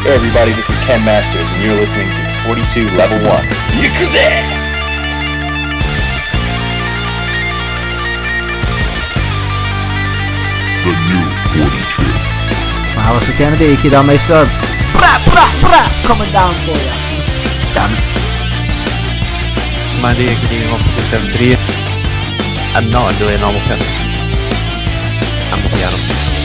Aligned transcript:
Hey 0.00 0.14
everybody, 0.14 0.50
this 0.52 0.70
is 0.70 0.78
Ken 0.86 1.04
Masters, 1.04 1.44
and 1.52 1.60
you're 1.60 1.76
listening 1.76 2.08
to 2.08 2.22
42 2.48 2.88
Level 2.96 3.20
1. 3.20 3.44
The 10.84 10.92
new 11.04 11.24
forty-two. 11.52 12.08
Maar 12.94 13.04
hij 13.04 13.14
was 13.14 13.26
een 13.26 13.34
kleine 13.34 13.56
beetje 13.56 13.90
dan 13.90 14.04
meestal. 14.04 14.44
Bra, 14.92 15.18
bra, 15.24 15.44
bra, 15.60 15.82
coming 16.02 16.32
down 16.32 16.54
for 16.64 16.76
you. 16.76 16.94
Damn 17.74 17.92
it. 17.92 18.00
My 20.00 20.14
day 20.14 20.34
getting 20.34 20.72
off 20.72 20.82
the 20.96 21.02
73. 21.02 21.56
I'm 22.74 22.88
not 22.90 23.18
really 23.20 23.34
a 23.34 23.38
normal 23.38 23.60
person. 23.68 23.92
I'm 25.52 25.60
a 25.64 25.68
piano. 25.68 26.39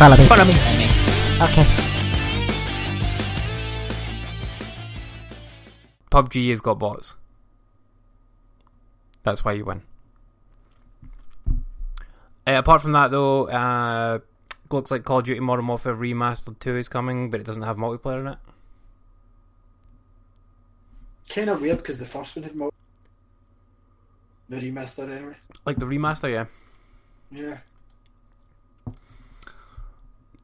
Follow 0.00 0.16
me. 0.16 0.24
Follow 0.24 0.44
me. 0.46 0.54
Okay. 1.42 1.66
PUBG 6.10 6.48
has 6.48 6.62
got 6.62 6.78
bots. 6.78 7.16
That's 9.24 9.44
why 9.44 9.52
you 9.52 9.66
win. 9.66 9.82
Uh, 11.46 11.52
apart 12.46 12.80
from 12.80 12.92
that, 12.92 13.10
though, 13.10 13.48
uh, 13.48 14.20
looks 14.70 14.90
like 14.90 15.04
Call 15.04 15.18
of 15.18 15.26
Duty 15.26 15.40
Modern 15.40 15.66
Warfare 15.66 15.94
Remastered 15.94 16.58
2 16.60 16.78
is 16.78 16.88
coming, 16.88 17.28
but 17.28 17.38
it 17.38 17.44
doesn't 17.44 17.64
have 17.64 17.76
multiplayer 17.76 18.20
in 18.20 18.28
it. 18.28 18.38
Kind 21.28 21.50
of 21.50 21.60
weird 21.60 21.76
because 21.76 21.98
the 21.98 22.06
first 22.06 22.36
one 22.36 22.44
had 22.44 22.56
more. 22.56 22.70
The 24.48 24.56
remaster, 24.56 25.10
anyway. 25.10 25.36
Like 25.66 25.78
the 25.78 25.84
remaster, 25.84 26.32
yeah. 26.32 26.46
Yeah. 27.30 27.58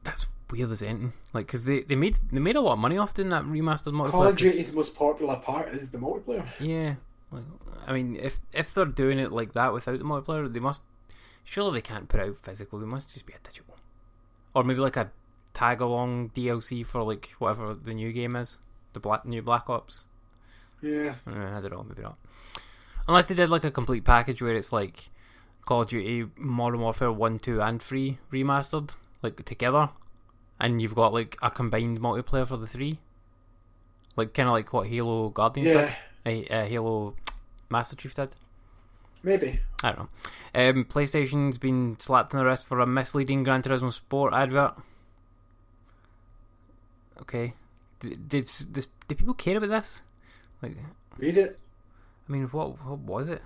That's 0.07 0.25
weird 0.49 0.71
as 0.71 0.81
anything. 0.81 1.11
Like, 1.33 1.47
because 1.47 1.65
they, 1.65 1.81
they 1.81 1.97
made 1.97 2.17
they 2.31 2.39
made 2.39 2.55
a 2.55 2.61
lot 2.61 2.73
of 2.73 2.79
money 2.79 2.97
off 2.97 3.13
doing 3.13 3.27
that 3.29 3.43
remastered 3.43 3.91
multiplayer. 3.91 4.11
Call 4.11 4.27
of 4.27 4.37
Duty's 4.37 4.73
most 4.73 4.95
popular 4.95 5.35
part 5.35 5.67
is 5.73 5.91
the 5.91 5.97
multiplayer. 5.97 6.47
Yeah, 6.61 6.95
like 7.29 7.43
I 7.85 7.91
mean, 7.91 8.15
if 8.15 8.39
if 8.53 8.73
they're 8.73 8.85
doing 8.85 9.19
it 9.19 9.33
like 9.33 9.51
that 9.51 9.73
without 9.73 9.99
the 9.99 10.05
multiplayer, 10.05 10.51
they 10.51 10.61
must 10.61 10.81
surely 11.43 11.73
they 11.73 11.81
can't 11.81 12.07
put 12.07 12.21
out 12.21 12.37
physical. 12.37 12.79
They 12.79 12.85
must 12.85 13.13
just 13.13 13.25
be 13.25 13.33
a 13.33 13.45
digital, 13.45 13.75
or 14.55 14.63
maybe 14.63 14.79
like 14.79 14.95
a 14.95 15.11
tag 15.53 15.81
along 15.81 16.29
DLC 16.29 16.85
for 16.85 17.03
like 17.03 17.35
whatever 17.39 17.73
the 17.73 17.93
new 17.93 18.13
game 18.13 18.37
is, 18.37 18.59
the 18.93 19.01
black 19.01 19.25
new 19.25 19.41
Black 19.41 19.69
Ops. 19.69 20.05
Yeah. 20.81 21.15
Uh, 21.27 21.57
I 21.57 21.59
don't 21.59 21.71
know, 21.71 21.83
maybe 21.83 22.01
not. 22.01 22.17
Unless 23.09 23.25
they 23.25 23.35
did 23.35 23.49
like 23.49 23.65
a 23.65 23.71
complete 23.71 24.05
package 24.05 24.41
where 24.41 24.55
it's 24.55 24.71
like 24.71 25.09
Call 25.65 25.81
of 25.81 25.89
Duty 25.89 26.31
Modern 26.37 26.79
Warfare 26.79 27.11
one, 27.11 27.39
two, 27.39 27.61
and 27.61 27.81
three 27.81 28.19
remastered 28.31 28.93
like 29.21 29.43
together, 29.45 29.89
and 30.59 30.81
you've 30.81 30.95
got 30.95 31.13
like 31.13 31.37
a 31.41 31.49
combined 31.51 31.99
multiplayer 31.99 32.47
for 32.47 32.57
the 32.57 32.67
three, 32.67 32.99
like 34.15 34.33
kind 34.33 34.47
of 34.49 34.53
like 34.53 34.71
what 34.73 34.87
Halo 34.87 35.29
Guardians 35.29 35.69
Yeah. 35.69 35.95
did, 36.25 36.51
uh, 36.51 36.53
uh, 36.53 36.65
Halo 36.65 37.15
Master 37.69 37.95
Chief 37.95 38.13
did. 38.13 38.35
Maybe. 39.23 39.59
I 39.83 39.91
don't 39.91 39.99
know. 39.99 40.69
Um, 40.69 40.85
PlayStation's 40.85 41.57
been 41.57 41.97
slapped 41.99 42.33
in 42.33 42.39
the 42.39 42.45
wrist 42.45 42.65
for 42.67 42.79
a 42.79 42.85
misleading 42.87 43.43
Gran 43.43 43.61
Turismo 43.63 43.91
Sport 43.91 44.33
advert. 44.33 44.75
Okay, 47.21 47.53
did 47.99 48.29
did, 48.29 48.49
did, 48.71 48.87
did 49.07 49.17
people 49.17 49.33
care 49.33 49.57
about 49.57 49.69
this? 49.69 50.01
Like, 50.61 50.77
Read 51.17 51.37
it. 51.37 51.59
I 52.27 52.31
mean, 52.31 52.43
what 52.49 52.83
what 52.85 52.99
was 52.99 53.27
it? 53.29 53.41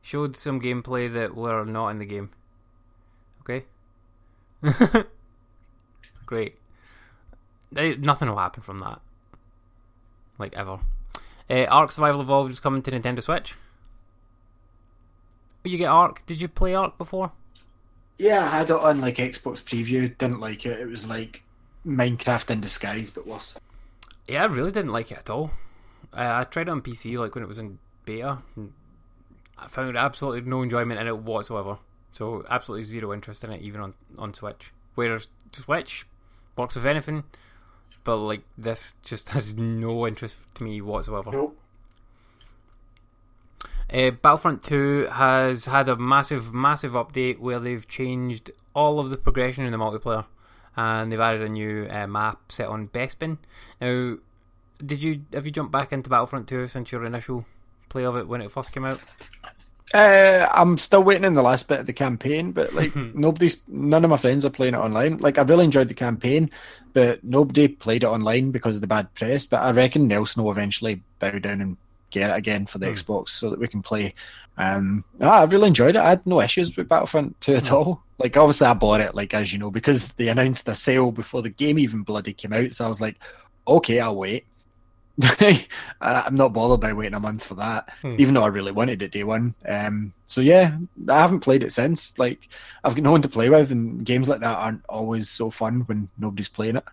Showed 0.00 0.36
some 0.36 0.60
gameplay 0.60 1.12
that 1.12 1.36
were 1.36 1.64
not 1.64 1.88
in 1.90 1.98
the 1.98 2.06
game. 2.06 2.30
Okay. 3.40 3.66
Great. 6.26 6.56
Eh, 7.76 7.96
Nothing 7.98 8.28
will 8.28 8.38
happen 8.38 8.62
from 8.62 8.80
that. 8.80 9.00
Like 10.38 10.54
ever. 10.56 10.78
Uh, 11.50 11.64
Ark 11.64 11.92
Survival 11.92 12.20
Evolved 12.20 12.50
is 12.50 12.60
coming 12.60 12.82
to 12.82 12.90
Nintendo 12.90 13.22
Switch. 13.22 13.54
You 15.64 15.78
get 15.78 15.88
Ark? 15.88 16.24
Did 16.26 16.40
you 16.40 16.48
play 16.48 16.74
Ark 16.74 16.98
before? 16.98 17.32
Yeah, 18.18 18.44
I 18.44 18.58
had 18.58 18.70
it 18.70 18.76
on 18.76 19.00
like 19.00 19.16
Xbox 19.16 19.62
preview. 19.62 20.16
Didn't 20.16 20.40
like 20.40 20.66
it. 20.66 20.80
It 20.80 20.88
was 20.88 21.08
like 21.08 21.42
Minecraft 21.86 22.50
in 22.50 22.60
disguise, 22.60 23.10
but 23.10 23.26
worse. 23.26 23.58
Yeah, 24.28 24.42
I 24.42 24.46
really 24.46 24.70
didn't 24.72 24.92
like 24.92 25.10
it 25.10 25.18
at 25.18 25.30
all. 25.30 25.50
Uh, 26.12 26.40
I 26.40 26.44
tried 26.44 26.68
it 26.68 26.70
on 26.70 26.82
PC 26.82 27.18
like 27.18 27.34
when 27.34 27.44
it 27.44 27.48
was 27.48 27.58
in 27.58 27.78
beta. 28.04 28.38
And 28.56 28.72
I 29.58 29.68
found 29.68 29.96
absolutely 29.96 30.42
no 30.48 30.62
enjoyment 30.62 31.00
in 31.00 31.06
it 31.06 31.18
whatsoever. 31.18 31.78
So 32.12 32.44
absolutely 32.48 32.86
zero 32.86 33.12
interest 33.12 33.42
in 33.42 33.50
it, 33.50 33.62
even 33.62 33.80
on 33.80 33.94
on 34.18 34.34
Switch. 34.34 34.72
Whereas 34.94 35.28
Switch 35.52 36.06
works 36.56 36.74
with 36.74 36.86
anything, 36.86 37.24
but 38.04 38.16
like 38.16 38.42
this 38.56 38.96
just 39.02 39.28
has 39.30 39.56
no 39.56 40.06
interest 40.06 40.54
to 40.54 40.62
me 40.62 40.80
whatsoever. 40.80 41.30
Nope. 41.32 41.58
Uh, 43.92 44.10
Battlefront 44.10 44.64
2 44.64 45.08
has 45.12 45.66
had 45.66 45.86
a 45.86 45.96
massive, 45.96 46.54
massive 46.54 46.92
update 46.92 47.38
where 47.38 47.58
they've 47.58 47.86
changed 47.86 48.50
all 48.74 48.98
of 48.98 49.10
the 49.10 49.18
progression 49.18 49.66
in 49.66 49.72
the 49.72 49.76
multiplayer, 49.76 50.24
and 50.76 51.12
they've 51.12 51.20
added 51.20 51.42
a 51.42 51.48
new 51.48 51.86
uh, 51.90 52.06
map 52.06 52.50
set 52.50 52.68
on 52.68 52.88
Bespin. 52.88 53.36
Now, 53.82 54.16
did 54.84 55.02
you 55.02 55.22
have 55.34 55.44
you 55.44 55.52
jumped 55.52 55.72
back 55.72 55.92
into 55.92 56.08
Battlefront 56.08 56.48
2 56.48 56.68
since 56.68 56.90
your 56.90 57.04
initial 57.04 57.44
play 57.90 58.04
of 58.04 58.16
it 58.16 58.26
when 58.26 58.40
it 58.40 58.50
first 58.50 58.72
came 58.72 58.86
out? 58.86 59.00
Uh, 59.94 60.48
I'm 60.52 60.78
still 60.78 61.02
waiting 61.02 61.24
in 61.24 61.34
the 61.34 61.42
last 61.42 61.68
bit 61.68 61.80
of 61.80 61.86
the 61.86 61.92
campaign, 61.92 62.52
but 62.52 62.72
like 62.72 62.94
nobody's, 63.14 63.62
none 63.68 64.04
of 64.04 64.10
my 64.10 64.16
friends 64.16 64.44
are 64.44 64.50
playing 64.50 64.74
it 64.74 64.78
online. 64.78 65.18
Like 65.18 65.38
I 65.38 65.42
really 65.42 65.64
enjoyed 65.64 65.88
the 65.88 65.94
campaign, 65.94 66.50
but 66.92 67.22
nobody 67.22 67.68
played 67.68 68.02
it 68.02 68.06
online 68.06 68.50
because 68.50 68.76
of 68.76 68.80
the 68.80 68.86
bad 68.86 69.12
press. 69.14 69.44
But 69.44 69.62
I 69.62 69.70
reckon 69.72 70.08
Nelson 70.08 70.42
will 70.42 70.50
eventually 70.50 71.02
bow 71.18 71.38
down 71.38 71.60
and 71.60 71.76
get 72.10 72.30
it 72.30 72.36
again 72.36 72.66
for 72.66 72.78
the 72.78 72.86
Xbox 72.86 73.30
so 73.30 73.50
that 73.50 73.58
we 73.58 73.68
can 73.68 73.82
play. 73.82 74.14
Um, 74.58 75.04
ah, 75.20 75.40
I 75.40 75.44
really 75.44 75.68
enjoyed 75.68 75.96
it. 75.96 76.00
I 76.02 76.10
had 76.10 76.26
no 76.26 76.40
issues 76.40 76.76
with 76.76 76.88
Battlefront 76.88 77.40
2 77.40 77.54
at 77.54 77.72
all. 77.72 78.02
Like 78.18 78.36
obviously 78.36 78.68
I 78.68 78.74
bought 78.74 79.00
it, 79.00 79.14
like 79.14 79.34
as 79.34 79.52
you 79.52 79.58
know, 79.58 79.70
because 79.70 80.12
they 80.12 80.28
announced 80.28 80.68
a 80.68 80.74
sale 80.74 81.10
before 81.10 81.42
the 81.42 81.50
game 81.50 81.78
even 81.78 82.02
bloody 82.02 82.32
came 82.32 82.52
out. 82.52 82.72
So 82.72 82.84
I 82.84 82.88
was 82.88 83.00
like, 83.00 83.16
okay, 83.66 83.98
I'll 83.98 84.16
wait. 84.16 84.46
I'm 86.00 86.34
not 86.36 86.52
bothered 86.54 86.80
by 86.80 86.92
waiting 86.92 87.14
a 87.14 87.20
month 87.20 87.44
for 87.44 87.54
that, 87.56 87.88
Hmm. 88.00 88.16
even 88.18 88.34
though 88.34 88.42
I 88.44 88.48
really 88.48 88.72
wanted 88.72 89.02
it 89.02 89.12
day 89.12 89.24
one. 89.24 89.54
Um, 89.66 90.14
so 90.24 90.40
yeah, 90.40 90.76
I 91.08 91.20
haven't 91.20 91.40
played 91.40 91.62
it 91.62 91.72
since. 91.72 92.18
Like 92.18 92.48
I've 92.82 92.94
got 92.94 93.02
no 93.04 93.12
one 93.12 93.22
to 93.22 93.28
play 93.28 93.50
with, 93.50 93.70
and 93.70 94.04
games 94.04 94.28
like 94.28 94.40
that 94.40 94.56
aren't 94.58 94.84
always 94.88 95.28
so 95.28 95.50
fun 95.50 95.80
when 95.82 96.08
nobody's 96.18 96.48
playing 96.48 96.76
it. 96.76 96.84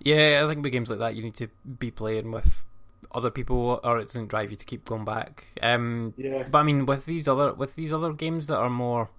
Yeah, 0.00 0.42
I 0.44 0.48
think 0.48 0.62
with 0.62 0.72
games 0.72 0.90
like 0.90 0.98
that, 0.98 1.14
you 1.14 1.22
need 1.22 1.34
to 1.36 1.48
be 1.78 1.90
playing 1.90 2.30
with 2.32 2.64
other 3.12 3.30
people, 3.30 3.80
or 3.84 3.98
it 3.98 4.06
doesn't 4.06 4.28
drive 4.28 4.50
you 4.50 4.56
to 4.56 4.64
keep 4.64 4.84
going 4.84 5.04
back. 5.04 5.46
Um, 5.62 6.14
Yeah. 6.16 6.44
But 6.48 6.58
I 6.58 6.62
mean, 6.62 6.86
with 6.86 7.06
these 7.06 7.28
other 7.28 7.52
with 7.54 7.74
these 7.74 7.92
other 7.92 8.12
games 8.12 8.46
that 8.46 8.56
are 8.56 8.70
more 8.70 9.10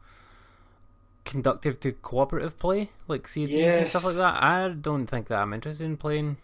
conductive 1.26 1.80
to 1.82 1.92
cooperative 1.94 2.58
play, 2.60 2.90
like 3.08 3.26
of 3.26 3.30
Thieves 3.32 3.52
and 3.54 3.88
stuff 3.88 4.06
like 4.06 4.16
that, 4.16 4.44
I 4.44 4.70
don't 4.70 5.08
think 5.08 5.28
that 5.28 5.40
I'm 5.40 5.54
interested 5.54 5.86
in 5.86 5.98
playing 5.98 6.38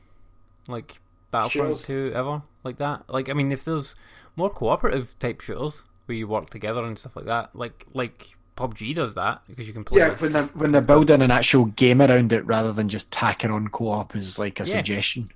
like 0.70 1.02
Battlefront. 1.32 1.80
2 1.80 2.12
ever 2.16 2.42
like 2.64 2.78
that. 2.78 3.10
Like, 3.10 3.30
I 3.30 3.34
mean, 3.34 3.52
if 3.52 3.64
there's 3.66 3.96
more 4.36 4.50
cooperative 4.50 5.18
type 5.20 5.42
shooters 5.42 5.86
where 6.06 6.18
you 6.18 6.28
work 6.28 6.50
together 6.50 6.84
and 6.84 6.98
stuff 6.98 7.16
like 7.16 7.26
that, 7.26 7.56
like 7.56 7.86
like 7.94 8.36
PUBG 8.58 8.94
does 8.96 9.16
that 9.16 9.42
because 9.48 9.68
you 9.68 9.74
can 9.74 9.84
play. 9.84 10.00
Yeah, 10.02 10.16
when 10.16 10.32
they're 10.34 10.44
when 10.46 10.72
they're 10.72 10.82
building 10.82 11.22
an 11.22 11.32
actual 11.32 11.66
game 11.66 12.02
around 12.02 12.34
it 12.34 12.46
rather 12.46 12.74
than 12.74 12.90
just 12.90 13.12
tacking 13.12 13.52
on 13.52 13.68
co-op 13.70 14.16
is 14.16 14.38
like 14.40 14.60
a 14.60 14.64
Yeah. 14.64 14.68
suggestion. 14.70 15.32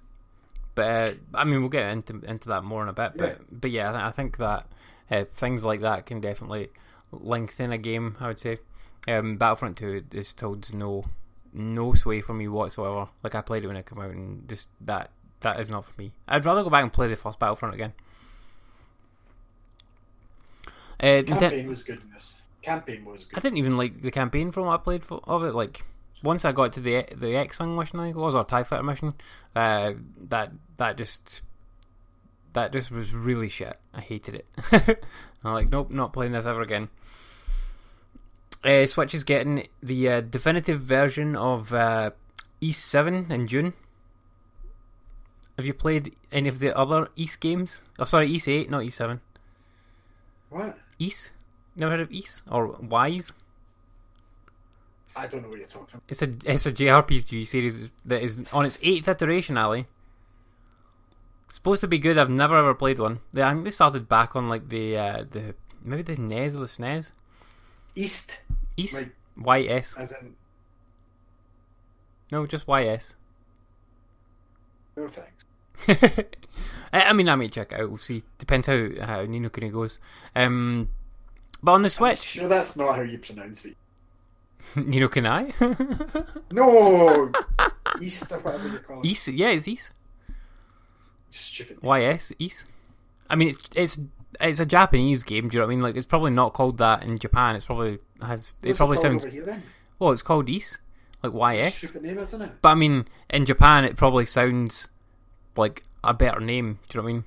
But 0.76 0.86
uh, 0.86 1.14
I 1.36 1.44
mean, 1.44 1.60
we'll 1.62 1.70
get 1.70 1.90
into 1.92 2.20
into 2.28 2.50
that 2.50 2.64
more 2.64 2.82
in 2.84 2.90
a 2.90 2.94
bit. 2.94 3.14
But 3.16 3.30
Yeah. 3.30 3.36
but 3.52 3.72
yeah, 3.72 3.92
I, 3.94 4.08
I 4.08 4.12
think 4.12 4.38
that 4.38 4.66
uh, 5.12 5.26
things 5.32 5.64
like 5.64 5.82
that 5.82 6.06
can 6.06 6.20
definitely 6.20 6.70
lengthen 7.12 7.72
a 7.72 7.78
game. 7.78 8.16
I 8.20 8.28
would 8.28 8.40
say. 8.40 8.58
Um, 9.08 9.36
Battlefront 9.38 9.78
Two 9.78 10.04
is 10.14 10.34
told 10.34 10.74
no 10.74 11.06
no 11.54 11.94
sway 11.94 12.22
for 12.22 12.34
me 12.34 12.48
whatsoever. 12.48 13.10
Like 13.22 13.36
I 13.36 13.42
played 13.42 13.64
it 13.64 13.68
when 13.68 13.76
it 13.78 13.86
came 13.86 14.00
out, 14.00 14.12
and 14.12 14.48
just 14.50 14.70
that 14.82 15.12
that 15.44 15.60
is 15.60 15.70
not 15.70 15.86
for 15.86 15.94
me. 16.02 16.14
I'd 16.28 16.46
rather 16.46 16.64
go 16.64 16.70
back 16.70 16.84
and 16.84 16.92
play 16.92 17.08
the 17.08 17.16
first 17.16 17.40
Battlefront 17.40 17.76
again. 17.76 17.94
Uh, 21.00 21.22
Campaign 21.24 21.68
was 21.68 21.84
good 21.84 22.02
in 22.02 22.12
this. 22.12 22.38
campaign 22.62 23.04
was 23.04 23.28
I 23.36 23.40
didn't 23.40 23.58
even 23.58 23.78
like 23.78 24.02
the 24.02 24.12
campaign 24.12 24.52
from 24.52 24.66
what 24.66 24.80
I 24.80 24.84
played 24.84 25.04
for, 25.06 25.22
of 25.26 25.44
it. 25.44 25.54
Like 25.54 25.84
once 26.24 26.46
I 26.46 26.52
got 26.54 26.74
to 26.74 26.80
the 26.80 27.06
the 27.16 27.36
X 27.36 27.60
Wing 27.60 27.76
mission, 27.76 28.00
I 28.00 28.06
think 28.06 28.16
it 28.16 28.20
was 28.20 28.36
or 28.36 28.44
Tie 28.46 28.64
Fighter 28.64 28.84
mission. 28.84 29.14
Uh, 29.56 29.94
that 30.30 30.52
that 30.78 30.98
just 30.98 31.42
that 32.54 32.72
just 32.72 32.90
was 32.90 33.14
really 33.14 33.50
shit. 33.50 33.78
I 33.94 34.02
hated 34.02 34.36
it. 34.36 34.48
I'm 35.44 35.54
like, 35.54 35.70
nope, 35.70 35.92
not 35.92 36.14
playing 36.14 36.32
this 36.32 36.46
ever 36.46 36.62
again. 36.62 36.90
Uh, 38.64 38.86
Switch 38.86 39.14
is 39.14 39.26
getting 39.26 39.68
the 39.82 40.08
uh, 40.08 40.22
definitive 40.22 40.80
version 40.80 41.36
of 41.36 41.74
uh, 41.74 42.12
East 42.62 42.86
Seven 42.86 43.30
in 43.30 43.48
June. 43.48 43.74
Have 45.58 45.66
you 45.66 45.74
played 45.74 46.16
any 46.32 46.50
of 46.50 46.60
the 46.60 46.76
other 46.78 47.10
East 47.16 47.40
games? 47.40 47.82
Oh, 48.00 48.06
sorry, 48.06 48.28
East 48.28 48.48
Eight, 48.48 48.70
not 48.70 48.84
East 48.84 48.98
Seven. 48.98 49.22
What? 50.50 50.78
East? 51.00 51.32
Never 51.76 51.92
heard 51.92 52.00
of 52.02 52.12
East 52.12 52.42
or 52.50 52.68
Wise? 52.82 53.34
I 55.16 55.28
don't 55.28 55.44
know 55.44 55.50
what 55.50 55.60
you're 55.60 55.68
talking 55.68 55.90
about. 55.94 56.04
It's 56.08 56.22
a 56.24 56.30
it's 56.46 56.66
a 56.66 56.72
JRPG 56.72 57.46
series 57.48 57.90
that 58.06 58.24
is 58.24 58.42
on 58.52 58.66
its 58.66 58.80
eighth 58.82 59.08
iteration, 59.08 59.58
Ali. 59.58 59.86
It's 61.46 61.56
supposed 61.56 61.82
to 61.82 61.88
be 61.88 62.00
good. 62.00 62.18
I've 62.18 62.32
never 62.32 62.58
ever 62.58 62.74
played 62.74 62.98
one. 62.98 63.20
They, 63.32 63.44
I 63.44 63.52
think 63.54 63.64
they 63.66 63.72
started 63.72 64.10
back 64.10 64.36
on 64.36 64.50
like 64.50 64.70
the 64.70 64.98
uh, 64.98 65.24
the 65.30 65.54
maybe 65.84 66.02
the 66.02 66.20
NES 66.20 66.56
or 66.56 66.60
the 66.62 66.66
SNES. 66.66 67.12
East, 67.96 68.40
East 68.76 68.96
Like- 69.38 69.66
YS. 69.68 69.96
as 69.98 70.12
in 70.14 70.36
No, 72.32 72.48
just 72.48 72.68
YS. 72.68 73.16
No 74.96 75.08
thanks. 75.08 75.46
I, 76.94 77.14
mean, 77.14 77.28
I 77.30 77.36
may 77.36 77.48
check 77.50 77.72
it 77.72 77.82
out. 77.82 77.90
We'll 77.90 77.98
see. 77.98 78.24
Depends 78.38 78.68
how 78.68 78.90
how 79.02 79.24
Ni 79.26 79.40
no 79.40 79.50
Kuni 79.50 79.70
goes. 79.70 80.00
Um, 80.36 80.90
but 81.62 81.72
on 81.74 81.82
the 81.82 81.90
Switch, 81.90 82.20
Sure, 82.22 82.48
that's 82.48 82.76
not 82.76 82.96
how 82.96 83.02
you 83.02 83.18
pronounce 83.18 83.66
it. 83.66 83.76
Nino 84.76 85.10
Kunai, 85.10 85.54
No, 86.52 87.32
East 88.02 88.32
or 88.32 88.40
whatever 88.40 88.68
you 88.70 88.80
call 88.80 89.00
it. 89.02 89.06
East. 89.06 89.28
Yeah, 89.30 89.50
it's 89.50 89.68
East. 89.68 89.92
Stupid. 91.30 91.80
YS 91.84 92.32
East. 92.40 92.66
I 93.30 93.36
mean, 93.36 93.50
it's 93.50 93.60
it's 93.76 94.00
it's 94.40 94.60
a 94.60 94.66
Japanese 94.66 95.24
game. 95.24 95.50
Do 95.50 95.56
you 95.56 95.60
know 95.62 95.68
what 95.68 95.72
I 95.74 95.76
mean? 95.76 95.84
Like, 95.84 95.96
it's 95.98 96.06
probably 96.06 96.32
not 96.32 96.54
called 96.54 96.78
that 96.78 97.04
in 97.04 97.18
Japan. 97.18 97.56
It's 97.56 97.66
probably 97.66 98.00
has. 98.22 98.56
It 98.64 98.78
probably 98.78 98.98
called 98.98 99.02
sounds. 99.06 99.26
over 99.26 99.34
here 99.34 99.46
then. 99.46 99.64
Well, 100.00 100.12
it's 100.12 100.22
called 100.22 100.50
East, 100.50 100.80
like 101.24 101.58
YS. 101.58 101.76
Stupid 101.76 102.04
name, 102.04 102.18
isn't 102.20 102.42
it? 102.42 102.52
But 102.62 102.70
I 102.70 102.76
mean, 102.76 103.08
in 103.30 103.46
Japan, 103.46 103.86
it 103.86 103.96
probably 103.96 104.26
sounds 104.26 104.90
like 105.56 105.84
a 106.04 106.14
better 106.14 106.40
name. 106.40 106.80
Do 106.90 106.98
you 106.98 107.02
know 107.02 107.04
what 107.04 107.10
I 107.10 107.14
mean? 107.14 107.24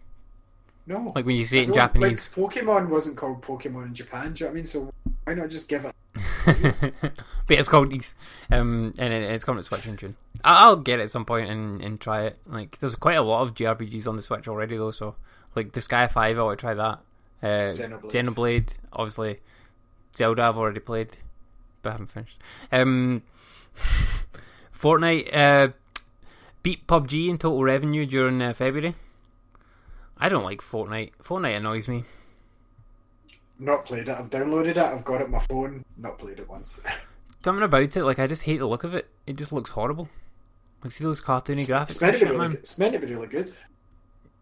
No. 0.88 1.12
Like 1.14 1.26
when 1.26 1.36
you 1.36 1.44
say 1.44 1.58
it 1.58 1.68
in 1.68 1.74
Japanese. 1.74 2.30
Like, 2.36 2.52
Pokemon 2.52 2.88
wasn't 2.88 3.16
called 3.16 3.42
Pokemon 3.42 3.86
in 3.86 3.94
Japan. 3.94 4.34
Do 4.34 4.44
you 4.44 4.46
know 4.46 4.50
what 4.50 4.52
I 4.52 4.54
mean? 4.54 4.66
So 4.66 4.92
why 5.24 5.34
not 5.34 5.50
just 5.50 5.68
give 5.68 5.84
it? 5.84 5.92
but 6.46 7.58
it's 7.58 7.68
called 7.68 7.92
East, 7.92 8.14
um, 8.50 8.94
and 8.98 9.12
it, 9.12 9.30
it's 9.30 9.44
coming 9.44 9.60
to 9.60 9.66
Switch 9.66 9.86
in 9.86 9.96
June. 9.96 10.16
I'll 10.44 10.76
get 10.76 11.00
it 11.00 11.04
at 11.04 11.10
some 11.10 11.24
point 11.24 11.50
and, 11.50 11.82
and 11.82 12.00
try 12.00 12.22
it. 12.26 12.38
Like, 12.46 12.78
there's 12.78 12.96
quite 12.96 13.16
a 13.16 13.22
lot 13.22 13.42
of 13.42 13.54
JRPGs 13.54 14.06
on 14.06 14.16
the 14.16 14.22
Switch 14.22 14.46
already, 14.46 14.76
though. 14.76 14.92
So, 14.92 15.16
like, 15.54 15.72
the 15.72 15.80
Sky 15.80 16.06
Five, 16.06 16.38
I 16.38 16.42
want 16.42 16.58
to 16.58 16.64
try 16.64 16.74
that. 16.74 17.00
Uh, 17.42 17.46
Xenoblade. 17.70 18.12
Xenoblade, 18.12 18.78
obviously. 18.92 19.40
Zelda, 20.16 20.42
I've 20.42 20.56
already 20.56 20.80
played, 20.80 21.10
but 21.82 21.90
I 21.90 21.92
haven't 21.92 22.06
finished. 22.06 22.38
Um, 22.72 23.22
Fortnite 24.78 25.34
uh, 25.34 25.68
beat 26.62 26.86
PUBG 26.86 27.28
in 27.28 27.38
total 27.38 27.62
revenue 27.62 28.06
during 28.06 28.40
uh, 28.42 28.52
February. 28.52 28.94
I 30.18 30.28
don't 30.28 30.44
like 30.44 30.60
Fortnite. 30.60 31.12
Fortnite 31.22 31.56
annoys 31.56 31.88
me. 31.88 32.04
Not 33.58 33.84
played 33.84 34.08
it. 34.08 34.16
I've 34.16 34.30
downloaded 34.30 34.68
it. 34.68 34.78
I've 34.78 35.04
got 35.04 35.20
it 35.20 35.24
on 35.24 35.30
my 35.30 35.38
phone. 35.38 35.84
Not 35.96 36.18
played 36.18 36.38
it 36.38 36.48
once. 36.48 36.80
Something 37.44 37.62
about 37.62 37.96
it, 37.96 38.04
like 38.04 38.18
I 38.18 38.26
just 38.26 38.42
hate 38.42 38.58
the 38.58 38.66
look 38.66 38.84
of 38.84 38.94
it. 38.94 39.08
It 39.26 39.36
just 39.36 39.52
looks 39.52 39.70
horrible. 39.70 40.08
Like 40.82 40.92
see 40.92 41.04
those 41.04 41.22
cartoony 41.22 41.66
graphics 41.66 41.90
it's 41.90 42.00
meant 42.00 42.14
to 42.14 42.20
be 42.20 42.26
shit, 42.26 42.38
really. 42.38 42.54
It's 42.54 42.78
meant 42.78 42.92
to 42.94 42.98
be 42.98 43.06
really 43.06 43.28
good. 43.28 43.52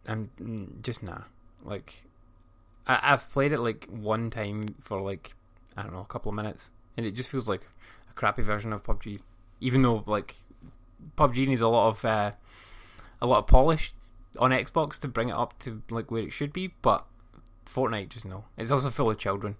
I'm 0.06 0.30
mm, 0.40 0.82
just 0.82 1.02
nah. 1.02 1.22
Like 1.62 2.02
I, 2.86 3.00
I've 3.02 3.30
played 3.30 3.52
it 3.52 3.60
like 3.60 3.86
one 3.90 4.30
time 4.30 4.74
for 4.80 5.00
like 5.00 5.34
I 5.76 5.82
don't 5.82 5.92
know 5.92 6.00
a 6.00 6.06
couple 6.06 6.30
of 6.30 6.36
minutes, 6.36 6.70
and 6.96 7.04
it 7.04 7.12
just 7.12 7.30
feels 7.30 7.48
like 7.48 7.62
crappy 8.14 8.42
version 8.42 8.72
of 8.72 8.84
PUBG. 8.84 9.20
Even 9.60 9.82
though 9.82 10.04
like 10.06 10.36
PUBG 11.16 11.48
needs 11.48 11.60
a 11.60 11.68
lot 11.68 11.88
of 11.88 12.04
uh, 12.04 12.32
a 13.20 13.26
lot 13.26 13.38
of 13.38 13.46
polish 13.46 13.94
on 14.38 14.50
Xbox 14.50 14.98
to 15.00 15.08
bring 15.08 15.28
it 15.28 15.36
up 15.36 15.58
to 15.60 15.82
like 15.90 16.10
where 16.10 16.22
it 16.22 16.32
should 16.32 16.52
be, 16.52 16.74
but 16.82 17.06
Fortnite 17.66 18.10
just 18.10 18.24
no. 18.24 18.44
It's 18.56 18.70
also 18.70 18.90
full 18.90 19.10
of 19.10 19.18
children. 19.18 19.56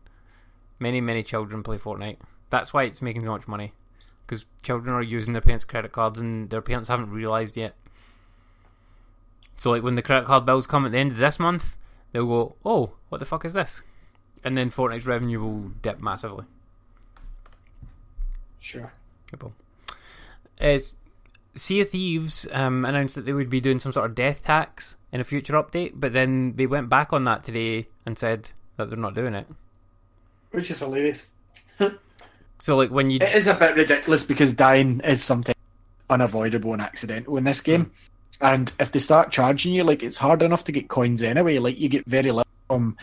Many 0.78 1.00
many 1.00 1.22
children 1.22 1.62
play 1.62 1.78
Fortnite. 1.78 2.18
That's 2.50 2.72
why 2.72 2.84
it's 2.84 3.02
making 3.02 3.24
so 3.24 3.30
much 3.30 3.48
money. 3.48 3.72
Because 4.26 4.46
children 4.62 4.94
are 4.94 5.02
using 5.02 5.32
their 5.34 5.42
parents' 5.42 5.64
credit 5.64 5.92
cards 5.92 6.20
and 6.20 6.48
their 6.50 6.62
parents 6.62 6.88
haven't 6.88 7.10
realised 7.10 7.56
yet. 7.56 7.74
So 9.56 9.70
like 9.70 9.82
when 9.82 9.94
the 9.94 10.02
credit 10.02 10.26
card 10.26 10.44
bills 10.44 10.66
come 10.66 10.86
at 10.86 10.92
the 10.92 10.98
end 10.98 11.12
of 11.12 11.18
this 11.18 11.38
month, 11.38 11.76
they'll 12.12 12.26
go, 12.26 12.56
"Oh, 12.64 12.94
what 13.08 13.18
the 13.18 13.26
fuck 13.26 13.44
is 13.44 13.54
this?" 13.54 13.82
And 14.42 14.56
then 14.58 14.70
Fortnite's 14.70 15.06
revenue 15.06 15.40
will 15.40 15.72
dip 15.82 16.00
massively. 16.00 16.44
Sure. 18.64 18.90
It 19.30 19.42
will. 19.42 19.52
It's 20.58 20.96
Sea 21.54 21.82
of 21.82 21.90
Thieves 21.90 22.48
um, 22.50 22.86
announced 22.86 23.14
that 23.14 23.26
they 23.26 23.34
would 23.34 23.50
be 23.50 23.60
doing 23.60 23.78
some 23.78 23.92
sort 23.92 24.08
of 24.08 24.14
death 24.14 24.42
tax 24.42 24.96
in 25.12 25.20
a 25.20 25.24
future 25.24 25.52
update, 25.52 25.92
but 25.94 26.14
then 26.14 26.56
they 26.56 26.66
went 26.66 26.88
back 26.88 27.12
on 27.12 27.24
that 27.24 27.44
today 27.44 27.88
and 28.06 28.16
said 28.16 28.50
that 28.78 28.88
they're 28.88 28.98
not 28.98 29.14
doing 29.14 29.34
it. 29.34 29.46
Which 30.50 30.70
is 30.70 30.80
hilarious. 30.80 31.34
So 32.58 32.76
like 32.76 32.90
when 32.90 33.10
you 33.10 33.18
It 33.20 33.34
is 33.34 33.48
a 33.48 33.54
bit 33.54 33.74
ridiculous 33.74 34.24
because 34.24 34.54
dying 34.54 35.00
is 35.00 35.22
something 35.22 35.54
unavoidable 36.08 36.72
and 36.72 36.80
accidental 36.80 37.36
in 37.36 37.44
this 37.44 37.60
game. 37.60 37.92
And 38.40 38.72
if 38.80 38.92
they 38.92 38.98
start 38.98 39.30
charging 39.30 39.74
you, 39.74 39.84
like 39.84 40.02
it's 40.02 40.16
hard 40.16 40.42
enough 40.42 40.64
to 40.64 40.72
get 40.72 40.88
coins 40.88 41.22
anyway. 41.22 41.58
Like 41.58 41.78
you 41.78 41.90
get 41.90 42.06
very 42.06 42.30
little 42.30 42.48
from 42.68 42.96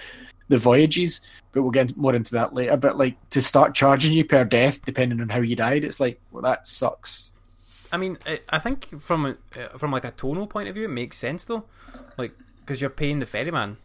the 0.52 0.58
voyages, 0.58 1.22
but 1.52 1.64
we'll 1.64 1.72
get 1.72 1.96
more 1.98 2.14
into 2.14 2.32
that 2.34 2.54
later. 2.54 2.78
But 2.78 2.98
like 2.98 3.16
to 3.32 3.42
start 3.42 3.74
charging 3.74 4.14
you 4.14 4.26
per 4.26 4.44
death, 4.44 4.84
depending 4.84 5.22
on 5.22 5.30
how 5.30 5.40
you 5.40 5.56
died, 5.56 5.84
it's 5.84 6.00
like 6.00 6.20
well 6.32 6.44
that 6.44 6.68
sucks. 6.68 7.32
I 7.92 7.98
mean, 7.98 8.18
I, 8.26 8.40
I 8.50 8.60
think 8.60 9.02
from 9.02 9.26
a, 9.26 9.60
uh, 9.60 9.78
from 9.78 9.92
like 9.92 10.06
a 10.06 10.12
tonal 10.12 10.48
point 10.48 10.70
of 10.70 10.76
view, 10.76 10.86
it 10.86 10.90
makes 10.90 11.18
sense 11.18 11.46
though, 11.46 11.64
like 12.18 12.34
because 12.60 12.82
you're 12.82 12.90
paying 12.90 13.20
the 13.20 13.26
ferryman. 13.26 13.78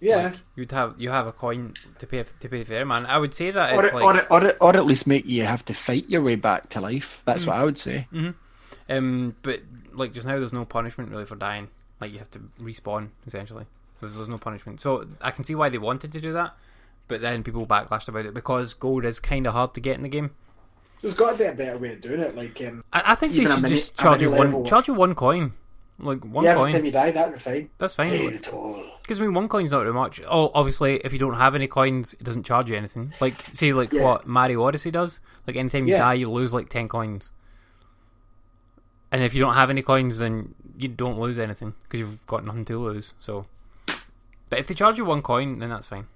Yeah. 0.00 0.16
Like, 0.16 0.36
you'd 0.56 0.72
have 0.72 0.94
you 0.98 1.10
have 1.10 1.26
a 1.26 1.32
coin 1.32 1.74
to 1.98 2.06
pay 2.06 2.24
to 2.24 2.48
pay 2.48 2.58
the 2.58 2.64
ferryman. 2.64 3.06
I 3.06 3.18
would 3.18 3.34
say 3.34 3.50
that 3.50 3.74
or, 3.74 3.84
it's 3.84 3.94
or, 3.94 4.00
like 4.00 4.30
or, 4.30 4.56
or 4.60 4.76
at 4.76 4.86
least 4.86 5.06
make 5.06 5.26
you 5.26 5.44
have 5.44 5.64
to 5.66 5.74
fight 5.74 6.08
your 6.08 6.22
way 6.22 6.36
back 6.36 6.70
to 6.70 6.80
life. 6.80 7.22
That's 7.26 7.46
what 7.46 7.56
I 7.56 7.64
would 7.64 7.78
say. 7.78 8.06
um, 8.88 9.36
but 9.42 9.60
like 9.92 10.12
just 10.12 10.26
now, 10.26 10.38
there's 10.38 10.52
no 10.52 10.64
punishment 10.64 11.10
really 11.10 11.26
for 11.26 11.36
dying. 11.36 11.68
Like 12.00 12.12
you 12.12 12.18
have 12.18 12.30
to 12.32 12.40
respawn 12.60 13.08
essentially. 13.26 13.66
There's, 14.00 14.16
there's 14.16 14.28
no 14.28 14.38
punishment, 14.38 14.80
so 14.80 15.06
I 15.20 15.30
can 15.32 15.44
see 15.44 15.54
why 15.54 15.68
they 15.68 15.78
wanted 15.78 16.12
to 16.12 16.20
do 16.20 16.32
that. 16.32 16.54
But 17.08 17.20
then 17.20 17.42
people 17.42 17.66
backlashed 17.66 18.08
about 18.08 18.26
it 18.26 18.34
because 18.34 18.74
gold 18.74 19.04
is 19.04 19.18
kind 19.18 19.46
of 19.46 19.54
hard 19.54 19.74
to 19.74 19.80
get 19.80 19.96
in 19.96 20.02
the 20.02 20.08
game. 20.08 20.30
There's 21.00 21.14
got 21.14 21.32
to 21.32 21.36
be 21.38 21.44
a 21.44 21.52
better 21.54 21.78
way 21.78 21.92
of 21.94 22.00
doing 22.00 22.20
it. 22.20 22.34
Like 22.36 22.60
um, 22.62 22.84
I, 22.92 23.12
I 23.12 23.14
think 23.14 23.32
a 23.32 23.36
should 23.36 23.62
mini- 23.62 23.68
just 23.74 23.96
charge 23.98 24.20
you 24.22 24.30
one 24.30 24.64
charge 24.66 24.88
you 24.88 24.94
one 24.94 25.14
coin, 25.14 25.52
like 25.98 26.24
one 26.24 26.44
yeah, 26.44 26.58
every 26.58 26.72
time 26.72 26.84
you 26.84 26.90
die, 26.92 27.10
that'd 27.12 27.34
be 27.34 27.40
fine. 27.40 27.70
That's 27.78 27.94
fine. 27.94 28.10
Pay 28.10 28.28
the 28.30 28.38
toll. 28.38 28.84
Because 29.02 29.20
I 29.20 29.22
mean, 29.22 29.32
one 29.32 29.48
coin's 29.48 29.70
not 29.72 29.82
very 29.82 29.92
much. 29.94 30.20
Oh, 30.28 30.50
obviously, 30.54 30.96
if 30.98 31.12
you 31.12 31.18
don't 31.18 31.34
have 31.36 31.54
any 31.54 31.66
coins, 31.66 32.14
it 32.14 32.24
doesn't 32.24 32.42
charge 32.44 32.68
you 32.68 32.76
anything. 32.76 33.14
Like, 33.20 33.42
say, 33.54 33.72
like 33.72 33.92
Yeah. 33.92 34.02
what 34.04 34.26
Mario 34.26 34.62
Odyssey 34.64 34.90
does. 34.90 35.20
Like, 35.46 35.56
anytime 35.56 35.86
you 35.86 35.94
Yeah. 35.94 36.00
die, 36.00 36.14
you 36.14 36.30
lose 36.30 36.52
like 36.52 36.68
ten 36.68 36.88
coins. 36.88 37.32
And 39.10 39.22
if 39.22 39.34
you 39.34 39.40
don't 39.40 39.54
have 39.54 39.70
any 39.70 39.80
coins, 39.82 40.18
then 40.18 40.54
you 40.76 40.88
don't 40.88 41.18
lose 41.18 41.38
anything 41.38 41.74
because 41.84 42.00
you've 42.00 42.26
got 42.26 42.44
nothing 42.44 42.64
to 42.66 42.78
lose. 42.78 43.14
So, 43.18 43.46
but 44.48 44.58
if 44.58 44.66
they 44.66 44.74
charge 44.74 44.98
you 44.98 45.04
one 45.04 45.22
coin, 45.22 45.58
then 45.58 45.70
that's 45.70 45.86
fine. 45.86 46.06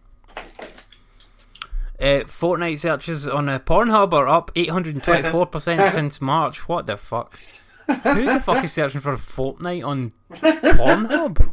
Uh, 2.00 2.24
Fortnite 2.26 2.80
searches 2.80 3.28
on 3.28 3.48
uh, 3.48 3.58
Pornhub 3.60 4.12
are 4.12 4.26
up 4.26 4.52
824% 4.54 5.90
since 5.92 6.20
March. 6.20 6.68
What 6.68 6.86
the 6.86 6.96
fuck? 6.96 7.38
Who 7.86 8.24
the 8.24 8.40
fuck 8.40 8.64
is 8.64 8.72
searching 8.72 9.00
for 9.00 9.14
Fortnite 9.16 9.86
on 9.86 10.12
Pornhub? 10.32 11.52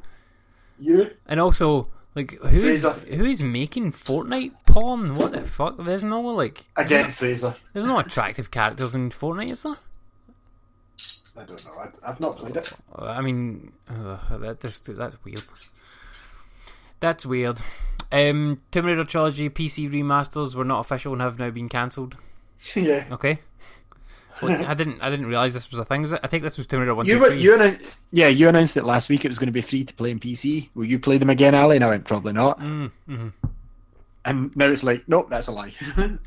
You? 0.79 1.11
And 1.27 1.39
also, 1.39 1.89
like, 2.15 2.31
who 2.41 2.67
is 2.67 2.83
who 3.13 3.25
is 3.25 3.43
making 3.43 3.91
Fortnite 3.91 4.53
porn? 4.65 5.15
What 5.15 5.33
the 5.33 5.41
fuck? 5.41 5.75
There's 5.77 6.03
no 6.03 6.21
like, 6.21 6.65
Again, 6.75 7.11
Fraser. 7.11 7.55
there's 7.73 7.85
no 7.85 7.99
attractive 7.99 8.49
characters 8.49 8.95
in 8.95 9.09
Fortnite, 9.09 9.51
is 9.51 9.63
there? 9.63 9.75
I 11.37 11.45
don't 11.45 11.65
know. 11.65 11.73
I, 11.79 12.09
I've 12.09 12.19
not 12.19 12.37
played 12.37 12.57
it. 12.57 12.73
I 12.97 13.21
mean, 13.21 13.71
ugh, 13.87 14.41
that 14.41 14.59
just 14.61 14.95
that's 14.97 15.23
weird. 15.23 15.43
That's 16.99 17.25
weird. 17.25 17.61
Um, 18.11 18.59
Tomb 18.71 18.85
Raider 18.87 19.03
trilogy 19.05 19.49
PC 19.49 19.89
remasters 19.89 20.55
were 20.55 20.65
not 20.65 20.79
official 20.79 21.13
and 21.13 21.21
have 21.21 21.37
now 21.39 21.49
been 21.51 21.69
cancelled. 21.69 22.17
yeah. 22.75 23.05
Okay. 23.11 23.39
Well, 24.41 24.65
I 24.65 24.73
didn't. 24.73 25.01
I 25.01 25.09
didn't 25.09 25.25
realize 25.25 25.53
this 25.53 25.69
was 25.69 25.79
a 25.79 25.85
thing. 25.85 26.03
Is 26.05 26.13
it? 26.13 26.21
I 26.23 26.27
think 26.27 26.43
this 26.43 26.57
was 26.57 26.65
Tomb 26.65 26.79
Raider 26.79 26.95
one. 26.95 27.05
You 27.05 27.15
two, 27.15 27.19
were, 27.21 27.29
three. 27.31 27.41
you 27.41 27.55
announced, 27.55 27.81
yeah, 28.11 28.29
you 28.29 28.47
announced 28.47 28.77
it 28.77 28.85
last 28.85 29.09
week. 29.09 29.25
It 29.25 29.27
was 29.27 29.37
going 29.37 29.47
to 29.47 29.51
be 29.53 29.59
free 29.61 29.83
to 29.83 29.93
play 29.93 30.11
on 30.11 30.19
PC. 30.19 30.69
Will 30.75 30.85
you 30.85 30.97
play 30.97 31.17
them 31.17 31.29
again, 31.29 31.53
Ali? 31.53 31.75
And 31.75 31.83
I 31.83 31.89
went 31.89 32.05
probably 32.05 32.31
not. 32.33 32.57
Mm, 32.59 32.91
mhm. 33.07 33.33
And 34.23 34.55
now 34.55 34.69
it's 34.69 34.83
like, 34.83 35.03
nope, 35.07 35.29
that's 35.29 35.47
a 35.47 35.51
lie. 35.51 35.73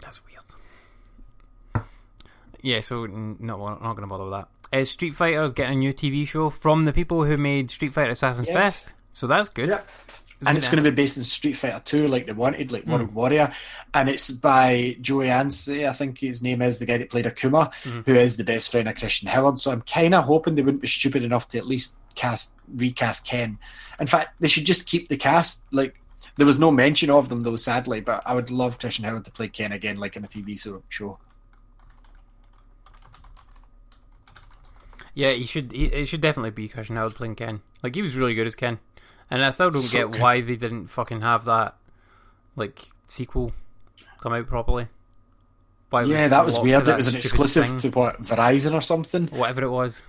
That's 0.00 0.20
weird. 0.24 1.84
Yeah, 2.62 2.80
so 2.80 3.06
no, 3.06 3.56
we're 3.56 3.70
not 3.70 3.80
going 3.94 4.02
to 4.02 4.06
bother 4.06 4.24
with 4.24 4.32
that. 4.32 4.48
Uh, 4.72 4.84
Street 4.84 5.14
Fighter 5.14 5.42
is 5.42 5.52
getting 5.52 5.76
a 5.76 5.80
new 5.80 5.92
TV 5.92 6.26
show 6.26 6.50
from 6.50 6.84
the 6.84 6.92
people 6.92 7.24
who 7.24 7.36
made 7.36 7.70
Street 7.70 7.92
Fighter 7.92 8.10
Assassin's 8.10 8.48
Yes. 8.48 8.82
Fist. 8.82 8.94
So 9.18 9.26
that's 9.26 9.48
good. 9.48 9.68
Yep. 9.70 9.90
and 10.46 10.56
it's 10.56 10.68
going 10.68 10.82
to 10.82 10.88
be 10.88 10.94
based 10.94 11.16
in 11.16 11.24
Street 11.24 11.54
Fighter 11.54 11.82
2, 11.84 12.06
like 12.06 12.26
they 12.26 12.32
wanted, 12.32 12.70
like 12.70 12.86
World 12.86 13.08
hmm. 13.08 13.14
Warrior. 13.14 13.52
And 13.92 14.08
it's 14.08 14.30
by 14.30 14.96
Joey 15.00 15.26
Ansah, 15.26 15.88
I 15.88 15.92
think 15.92 16.20
his 16.20 16.40
name 16.40 16.62
is, 16.62 16.78
the 16.78 16.86
guy 16.86 16.98
that 16.98 17.10
played 17.10 17.24
Akuma, 17.24 17.74
hmm. 17.82 18.02
who 18.06 18.14
is 18.14 18.36
the 18.36 18.44
best 18.44 18.70
friend 18.70 18.88
of 18.88 18.94
Christian 18.94 19.26
Howard. 19.26 19.58
So 19.58 19.72
I'm 19.72 19.82
kind 19.82 20.14
of 20.14 20.22
hoping 20.22 20.54
they 20.54 20.62
wouldn't 20.62 20.82
be 20.82 20.86
stupid 20.86 21.24
enough 21.24 21.48
to 21.48 21.58
at 21.58 21.66
least 21.66 21.96
cast 22.14 22.52
recast 22.76 23.26
Ken. 23.26 23.58
In 23.98 24.06
fact, 24.06 24.40
they 24.40 24.46
should 24.46 24.64
just 24.64 24.86
keep 24.86 25.08
the 25.08 25.16
cast. 25.16 25.64
Like, 25.72 26.00
there 26.36 26.46
was 26.46 26.60
no 26.60 26.70
mention 26.70 27.10
of 27.10 27.28
them, 27.28 27.42
though, 27.42 27.56
sadly, 27.56 28.00
but 28.00 28.22
I 28.24 28.36
would 28.36 28.52
love 28.52 28.78
Christian 28.78 29.04
Howard 29.04 29.24
to 29.24 29.32
play 29.32 29.48
Ken 29.48 29.72
again, 29.72 29.96
like 29.96 30.14
in 30.14 30.24
a 30.24 30.28
TV 30.28 30.56
show. 30.88 31.18
Yeah, 35.18 35.32
he 35.32 35.46
should. 35.46 35.72
He, 35.72 35.86
it 35.86 36.06
should 36.06 36.20
definitely 36.20 36.52
be 36.52 36.68
Christian 36.68 36.94
Howard 36.94 37.16
playing 37.16 37.34
Ken. 37.34 37.62
Like 37.82 37.96
he 37.96 38.02
was 38.02 38.14
really 38.14 38.36
good 38.36 38.46
as 38.46 38.54
Ken, 38.54 38.78
and 39.30 39.44
I 39.44 39.50
still 39.50 39.70
don't 39.70 39.90
get 39.90 40.18
why 40.18 40.40
they 40.40 40.56
didn't 40.56 40.88
fucking 40.88 41.20
have 41.20 41.44
that 41.46 41.76
like 42.56 42.86
sequel 43.06 43.52
come 44.20 44.32
out 44.32 44.46
properly. 44.46 44.88
Why 45.90 46.02
Yeah, 46.02 46.28
that 46.28 46.44
was 46.44 46.58
weird. 46.58 46.84
to 46.84 46.92
It 46.92 46.96
was 46.96 47.08
an 47.08 47.16
exclusive 47.16 47.66
thing, 47.66 47.78
to 47.78 47.88
what, 47.90 48.20
Verizon 48.22 48.74
or 48.74 48.80
something? 48.80 49.26
whatever 49.28 49.62
it 49.62 49.70
was. 49.70 50.02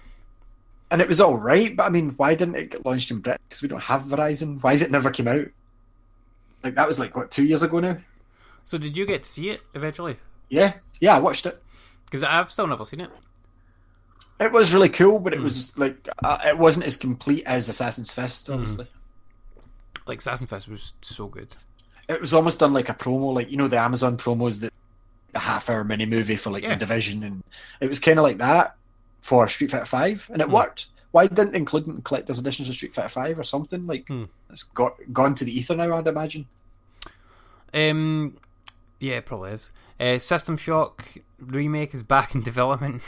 And 0.91 1.01
it 1.01 1.07
was 1.07 1.21
all 1.21 1.37
right, 1.37 1.75
but 1.75 1.83
I 1.85 1.89
mean, 1.89 2.11
why 2.17 2.33
didn't 2.35 2.55
it 2.55 2.71
get 2.71 2.85
launched 2.85 3.11
in 3.11 3.19
Britain? 3.19 3.41
Because 3.47 3.61
we 3.61 3.67
don't 3.67 3.83
have 3.83 4.03
Verizon. 4.03 4.61
Why 4.61 4.73
is 4.73 4.81
it 4.81 4.91
never 4.91 5.11
came 5.11 5.27
out? 5.27 5.45
Like 6.63 6.75
that 6.75 6.87
was 6.87 6.99
like 6.99 7.15
what 7.15 7.31
two 7.31 7.43
years 7.45 7.63
ago 7.63 7.79
now. 7.79 7.97
So 8.65 8.77
did 8.77 8.97
you 8.97 9.05
get 9.05 9.23
to 9.23 9.29
see 9.29 9.49
it 9.49 9.61
eventually? 9.73 10.17
Yeah, 10.49 10.73
yeah, 10.99 11.15
I 11.15 11.19
watched 11.19 11.45
it. 11.45 11.61
Because 12.05 12.23
I've 12.23 12.51
still 12.51 12.67
never 12.67 12.85
seen 12.85 13.01
it. 13.01 13.11
It 14.39 14.51
was 14.51 14.73
really 14.73 14.89
cool, 14.89 15.19
but 15.19 15.33
it 15.33 15.39
was 15.39 15.77
like 15.77 16.07
uh, 16.23 16.39
it 16.45 16.57
wasn't 16.57 16.85
as 16.87 16.97
complete 16.97 17.43
as 17.45 17.69
Assassin's 17.69 18.11
Fist. 18.11 18.49
Obviously, 18.49 18.87
Like 20.09 20.17
Assassin's 20.19 20.49
Fist 20.49 20.67
was 20.67 20.93
so 21.01 21.27
good. 21.27 21.55
it 22.09 22.19
was 22.19 22.33
almost 22.33 22.59
done 22.59 22.73
like 22.73 22.89
a 22.89 22.93
promo, 22.93 23.33
like 23.33 23.49
you 23.49 23.55
know 23.57 23.67
the 23.69 23.79
Amazon 23.79 24.17
promos 24.17 24.59
that 24.59 24.73
the 25.31 25.39
half-hour 25.39 25.83
mini 25.85 26.05
movie 26.05 26.35
for 26.35 26.49
like 26.49 26.63
Yeah. 26.63 26.69
the 26.69 26.75
Division, 26.77 27.23
and 27.23 27.43
it 27.79 27.87
was 27.87 27.99
kind 27.99 28.19
of 28.19 28.23
like 28.23 28.39
that 28.39 28.75
for 29.21 29.47
Street 29.47 29.71
Fighter 29.71 29.85
Five, 29.85 30.27
and 30.33 30.41
it 30.41 30.49
worked. 30.49 30.87
Why 31.11 31.25
didn't 31.27 31.51
they 31.53 31.57
include 31.57 31.87
it 31.87 31.91
in 31.91 32.01
collector's 32.01 32.39
editions 32.39 32.67
of 32.69 32.75
Street 32.75 32.93
Fighter 32.93 33.09
Five 33.09 33.39
or 33.39 33.43
something? 33.43 33.87
Like 33.87 34.07
Hmm. 34.07 34.25
it's 34.49 34.63
got 34.63 34.97
gone 35.13 35.35
to 35.35 35.45
the 35.45 35.55
ether 35.57 35.75
now. 35.75 35.95
I'd 35.97 36.07
imagine. 36.07 36.45
Um, 37.73 38.37
yeah, 38.99 39.15
it 39.17 39.25
probably 39.25 39.51
is. 39.51 39.71
Uh, 39.99 40.17
System 40.17 40.57
Shock 40.57 41.05
remake 41.39 41.93
is 41.93 42.03
back 42.03 42.33
in 42.35 42.41
development. 42.51 43.01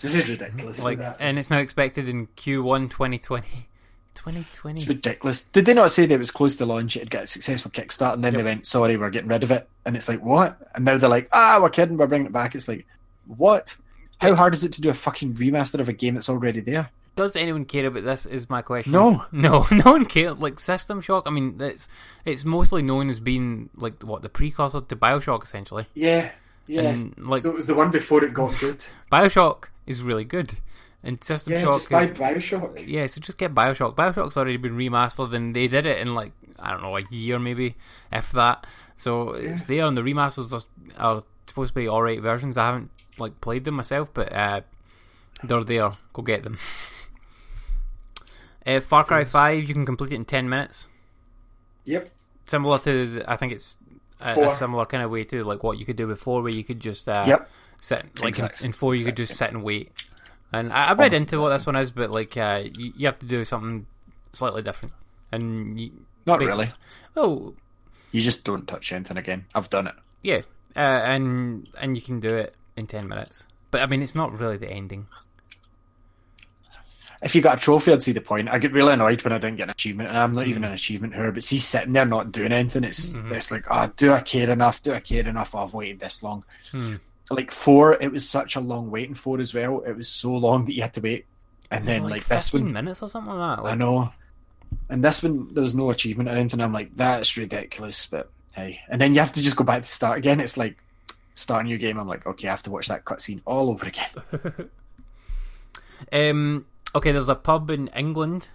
This 0.00 0.14
is 0.14 0.28
ridiculous. 0.28 0.82
like, 0.82 0.98
that. 0.98 1.16
and 1.20 1.38
it's 1.38 1.50
now 1.50 1.58
expected 1.58 2.06
in 2.08 2.26
Q1 2.36 2.90
2020. 2.90 3.68
2020. 4.16 4.78
It's 4.80 4.88
ridiculous. 4.88 5.42
Did 5.44 5.66
they 5.66 5.74
not 5.74 5.90
say 5.92 6.06
that 6.06 6.14
it 6.14 6.18
was 6.18 6.30
close 6.30 6.56
to 6.56 6.66
launch? 6.66 6.96
It 6.96 7.00
had 7.00 7.10
got 7.10 7.24
a 7.24 7.26
successful 7.28 7.70
Kickstart, 7.70 8.14
and 8.14 8.24
then 8.24 8.32
Yep. 8.34 8.38
they 8.40 8.44
went, 8.44 8.66
"Sorry, 8.66 8.96
we're 8.96 9.10
getting 9.10 9.28
rid 9.30 9.42
of 9.42 9.50
it." 9.50 9.68
And 9.84 9.96
it's 9.96 10.08
like, 10.08 10.22
what? 10.24 10.58
And 10.74 10.84
now 10.84 10.96
they're 10.98 11.08
like, 11.08 11.28
"Ah, 11.32 11.58
we're 11.62 11.70
kidding. 11.70 11.96
We're 11.96 12.06
bringing 12.06 12.26
it 12.26 12.32
back." 12.32 12.54
It's 12.54 12.68
like, 12.68 12.86
what? 13.26 13.76
How 14.18 14.34
hard 14.34 14.54
is 14.54 14.64
it 14.64 14.72
to 14.72 14.80
do 14.80 14.88
a 14.90 14.94
fucking 14.94 15.34
remaster 15.34 15.78
of 15.78 15.88
a 15.88 15.92
game 15.92 16.14
that's 16.14 16.28
already 16.30 16.60
there? 16.60 16.90
Does 17.16 17.34
anyone 17.36 17.64
care 17.64 17.86
about 17.86 18.04
this? 18.04 18.26
Is 18.26 18.50
my 18.50 18.60
question. 18.62 18.92
No. 18.92 19.24
no, 19.32 19.66
no 19.70 19.92
one 19.92 20.04
cares. 20.06 20.38
Like 20.38 20.58
System 20.58 21.00
Shock. 21.00 21.24
I 21.26 21.30
mean, 21.30 21.56
it's 21.60 21.88
it's 22.24 22.44
mostly 22.44 22.82
known 22.82 23.08
as 23.08 23.20
being 23.20 23.70
like 23.76 24.02
what 24.02 24.22
the 24.22 24.28
precursor 24.28 24.80
to 24.80 24.96
Bioshock, 24.96 25.42
essentially. 25.44 25.86
Yeah, 25.94 26.30
yeah. 26.66 26.82
And, 26.82 27.14
like- 27.18 27.40
so 27.40 27.50
it 27.50 27.54
was 27.54 27.66
the 27.66 27.74
one 27.74 27.90
before 27.90 28.24
it 28.24 28.34
got 28.34 28.58
good. 28.58 28.84
Bioshock 29.12 29.64
is 29.86 30.02
really 30.02 30.24
good, 30.24 30.58
and 31.06 31.22
System 31.24 31.52
yeah, 31.54 31.62
Shock. 31.62 31.72
just 31.74 31.90
buy 31.90 32.02
is, 32.04 32.18
Bioshock. 32.18 32.84
yeah, 32.86 33.06
so 33.06 33.20
just 33.20 33.38
get 33.38 33.54
Bioshock. 33.54 33.94
Bioshock's 33.94 34.36
already 34.36 34.56
been 34.58 34.76
remastered, 34.76 35.34
and 35.34 35.54
they 35.56 35.68
did 35.68 35.86
it 35.86 35.98
in 35.98 36.14
like 36.14 36.32
I 36.58 36.70
don't 36.72 36.82
know 36.82 36.96
a 36.96 37.02
year 37.10 37.38
maybe, 37.38 37.76
if 38.12 38.32
that. 38.32 38.66
So 38.96 39.30
it's 39.30 39.64
there, 39.64 39.86
and 39.86 39.96
the 39.96 40.02
remasters 40.02 40.52
are, 40.52 40.62
are 41.16 41.22
supposed 41.46 41.70
to 41.70 41.74
be 41.74 41.88
alright 41.88 42.20
versions. 42.20 42.58
I 42.58 42.66
haven't 42.66 42.90
like 43.18 43.40
played 43.40 43.64
them 43.64 43.74
myself, 43.76 44.12
but 44.12 44.32
uh, 44.32 44.60
they're 45.44 45.64
there. 45.64 45.90
Go 46.12 46.22
get 46.22 46.42
them. 46.44 46.58
Uh, 48.66 48.80
Far 48.80 49.04
Cry 49.04 49.22
Five, 49.24 49.62
you 49.62 49.72
can 49.74 49.86
complete 49.86 50.12
it 50.12 50.16
in 50.16 50.24
ten 50.24 50.48
minutes. 50.48 50.88
Yep. 51.84 52.10
Similar 52.48 52.78
to, 52.80 53.22
I 53.28 53.36
think 53.36 53.52
it's 53.52 53.76
a, 54.20 54.40
a 54.40 54.50
similar 54.56 54.84
kind 54.86 55.04
of 55.04 55.10
way 55.12 55.22
to 55.22 55.44
like 55.44 55.62
what 55.62 55.78
you 55.78 55.84
could 55.84 55.94
do 55.94 56.08
before, 56.08 56.42
where 56.42 56.50
you 56.52 56.64
could 56.64 56.80
just 56.80 57.08
uh, 57.08 57.24
Yep. 57.28 57.48
sit 57.80 57.98
like 58.16 58.22
in, 58.22 58.28
Exact- 58.28 58.64
in 58.64 58.72
four, 58.72 58.96
you 58.96 59.04
could 59.04 59.16
just 59.16 59.36
sit 59.36 59.50
and 59.50 59.62
wait. 59.62 59.92
And 60.58 60.72
I, 60.72 60.90
I've 60.90 60.98
read 60.98 61.12
into 61.12 61.40
what 61.40 61.50
this 61.50 61.66
one 61.66 61.76
is, 61.76 61.90
but 61.90 62.10
like 62.10 62.36
uh, 62.36 62.62
you, 62.76 62.92
you 62.96 63.06
have 63.06 63.18
to 63.20 63.26
do 63.26 63.44
something 63.44 63.86
slightly 64.32 64.62
different. 64.62 64.94
And 65.32 65.80
you, 65.80 65.90
Not 66.24 66.40
really. 66.40 66.70
Oh, 67.16 67.54
You 68.12 68.20
just 68.20 68.44
don't 68.44 68.66
touch 68.66 68.92
anything 68.92 69.16
again. 69.16 69.46
I've 69.54 69.68
done 69.70 69.86
it. 69.86 69.94
yeah, 70.22 70.42
uh, 70.74 70.78
and 70.78 71.68
and 71.80 71.96
you 71.96 72.02
can 72.02 72.20
do 72.20 72.34
it 72.34 72.54
in 72.76 72.86
ten 72.86 73.08
minutes. 73.08 73.46
But 73.70 73.82
I 73.82 73.86
mean, 73.86 74.02
it's 74.02 74.14
not 74.14 74.38
really 74.38 74.56
the 74.56 74.70
ending. 74.70 75.06
If 77.22 77.34
you 77.34 77.40
got 77.40 77.56
a 77.56 77.60
trophy, 77.60 77.92
I'd 77.92 78.02
see 78.02 78.12
the 78.12 78.20
point. 78.20 78.48
I 78.50 78.58
get 78.58 78.72
really 78.72 78.92
annoyed 78.92 79.22
when 79.24 79.32
I 79.32 79.38
didn't 79.38 79.56
get 79.56 79.64
an 79.64 79.70
achievement, 79.70 80.10
and 80.10 80.18
I'm 80.18 80.34
not 80.34 80.46
even 80.46 80.64
an 80.64 80.72
achievement 80.72 81.14
here. 81.14 81.32
But 81.32 81.44
see, 81.44 81.58
sitting 81.58 81.94
there 81.94 82.04
not 82.04 82.30
doing 82.30 82.52
anything, 82.52 82.84
it's 82.84 83.14
it's 83.14 83.50
like, 83.50 83.64
oh, 83.70 83.90
do 83.96 84.12
I 84.12 84.20
care 84.20 84.50
enough? 84.50 84.82
Do 84.82 84.92
I 84.92 85.00
care 85.00 85.26
enough? 85.26 85.54
Oh, 85.54 85.60
I've 85.60 85.72
waited 85.74 85.98
this 85.98 86.22
long. 86.22 86.44
Like 87.30 87.50
four, 87.50 88.00
it 88.00 88.12
was 88.12 88.28
such 88.28 88.56
a 88.56 88.60
long 88.60 88.90
waiting 88.90 89.14
for 89.14 89.40
as 89.40 89.52
well. 89.52 89.80
It 89.80 89.96
was 89.96 90.08
so 90.08 90.32
long 90.32 90.64
that 90.66 90.74
you 90.74 90.82
had 90.82 90.94
to 90.94 91.00
wait, 91.00 91.26
and 91.70 91.86
then 91.86 92.02
like, 92.04 92.12
like, 92.12 92.26
this 92.26 92.52
one, 92.52 92.72
minutes 92.72 93.02
or 93.02 93.08
something 93.08 93.34
like 93.34 93.58
that. 93.58 93.64
I 93.64 93.74
know. 93.74 94.12
And 94.88 95.02
this 95.02 95.22
one, 95.22 95.52
there 95.52 95.62
was 95.62 95.74
no 95.74 95.90
achievement 95.90 96.28
or 96.28 96.32
anything. 96.32 96.60
I'm 96.60 96.72
like, 96.72 96.94
that's 96.94 97.36
ridiculous. 97.36 98.06
But 98.06 98.30
hey, 98.52 98.80
and 98.88 99.00
then 99.00 99.14
you 99.14 99.20
have 99.20 99.32
to 99.32 99.42
just 99.42 99.56
go 99.56 99.64
back 99.64 99.82
to 99.82 99.88
start 99.88 100.18
again. 100.18 100.38
It's 100.38 100.56
like 100.56 100.76
start 101.34 101.64
a 101.64 101.68
new 101.68 101.78
game. 101.78 101.98
I'm 101.98 102.08
like, 102.08 102.26
okay, 102.26 102.48
I 102.48 102.52
have 102.52 102.62
to 102.64 102.70
watch 102.70 102.88
that 102.88 103.04
cutscene 103.04 103.40
all 103.44 103.70
over 103.70 103.86
again. 103.86 104.70
Um, 106.12 106.66
okay, 106.94 107.12
there's 107.12 107.28
a 107.28 107.34
pub 107.34 107.70
in 107.70 107.88
England, 107.88 108.48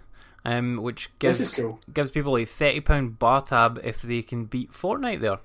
um, 0.44 0.76
which 0.82 1.10
gives 1.18 1.56
cool. 1.56 1.80
gives 1.92 2.10
people 2.10 2.36
a 2.36 2.44
thirty 2.44 2.80
pound 2.80 3.18
bar 3.18 3.42
tab 3.42 3.80
if 3.82 4.02
they 4.02 4.22
can 4.22 4.44
beat 4.44 4.72
Fortnite 4.72 5.20
there. 5.20 5.38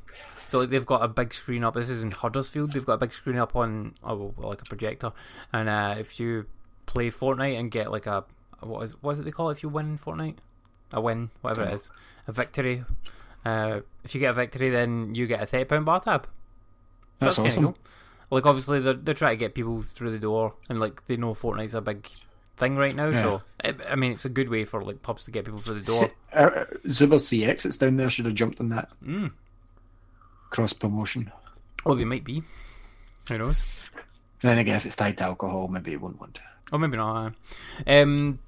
So 0.48 0.60
like 0.60 0.70
they've 0.70 0.86
got 0.86 1.04
a 1.04 1.08
big 1.08 1.34
screen 1.34 1.64
up. 1.64 1.74
This 1.76 1.90
is 1.90 2.04
in 2.04 2.12
Huddersfield. 2.12 2.74
They've 2.74 2.86
got 2.86 2.94
a 2.94 2.98
big 2.98 3.14
screen 3.14 3.38
up 3.38 3.56
on 3.56 3.94
oh, 4.04 4.34
like 4.38 4.62
a 4.62 4.66
projector, 4.66 5.12
and 5.54 5.70
uh, 5.70 5.96
if 5.98 6.20
you 6.20 6.46
play 6.86 7.12
Fortnite 7.12 7.60
and 7.60 7.70
get 7.70 7.92
like 7.92 8.06
a 8.06 8.26
what 8.62 8.82
is 8.84 9.02
what 9.02 9.12
is 9.12 9.20
it 9.20 9.24
they 9.24 9.32
call 9.32 9.50
it 9.50 9.54
if 9.54 9.64
you 9.64 9.70
win 9.70 9.98
Fortnite, 9.98 10.38
a 10.92 11.02
win 11.02 11.30
whatever 11.42 11.64
it 11.64 11.74
is, 11.74 11.90
a 12.28 12.32
victory. 12.32 12.84
Uh, 13.46 13.82
if 14.04 14.14
you 14.16 14.20
get 14.20 14.32
a 14.32 14.34
victory, 14.34 14.70
then 14.70 15.14
you 15.16 15.28
get 15.28 15.42
a 15.42 15.46
thirty 15.46 15.66
pound 15.66 15.86
bar 15.86 16.00
tab. 16.00 16.26
So 17.20 17.26
That's 17.26 17.36
kinda 17.36 17.50
awesome. 17.50 17.64
cool. 17.66 17.78
Like 18.30 18.46
obviously 18.46 18.80
they're 18.80 18.94
they're 18.94 19.16
trying 19.16 19.38
to 19.38 19.40
get 19.40 19.54
people 19.54 19.82
through 19.82 20.12
the 20.12 20.20
door, 20.20 20.56
and 20.70 20.80
like 20.80 21.06
they 21.08 21.18
know 21.18 21.34
Fortnite's 21.34 21.74
a 21.74 21.82
big 21.82 22.10
thing 22.58 22.76
right 22.76 22.96
now. 22.96 23.14
So 23.14 23.42
I, 23.64 23.76
I 23.90 23.96
mean, 23.96 24.12
it's 24.12 24.26
a 24.26 24.30
good 24.30 24.50
way 24.50 24.66
for 24.66 24.84
like 24.84 25.02
pubs 25.02 25.26
to 25.26 25.32
get 25.32 25.46
people 25.46 25.60
through 25.60 25.80
the 25.80 25.86
door. 25.86 26.10
Uh, 26.34 26.66
Zuber 26.86 27.20
CX, 27.20 27.66
it's 27.66 27.78
down 27.78 27.96
there. 27.96 28.10
Should 28.10 28.26
have 28.26 28.36
jumped 28.36 28.60
on 28.60 28.70
that. 28.70 28.92
Mm. 29.06 29.32
Cross 30.50 30.74
promotion. 30.74 31.32
Or 31.86 31.96
they 31.96 32.06
might 32.06 32.24
be. 32.24 32.44
Who 33.30 33.38
knows? 33.38 33.90
Then 34.42 34.58
again, 34.58 34.76
if 34.76 34.86
it's 34.86 34.96
tied 34.96 35.18
to 35.18 35.24
alcohol, 35.26 35.68
maybe 35.68 35.94
it 35.94 36.02
wouldn't 36.02 36.20
want 36.22 36.36
to. 36.36 36.42
Or 36.72 36.80
maybe 36.80 36.98
not. 36.98 37.34
Um, 37.86 38.40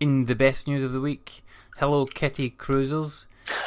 in 0.00 0.26
the 0.26 0.34
best 0.36 0.66
news 0.68 0.82
of 0.84 0.92
the 0.92 1.00
week, 1.00 1.42
Hello 1.78 2.06
Kitty 2.06 2.50
Kruisers 2.50 3.26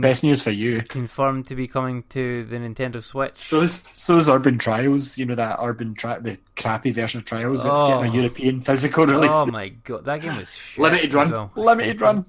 Best 0.00 0.22
news 0.22 0.40
for 0.40 0.52
you. 0.52 0.82
confirmed 0.82 1.44
to 1.46 1.56
be 1.56 1.66
coming 1.66 2.04
to 2.10 2.44
the 2.44 2.56
Nintendo 2.56 3.02
Switch. 3.02 3.38
So 3.38 3.60
is 3.62 3.84
so 3.92 4.16
is 4.16 4.28
Urban 4.30 4.58
Trials. 4.58 5.18
You 5.18 5.26
know 5.26 5.34
that 5.34 5.58
Urban 5.60 5.94
Tri- 5.94 6.20
the 6.20 6.38
crappy 6.56 6.92
version 6.92 7.18
of 7.18 7.24
Trials 7.24 7.64
that's 7.64 7.80
Oh. 7.80 7.88
getting 8.00 8.12
a 8.12 8.16
European 8.16 8.60
physical 8.60 9.06
release. 9.08 9.30
Oh 9.32 9.46
my 9.46 9.70
god, 9.70 10.04
that 10.04 10.20
game 10.20 10.36
was 10.36 10.54
shit 10.54 10.80
Limited 10.82 11.14
run. 11.14 11.30
well. 11.32 11.50
Limited 11.56 12.00
run. 12.00 12.26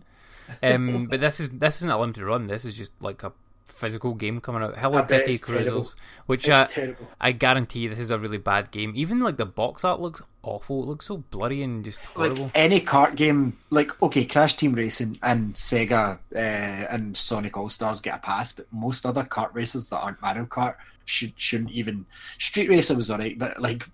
Um, 0.63 1.05
but 1.05 1.21
this 1.21 1.39
is 1.39 1.51
this 1.51 1.75
isn't 1.77 1.91
a 1.91 2.00
limited 2.00 2.24
run. 2.24 2.48
This 2.48 2.65
is 2.65 2.75
just 2.75 2.91
like 3.03 3.21
a 3.21 3.33
physical 3.79 4.13
game 4.13 4.41
coming 4.41 4.62
out. 4.62 4.77
Hello 4.77 5.00
I 5.00 5.03
Kitty. 5.03 5.38
Kruisers, 5.38 5.95
which 6.25 6.50
uh, 6.50 6.65
terrible. 6.65 7.07
I 7.19 7.31
guarantee 7.31 7.88
this 7.88 8.00
is 8.00 8.12
a 8.12 8.19
really 8.19 8.38
bad 8.38 8.71
game. 8.71 8.91
Even 8.95 9.19
like 9.21 9.38
the 9.38 9.45
box 9.45 9.83
art 9.83 10.00
looks 10.00 10.21
awful. 10.43 10.83
It 10.83 10.88
looks 10.88 11.05
so 11.05 11.17
bloody 11.17 11.63
and 11.63 11.83
just 11.83 12.05
horrible. 12.07 12.43
Like 12.43 12.51
any 12.55 12.81
kart 12.81 13.15
game, 13.15 13.57
like 13.69 14.01
okay, 14.01 14.25
Crash 14.25 14.55
Team 14.55 14.74
Racing 14.74 15.17
and 15.24 15.53
Sega 15.53 16.19
uh, 16.36 16.38
and 16.38 17.15
Sonic 17.15 17.57
All 17.57 17.69
Stars 17.69 18.01
get 18.01 18.15
a 18.15 18.19
pass, 18.19 18.51
but 18.51 18.71
most 18.71 19.05
other 19.05 19.24
kart 19.24 19.53
races 19.53 19.89
that 19.89 19.98
aren't 19.98 20.21
Mario 20.21 20.45
Kart 20.45 20.75
should 21.05 21.33
shouldn't 21.38 21.71
even. 21.71 22.05
Street 22.38 22.69
Racer 22.69 22.95
was 22.95 23.09
alright, 23.09 23.39
but 23.39 23.62
like 23.62 23.88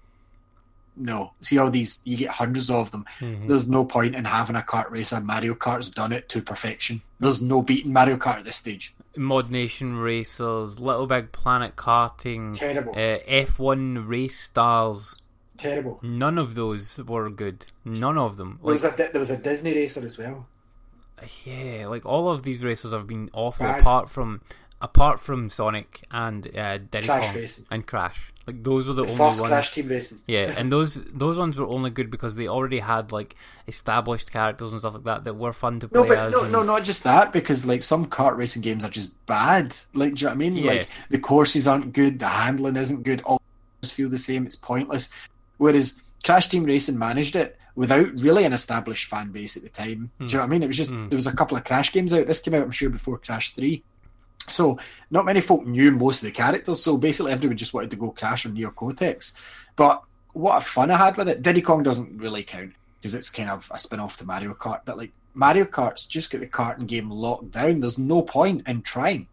no. 0.98 1.34
See 1.42 1.58
all 1.58 1.70
these, 1.70 2.00
you 2.06 2.18
get 2.18 2.30
hundreds 2.32 2.70
of 2.70 2.92
them. 2.92 3.06
Mm-hmm. 3.20 3.48
There's 3.48 3.68
no 3.68 3.86
point 3.86 4.16
in 4.16 4.26
having 4.26 4.56
a 4.56 4.62
kart 4.62 4.90
racer. 4.90 5.20
Mario 5.20 5.54
Kart's 5.54 5.90
done 5.90 6.14
it 6.14 6.30
to 6.30 6.42
perfection. 6.42 7.02
There's 7.20 7.42
no 7.42 7.62
beating 7.62 7.94
Mario 7.94 8.18
Kart 8.18 8.38
at 8.38 8.46
this 8.46 8.58
stage. 8.58 8.95
Mod 9.18 9.50
Nation 9.52 9.98
Racers, 9.98 10.80
Little 10.80 11.08
Big 11.08 11.32
Planet 11.32 11.76
Karting, 11.76 12.54
Terrible. 12.58 12.92
uh, 12.94 13.20
F1 13.28 14.08
Race 14.08 14.40
Stars. 14.40 15.16
Terrible. 15.58 16.00
None 16.04 16.38
of 16.38 16.56
those 16.56 16.98
were 17.06 17.30
good. 17.30 17.68
None 17.86 18.18
of 18.18 18.38
them. 18.38 18.60
There 18.64 18.72
was, 18.74 18.84
a, 18.84 18.90
there 18.98 19.12
was 19.14 19.30
a 19.30 19.38
Disney 19.38 19.74
racer 19.74 20.04
as 20.04 20.18
well. 20.18 20.48
yeah, 21.46 21.88
like 21.88 22.06
all 22.06 22.30
of 22.30 22.44
these 22.44 22.64
racers 22.64 22.92
have 22.92 23.08
been 23.08 23.30
awful. 23.34 23.66
Bad. 23.66 23.80
Apart 23.82 24.10
from, 24.10 24.42
apart 24.82 25.20
from 25.20 25.50
Sonic 25.50 26.04
and 26.12 26.46
uh, 26.58 26.78
Diddy 26.80 27.08
Crash 27.08 27.28
Kong 27.28 27.36
Racing. 27.36 27.66
and 27.72 27.88
Crash. 27.88 28.34
Like 28.48 28.64
those 28.64 28.88
were 28.88 28.94
the, 28.94 29.04
The 29.04 29.10
only 29.10 29.18
first 29.18 29.42
ones. 29.42 29.50
Crash 29.50 29.74
Team 29.74 29.88
Racing. 29.88 30.22
Yeah, 30.28 30.54
and 30.58 30.72
those 30.72 30.96
those 31.06 31.38
ones 31.38 31.58
were 31.58 31.66
only 31.66 31.90
good 31.90 32.12
because 32.12 32.36
they 32.36 32.48
already 32.48 32.80
had 32.80 33.12
like 33.12 33.36
established 33.68 34.32
characters 34.32 34.72
and 34.72 34.82
stuff 34.82 34.94
like 34.94 35.04
that 35.04 35.24
that 35.24 35.34
were 35.36 35.54
fun 35.54 35.80
to 35.80 35.88
play 35.88 36.02
No, 36.02 36.08
but 36.08 36.18
as. 36.18 36.34
no, 36.34 36.42
and- 36.44 36.52
no, 36.52 36.64
not 36.64 36.84
just 36.84 37.04
that. 37.04 37.34
Because 37.34 37.66
like 37.66 37.82
some 37.82 38.06
kart 38.06 38.38
racing 38.38 38.62
games 38.62 38.84
are 38.84 38.90
just 38.90 39.14
bad. 39.26 39.76
Like, 39.94 40.16
do 40.16 40.22
you 40.22 40.26
know 40.26 40.30
what 40.30 40.36
I 40.36 40.38
mean? 40.38 40.58
Yeah. 40.58 40.72
Like 40.72 40.90
the 41.10 41.20
courses 41.20 41.68
aren't 41.68 41.94
good, 41.94 42.20
the 42.20 42.28
handling 42.28 42.76
isn't 42.76 43.04
good. 43.04 43.22
All 43.22 43.42
feel 43.84 44.10
the 44.10 44.18
same. 44.18 44.46
It's 44.46 44.56
pointless. 44.56 45.10
Whereas 45.58 46.02
Crash 46.24 46.48
Team 46.48 46.64
Racing 46.64 46.98
managed 46.98 47.36
it 47.36 47.58
without 47.76 48.08
really 48.16 48.46
an 48.46 48.54
established 48.54 49.08
fan 49.08 49.32
base 49.32 49.58
at 49.58 49.64
the 49.64 49.70
time. 49.70 50.12
Do 50.20 50.26
you 50.26 50.30
hmm. 50.30 50.36
know 50.38 50.40
what 50.40 50.46
I 50.46 50.50
mean? 50.50 50.64
It 50.64 50.68
was 50.68 50.78
just 50.78 50.92
hmm. 50.92 51.10
there 51.10 51.18
was 51.18 51.28
a 51.28 51.36
couple 51.36 51.58
of 51.58 51.64
Crash 51.64 51.92
games 51.92 52.14
out. 52.14 52.28
This 52.28 52.40
came 52.40 52.54
out, 52.54 52.64
I'm 52.64 52.72
sure, 52.72 52.90
before 52.90 53.18
Crash 53.18 53.54
Three. 53.54 53.84
So 54.48 54.80
not 55.10 55.26
many 55.26 55.42
folk 55.42 55.66
knew 55.66 55.92
most 55.92 56.22
of 56.22 56.26
the 56.26 56.32
characters. 56.32 56.84
So 56.84 56.98
basically, 56.98 57.32
everyone 57.32 57.58
just 57.58 57.74
wanted 57.74 57.92
to 57.92 57.98
go 57.98 58.12
Crash 58.12 58.46
on 58.46 58.54
Neo 58.54 58.72
Cortex. 58.72 59.34
But 59.76 60.04
what 60.34 60.58
a 60.58 60.62
fun 60.62 60.92
I 60.92 60.98
had 60.98 61.18
with 61.18 61.30
it. 61.30 61.42
Diddy 61.42 61.62
Kong 61.62 61.84
doesn't 61.84 62.18
really 62.18 62.44
count 62.44 62.74
because 63.00 63.16
it's 63.16 63.30
kind 63.30 63.50
of 63.50 63.70
a 63.74 63.80
spin 63.80 64.00
off 64.00 64.18
to 64.18 64.26
Mario 64.26 64.54
Kart. 64.54 64.82
But 64.86 64.98
like 64.98 65.12
Mario 65.34 65.66
Kart's 65.66 66.06
just 66.06 66.32
got 66.32 66.42
the 66.42 66.48
karting 66.48 66.88
game 66.88 67.10
locked 67.10 67.52
down. 67.52 67.80
There's 67.80 67.98
no 67.98 68.22
point 68.22 68.68
in 68.68 68.82
trying. 68.82 69.28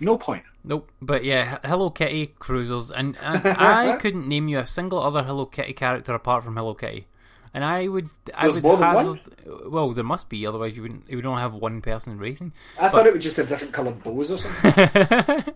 No 0.00 0.18
point. 0.18 0.44
Nope. 0.64 0.90
But 1.00 1.24
yeah, 1.24 1.58
Hello 1.64 1.90
Kitty 1.90 2.34
Kruisers, 2.38 2.90
and, 2.90 3.16
and 3.22 3.46
I 3.58 3.96
couldn't 3.96 4.26
name 4.26 4.48
you 4.48 4.58
a 4.58 4.66
single 4.66 5.00
other 5.00 5.22
Hello 5.22 5.46
Kitty 5.46 5.72
character 5.72 6.14
apart 6.14 6.44
from 6.44 6.56
Hello 6.56 6.74
Kitty. 6.74 7.06
And 7.54 7.64
I 7.64 7.86
would, 7.86 8.08
I 8.34 8.48
There's 8.48 8.60
would 8.60 8.78
hazard. 8.80 9.20
Well, 9.66 9.92
there 9.92 10.02
must 10.02 10.28
be, 10.28 10.44
otherwise 10.44 10.76
you 10.76 10.82
wouldn't. 10.82 11.08
You 11.08 11.16
would 11.16 11.26
only 11.26 11.40
have 11.40 11.54
one 11.54 11.80
person 11.80 12.18
racing. 12.18 12.52
I 12.80 12.88
thought 12.88 13.06
it 13.06 13.12
would 13.12 13.22
just 13.22 13.36
have 13.36 13.48
different 13.48 13.72
coloured 13.72 14.02
bows 14.02 14.32
or 14.32 14.38
something. 14.38 14.72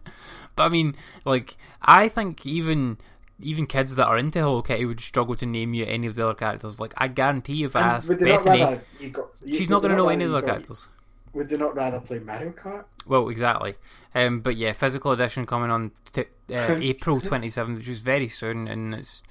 but 0.54 0.62
I 0.62 0.68
mean, 0.68 0.94
like, 1.24 1.56
I 1.82 2.08
think 2.08 2.46
even 2.46 2.98
even 3.40 3.66
kids 3.66 3.96
that 3.96 4.06
are 4.06 4.16
into 4.16 4.40
Hello 4.40 4.62
Kitty 4.62 4.84
would 4.84 5.00
struggle 5.00 5.34
to 5.36 5.46
name 5.46 5.74
you 5.74 5.84
any 5.84 6.06
of 6.06 6.14
the 6.14 6.24
other 6.24 6.34
characters. 6.34 6.80
Like, 6.80 6.94
I 6.96 7.08
guarantee 7.08 7.64
if 7.64 7.74
I 7.76 7.80
And 7.80 7.90
ask 7.90 8.08
they 8.08 8.28
not 8.28 8.44
Bethany, 8.44 8.80
you 9.00 9.10
got, 9.10 9.28
you, 9.44 9.54
she's 9.54 9.70
not 9.70 9.82
going 9.82 9.92
to 9.92 9.96
know 9.96 10.08
any 10.08 10.24
of 10.24 10.30
the 10.30 10.40
characters. 10.40 10.88
Would 11.32 11.48
they 11.48 11.56
not 11.56 11.74
rather 11.74 12.00
play 12.00 12.18
Mario 12.18 12.50
Kart? 12.50 12.84
Well, 13.06 13.28
exactly. 13.28 13.74
Um, 14.14 14.40
but 14.40 14.56
yeah, 14.56 14.72
physical 14.72 15.12
edition 15.12 15.46
coming 15.46 15.70
on 15.70 15.92
t- 16.12 16.22
uh, 16.52 16.76
April 16.80 17.20
27th, 17.20 17.76
which 17.76 17.88
is 17.88 18.00
very 18.00 18.28
soon, 18.28 18.66
and 18.66 18.94
it's 18.94 19.22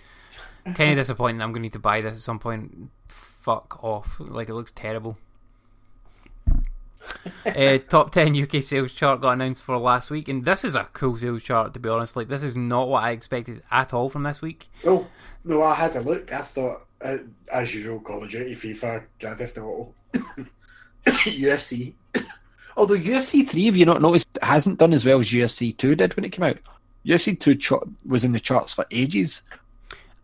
kind 0.74 0.91
of 0.91 0.97
disappointing 0.97 1.41
I'm 1.41 1.50
going 1.51 1.62
to 1.62 1.67
need 1.67 1.74
to 1.74 1.79
buy 1.79 2.01
this 2.01 2.15
at 2.15 2.21
some 2.21 2.39
point. 2.39 2.89
Fuck 3.07 3.83
off. 3.83 4.15
Like, 4.19 4.50
it 4.50 4.53
looks 4.53 4.71
terrible. 4.71 5.17
uh, 7.45 7.77
top 7.89 8.12
10 8.12 8.43
UK 8.43 8.62
sales 8.62 8.93
chart 8.93 9.21
got 9.21 9.33
announced 9.33 9.63
for 9.63 9.77
last 9.77 10.09
week, 10.09 10.27
and 10.27 10.45
this 10.45 10.65
is 10.65 10.75
a 10.75 10.86
cool 10.93 11.17
sales 11.17 11.43
chart, 11.43 11.74
to 11.74 11.79
be 11.79 11.89
honest. 11.89 12.15
Like, 12.15 12.27
this 12.27 12.43
is 12.43 12.57
not 12.57 12.89
what 12.89 13.03
I 13.03 13.12
expected 13.12 13.63
at 13.71 13.93
all 13.93 14.09
from 14.09 14.24
this 14.24 14.41
week. 14.41 14.69
No, 14.83 15.07
no, 15.43 15.63
I 15.63 15.75
had 15.75 15.95
a 15.95 16.01
look. 16.01 16.31
I 16.33 16.41
thought, 16.41 16.86
uh, 17.03 17.17
as 17.51 17.74
usual, 17.74 18.00
Call 18.00 18.24
of 18.24 18.29
Duty, 18.29 18.53
FIFA, 18.53 19.03
Grand 19.19 19.38
Theft 19.38 19.57
Auto, 19.57 19.93
UFC. 21.05 21.93
Although 22.77 22.97
UFC 22.97 23.47
three, 23.47 23.65
have 23.65 23.77
you 23.77 23.86
not 23.86 24.01
noticed, 24.01 24.38
hasn't 24.41 24.77
done 24.77 24.93
as 24.93 25.05
well 25.05 25.19
as 25.19 25.31
UFC 25.31 25.75
two 25.75 25.95
did 25.95 26.15
when 26.15 26.25
it 26.25 26.31
came 26.31 26.43
out. 26.43 26.57
UFC 27.05 27.39
two 27.39 27.55
ch- 27.55 27.74
was 28.05 28.24
in 28.24 28.33
the 28.33 28.39
charts 28.39 28.74
for 28.74 28.86
ages. 28.91 29.41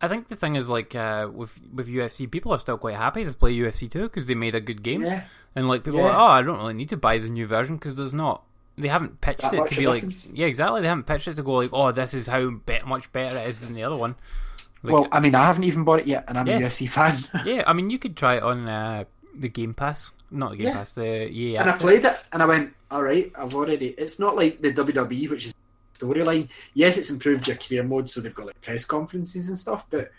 I 0.04 0.08
think 0.08 0.28
the 0.28 0.36
thing 0.36 0.56
is, 0.56 0.68
like, 0.68 0.94
uh, 0.94 1.28
with, 1.32 1.58
with 1.72 1.88
UFC, 1.88 2.30
people 2.30 2.52
are 2.52 2.58
still 2.58 2.78
quite 2.78 2.96
happy 2.96 3.24
to 3.24 3.32
play 3.32 3.54
UFC 3.56 3.90
2 3.90 4.02
because 4.02 4.26
they 4.26 4.34
made 4.34 4.54
a 4.54 4.60
good 4.60 4.82
game. 4.82 5.02
Yeah. 5.02 5.24
And 5.56 5.68
like 5.68 5.84
people 5.84 6.00
Yeah. 6.00 6.06
are 6.06 6.08
like, 6.10 6.18
oh, 6.18 6.32
I 6.32 6.42
don't 6.42 6.58
really 6.58 6.74
need 6.74 6.88
to 6.90 6.96
buy 6.96 7.18
the 7.18 7.28
new 7.28 7.46
version 7.46 7.76
because 7.76 7.96
there's 7.96 8.14
not. 8.14 8.42
They 8.76 8.88
haven't 8.88 9.20
pitched 9.20 9.42
That 9.42 9.54
it 9.54 9.68
to 9.68 9.76
be 9.76 9.86
like, 9.86 9.96
difference. 9.96 10.30
yeah, 10.34 10.46
exactly. 10.46 10.80
They 10.80 10.88
haven't 10.88 11.04
pitched 11.06 11.28
it 11.28 11.34
to 11.36 11.42
go 11.42 11.52
like, 11.54 11.70
oh, 11.72 11.92
this 11.92 12.12
is 12.12 12.26
how 12.26 12.50
be- 12.50 12.80
much 12.86 13.12
better 13.12 13.36
it 13.38 13.48
is 13.48 13.60
than 13.60 13.74
the 13.74 13.84
other 13.84 13.96
one. 13.96 14.16
Like, 14.82 14.92
well, 14.92 15.08
I 15.12 15.20
mean, 15.20 15.34
I 15.34 15.44
haven't 15.44 15.64
even 15.64 15.84
bought 15.84 16.00
it 16.00 16.06
yet, 16.06 16.24
and 16.28 16.36
I'm 16.38 16.46
Yeah. 16.46 16.58
a 16.58 16.60
UFC 16.62 16.88
fan. 16.88 17.18
yeah, 17.46 17.62
I 17.66 17.72
mean, 17.72 17.88
you 17.90 17.98
could 17.98 18.16
try 18.16 18.34
it 18.36 18.42
on 18.42 18.66
uh, 18.68 19.04
the 19.34 19.48
Game 19.48 19.74
Pass, 19.74 20.10
not 20.30 20.50
the 20.50 20.56
Game. 20.58 20.72
Pass, 20.74 20.92
the 20.92 21.28
yeah. 21.32 21.60
and 21.62 21.70
I 21.70 21.78
played 21.78 22.04
it, 22.04 22.16
and 22.32 22.42
I 22.42 22.46
went, 22.46 22.74
all 22.90 23.02
right, 23.02 23.30
I've 23.36 23.54
already. 23.54 23.88
It's 23.96 24.18
not 24.18 24.34
like 24.36 24.60
the 24.60 24.72
WWE, 24.74 25.30
which 25.30 25.46
is 25.46 25.54
storyline. 25.94 26.48
Yes, 26.74 26.98
it's 26.98 27.10
improved 27.10 27.46
your 27.48 27.56
career 27.56 27.82
mode, 27.84 28.08
so 28.10 28.20
they've 28.20 28.34
got 28.34 28.46
like 28.46 28.60
press 28.60 28.84
conferences 28.84 29.48
and 29.48 29.58
stuff, 29.58 29.88
but 29.90 30.10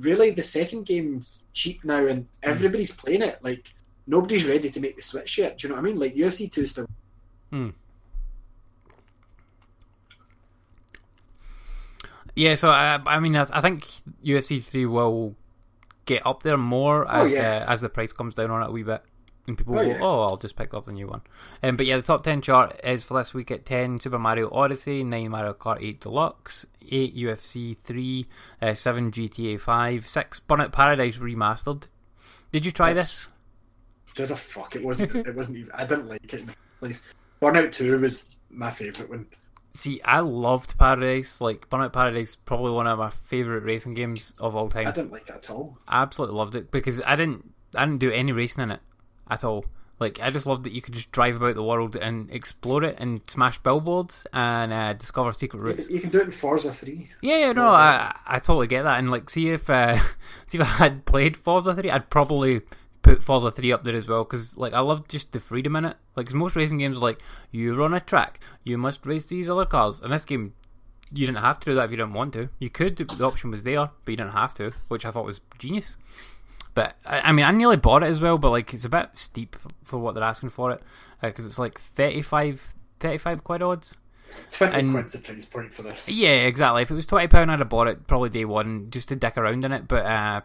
really, 0.00 0.30
the 0.30 0.42
second 0.42 0.86
game's 0.86 1.44
cheap 1.52 1.84
now, 1.84 2.06
and 2.06 2.26
everybody's 2.42 2.92
playing 2.92 3.22
it. 3.22 3.38
Like 3.42 3.72
nobody's 4.06 4.46
ready 4.48 4.70
to 4.70 4.80
make 4.80 4.96
the 4.96 5.02
switch 5.02 5.38
yet. 5.38 5.58
Do 5.58 5.66
you 5.66 5.74
know 5.74 5.80
what 5.80 5.86
I 5.88 5.90
mean? 5.90 5.98
Like 5.98 6.14
UFC 6.14 6.50
two 6.50 6.66
still. 6.66 6.86
Yeah, 12.34 12.54
so 12.54 12.68
I, 12.68 13.00
I 13.06 13.18
mean, 13.20 13.34
I, 13.36 13.46
I 13.50 13.60
think 13.62 13.84
UFC 14.22 14.62
three 14.62 14.84
will 14.84 15.34
get 16.04 16.26
up 16.26 16.42
there 16.42 16.58
more 16.58 17.04
Oh, 17.08 17.24
as 17.24 17.32
yeah. 17.32 17.64
uh, 17.66 17.72
as 17.72 17.80
the 17.80 17.88
price 17.88 18.12
comes 18.12 18.34
down 18.34 18.50
on 18.50 18.62
it 18.62 18.68
a 18.68 18.70
wee 18.72 18.82
bit, 18.82 19.02
and 19.46 19.56
people 19.58 19.78
Oh, 19.78 19.82
go, 19.84 19.88
yeah. 19.88 19.98
"Oh, 20.00 20.20
I'll 20.22 20.36
just 20.36 20.56
pick 20.56 20.74
up 20.74 20.84
the 20.86 20.92
new 20.92 21.06
one." 21.06 21.22
Um, 21.62 21.76
but 21.76 21.86
yeah, 21.86 21.96
the 21.96 22.02
top 22.02 22.22
ten 22.24 22.40
chart 22.40 22.78
is 22.84 23.04
for 23.04 23.14
this 23.14 23.32
week 23.34 23.50
at 23.50 23.64
ten: 23.64 23.98
Super 24.00 24.18
Mario 24.18 24.50
Odyssey, 24.50 25.04
nine 25.04 25.30
Mario 25.30 25.54
Kart 25.54 25.82
Eight 25.82 26.00
Deluxe, 26.00 26.66
eight 26.90 27.16
UFC 27.16 27.76
three, 27.78 28.26
uh, 28.60 28.74
seven 28.74 29.10
GTA 29.10 29.60
Five, 29.60 30.06
six 30.06 30.40
Burnout 30.40 30.72
Paradise 30.72 31.18
Remastered. 31.18 31.88
Did 32.52 32.64
you 32.66 32.72
try 32.72 32.88
That's- 32.92 33.26
this? 33.26 34.14
Did 34.14 34.30
a 34.30 34.36
fuck? 34.36 34.74
It 34.74 34.82
wasn't. 34.82 35.14
it 35.14 35.34
wasn't 35.34 35.58
even. 35.58 35.72
I 35.72 35.84
didn't 35.84 36.08
like 36.08 36.32
it 36.32 36.40
in 36.40 36.46
the 36.46 36.54
place. 36.80 37.06
Burnout 37.42 37.72
two 37.72 37.98
was 37.98 38.34
my 38.50 38.70
favorite 38.70 39.10
one. 39.10 39.26
See, 39.74 40.00
I 40.02 40.20
loved 40.20 40.78
Paradise. 40.78 41.42
Like 41.42 41.68
Burnout 41.68 41.92
Paradise, 41.92 42.34
probably 42.34 42.70
one 42.70 42.86
of 42.86 42.98
my 42.98 43.10
favorite 43.10 43.62
racing 43.64 43.92
games 43.92 44.32
of 44.38 44.56
all 44.56 44.70
time. 44.70 44.86
I 44.86 44.90
didn't 44.90 45.12
like 45.12 45.28
it 45.28 45.34
at 45.34 45.50
all. 45.50 45.76
I 45.86 46.00
absolutely 46.00 46.36
loved 46.36 46.54
it 46.54 46.70
because 46.70 47.02
I 47.02 47.14
didn't 47.14 47.52
I 47.74 47.84
didn't 47.84 47.98
do 47.98 48.10
any 48.10 48.32
racing 48.32 48.62
in 48.62 48.70
it 48.70 48.80
at 49.30 49.44
all. 49.44 49.64
Like 49.98 50.20
I 50.20 50.28
just 50.28 50.44
loved 50.46 50.64
that 50.64 50.72
you 50.72 50.82
could 50.82 50.92
just 50.92 51.10
drive 51.10 51.36
about 51.36 51.54
the 51.54 51.62
world 51.62 51.96
and 51.96 52.30
explore 52.30 52.84
it 52.84 52.96
and 52.98 53.22
smash 53.26 53.58
billboards 53.62 54.26
and 54.32 54.70
uh, 54.72 54.92
discover 54.92 55.32
secret 55.32 55.58
routes. 55.60 55.88
You 55.88 56.00
can 56.00 56.10
do 56.10 56.20
it 56.20 56.24
in 56.24 56.30
Forza 56.32 56.70
three. 56.72 57.08
Yeah, 57.22 57.38
yeah, 57.38 57.52
no, 57.52 57.68
I 57.68 58.14
I 58.26 58.38
totally 58.38 58.66
get 58.66 58.82
that. 58.82 58.98
And 58.98 59.10
like, 59.10 59.30
see 59.30 59.48
if 59.48 59.70
uh, 59.70 59.96
see 60.46 60.58
if 60.58 60.62
I 60.62 60.66
had 60.84 61.06
played 61.06 61.36
Forza 61.36 61.74
Three, 61.74 61.90
I'd 61.90 62.10
probably 62.10 62.60
put 63.00 63.22
Forza 63.24 63.50
Three 63.50 63.72
up 63.72 63.84
there 63.84 63.94
as 63.94 64.06
well 64.06 64.24
because 64.24 64.58
like 64.58 64.74
I 64.74 64.80
love 64.80 65.08
just 65.08 65.32
the 65.32 65.40
freedom 65.40 65.74
in 65.76 65.86
it. 65.86 65.96
Like 66.14 66.26
'cause 66.26 66.34
most 66.34 66.56
racing 66.56 66.76
games 66.76 66.98
are 66.98 67.00
like 67.00 67.22
you 67.50 67.74
run 67.74 67.94
a 67.94 68.00
track, 68.00 68.38
you 68.64 68.76
must 68.76 69.06
race 69.06 69.24
these 69.24 69.48
other 69.48 69.64
cars. 69.64 70.02
and 70.02 70.12
this 70.12 70.26
game, 70.26 70.52
you 71.10 71.24
didn't 71.24 71.38
have 71.40 71.58
to 71.60 71.64
do 71.70 71.74
that 71.74 71.84
if 71.86 71.90
you 71.90 71.96
didn't 71.96 72.12
want 72.12 72.34
to. 72.34 72.50
You 72.58 72.68
could, 72.68 72.98
the 72.98 73.24
option 73.24 73.50
was 73.50 73.62
there, 73.62 73.88
but 74.04 74.10
you 74.10 74.16
didn't 74.18 74.32
have 74.32 74.52
to, 74.54 74.72
which 74.88 75.06
I 75.06 75.10
thought 75.10 75.24
was 75.24 75.40
genius. 75.58 75.96
But 76.76 76.94
I, 77.04 77.20
I 77.30 77.32
mean, 77.32 77.44
I 77.44 77.50
nearly 77.50 77.76
bought 77.76 78.04
it 78.04 78.06
as 78.06 78.20
well, 78.20 78.38
but 78.38 78.50
like 78.50 78.72
it's 78.72 78.84
a 78.84 78.88
bit 78.88 79.16
steep 79.16 79.56
for 79.82 79.98
what 79.98 80.14
they're 80.14 80.22
asking 80.22 80.50
for 80.50 80.70
it 80.70 80.80
because 81.20 81.46
it's 81.46 81.58
like 81.58 81.80
35, 81.80 82.74
35 83.00 83.42
quid 83.42 83.62
odds. 83.62 83.96
Twenty 84.52 84.78
And- 84.80 84.92
quid's 84.92 85.14
the 85.14 85.18
price 85.20 85.46
point 85.46 85.72
for 85.72 85.80
this. 85.82 86.08
Yeah, 86.10 86.44
exactly. 86.44 86.82
If 86.82 86.90
it 86.90 86.94
was 86.94 87.06
twenty 87.06 87.26
pound, 87.28 87.50
I'd 87.50 87.60
have 87.60 87.68
bought 87.70 87.88
it 87.88 88.06
probably 88.06 88.28
day 88.28 88.44
one 88.44 88.90
just 88.90 89.08
to 89.08 89.16
dick 89.16 89.38
around 89.38 89.64
in 89.64 89.72
it. 89.72 89.88
But 89.88 90.04
uh, 90.04 90.40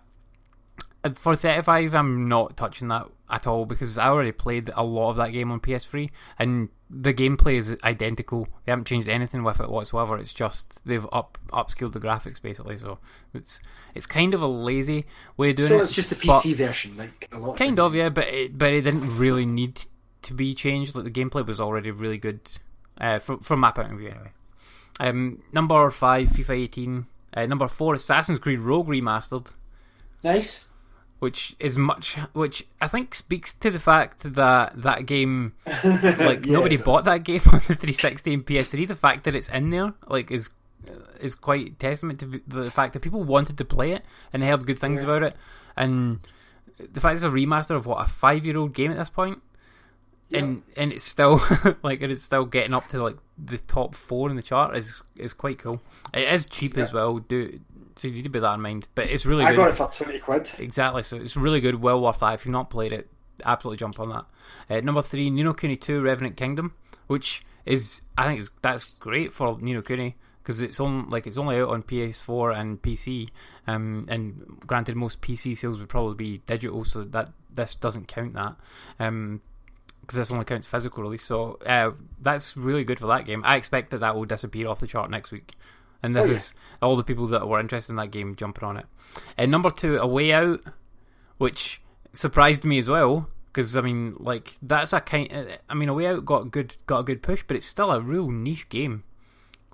for 1.16 1.36
thirty 1.36 1.62
five, 1.62 1.94
I'm 1.94 2.28
not 2.28 2.58
touching 2.58 2.88
that 2.90 3.08
at 3.30 3.48
all 3.48 3.66
because 3.66 3.98
I 3.98 4.08
already 4.10 4.32
played 4.32 4.70
a 4.76 4.84
lot 4.84 5.12
of 5.12 5.16
that 5.18 5.32
game 5.32 5.52
on 5.52 5.60
PS3, 5.60 6.10
and 6.38 6.70
the 6.90 7.14
gameplay 7.14 7.56
is 7.56 7.76
identical. 7.84 8.48
They 8.66 8.72
haven't 8.72 8.86
changed 8.86 9.08
anything 9.10 9.44
with 9.44 9.60
it 9.60 9.70
whatsoever. 9.70 10.18
It's 10.18 10.34
just 10.34 10.86
they've 10.86 11.08
up 11.12 11.38
upskilled 11.52 11.94
the 11.94 12.00
graphics 12.00 12.42
basically. 12.42 12.78
So 12.78 13.00
it's 13.34 13.62
it's 13.96 14.06
kind 14.06 14.34
of 14.34 14.42
a 14.42 14.48
lazy 14.48 15.06
way 15.38 15.52
of 15.52 15.56
doing 15.56 15.68
it. 15.68 15.70
So 15.70 15.82
it's 15.82 15.94
just 15.96 16.10
the 16.10 16.16
PC 16.16 16.56
version, 16.56 16.98
like 16.98 17.30
a 17.32 17.40
lot. 17.40 17.54
Of 17.54 17.58
Kind 17.58 17.78
things. 17.78 17.80
of, 17.88 17.96
yeah, 17.96 18.10
but 18.10 18.28
it, 18.28 18.58
but 18.58 18.74
it 18.74 18.82
didn't 18.82 19.18
really 19.18 19.46
need 19.46 19.84
to 20.24 20.34
be 20.34 20.54
changed. 20.54 20.94
Like 20.96 21.06
the 21.06 21.12
gameplay 21.12 21.46
was 21.46 21.60
already 21.62 21.92
really 21.92 22.18
good 22.18 22.42
uh, 23.00 23.20
from 23.20 23.40
from 23.40 23.60
my 23.60 23.72
point 23.72 23.92
of 23.92 23.98
view, 23.98 24.10
anyway. 24.10 24.32
Um, 25.00 25.42
number 25.52 25.90
five, 25.90 26.28
FIFA 26.28 26.50
18. 26.64 27.06
Uh, 27.34 27.46
number 27.46 27.68
four, 27.68 27.96
Assassin's 27.96 28.38
Creed 28.40 28.60
Rogue 28.60 28.88
Remastered, 28.88 29.54
Nice. 30.24 30.68
Which 31.22 31.56
is 31.60 31.78
much, 31.78 32.16
which 32.34 32.66
I 32.82 32.88
think 32.88 33.14
speaks 33.14 33.54
to 33.54 33.70
the 33.70 33.78
fact 33.78 34.24
that 34.24 34.82
that 34.82 35.06
game, 35.06 35.54
like 35.86 36.48
Yeah, 36.48 36.54
nobody 36.54 36.78
bought 36.78 37.06
that 37.06 37.20
game 37.20 37.42
on 37.46 37.60
the 37.60 37.76
360 37.76 38.34
and 38.34 38.44
PS3. 38.44 38.88
The 38.88 38.96
fact 38.96 39.26
that 39.26 39.36
it's 39.36 39.48
in 39.50 39.70
there, 39.70 39.94
like, 40.08 40.32
is 40.32 40.50
is 41.20 41.36
quite 41.36 41.78
testament 41.78 42.20
to 42.22 42.42
the 42.48 42.72
fact 42.72 42.94
that 42.94 43.02
people 43.02 43.24
wanted 43.24 43.56
to 43.60 43.64
play 43.64 43.92
it 43.92 44.04
and 44.34 44.44
heard 44.44 44.66
good 44.66 44.80
things 44.80 45.04
about 45.04 45.22
it, 45.22 45.36
and 45.78 46.22
the 46.92 47.00
fact 47.00 47.14
it's 47.14 47.24
a 47.24 47.30
remaster 47.30 47.76
of 47.76 47.86
what 47.86 48.04
a 48.04 48.10
five 48.10 48.44
year 48.44 48.58
old 48.58 48.74
game 48.74 48.90
at 48.90 48.98
this 48.98 49.12
point, 49.12 49.44
and 50.34 50.64
and 50.76 50.92
it's 50.92 51.04
still 51.04 51.40
like 51.84 52.02
it's 52.02 52.24
still 52.24 52.46
getting 52.46 52.74
up 52.74 52.88
to 52.88 53.04
like 53.04 53.18
the 53.38 53.60
top 53.60 53.94
four 53.94 54.28
in 54.32 54.36
the 54.36 54.42
chart 54.42 54.76
is 54.76 55.04
is 55.16 55.34
quite 55.34 55.60
cool. 55.60 55.84
It 56.16 56.28
is 56.34 56.48
cheap 56.48 56.80
as 56.80 56.92
well. 56.92 57.20
Do 57.20 57.60
so 57.96 58.08
you 58.08 58.16
need 58.16 58.24
to 58.24 58.30
bear 58.30 58.42
that 58.42 58.54
in 58.56 58.62
mind, 58.62 58.88
but 58.96 59.10
it's 59.10 59.26
really 59.26 59.44
I 59.46 59.52
good. 59.52 59.58
got 59.58 59.70
it 59.70 59.76
for 59.76 60.04
twenty 60.04 60.20
quid. 60.20 60.52
Exactly. 60.60 61.04
So 61.04 61.18
it's 61.18 61.38
really 61.38 61.62
good, 61.62 61.82
well 61.82 62.02
worth 62.02 62.20
that. 62.20 62.34
If 62.36 62.46
you've 62.46 62.52
not 62.52 62.70
played 62.70 62.94
it, 62.94 63.10
absolutely 63.44 63.78
jump 63.78 64.00
on 64.00 64.10
that. 64.10 64.26
Uh, 64.70 64.82
number 64.82 65.02
three, 65.02 65.30
Ni 65.30 65.44
no 65.44 65.54
Kuni 65.54 65.76
2 65.76 66.02
Revenant 66.02 66.38
Kingdom, 66.38 66.74
which 67.08 67.44
is 67.66 68.02
I 68.18 68.26
think 68.26 68.40
is 68.40 68.52
that's 68.62 68.94
great 68.94 69.32
for 69.34 69.58
Ni 69.60 69.74
no 69.74 69.82
Kuni 69.82 70.16
because 70.42 70.62
it's 70.62 70.80
on 70.80 71.10
like 71.10 71.28
it's 71.28 71.38
only 71.38 71.58
out 71.58 71.70
on 71.70 71.84
PS4 71.84 72.58
and 72.58 72.82
PC. 72.82 73.30
Um, 73.68 74.06
and 74.10 74.60
granted, 74.66 74.96
most 74.96 75.22
PC 75.22 75.58
sales 75.58 75.80
would 75.80 75.90
probably 75.90 76.16
be 76.16 76.42
digital, 76.46 76.84
so 76.84 77.04
that 77.04 77.30
this 77.54 77.76
doesn't 77.76 78.08
count 78.08 78.34
that. 78.34 78.56
Um, 79.00 79.42
because 80.02 80.18
this 80.18 80.32
only 80.32 80.46
counts 80.46 80.68
physical 80.68 81.04
release, 81.04 81.24
so 81.24 81.60
uh, 81.66 81.92
that's 82.20 82.58
really 82.58 82.84
good 82.84 83.00
for 83.00 83.06
that 83.06 83.26
game. 83.26 83.44
I 83.46 83.56
expect 83.56 83.92
that 83.92 84.00
that 84.00 84.16
will 84.16 84.26
disappear 84.26 84.68
off 84.68 84.80
the 84.80 84.88
chart 84.88 85.12
next 85.12 85.32
week, 85.32 85.54
and 86.04 86.16
this 86.16 86.24
Oh, 86.26 86.30
yeah. 86.30 86.36
is 86.36 86.54
all 86.82 86.96
the 86.96 87.04
people 87.04 87.28
that 87.28 87.48
were 87.48 87.60
interested 87.60 87.92
in 87.94 87.98
that 87.98 88.12
game 88.12 88.36
jumping 88.36 88.64
on 88.64 88.78
it. 88.78 88.86
And 89.38 89.52
number 89.52 89.70
two, 89.70 89.98
A 89.98 90.08
Way 90.08 90.32
Out, 90.34 90.62
which 91.38 91.82
surprised 92.14 92.64
me 92.66 92.78
as 92.80 92.90
well 92.90 93.30
because 93.48 93.76
I 93.76 93.82
mean, 93.82 94.16
like 94.20 94.54
that's 94.62 94.94
a 94.94 95.02
kind. 95.02 95.58
I 95.70 95.74
mean, 95.74 95.90
A 95.90 95.94
Way 95.94 96.08
Out 96.08 96.26
got 96.26 96.44
a 96.44 96.50
good 96.50 96.76
got 96.86 97.00
a 97.00 97.04
good 97.04 97.22
push, 97.22 97.44
but 97.48 97.58
it's 97.58 97.66
still 97.66 97.92
a 97.92 98.00
real 98.02 98.30
niche 98.30 98.70
game, 98.70 99.04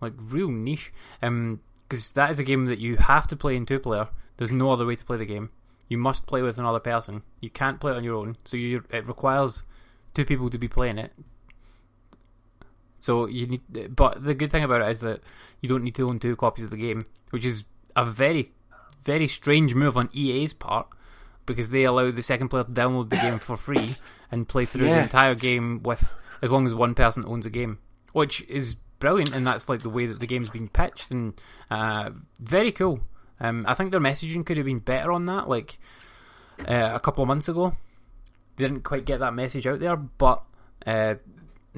like 0.02 0.14
real 0.18 0.50
niche. 0.50 0.92
Um, 1.22 1.62
because 1.88 2.10
that 2.12 2.30
is 2.32 2.38
a 2.40 2.44
game 2.44 2.66
that 2.66 2.80
you 2.80 2.98
have 2.98 3.28
to 3.28 3.36
play 3.38 3.56
in 3.56 3.66
two 3.66 3.80
player. 3.80 4.10
There's 4.36 4.52
no 4.52 4.72
other 4.72 4.86
way 4.86 4.96
to 4.96 5.06
play 5.06 5.16
the 5.18 5.26
game. 5.26 5.52
You 5.88 5.98
must 5.98 6.28
play 6.28 6.42
with 6.42 6.58
another 6.60 6.82
person. 6.82 7.22
You 7.40 7.50
can't 7.50 7.80
play 7.80 7.94
it 7.94 7.96
on 7.96 8.04
your 8.04 8.16
own. 8.16 8.36
So 8.44 8.58
you 8.58 8.84
it 8.90 9.08
requires 9.08 9.64
two 10.14 10.26
people 10.26 10.50
to 10.50 10.58
be 10.58 10.68
playing 10.68 10.98
it. 10.98 11.14
So 13.00 13.28
you 13.28 13.48
need, 13.48 13.96
but 13.96 14.24
the 14.24 14.34
good 14.34 14.52
thing 14.52 14.64
about 14.64 14.82
it 14.82 14.90
is 14.90 15.02
that 15.02 15.22
you 15.62 15.70
don't 15.70 15.84
need 15.84 15.96
to 15.96 16.10
own 16.10 16.20
two 16.20 16.36
copies 16.36 16.66
of 16.66 16.72
the 16.72 16.78
game, 16.78 17.06
which 17.30 17.46
is 17.46 17.66
a 17.96 18.06
very, 18.06 18.52
very 19.04 19.28
strange 19.28 19.76
move 19.76 19.98
on 19.98 20.10
EA's 20.14 20.54
part 20.54 20.88
because 21.46 21.70
they 21.70 21.84
allow 21.84 22.12
the 22.12 22.24
second 22.24 22.50
player 22.50 22.64
to 22.64 22.72
download 22.72 23.10
the 23.10 23.16
game 23.18 23.40
for 23.40 23.56
free 23.58 23.96
and 24.32 24.48
play 24.48 24.66
through 24.66 24.86
the 24.86 25.02
entire 25.02 25.36
game 25.36 25.82
with 25.84 26.16
as 26.42 26.52
long 26.52 26.68
as 26.68 26.76
one 26.76 26.94
person 26.94 27.24
owns 27.26 27.46
a 27.46 27.50
game, 27.50 27.80
which 28.14 28.42
is 28.44 28.76
brilliant, 29.00 29.34
and 29.34 29.46
that's 29.46 29.70
like 29.70 29.82
the 29.82 29.90
way 29.90 30.06
that 30.06 30.20
the 30.20 30.28
game's 30.28 30.50
been 30.50 30.70
pitched 30.70 31.12
and 31.12 31.40
uh, 31.72 32.12
very 32.40 32.72
cool. 32.72 33.00
Um, 33.40 33.66
I 33.68 33.74
think 33.74 33.92
their 33.92 34.00
messaging 34.00 34.46
could 34.46 34.58
have 34.58 34.66
been 34.66 34.80
better 34.80 35.12
on 35.12 35.26
that, 35.28 35.48
like 35.48 35.80
uh, 36.68 36.92
a 36.94 37.00
couple 37.00 37.24
of 37.24 37.28
months 37.28 37.48
ago. 37.48 37.76
They 38.56 38.66
didn't 38.66 38.84
quite 38.84 39.06
get 39.06 39.20
that 39.20 39.34
message 39.34 39.68
out 39.68 39.80
there, 39.80 39.96
but 39.96 40.44
uh, 40.86 41.16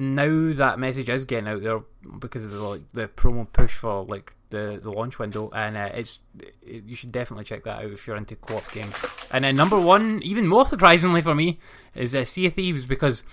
now 0.00 0.52
that 0.54 0.78
message 0.78 1.10
is 1.10 1.26
getting 1.26 1.46
out 1.46 1.62
there 1.62 1.80
because 2.18 2.46
of 2.46 2.52
the 2.52 2.58
like 2.58 2.90
the 2.92 3.06
promo 3.06 3.46
push 3.52 3.74
for 3.74 4.04
like 4.04 4.34
the, 4.48 4.80
the 4.82 4.90
launch 4.90 5.18
window, 5.18 5.50
and 5.54 5.76
uh, 5.76 5.90
it's 5.92 6.20
it, 6.62 6.84
you 6.84 6.96
should 6.96 7.12
definitely 7.12 7.44
check 7.44 7.64
that 7.64 7.84
out 7.84 7.90
if 7.90 8.06
you're 8.06 8.16
into 8.16 8.34
co-op 8.34 8.72
games. 8.72 8.96
And 9.30 9.44
then 9.44 9.56
number 9.56 9.78
one, 9.78 10.22
even 10.22 10.46
more 10.46 10.66
surprisingly 10.66 11.20
for 11.20 11.34
me, 11.34 11.60
is 11.94 12.14
uh, 12.14 12.24
Sea 12.24 12.46
of 12.46 12.54
Thieves 12.54 12.86
because 12.86 13.18
Sea 13.18 13.24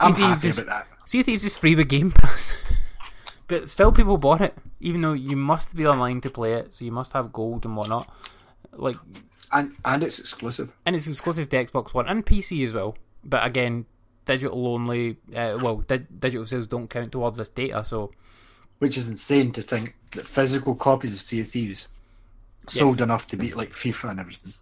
I'm 0.00 0.14
Thieves 0.14 0.42
happy 0.42 0.48
is 0.48 0.58
about 0.58 0.86
Sea 1.04 1.20
of 1.20 1.26
Thieves 1.26 1.44
is 1.44 1.56
free 1.56 1.76
with 1.76 1.88
Game 1.88 2.10
Pass, 2.10 2.54
but 3.46 3.68
still 3.68 3.92
people 3.92 4.16
bought 4.16 4.40
it, 4.40 4.54
even 4.80 5.02
though 5.02 5.12
you 5.12 5.36
must 5.36 5.76
be 5.76 5.86
online 5.86 6.22
to 6.22 6.30
play 6.30 6.54
it, 6.54 6.72
so 6.72 6.86
you 6.86 6.92
must 6.92 7.12
have 7.12 7.30
gold 7.30 7.66
and 7.66 7.76
whatnot. 7.76 8.10
Like 8.72 8.96
and 9.52 9.72
and 9.84 10.02
it's 10.02 10.18
exclusive. 10.18 10.74
and 10.86 10.96
it's 10.96 11.06
exclusive 11.06 11.50
to 11.50 11.62
Xbox 11.62 11.92
One 11.92 12.08
and 12.08 12.24
PC 12.24 12.64
as 12.64 12.72
well. 12.72 12.96
But 13.22 13.46
again, 13.46 13.84
digital 14.26 14.66
only. 14.68 15.16
Uh, 15.34 15.58
well, 15.62 15.76
di- 15.78 16.06
digital 16.18 16.46
sales 16.46 16.66
don't 16.66 16.88
count 16.90 17.12
towards 17.12 17.38
this 17.38 17.48
data, 17.48 17.82
so 17.84 18.12
Which 18.78 18.98
is 18.98 19.08
insane 19.08 19.52
to 19.52 19.62
think 19.62 19.96
that 20.12 20.26
physical 20.26 20.74
copies 20.74 21.14
of 21.14 21.20
Sea 21.20 21.40
of 21.40 21.48
Thieves 21.48 21.88
sold 22.66 23.00
enough 23.00 23.26
to 23.28 23.36
beat 23.36 23.56
like 23.56 23.72
FIFA 23.72 24.10
and 24.10 24.20
everything. 24.20 24.52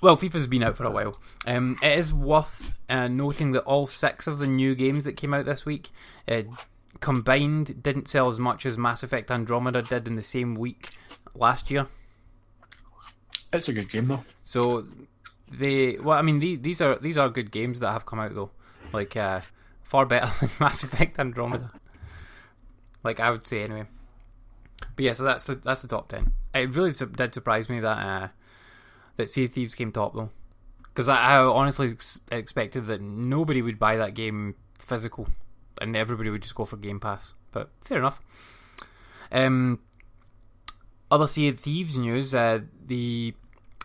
well, 0.00 0.16
FIFA's 0.16 0.46
been 0.46 0.62
out 0.62 0.76
for 0.76 0.84
a 0.84 0.90
while. 0.90 1.18
Um, 1.46 1.78
it 1.82 1.98
is 1.98 2.12
worth 2.12 2.72
uh, 2.88 3.08
noting 3.08 3.52
that 3.52 3.62
all 3.64 3.86
six 3.86 4.26
of 4.26 4.38
the 4.38 4.46
new 4.46 4.74
games 4.74 5.04
that 5.04 5.16
came 5.16 5.32
out 5.34 5.44
this 5.46 5.64
week 5.64 5.90
uh, 6.28 6.42
combined 7.00 7.82
didn't 7.82 8.08
sell 8.08 8.28
as 8.28 8.38
much 8.38 8.66
as 8.66 8.76
Mass 8.78 9.02
Effect 9.02 9.30
Andromeda 9.30 9.82
did 9.82 10.06
in 10.08 10.16
the 10.16 10.22
same 10.22 10.54
week 10.54 10.90
last 11.34 11.70
year. 11.70 11.86
It's 13.52 13.68
a 13.68 13.72
good 13.72 13.88
game 13.88 14.08
though. 14.08 14.24
So 14.42 14.86
they 15.50 15.96
well, 16.02 16.18
I 16.18 16.22
mean 16.22 16.38
these 16.38 16.60
these 16.60 16.80
are 16.80 16.96
these 16.98 17.18
are 17.18 17.28
good 17.28 17.50
games 17.50 17.80
that 17.80 17.92
have 17.92 18.06
come 18.06 18.20
out 18.20 18.34
though. 18.34 18.50
Like 18.92 19.16
uh, 19.16 19.40
far 19.82 20.06
better 20.06 20.30
than 20.40 20.50
Mass 20.60 20.82
Effect 20.82 21.18
Andromeda. 21.18 21.70
Like 23.02 23.20
I 23.20 23.30
would 23.30 23.46
say 23.46 23.62
anyway. 23.62 23.84
But 24.96 25.04
yeah, 25.04 25.12
so 25.12 25.24
that's 25.24 25.44
the 25.44 25.56
that's 25.56 25.82
the 25.82 25.88
top 25.88 26.08
ten. 26.08 26.32
It 26.54 26.74
really 26.74 26.90
su- 26.90 27.06
did 27.06 27.34
surprise 27.34 27.68
me 27.68 27.80
that 27.80 27.98
uh, 27.98 28.28
that 29.16 29.28
Sea 29.28 29.46
Thieves 29.46 29.74
came 29.74 29.92
top 29.92 30.14
though, 30.14 30.30
because 30.82 31.08
I, 31.08 31.16
I 31.16 31.38
honestly 31.38 31.90
ex- 31.90 32.20
expected 32.30 32.86
that 32.86 33.00
nobody 33.00 33.62
would 33.62 33.78
buy 33.78 33.96
that 33.96 34.14
game 34.14 34.54
physical, 34.78 35.28
and 35.80 35.96
everybody 35.96 36.30
would 36.30 36.42
just 36.42 36.54
go 36.54 36.64
for 36.64 36.76
Game 36.76 37.00
Pass. 37.00 37.34
But 37.52 37.70
fair 37.80 37.98
enough. 37.98 38.20
Um, 39.32 39.80
other 41.10 41.26
Sea 41.26 41.52
Thieves 41.52 41.96
news: 41.98 42.34
uh, 42.34 42.60
the 42.84 43.34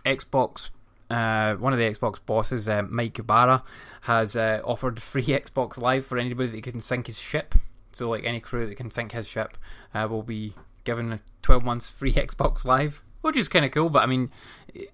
Xbox, 0.05 0.69
uh, 1.09 1.55
one 1.55 1.73
of 1.73 1.79
the 1.79 1.85
Xbox 1.85 2.19
bosses, 2.23 2.69
uh, 2.69 2.83
Mike 2.87 3.17
Ybarra, 3.17 3.63
has 4.01 4.35
uh, 4.35 4.61
offered 4.63 5.01
free 5.01 5.25
Xbox 5.27 5.77
Live 5.79 6.05
for 6.05 6.17
anybody 6.17 6.49
that 6.51 6.63
can 6.63 6.81
sink 6.81 7.07
his 7.07 7.19
ship. 7.19 7.55
So, 7.91 8.09
like 8.09 8.23
any 8.23 8.39
crew 8.39 8.67
that 8.67 8.75
can 8.75 8.91
sink 8.91 9.13
his 9.13 9.27
ship, 9.27 9.57
uh, 9.93 10.07
will 10.09 10.23
be 10.23 10.53
given 10.83 11.11
a 11.11 11.19
12 11.41 11.63
months 11.63 11.89
free 11.89 12.13
Xbox 12.13 12.65
Live, 12.65 13.03
which 13.21 13.35
is 13.35 13.49
kind 13.49 13.65
of 13.65 13.71
cool. 13.71 13.89
But 13.89 14.03
I 14.03 14.05
mean, 14.05 14.29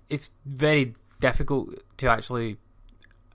it's 0.10 0.32
very 0.45 0.95
difficult 1.19 1.75
to 1.97 2.10
actually 2.10 2.58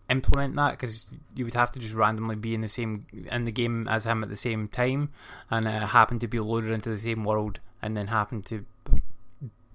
implement 0.08 0.56
that 0.56 0.72
because 0.72 1.14
you 1.36 1.44
would 1.44 1.54
have 1.54 1.70
to 1.70 1.78
just 1.78 1.94
randomly 1.94 2.34
be 2.34 2.54
in 2.54 2.62
the 2.62 2.68
same 2.68 3.06
in 3.30 3.44
the 3.44 3.52
game 3.52 3.86
as 3.86 4.06
him 4.06 4.24
at 4.24 4.28
the 4.28 4.36
same 4.36 4.66
time 4.66 5.08
and 5.50 5.68
happen 5.68 6.18
to 6.18 6.26
be 6.26 6.40
loaded 6.40 6.72
into 6.72 6.90
the 6.90 6.98
same 6.98 7.24
world 7.24 7.60
and 7.80 7.96
then 7.96 8.08
happen 8.08 8.42
to 8.42 8.64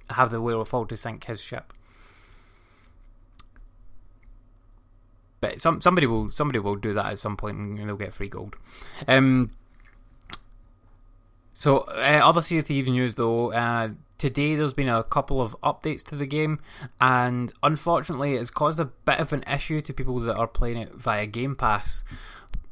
have 0.10 0.32
the 0.32 0.42
wherewithal 0.42 0.86
to 0.86 0.98
sink 0.98 1.24
his 1.24 1.40
ship. 1.40 1.72
But 5.46 5.62
some 5.62 5.80
somebody 5.80 6.08
will 6.08 6.32
somebody 6.32 6.58
will 6.58 6.76
do 6.76 6.94
that 6.94 7.06
at 7.06 7.20
some 7.20 7.38
point 7.38 7.58
and 7.58 7.88
they'll 7.88 7.98
get 7.98 8.16
free 8.16 8.30
gold. 8.30 8.56
Um, 9.08 9.52
so 11.54 11.82
uh, 11.82 12.20
other 12.24 12.42
Sea 12.42 12.58
of 12.58 12.66
Thieves 12.66 12.90
news 12.90 13.14
though. 13.14 13.52
Uh, 13.54 13.90
today 14.18 14.56
there's 14.56 14.74
been 14.74 14.90
a 14.90 15.04
couple 15.04 15.40
of 15.40 15.56
updates 15.62 16.02
to 16.06 16.16
the 16.16 16.26
game, 16.26 16.62
and 17.00 17.54
unfortunately 17.62 18.34
it's 18.34 18.50
caused 18.50 18.80
a 18.80 18.86
bit 18.86 19.20
of 19.20 19.34
an 19.34 19.44
issue 19.44 19.82
to 19.82 19.94
people 19.94 20.20
that 20.22 20.36
are 20.36 20.48
playing 20.48 20.78
it 20.78 20.96
via 20.96 21.28
Game 21.28 21.56
Pass, 21.56 22.04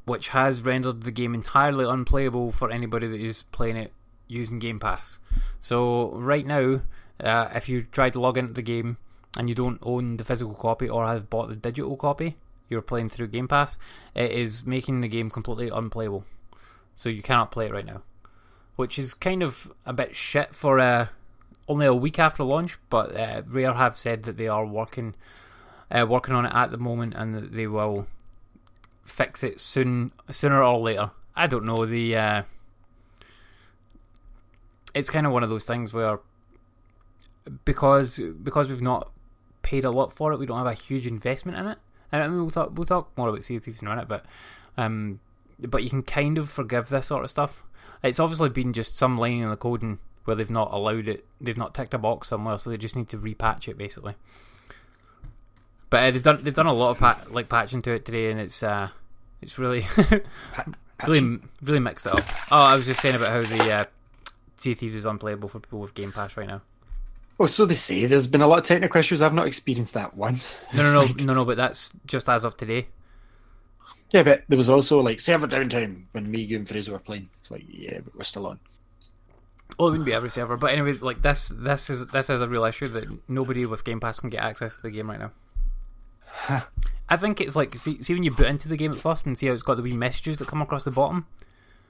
which 0.05 0.29
has 0.29 0.63
rendered 0.63 1.03
the 1.03 1.11
game 1.11 1.35
entirely 1.35 1.85
unplayable 1.85 2.51
for 2.51 2.71
anybody 2.71 3.05
that 3.05 3.21
is 3.21 3.43
playing 3.43 3.77
it 3.77 3.93
using 4.27 4.57
Game 4.57 4.79
Pass. 4.79 5.19
So 5.59 6.09
right 6.13 6.47
now, 6.47 6.81
uh, 7.19 7.49
if 7.53 7.69
you 7.69 7.83
try 7.83 8.09
to 8.09 8.19
log 8.19 8.39
into 8.39 8.53
the 8.53 8.63
game 8.63 8.97
and 9.37 9.47
you 9.47 9.53
don't 9.53 9.77
own 9.83 10.17
the 10.17 10.23
physical 10.23 10.55
copy 10.55 10.89
or 10.89 11.05
have 11.05 11.29
bought 11.29 11.49
the 11.49 11.55
digital 11.55 11.95
copy, 11.95 12.35
you're 12.73 12.81
playing 12.81 13.09
through 13.09 13.27
Game 13.27 13.47
Pass, 13.47 13.77
it 14.15 14.31
is 14.31 14.65
making 14.65 15.01
the 15.01 15.07
game 15.07 15.29
completely 15.29 15.69
unplayable. 15.69 16.25
So 16.95 17.09
you 17.09 17.21
cannot 17.21 17.51
play 17.51 17.67
it 17.67 17.73
right 17.73 17.85
now, 17.85 18.01
which 18.75 18.99
is 18.99 19.13
kind 19.13 19.41
of 19.41 19.73
a 19.85 19.93
bit 19.93 20.15
shit 20.15 20.53
for 20.53 20.79
uh, 20.79 21.07
only 21.67 21.85
a 21.85 21.93
week 21.93 22.19
after 22.19 22.43
launch. 22.43 22.77
But 22.89 23.15
uh, 23.15 23.43
Rare 23.47 23.73
have 23.73 23.95
said 23.95 24.23
that 24.23 24.37
they 24.37 24.47
are 24.47 24.65
working 24.65 25.15
uh, 25.89 26.05
working 26.07 26.33
on 26.33 26.45
it 26.45 26.53
at 26.53 26.71
the 26.71 26.77
moment 26.77 27.13
and 27.15 27.35
that 27.35 27.53
they 27.53 27.67
will 27.67 28.07
fix 29.05 29.43
it 29.43 29.61
soon, 29.61 30.11
sooner 30.29 30.63
or 30.63 30.79
later. 30.79 31.11
I 31.35 31.47
don't 31.47 31.65
know 31.65 31.85
the. 31.85 32.15
Uh, 32.15 32.43
it's 34.93 35.09
kind 35.09 35.25
of 35.25 35.31
one 35.31 35.43
of 35.43 35.49
those 35.49 35.65
things 35.65 35.93
where 35.93 36.19
because 37.65 38.19
because 38.41 38.69
we've 38.69 38.81
not 38.81 39.11
paid 39.61 39.85
a 39.85 39.91
lot 39.91 40.13
for 40.13 40.31
it, 40.31 40.39
we 40.39 40.45
don't 40.45 40.57
have 40.57 40.67
a 40.67 40.73
huge 40.73 41.07
investment 41.07 41.57
in 41.57 41.67
it. 41.67 41.77
And 42.13 42.21
I 42.21 42.27
mean, 42.27 42.41
we'll 42.41 42.51
talk 42.51 42.77
we'll 42.77 42.85
talk 42.85 43.11
more 43.17 43.27
about 43.27 43.43
Sea 43.43 43.55
of 43.55 43.63
Thieves 43.63 43.81
in 43.81 43.87
a 43.87 43.89
minute, 43.89 44.07
but 44.07 44.23
um, 44.77 45.19
but 45.59 45.83
you 45.83 45.89
can 45.89 46.03
kind 46.03 46.37
of 46.37 46.49
forgive 46.49 46.89
this 46.89 47.07
sort 47.07 47.23
of 47.23 47.31
stuff. 47.31 47.63
It's 48.03 48.19
obviously 48.19 48.49
been 48.49 48.71
just 48.71 48.95
some 48.95 49.17
line 49.17 49.41
in 49.41 49.49
the 49.49 49.57
coding 49.57 49.97
where 50.25 50.35
they've 50.35 50.49
not 50.49 50.71
allowed 50.71 51.07
it, 51.07 51.25
they've 51.41 51.57
not 51.57 51.73
ticked 51.73 51.93
a 51.95 51.97
box 51.97 52.27
somewhere, 52.27 52.59
so 52.59 52.69
they 52.69 52.77
just 52.77 52.95
need 52.95 53.09
to 53.09 53.17
repatch 53.17 53.67
it 53.67 53.79
basically. 53.79 54.13
But 55.89 56.03
uh, 56.03 56.11
they've 56.11 56.23
done 56.23 56.43
they've 56.43 56.53
done 56.53 56.67
a 56.67 56.73
lot 56.73 56.91
of 56.91 56.99
pat, 56.99 57.31
like 57.31 57.49
patching 57.49 57.81
to 57.81 57.93
it 57.93 58.05
today, 58.05 58.29
and 58.29 58.39
it's 58.39 58.61
uh, 58.61 58.89
it's 59.41 59.57
really 59.57 59.87
really 61.07 61.39
really 61.63 61.79
mixed 61.79 62.05
it 62.05 62.13
up. 62.13 62.23
Oh, 62.51 62.61
I 62.61 62.75
was 62.75 62.85
just 62.85 63.01
saying 63.01 63.15
about 63.15 63.29
how 63.29 63.41
the 63.41 63.71
uh, 63.71 63.85
Sea 64.57 64.73
of 64.73 64.77
Thieves 64.77 64.93
is 64.93 65.05
unplayable 65.05 65.49
for 65.49 65.59
people 65.59 65.79
with 65.79 65.95
Game 65.95 66.11
Pass 66.11 66.37
right 66.37 66.47
now. 66.47 66.61
Oh, 67.39 67.45
so 67.47 67.65
they 67.65 67.73
say. 67.73 68.05
There's 68.05 68.27
been 68.27 68.41
a 68.41 68.47
lot 68.47 68.59
of 68.59 68.65
technical 68.65 68.99
issues. 68.99 69.21
I've 69.21 69.33
not 69.33 69.47
experienced 69.47 69.93
that 69.95 70.15
once. 70.15 70.61
No, 70.73 70.83
no, 70.83 70.91
no, 70.93 71.01
like- 71.01 71.19
no, 71.21 71.33
no. 71.33 71.45
But 71.45 71.57
that's 71.57 71.91
just 72.05 72.29
as 72.29 72.43
of 72.43 72.57
today. 72.57 72.87
Yeah, 74.11 74.21
but 74.23 74.43
there 74.47 74.57
was 74.57 74.69
also 74.69 74.99
like 75.01 75.19
server 75.19 75.47
downtime 75.47 76.03
when 76.11 76.29
me, 76.29 76.41
you, 76.41 76.57
and 76.57 76.67
Fraser 76.69 76.91
were 76.91 76.99
playing. 76.99 77.29
It's 77.39 77.49
like, 77.49 77.65
yeah, 77.67 77.99
but 78.03 78.15
we're 78.15 78.23
still 78.23 78.45
on. 78.45 78.59
Well, 79.79 79.87
it 79.87 79.91
wouldn't 79.91 80.05
be 80.05 80.13
every 80.13 80.29
server, 80.29 80.55
but 80.55 80.71
anyway, 80.71 80.93
like 80.93 81.23
this, 81.23 81.49
this 81.55 81.89
is 81.89 82.05
this 82.07 82.29
is 82.29 82.39
a 82.41 82.47
real 82.47 82.63
issue 82.65 82.87
that 82.89 83.05
nobody 83.27 83.65
with 83.65 83.83
Game 83.83 83.99
Pass 83.99 84.19
can 84.19 84.29
get 84.29 84.43
access 84.43 84.75
to 84.75 84.83
the 84.83 84.91
game 84.91 85.09
right 85.09 85.19
now. 85.19 85.31
I 87.09 87.17
think 87.17 87.41
it's 87.41 87.55
like 87.55 87.75
see, 87.77 88.01
see 88.03 88.13
when 88.13 88.23
you 88.23 88.31
boot 88.31 88.47
into 88.47 88.67
the 88.67 88.77
game 88.77 88.91
at 88.91 88.99
first 88.99 89.25
and 89.25 89.37
see 89.37 89.47
how 89.47 89.53
it's 89.53 89.63
got 89.63 89.77
the 89.77 89.83
wee 89.83 89.93
messages 89.93 90.37
that 90.37 90.47
come 90.47 90.61
across 90.61 90.83
the 90.83 90.91
bottom, 90.91 91.25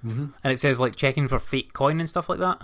Mhm. 0.05 0.33
and 0.43 0.53
it 0.53 0.59
says 0.59 0.79
like 0.79 0.95
checking 0.95 1.27
for 1.27 1.39
fake 1.39 1.73
coin 1.73 1.99
and 1.99 2.09
stuff 2.09 2.29
like 2.29 2.39
that. 2.39 2.61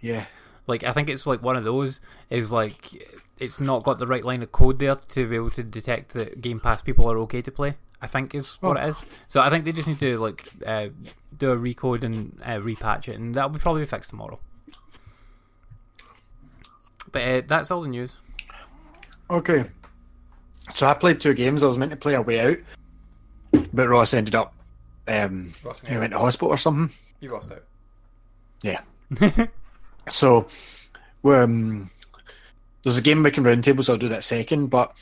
Yeah. 0.00 0.26
Like 0.68 0.84
I 0.84 0.92
think 0.92 1.08
it's 1.08 1.26
like 1.26 1.42
one 1.42 1.56
of 1.56 1.64
those 1.64 2.00
is 2.30 2.52
like 2.52 2.92
it's 3.38 3.58
not 3.58 3.82
got 3.82 3.98
the 3.98 4.06
right 4.06 4.24
line 4.24 4.42
of 4.42 4.52
code 4.52 4.78
there 4.78 4.94
to 4.96 5.28
be 5.28 5.34
able 5.36 5.50
to 5.50 5.62
detect 5.64 6.12
that 6.12 6.40
Game 6.40 6.60
Pass 6.60 6.82
people 6.82 7.10
are 7.10 7.18
okay 7.18 7.42
to 7.42 7.50
play. 7.50 7.76
I 8.00 8.06
think 8.06 8.32
is 8.34 8.58
what 8.60 8.76
Oh. 8.76 8.80
it 8.80 8.88
is. 8.90 9.04
So 9.26 9.40
I 9.40 9.50
think 9.50 9.64
they 9.64 9.72
just 9.72 9.88
need 9.88 9.98
to 9.98 10.18
like 10.18 10.46
uh, 10.64 10.88
do 11.36 11.50
a 11.50 11.56
recode 11.56 12.04
and 12.04 12.38
uh, 12.44 12.58
repatch 12.58 13.08
it, 13.08 13.16
and 13.18 13.34
that'll 13.34 13.50
be 13.50 13.58
probably 13.58 13.84
fixed 13.86 14.10
tomorrow. 14.10 14.38
But 17.10 17.22
uh, 17.22 17.42
that's 17.46 17.70
all 17.70 17.80
the 17.82 17.88
news. 17.88 18.16
Okay. 19.30 19.70
So 20.74 20.86
I 20.86 20.94
played 20.94 21.20
two 21.20 21.34
games. 21.34 21.62
I 21.62 21.66
was 21.66 21.78
meant 21.78 21.90
to 21.90 21.96
play 21.96 22.14
a 22.14 22.20
way 22.22 22.40
out, 22.40 22.58
but 23.72 23.88
Ross 23.88 24.12
ended 24.12 24.34
up. 24.34 24.54
Um, 25.06 25.54
Ross 25.64 25.80
he 25.80 25.96
went 25.96 26.12
to 26.12 26.18
hospital 26.18 26.48
or 26.48 26.58
something. 26.58 26.94
You 27.20 27.32
lost 27.32 27.50
out. 27.52 27.64
Yeah. 28.62 28.80
so, 30.08 30.48
um, 31.24 31.90
there's 32.82 32.98
a 32.98 33.02
game 33.02 33.22
making 33.22 33.44
roundtable, 33.44 33.84
so 33.84 33.92
I'll 33.92 33.98
do 33.98 34.08
that 34.08 34.24
second. 34.24 34.68
But 34.68 34.96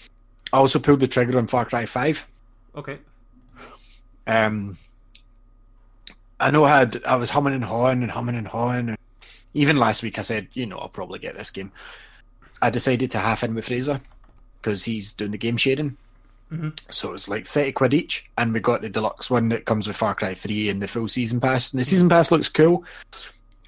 I 0.53 0.59
also 0.59 0.79
pulled 0.79 1.01
the 1.01 1.09
trigger 1.09 1.39
on 1.39 1.47
Far 1.47 1.65
Cry 1.65 1.87
Five. 1.87 2.27
Okay. 2.75 2.99
Um, 4.27 4.77
I 6.41 6.51
know 6.51 6.65
I 6.65 6.79
had 6.81 7.03
I 7.05 7.17
was 7.17 7.31
humming 7.31 7.55
and 7.55 7.65
hawing 7.65 8.03
and 8.03 8.11
humming 8.11 8.37
and 8.37 8.47
hawing. 8.49 8.91
And 8.91 8.99
even 9.55 9.77
last 9.77 10.03
week, 10.03 10.19
I 10.19 10.23
said, 10.23 10.49
you 10.55 10.67
know, 10.67 10.79
I'll 10.79 10.89
probably 10.89 11.19
get 11.19 11.37
this 11.37 11.51
game. 11.51 11.73
I 12.61 12.71
decided 12.71 13.11
to 13.13 13.19
half 13.19 13.45
in 13.45 13.55
with 13.55 13.67
Fraser 13.67 14.01
because 14.61 14.85
he's 14.85 15.13
doing 15.13 15.31
the 15.31 15.39
game 15.39 15.57
sharing. 15.57 15.97
Mhm. 16.53 16.79
So 16.91 17.13
it's 17.13 17.29
like 17.29 17.47
thirty 17.47 17.73
quid 17.73 17.93
each, 17.93 18.25
and 18.39 18.53
we 18.53 18.61
got 18.61 18.81
the 18.81 18.89
deluxe 18.89 19.29
one 19.31 19.49
that 19.49 19.65
comes 19.65 19.87
with 19.87 19.97
Far 19.97 20.15
Cry 20.15 20.33
Three 20.35 20.69
and 20.69 20.81
the 20.81 20.89
full 20.89 21.09
season 21.09 21.41
pass. 21.41 21.73
And 21.73 21.81
the 21.81 21.85
season 21.85 22.09
pass 22.09 22.31
looks 22.31 22.49
cool. 22.49 22.85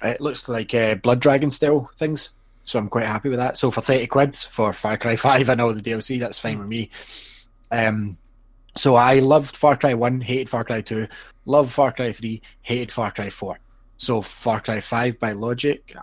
It 0.01 0.21
looks 0.21 0.47
like 0.47 0.73
uh, 0.73 0.95
Blood 0.95 1.19
Dragon 1.19 1.51
style 1.51 1.89
things, 1.97 2.29
so 2.63 2.79
I'm 2.79 2.89
quite 2.89 3.05
happy 3.05 3.29
with 3.29 3.39
that. 3.39 3.57
So 3.57 3.71
for 3.71 3.81
thirty 3.81 4.07
quid 4.07 4.35
for 4.35 4.73
Far 4.73 4.97
Cry 4.97 5.15
Five, 5.15 5.49
I 5.49 5.55
know 5.55 5.73
the 5.73 5.81
DLC, 5.81 6.19
that's 6.19 6.39
fine 6.39 6.59
with 6.59 6.69
me. 6.69 6.89
Um, 7.71 8.17
so 8.75 8.95
I 8.95 9.19
loved 9.19 9.57
Far 9.57 9.75
Cry 9.75 9.93
1, 9.93 10.21
hated 10.21 10.49
Far 10.49 10.63
Cry 10.63 10.81
2, 10.81 11.07
loved 11.45 11.71
Far 11.71 11.91
Cry 11.91 12.11
3, 12.11 12.41
hated 12.61 12.91
Far 12.91 13.11
Cry 13.11 13.29
4. 13.29 13.59
So 13.97 14.21
Far 14.21 14.61
Cry 14.61 14.79
5 14.79 15.19
by 15.19 15.33
logic, 15.33 15.95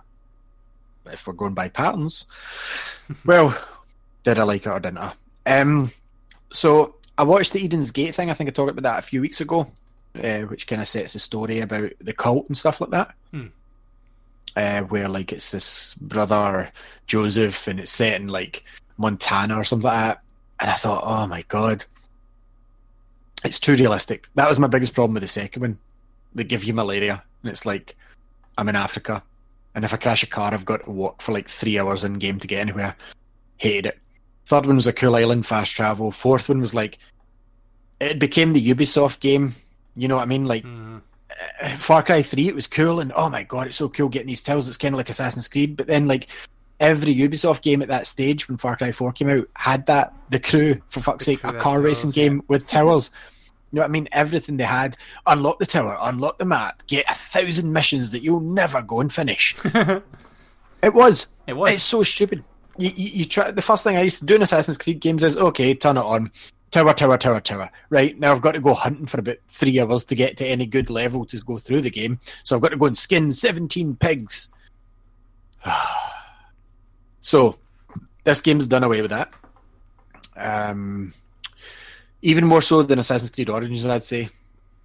if 1.07 1.25
we're 1.25 1.33
going 1.33 1.53
by 1.53 1.69
patterns, 1.69 2.25
well, 3.25 3.57
did 4.23 4.39
I 4.39 4.43
like 4.43 4.65
it 4.65 4.69
or 4.69 4.79
didn't 4.79 4.99
I? 4.99 5.13
Um, 5.47 5.91
so 6.51 6.95
I 7.17 7.23
watched 7.23 7.53
the 7.53 7.63
Eden's 7.63 7.91
Gate 7.91 8.13
thing. 8.13 8.29
I 8.29 8.33
think 8.33 8.49
I 8.49 8.51
talked 8.51 8.71
about 8.71 8.83
that 8.83 8.99
a 8.99 9.07
few 9.07 9.21
weeks 9.21 9.41
ago, 9.41 9.67
uh, 10.21 10.41
which 10.41 10.67
kind 10.67 10.81
of 10.81 10.87
sets 10.87 11.13
the 11.13 11.19
story 11.19 11.61
about 11.61 11.91
the 11.99 12.13
cult 12.13 12.47
and 12.47 12.57
stuff 12.57 12.81
like 12.81 12.91
that. 12.91 13.15
Hmm. 13.31 13.47
Uh, 14.57 14.81
where 14.81 15.07
like 15.07 15.31
it's 15.31 15.51
this 15.51 15.93
brother 15.93 16.71
Joseph, 17.05 17.67
and 17.67 17.79
it's 17.79 17.91
set 17.91 18.19
in 18.19 18.27
like 18.27 18.63
Montana 18.97 19.55
or 19.55 19.63
something 19.63 19.85
like 19.85 19.93
that. 19.99 20.21
And 20.59 20.71
I 20.71 20.73
thought, 20.73 21.03
oh 21.05 21.27
my 21.27 21.43
god, 21.47 21.85
it's 23.45 23.59
too 23.59 23.75
realistic. 23.75 24.29
That 24.33 24.49
was 24.49 24.57
my 24.57 24.65
biggest 24.65 24.95
problem 24.95 25.13
with 25.13 25.21
the 25.21 25.27
second 25.27 25.61
one. 25.61 25.77
They 26.33 26.43
give 26.43 26.63
you 26.63 26.73
malaria, 26.73 27.23
and 27.43 27.51
it's 27.51 27.67
like 27.67 27.95
I'm 28.57 28.67
in 28.67 28.75
Africa, 28.75 29.21
and 29.75 29.85
if 29.85 29.93
I 29.93 29.97
crash 29.97 30.23
a 30.23 30.27
car, 30.27 30.53
I've 30.53 30.65
got 30.65 30.85
to 30.85 30.91
walk 30.91 31.21
for 31.21 31.33
like 31.33 31.47
three 31.47 31.77
hours 31.77 32.03
in 32.03 32.13
game 32.13 32.39
to 32.39 32.47
get 32.47 32.61
anywhere. 32.61 32.95
Hated 33.57 33.85
it. 33.85 33.99
Third 34.47 34.65
one 34.65 34.77
was 34.77 34.87
a 34.87 34.93
cool 34.93 35.15
island, 35.15 35.45
fast 35.45 35.75
travel. 35.75 36.09
Fourth 36.09 36.49
one 36.49 36.61
was 36.61 36.73
like 36.73 36.97
it 37.99 38.17
became 38.17 38.53
the 38.53 38.73
Ubisoft 38.73 39.19
game. 39.19 39.55
You 39.95 40.07
know 40.07 40.15
what 40.15 40.23
I 40.23 40.25
mean? 40.25 40.45
Like 40.45 40.63
Mhm. 40.63 41.01
Uh, 41.61 41.69
Far 41.69 42.03
Cry 42.03 42.21
3, 42.21 42.47
it 42.47 42.55
was 42.55 42.67
cool, 42.67 42.99
and 42.99 43.11
oh 43.15 43.29
my 43.29 43.43
god, 43.43 43.67
it's 43.67 43.77
so 43.77 43.89
cool 43.89 44.09
getting 44.09 44.27
these 44.27 44.41
tells. 44.41 44.67
It's 44.67 44.77
kind 44.77 44.93
of 44.93 44.97
like 44.97 45.09
Assassin's 45.09 45.47
Creed, 45.47 45.77
but 45.77 45.87
then 45.87 46.07
like 46.07 46.27
every 46.79 47.15
Ubisoft 47.15 47.61
game 47.61 47.81
at 47.81 47.87
that 47.87 48.07
stage 48.07 48.47
when 48.47 48.57
Far 48.57 48.75
Cry 48.75 48.91
4 48.91 49.11
came 49.11 49.29
out 49.29 49.49
had 49.55 49.85
that. 49.87 50.13
The 50.29 50.39
crew, 50.39 50.81
for 50.89 50.99
fuck's 50.99 51.25
The 51.25 51.33
sake, 51.33 51.43
a 51.43 51.53
car 51.53 51.79
racing 51.79 52.11
yeah. 52.11 52.23
game 52.25 52.43
with 52.47 52.67
towers. 52.67 53.11
You 53.69 53.77
know 53.77 53.81
what 53.81 53.89
I 53.89 53.91
mean? 53.91 54.07
Everything 54.13 54.55
they 54.55 54.63
had. 54.63 54.95
Unlock 55.25 55.59
the 55.59 55.65
tower, 55.65 55.97
unlock 55.99 56.37
the 56.37 56.45
map, 56.45 56.83
get 56.87 57.03
a 57.11 57.13
thousand 57.13 57.73
missions 57.73 58.11
that 58.11 58.23
you'll 58.23 58.39
never 58.39 58.81
go 58.81 59.01
and 59.01 59.11
finish. 59.11 59.57
it 59.65 60.93
was. 60.93 61.27
It 61.47 61.53
was. 61.53 61.73
It's 61.73 61.83
so 61.83 62.01
stupid. 62.01 62.45
You, 62.77 62.91
you, 62.95 63.09
you 63.09 63.25
try. 63.25 63.51
The 63.51 63.61
first 63.61 63.83
thing 63.83 63.97
I 63.97 64.03
used 64.03 64.19
to 64.19 64.25
do 64.25 64.35
in 64.35 64.41
Assassin's 64.41 64.77
Creed 64.77 65.01
games 65.01 65.21
is 65.21 65.35
okay, 65.35 65.73
turn 65.73 65.97
it 65.97 66.05
on, 66.05 66.31
tower, 66.77 66.93
tower, 66.93 67.17
tower, 67.17 67.39
tower. 67.41 67.71
Right 67.89 68.19
now, 68.19 68.31
I've 68.31 68.41
got 68.41 68.51
to 68.51 68.59
go 68.59 68.73
hunting 68.75 69.07
for 69.07 69.19
about 69.19 69.37
three 69.47 69.79
hours 69.79 70.05
to 70.05 70.15
get 70.15 70.37
to 70.37 70.45
any 70.45 70.67
good 70.67 70.89
level 70.89 71.25
to 71.25 71.39
go 71.39 71.57
through 71.57 71.81
the 71.81 71.89
game. 71.89 72.19
So 72.43 72.55
I've 72.55 72.61
got 72.61 72.69
to 72.69 72.77
go 72.77 72.85
and 72.85 72.97
skin 72.97 73.31
seventeen 73.31 73.95
pigs. 73.95 74.49
so 77.19 77.57
this 78.23 78.41
game's 78.41 78.67
done 78.67 78.83
away 78.83 79.01
with 79.01 79.11
that. 79.11 79.33
Um, 80.35 81.13
even 82.21 82.45
more 82.45 82.61
so 82.61 82.83
than 82.83 82.99
Assassin's 82.99 83.31
Creed 83.31 83.49
Origins, 83.49 83.85
I'd 83.85 84.03
say. 84.03 84.29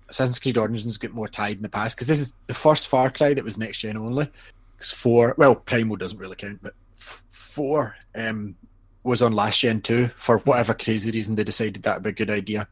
Assassin's 0.09 0.41
Creed 0.41 0.57
Origins 0.57 0.97
got 0.97 1.13
more 1.13 1.29
tied 1.29 1.57
in 1.57 1.63
the 1.63 1.69
past 1.69 1.97
because 1.97 2.09
this 2.09 2.21
is 2.21 2.35
the 2.47 2.55
first 2.55 2.89
Far 2.89 3.11
Cry 3.11 3.35
that 3.35 3.45
was 3.45 3.59
next 3.59 3.79
gen 3.79 3.99
only. 3.99 4.31
Because 4.77 4.93
four, 4.93 5.35
well, 5.37 5.55
Primal 5.55 5.97
doesn't 5.97 6.19
really 6.19 6.37
count, 6.37 6.61
but 6.63 6.75
f- 6.97 7.23
four 7.31 7.97
um, 8.15 8.57
was 9.05 9.23
on 9.23 9.33
last 9.33 9.61
gen 9.61 9.81
too. 9.81 10.09
For 10.17 10.39
whatever 10.39 10.75
crazy 10.75 11.11
reason, 11.11 11.35
they 11.35 11.45
decided 11.45 11.83
that 11.83 11.97
would 11.97 12.03
be 12.05 12.11
a 12.11 12.13
good 12.13 12.31
idea. 12.31 12.69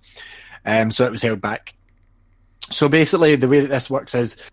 Um, 0.65 0.91
so 0.91 1.05
it 1.07 1.11
was 1.11 1.23
held 1.23 1.41
back. 1.41 1.75
So 2.71 2.89
basically, 2.89 3.35
the 3.37 3.49
way 3.49 3.61
that 3.61 3.69
this 3.69 3.91
works 3.91 4.15
is 4.15 4.49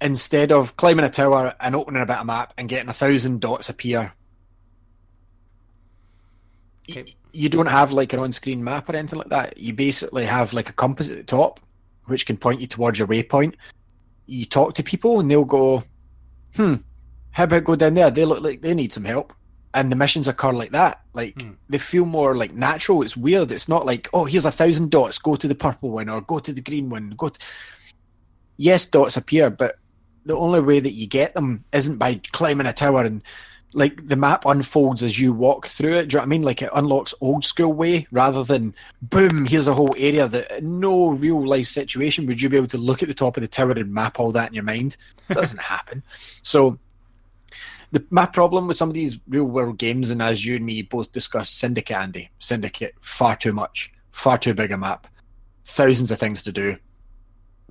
instead 0.00 0.52
of 0.52 0.76
climbing 0.76 1.04
a 1.04 1.10
tower 1.10 1.54
and 1.60 1.74
opening 1.74 2.02
a 2.02 2.06
bit 2.06 2.18
of 2.18 2.26
map 2.26 2.52
and 2.58 2.68
getting 2.68 2.88
a 2.90 2.92
thousand 2.92 3.40
dots 3.40 3.68
appear, 3.70 4.12
y- 6.88 6.94
Okay. 6.98 7.16
you 7.32 7.48
don't 7.48 7.66
have 7.66 7.92
like 7.92 8.12
an 8.12 8.18
on-screen 8.18 8.62
map 8.62 8.88
or 8.88 8.96
anything 8.96 9.18
like 9.18 9.28
that. 9.28 9.56
You 9.58 9.72
basically 9.72 10.24
have 10.26 10.52
like 10.52 10.68
a 10.68 10.72
compass 10.74 11.08
at 11.10 11.16
the 11.16 11.22
top, 11.22 11.60
which 12.04 12.26
can 12.26 12.36
point 12.36 12.60
you 12.60 12.66
towards 12.66 12.98
your 12.98 13.08
waypoint. 13.08 13.54
You 14.26 14.44
talk 14.44 14.74
to 14.74 14.82
people 14.82 15.20
and 15.20 15.30
they'll 15.30 15.44
go, 15.44 15.84
"Hmm, 16.56 16.74
how 17.30 17.44
about 17.44 17.64
go 17.64 17.76
down 17.76 17.94
there? 17.94 18.10
They 18.10 18.24
look 18.24 18.42
like 18.42 18.60
they 18.60 18.74
need 18.74 18.92
some 18.92 19.04
help." 19.04 19.32
And 19.76 19.92
the 19.92 19.96
missions 19.96 20.26
occur 20.26 20.52
like 20.52 20.70
that. 20.70 21.02
Like 21.12 21.40
Hmm. 21.40 21.52
they 21.68 21.78
feel 21.78 22.06
more 22.06 22.34
like 22.34 22.54
natural. 22.54 23.02
It's 23.02 23.16
weird. 23.16 23.52
It's 23.52 23.68
not 23.68 23.84
like, 23.84 24.08
"Oh, 24.12 24.24
here's 24.24 24.46
a 24.46 24.50
thousand 24.50 24.90
dots. 24.90 25.18
Go 25.18 25.36
to 25.36 25.46
the 25.46 25.54
purple 25.54 25.90
one 25.90 26.08
or 26.08 26.20
go 26.22 26.38
to 26.38 26.52
the 26.52 26.62
green 26.62 26.88
one." 26.90 27.14
Go. 27.16 27.28
To... 27.28 27.38
Yes, 28.56 28.86
dots 28.86 29.16
appear, 29.16 29.50
but 29.50 29.76
the 30.24 30.36
only 30.36 30.60
way 30.60 30.80
that 30.80 30.94
you 30.94 31.06
get 31.06 31.34
them 31.34 31.64
isn't 31.72 31.98
by 31.98 32.20
climbing 32.32 32.66
a 32.66 32.72
tower 32.72 33.04
and 33.04 33.22
like 33.74 34.06
the 34.06 34.16
map 34.16 34.46
unfolds 34.46 35.02
as 35.02 35.20
you 35.20 35.32
walk 35.32 35.66
through 35.66 35.92
it. 35.92 36.08
Do 36.08 36.14
you 36.14 36.18
know 36.18 36.22
what 36.22 36.26
I 36.26 36.28
mean? 36.28 36.42
Like 36.42 36.62
it 36.62 36.70
unlocks 36.74 37.14
old 37.20 37.44
school 37.44 37.72
way 37.74 38.06
rather 38.10 38.42
than 38.42 38.74
boom, 39.02 39.44
here's 39.44 39.68
a 39.68 39.74
whole 39.74 39.94
area 39.98 40.26
that 40.26 40.62
no 40.64 41.10
real 41.10 41.46
life 41.46 41.66
situation 41.66 42.26
would 42.26 42.40
you 42.40 42.48
be 42.48 42.56
able 42.56 42.66
to 42.68 42.78
look 42.78 43.02
at 43.02 43.08
the 43.08 43.14
top 43.14 43.36
of 43.36 43.42
the 43.42 43.48
tower 43.48 43.72
and 43.72 43.92
map 43.92 44.18
all 44.18 44.32
that 44.32 44.48
in 44.48 44.54
your 44.54 44.64
mind. 44.64 44.96
It 45.28 45.34
doesn't 45.42 45.60
happen. 45.60 46.02
So 46.42 46.78
the 47.92 48.04
my 48.10 48.26
problem 48.26 48.66
with 48.66 48.76
some 48.76 48.88
of 48.88 48.94
these 48.94 49.18
real 49.28 49.44
world 49.44 49.78
games, 49.78 50.10
and 50.10 50.22
as 50.22 50.44
you 50.44 50.56
and 50.56 50.66
me 50.66 50.82
both 50.82 51.12
discussed, 51.12 51.58
Syndicate 51.58 51.96
Andy, 51.96 52.30
Syndicate, 52.38 52.94
far 53.00 53.36
too 53.36 53.52
much, 53.52 53.92
far 54.12 54.38
too 54.38 54.54
big 54.54 54.72
a 54.72 54.78
map, 54.78 55.06
thousands 55.64 56.10
of 56.10 56.18
things 56.18 56.42
to 56.42 56.52
do 56.52 56.76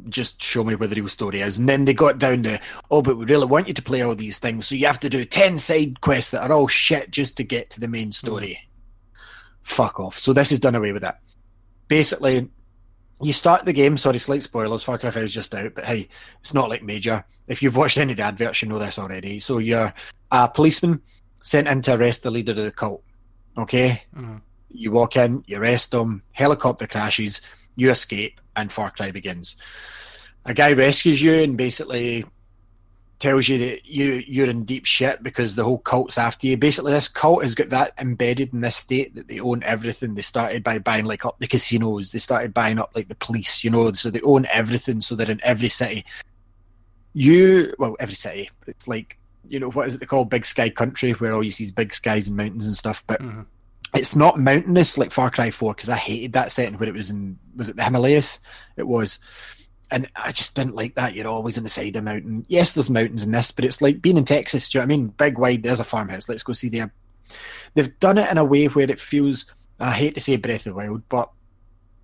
just 0.10 0.42
show 0.42 0.64
me 0.64 0.76
where 0.76 0.88
the 0.88 0.96
real 0.96 1.08
story 1.08 1.42
is. 1.42 1.58
And 1.58 1.70
then 1.70 1.86
they 1.86 1.94
got 1.94 2.18
down 2.18 2.44
to, 2.44 2.60
oh, 2.92 3.02
but 3.02 3.18
we 3.18 3.26
really 3.26 3.46
want 3.46 3.68
you 3.68 3.74
to 3.74 3.82
play 3.82 4.02
all 4.02 4.16
these 4.16 4.40
things, 4.40 4.68
so 4.68 4.76
you 4.76 4.88
have 4.88 5.00
to 5.02 5.10
do 5.10 5.26
10 5.26 5.58
side 5.58 6.02
quests 6.02 6.32
that 6.32 6.44
are 6.44 6.54
all 6.54 6.68
shit 6.68 7.12
just 7.12 7.38
to 7.38 7.44
get 7.44 7.70
to 7.72 7.80
the 7.80 7.88
main 7.88 8.12
story. 8.12 8.60
Mm. 8.60 9.20
Fuck 9.64 10.00
off. 10.00 10.18
So 10.18 10.34
this 10.34 10.52
is 10.52 10.60
done 10.60 10.76
away 10.76 10.92
with 10.92 11.02
that. 11.02 11.22
Basically, 11.88 12.50
you 13.22 13.34
start 13.34 13.66
the 13.66 13.74
game, 13.74 13.98
sorry, 13.98 14.20
slight 14.20 14.44
spoilers, 14.44 14.84
Far 14.84 14.98
Cry 14.98 15.10
5 15.10 15.24
is 15.24 15.34
just 15.34 15.56
out, 15.56 15.74
but 15.74 15.86
hey, 15.86 16.10
it's 16.42 16.54
not 16.54 16.70
like 16.70 16.84
major. 16.84 17.24
If 17.48 17.62
you've 17.64 17.78
watched 17.78 17.98
any 17.98 18.12
of 18.12 18.18
the 18.18 18.24
adverts, 18.24 18.62
you 18.62 18.68
know 18.68 18.80
this 18.80 19.00
already. 19.00 19.40
So 19.40 19.60
you're 19.60 19.94
a 20.32 20.50
policeman 20.50 21.02
sent 21.42 21.68
in 21.68 21.82
to 21.84 21.96
arrest 21.96 22.24
the 22.24 22.32
leader 22.32 22.52
of 22.52 22.58
the 22.58 22.72
cult. 22.72 23.04
Okay? 23.58 24.04
Mhm. 24.16 24.42
You 24.70 24.92
walk 24.92 25.16
in, 25.16 25.44
you 25.48 25.58
arrest 25.58 25.92
them, 25.92 26.24
helicopter 26.34 26.88
crashes, 26.88 27.42
you 27.76 27.90
escape, 27.90 28.42
and 28.56 28.72
Far 28.72 28.92
Cry 28.92 29.12
begins. 29.12 29.56
A 30.46 30.54
guy 30.54 30.74
rescues 30.74 31.22
you 31.22 31.34
and 31.34 31.58
basically 31.58 32.26
tells 33.26 33.50
you 33.50 33.58
that 33.58 33.88
you 33.88 34.24
you're 34.28 34.50
in 34.50 34.66
deep 34.66 34.86
shit 34.86 35.24
because 35.24 35.56
the 35.56 35.64
whole 35.64 35.80
cult's 35.80 36.20
after 36.20 36.46
you. 36.46 36.56
Basically, 36.58 36.92
this 36.92 37.08
cult 37.08 37.42
has 37.42 37.56
got 37.56 37.70
that 37.70 37.94
embedded 38.00 38.54
in 38.54 38.62
this 38.62 38.76
state 38.76 39.16
that 39.16 39.28
they 39.28 39.40
own 39.40 39.64
everything. 39.64 40.14
They 40.14 40.22
started 40.22 40.64
by 40.64 40.78
buying 40.78 41.06
like 41.06 41.26
up 41.26 41.40
the 41.40 41.48
casinos. 41.48 42.12
They 42.12 42.20
started 42.20 42.54
buying 42.54 42.78
up 42.78 42.92
like 42.94 43.08
the 43.08 43.16
police. 43.16 43.64
You 43.64 43.72
know, 43.72 43.92
so 43.94 44.12
they 44.12 44.22
own 44.22 44.46
everything. 44.52 45.02
So 45.02 45.16
they're 45.16 45.32
in 45.32 45.42
every 45.44 45.70
city. 45.70 46.06
You 47.14 47.74
well, 47.80 47.96
every 48.00 48.14
city. 48.14 48.52
It's 48.68 48.88
like 48.88 49.18
you 49.48 49.60
know 49.60 49.72
what 49.72 49.88
is 49.88 49.96
it 49.96 50.00
they 50.02 50.06
call 50.06 50.26
Big 50.26 50.46
Sky 50.46 50.70
Country, 50.70 51.12
where 51.14 51.34
all 51.34 51.44
you 51.44 51.52
see 51.52 51.64
is 51.64 51.72
big 51.72 51.96
skies 51.96 52.28
and 52.28 52.38
mountains 52.38 52.68
and 52.68 52.78
stuff. 52.78 53.04
But 53.08 53.22
Mhm. 53.22 53.46
it's 53.96 54.16
not 54.16 54.40
mountainous 54.40 55.00
like 55.00 55.12
Far 55.12 55.32
Cry 55.32 55.50
Four 55.50 55.74
because 55.74 55.90
I 55.90 55.98
hated 55.98 56.34
that 56.34 56.52
setting 56.52 56.78
where 56.78 56.90
it 56.90 56.94
was 56.94 57.10
in 57.10 57.40
was 57.56 57.70
it 57.70 57.76
the 57.76 57.84
Himalayas? 57.84 58.40
It 58.78 58.88
was 58.88 59.18
and 59.92 60.10
I 60.16 60.32
just 60.32 60.56
didn't 60.56 60.76
like 60.76 60.96
that. 60.96 61.14
You're 61.14 61.28
always 61.28 61.58
on 61.58 61.64
the 61.64 61.70
side 61.70 61.96
of 61.96 62.02
a 62.02 62.06
mountain. 62.06 62.46
Yes, 62.48 62.74
there's 62.74 62.90
mountains 62.90 63.24
in 63.24 63.32
this, 63.32 63.52
but 63.52 63.66
it's 63.66 63.82
like 63.82 64.02
being 64.02 64.18
in 64.18 64.26
Texas. 64.26 64.70
Do 64.70 64.78
you 64.78 64.82
know 64.82 64.88
what 64.88 64.94
I 64.94 64.98
mean? 64.98 65.08
Big, 65.10 65.38
wide. 65.38 65.64
There's 65.64 65.80
a 65.80 65.84
farmhouse. 65.84 66.28
Let's 66.28 66.44
go 66.44 66.54
see 66.54 66.70
there. 66.70 66.92
They've 67.74 68.00
done 68.00 68.18
it 68.18 68.30
in 68.30 68.38
a 68.38 68.46
way 68.46 68.66
where 68.66 68.90
it 68.90 69.00
feels. 69.00 69.54
I 69.80 69.92
hate 69.92 70.16
to 70.16 70.22
say 70.22 70.38
Breath 70.38 70.66
of 70.66 70.74
the 70.74 70.76
Wild, 70.76 71.08
but 71.10 71.30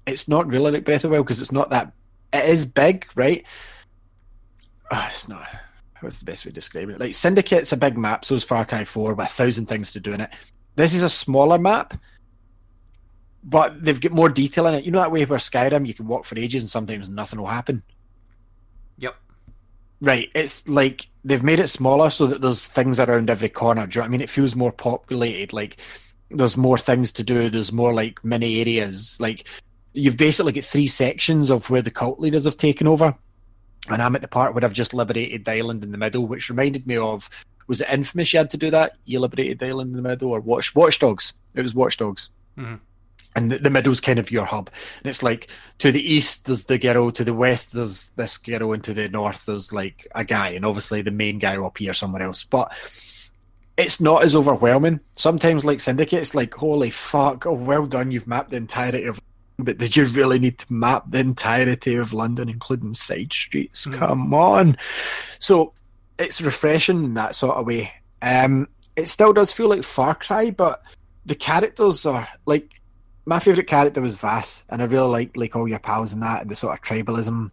it's 0.06 0.28
not 0.28 0.48
really 0.48 0.72
like 0.72 0.86
Breath 0.86 1.04
of 1.04 1.10
the 1.10 1.16
Wild 1.16 1.26
because 1.26 1.42
it's 1.42 1.52
not 1.52 1.70
that. 1.70 1.94
It 2.34 2.46
is 2.46 2.66
big, 2.66 3.08
right? 3.16 3.46
Ah, 4.92 5.08
it's 5.10 5.28
not. 5.28 5.48
What's 6.02 6.20
the 6.20 6.26
best 6.26 6.46
way 6.46 6.50
to 6.50 6.56
describe 6.56 6.90
it? 6.90 7.00
Like 7.00 7.14
Syndicate's 7.14 7.72
a 7.72 7.78
big 7.78 7.98
map, 7.98 8.26
so 8.26 8.36
is 8.36 8.44
Far 8.44 8.66
Cry 8.66 8.84
Four 8.84 9.14
with 9.14 9.26
a 9.26 9.30
thousand 9.30 9.68
things 9.68 9.92
to 9.92 10.00
do 10.00 10.14
in 10.14 10.22
it. 10.22 10.32
This 10.76 10.94
is 10.94 11.04
a 11.04 11.10
smaller 11.10 11.60
map, 11.60 11.94
but 13.44 13.82
they've 13.82 14.00
got 14.00 14.12
more 14.12 14.30
detail 14.30 14.68
in 14.68 14.76
it. 14.76 14.84
You 14.84 14.92
know 14.92 15.00
that 15.00 15.12
way 15.12 15.26
where 15.26 15.40
Skyrim 15.40 15.88
you 15.88 15.94
can 15.94 16.08
walk 16.08 16.26
for 16.26 16.38
ages 16.38 16.64
and 16.64 16.70
sometimes 16.70 17.10
nothing 17.10 17.40
will 17.40 17.48
happen. 17.48 17.84
Yep. 18.98 19.16
Right. 20.00 20.30
It's 20.36 20.68
like 20.68 21.08
they've 21.24 21.44
made 21.44 21.60
it 21.60 21.68
smaller 21.68 22.10
so 22.10 22.28
that 22.28 22.42
there's 22.42 22.68
things 22.68 23.00
around 23.00 23.30
every 23.30 23.50
corner. 23.50 23.88
Do 23.88 23.92
you 23.92 24.00
know 24.00 24.04
what 24.04 24.08
I 24.08 24.12
mean? 24.12 24.22
It 24.22 24.30
feels 24.30 24.56
more 24.56 24.72
populated. 24.72 25.54
Like 25.54 25.78
there's 26.30 26.58
more 26.58 26.78
things 26.78 27.12
to 27.14 27.24
do. 27.24 27.50
There's 27.50 27.72
more 27.72 27.94
like 27.94 28.24
mini 28.24 28.60
areas. 28.62 29.18
Like 29.20 29.48
you've 29.94 30.18
basically 30.18 30.54
got 30.54 30.64
three 30.64 30.88
sections 30.88 31.50
of 31.50 31.70
where 31.70 31.82
the 31.82 31.92
cult 31.92 32.20
leaders 32.20 32.46
have 32.46 32.58
taken 32.58 32.88
over. 32.88 33.16
And 33.90 34.02
I'm 34.02 34.16
at 34.16 34.22
the 34.22 34.28
part 34.28 34.54
where 34.54 34.64
I've 34.64 34.74
just 34.74 34.94
liberated 34.94 35.46
the 35.46 35.52
island 35.54 35.84
in 35.84 35.92
the 35.92 35.98
middle, 35.98 36.28
which 36.28 36.50
reminded 36.50 36.86
me 36.86 36.98
of 36.98 37.30
was 37.68 37.82
it 37.82 37.90
infamous 37.90 38.34
you 38.34 38.38
had 38.38 38.50
to 38.52 38.58
do 38.58 38.70
that? 38.72 38.98
You 39.06 39.20
liberated 39.20 39.60
the 39.60 39.68
island 39.68 39.92
in 39.92 40.02
the 40.02 40.08
middle 40.08 40.30
or 40.30 40.40
watch 40.40 40.76
Watchdogs. 40.76 41.34
It 41.56 41.62
was 41.62 41.74
Watch 41.74 41.98
Dogs. 41.98 42.30
Mhm. 42.58 42.80
And 43.36 43.52
the, 43.52 43.60
the 43.60 43.70
middle's 43.70 44.02
kind 44.02 44.20
of 44.20 44.30
your 44.30 44.46
hub. 44.46 44.70
And 45.00 45.10
it's 45.10 45.24
like 45.24 45.50
to 45.78 45.92
the 45.92 46.02
east 46.02 46.46
there's 46.46 46.66
the 46.66 46.78
girl, 46.78 47.12
to 47.12 47.24
the 47.24 47.34
west 47.34 47.74
there's 47.74 48.10
this 48.10 48.38
girl, 48.38 48.74
and 48.74 48.84
to 48.84 48.94
the 48.94 49.08
north 49.10 49.46
there's 49.46 49.72
like 49.72 50.08
a 50.14 50.24
guy, 50.26 50.50
and 50.50 50.66
obviously 50.66 51.02
the 51.02 51.12
main 51.12 51.40
guy 51.40 51.58
will 51.58 51.68
appear 51.68 51.94
somewhere 51.94 52.24
else. 52.24 52.44
But 52.44 52.72
it's 53.78 54.02
not 54.02 54.24
as 54.24 54.36
overwhelming. 54.36 55.00
Sometimes 55.18 55.64
like 55.64 55.80
Syndicate, 55.80 56.20
it's 56.20 56.36
like, 56.36 56.54
holy 56.54 56.90
fuck, 56.90 57.46
oh 57.46 57.54
well 57.54 57.86
done, 57.86 58.12
you've 58.12 58.28
mapped 58.28 58.50
the 58.50 58.58
entirety 58.58 59.06
of 59.06 59.20
but 59.64 59.78
did 59.78 59.96
you 59.96 60.08
really 60.08 60.40
need 60.40 60.58
to 60.60 60.74
map 60.74 61.06
the 61.10 61.20
entirety 61.20 61.96
of 61.96 62.14
London, 62.14 62.50
including 62.50 62.94
side 62.94 63.32
streets? 63.32 63.86
Come 63.86 64.34
on. 64.34 64.78
So 65.40 65.74
it's 66.18 66.42
refreshing 66.42 67.04
in 67.04 67.14
that 67.16 67.36
sort 67.36 67.58
of 67.58 67.68
way. 67.68 67.94
Um, 68.22 68.68
it 68.96 69.06
still 69.06 69.34
does 69.34 69.52
feel 69.52 69.70
like 69.70 69.84
Far 69.84 70.16
Cry, 70.16 70.52
but 70.52 70.82
the 71.26 71.36
characters 71.36 72.06
are 72.06 72.28
like 72.46 72.81
my 73.26 73.40
favorite 73.40 73.68
character 73.68 74.02
was 74.02 74.18
Vaas, 74.18 74.64
and 74.70 74.82
I 74.82 74.86
really 74.86 75.10
like 75.10 75.38
like 75.38 75.56
all 75.56 75.68
your 75.68 75.80
pals 75.80 76.14
and 76.14 76.22
that, 76.24 76.42
and 76.42 76.52
the 76.52 76.56
sort 76.56 76.74
of 76.74 76.82
tribalism. 76.82 77.52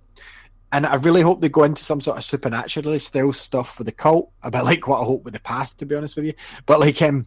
And 0.70 0.84
I 0.84 0.96
really 0.96 1.22
hope 1.22 1.40
they 1.40 1.48
go 1.48 1.64
into 1.64 1.82
some 1.82 2.00
sort 2.00 2.18
of 2.18 2.24
supernaturally 2.24 2.98
still 2.98 3.32
stuff 3.32 3.78
with 3.78 3.86
the 3.86 3.92
cult, 3.92 4.30
a 4.42 4.50
bit 4.50 4.64
like 4.64 4.86
what 4.86 5.00
I 5.00 5.04
hope 5.04 5.24
with 5.24 5.34
the 5.34 5.40
path, 5.40 5.76
to 5.78 5.86
be 5.86 5.94
honest 5.94 6.16
with 6.16 6.26
you. 6.26 6.34
But 6.66 6.80
like 6.80 7.00
um, 7.02 7.26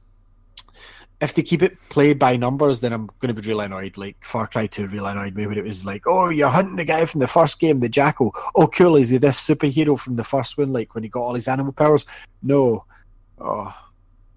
if 1.21 1.36
they 1.36 1.43
keep 1.43 1.62
it 1.62 1.77
played 1.89 2.17
by 2.17 2.36
numbers, 2.36 2.80
then 2.80 2.91
I'm 2.91 3.08
going 3.19 3.34
to 3.34 3.39
be 3.39 3.47
really 3.47 3.65
annoyed. 3.65 3.95
Like 3.95 4.17
Far 4.25 4.47
Cry 4.47 4.65
2 4.65 4.88
really 4.88 5.12
annoyed 5.12 5.36
me 5.36 5.45
when 5.45 5.58
it 5.58 5.63
was 5.63 5.86
like, 5.86 6.08
oh, 6.08 6.30
you're 6.30 6.49
hunting 6.49 6.77
the 6.77 6.86
guy 6.86 7.06
from 7.06 7.19
the 7.19 7.27
first 7.27 7.60
game, 7.60 7.80
the 7.80 7.89
Jackal. 7.89 8.34
Oh, 8.56 8.67
cool, 8.67 8.95
is 8.95 9.10
he 9.10 9.17
this 9.17 9.39
superhero 9.39 9.97
from 9.99 10.15
the 10.15 10.23
first 10.23 10.58
one? 10.58 10.73
Like 10.73 10.95
when 10.95 11.04
he 11.04 11.10
got 11.10 11.21
all 11.21 11.36
his 11.36 11.47
animal 11.47 11.73
powers? 11.73 12.06
No. 12.41 12.86
Oh, 13.39 13.75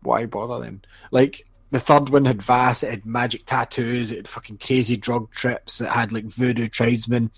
why 0.03 0.27
bother 0.27 0.63
then? 0.63 0.83
Like 1.11 1.47
the 1.75 1.81
third 1.81 2.09
one 2.09 2.25
had 2.25 2.41
Vaas, 2.41 2.85
it 2.85 2.91
had 2.91 3.05
magic 3.05 3.47
tattoos, 3.47 4.13
it 4.13 4.19
had 4.19 4.29
fucking 4.29 4.59
crazy 4.59 4.97
drug 4.97 5.29
trips, 5.33 5.81
it 5.81 5.89
had 5.89 6.13
like 6.13 6.27
voodoo 6.27 6.69
tribesmen. 6.69 7.33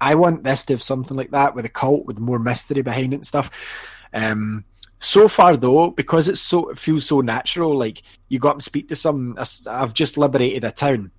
I 0.00 0.14
want 0.14 0.42
this 0.42 0.64
to 0.64 0.72
have 0.72 0.80
something 0.80 1.14
like 1.14 1.32
that 1.32 1.54
with 1.54 1.66
a 1.66 1.68
cult 1.68 2.06
with 2.06 2.18
more 2.18 2.38
mystery 2.38 2.80
behind 2.80 3.12
it 3.12 3.16
and 3.16 3.26
stuff. 3.26 3.50
Um, 4.14 4.64
so 5.00 5.28
far 5.28 5.58
though, 5.58 5.90
because 5.90 6.28
it's 6.28 6.40
so 6.40 6.70
it 6.70 6.78
feels 6.78 7.04
so 7.04 7.20
natural, 7.20 7.76
like 7.76 8.00
you 8.30 8.38
go 8.38 8.48
up 8.48 8.62
speak 8.62 8.88
to 8.88 8.96
some. 8.96 9.36
I've 9.68 9.92
just 9.92 10.16
liberated 10.16 10.64
a 10.64 10.70
town. 10.70 11.10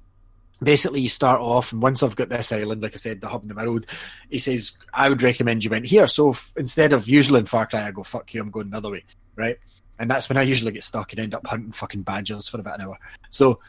Basically, 0.64 1.02
you 1.02 1.10
start 1.10 1.40
off, 1.40 1.72
and 1.72 1.84
once 1.84 2.02
I've 2.02 2.16
got 2.16 2.30
this 2.30 2.52
island, 2.52 2.82
like 2.82 2.96
I 2.96 2.98
said, 2.98 3.22
the 3.22 3.28
hub 3.28 3.44
in 3.44 3.50
the 3.50 3.54
middle, 3.54 3.80
he 4.32 4.40
says, 4.40 4.76
"I 4.92 5.08
would 5.08 5.22
recommend 5.22 5.64
you 5.64 5.70
went 5.70 5.86
here." 5.86 6.08
So 6.08 6.36
instead 6.56 6.94
of 6.94 7.08
usually 7.08 7.42
in 7.42 7.46
Far 7.46 7.68
Cry, 7.68 7.86
I 7.86 7.92
go, 7.92 8.02
"Fuck 8.02 8.34
you, 8.34 8.42
I'm 8.42 8.50
going 8.50 8.66
another 8.66 8.90
way," 8.90 9.04
right? 9.36 9.58
And 10.00 10.10
that's 10.10 10.30
when 10.30 10.38
I 10.38 10.44
usually 10.44 10.72
get 10.72 10.84
stuck 10.84 11.12
and 11.12 11.20
end 11.20 11.34
up 11.34 11.48
hunting 11.48 11.72
fucking 11.72 12.04
badgers 12.04 12.48
for 12.48 12.60
about 12.60 12.80
an 12.80 12.88
hour. 12.88 13.00
So 13.30 13.60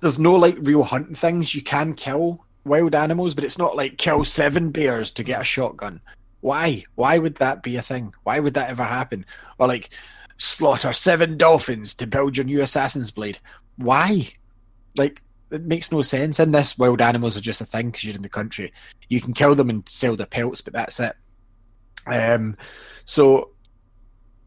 there's 0.00 0.18
no 0.18 0.34
like 0.34 0.56
real 0.60 0.82
hunting 0.82 1.14
things. 1.14 1.54
You 1.54 1.62
can 1.62 1.94
kill 1.94 2.44
wild 2.64 2.94
animals, 2.94 3.34
but 3.34 3.44
it's 3.44 3.58
not 3.58 3.76
like 3.76 3.98
kill 3.98 4.24
seven 4.24 4.70
bears 4.70 5.10
to 5.12 5.22
get 5.22 5.40
a 5.40 5.44
shotgun. 5.44 6.00
Why? 6.40 6.84
Why 6.94 7.18
would 7.18 7.36
that 7.36 7.62
be 7.62 7.76
a 7.76 7.82
thing? 7.82 8.14
Why 8.24 8.38
would 8.40 8.54
that 8.54 8.70
ever 8.70 8.84
happen? 8.84 9.24
Or 9.58 9.66
like 9.66 9.90
slaughter 10.36 10.92
seven 10.92 11.36
dolphins 11.36 11.94
to 11.94 12.06
build 12.06 12.36
your 12.36 12.46
new 12.46 12.62
assassin's 12.62 13.10
blade. 13.10 13.38
Why? 13.76 14.28
Like 14.96 15.22
it 15.50 15.64
makes 15.64 15.90
no 15.90 16.02
sense. 16.02 16.38
In 16.38 16.52
this, 16.52 16.78
wild 16.78 17.00
animals 17.00 17.36
are 17.36 17.40
just 17.40 17.60
a 17.60 17.64
thing 17.64 17.90
because 17.90 18.04
you're 18.04 18.14
in 18.14 18.22
the 18.22 18.28
country. 18.28 18.72
You 19.08 19.20
can 19.20 19.32
kill 19.32 19.54
them 19.54 19.70
and 19.70 19.88
sell 19.88 20.14
their 20.14 20.26
pelts, 20.26 20.60
but 20.60 20.74
that's 20.74 21.00
it. 21.00 21.16
Um, 22.06 22.56
so 23.04 23.50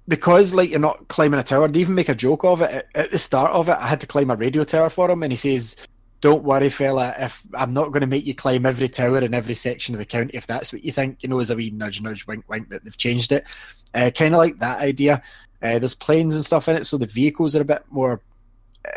because 0.07 0.53
like 0.53 0.69
you're 0.69 0.79
not 0.79 1.07
climbing 1.07 1.39
a 1.39 1.43
tower, 1.43 1.67
they 1.67 1.79
even 1.79 1.95
make 1.95 2.09
a 2.09 2.15
joke 2.15 2.43
of 2.43 2.61
it 2.61 2.87
at, 2.95 3.11
the 3.11 3.17
start 3.17 3.51
of 3.51 3.69
it. 3.69 3.77
I 3.77 3.87
had 3.87 4.01
to 4.01 4.07
climb 4.07 4.31
a 4.31 4.35
radio 4.35 4.63
tower 4.63 4.89
for 4.89 5.09
him, 5.09 5.23
and 5.23 5.31
he 5.31 5.37
says, 5.37 5.75
"Don't 6.21 6.43
worry, 6.43 6.69
fella. 6.69 7.15
If 7.17 7.43
I'm 7.53 7.73
not 7.73 7.91
going 7.91 8.01
to 8.01 8.07
make 8.07 8.25
you 8.25 8.35
climb 8.35 8.65
every 8.65 8.87
tower 8.87 9.19
in 9.19 9.33
every 9.33 9.55
section 9.55 9.95
of 9.95 9.99
the 9.99 10.05
county, 10.05 10.31
if 10.33 10.47
that's 10.47 10.73
what 10.73 10.83
you 10.83 10.91
think, 10.91 11.21
you 11.21 11.29
know, 11.29 11.39
as 11.39 11.49
a 11.49 11.55
wee 11.55 11.69
nudge, 11.69 12.01
nudge, 12.01 12.25
wink, 12.27 12.45
wink, 12.49 12.69
that 12.69 12.83
they've 12.83 12.97
changed 12.97 13.31
it. 13.31 13.45
Uh, 13.93 14.09
kind 14.09 14.33
of 14.33 14.39
like 14.39 14.59
that 14.59 14.79
idea. 14.79 15.21
Uh, 15.61 15.77
there's 15.77 15.93
planes 15.93 16.35
and 16.35 16.43
stuff 16.43 16.67
in 16.67 16.75
it, 16.75 16.87
so 16.87 16.97
the 16.97 17.05
vehicles 17.05 17.55
are 17.55 17.61
a 17.61 17.65
bit 17.65 17.83
more. 17.89 18.21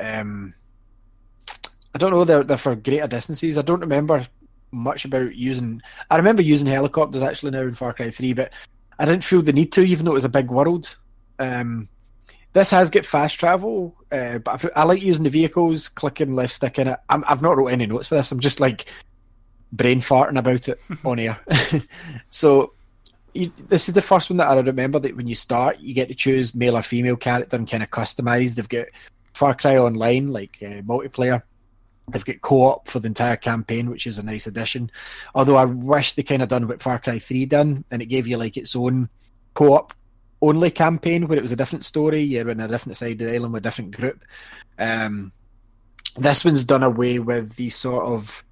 Um, 0.01 0.55
I 1.95 1.99
don't 1.99 2.11
know. 2.11 2.25
They're 2.25 2.45
they're 2.45 2.57
for 2.57 2.75
greater 2.75 3.07
distances. 3.07 3.59
I 3.59 3.62
don't 3.62 3.81
remember 3.81 4.27
much 4.73 5.05
about 5.05 5.37
using. 5.37 5.81
I 6.11 6.17
remember 6.17 6.43
using 6.43 6.67
helicopters 6.67 7.23
actually 7.23 7.53
now 7.53 7.62
in 7.62 7.75
Far 7.75 7.93
Cry 7.93 8.11
Three, 8.11 8.33
but 8.33 8.53
I 8.98 9.04
didn't 9.07 9.24
feel 9.24 9.42
the 9.42 9.52
need 9.52 9.72
to, 9.72 9.83
even 9.83 10.04
though 10.04 10.12
it 10.12 10.14
was 10.14 10.24
a 10.24 10.28
big 10.28 10.50
world. 10.50 10.96
Um, 11.38 11.88
this 12.52 12.70
has 12.70 12.90
got 12.90 13.04
fast 13.04 13.38
travel, 13.40 13.96
uh, 14.12 14.38
but 14.38 14.64
I, 14.64 14.83
I 14.83 14.85
like 14.85 15.02
using 15.02 15.24
the 15.24 15.30
vehicles, 15.30 15.88
clicking 15.88 16.35
left 16.35 16.52
stick 16.52 16.78
in 16.78 16.88
it. 16.88 16.98
I'm, 17.09 17.24
I've 17.26 17.42
not 17.42 17.57
wrote 17.57 17.68
any 17.68 17.87
notes 17.87 18.09
for 18.09 18.14
this. 18.14 18.30
I'm 18.30 18.40
just 18.40 18.61
like 18.61 18.87
brain 19.72 20.00
farting 20.00 20.38
about 20.38 20.68
it 20.68 20.80
on 21.04 21.18
air. 21.18 21.40
so 22.30 22.72
you, 23.35 23.52
this 23.68 23.88
is 23.88 23.94
the 23.94 24.02
first 24.02 24.30
one 24.30 24.37
that 24.37 24.48
I 24.48 24.59
remember 24.61 25.00
that 25.00 25.16
when 25.16 25.26
you 25.26 25.35
start, 25.35 25.80
you 25.80 25.94
get 25.94 26.09
to 26.09 26.14
choose 26.14 26.54
male 26.54 26.76
or 26.76 26.83
female 26.83 27.16
character 27.16 27.57
and 27.57 27.68
kind 27.68 27.83
of 27.83 27.90
customize. 27.90 28.54
They've 28.54 28.68
got 28.68 28.87
Far 29.33 29.54
Cry 29.54 29.76
Online, 29.76 30.28
like 30.28 30.57
uh, 30.62 30.83
multiplayer. 30.83 31.42
They've 32.09 32.25
got 32.25 32.43
co-op 32.43 32.88
for 32.88 33.01
the 33.01 33.09
entire 33.09 33.37
campaign, 33.37 33.90
which 33.90 34.07
is 34.07 34.19
a 34.19 34.23
nice 34.23 34.47
addition. 34.47 34.90
Although 35.35 35.57
I 35.57 35.64
wish 35.64 36.12
they 36.12 36.23
kind 36.23 36.43
of 36.43 36.49
done 36.49 36.69
what 36.69 36.83
Far 36.83 36.99
Cry 36.99 37.19
Three 37.19 37.47
done, 37.47 37.85
and 37.90 38.03
it 38.03 38.07
gave 38.07 38.27
you 38.27 38.37
like 38.37 38.57
its 38.57 38.77
own 38.77 39.09
co-op 39.55 39.95
only 40.43 40.71
campaign 40.71 41.27
where 41.27 41.38
it 41.38 41.43
was 41.43 41.53
a 41.53 41.57
different 41.57 41.85
story. 41.85 42.21
You're 42.21 42.51
in 42.51 42.61
a 42.61 42.69
different 42.69 42.99
side 42.99 43.12
of 43.12 43.27
the 43.27 43.35
island 43.35 43.55
with 43.55 43.62
a 43.62 43.69
different 43.69 43.97
group. 43.97 44.23
Um, 44.79 45.33
this 46.17 46.45
one's 46.45 46.64
done 46.64 46.83
away 46.83 47.18
with 47.18 47.57
the 47.57 47.70
sort 47.70 48.05
of 48.05 48.45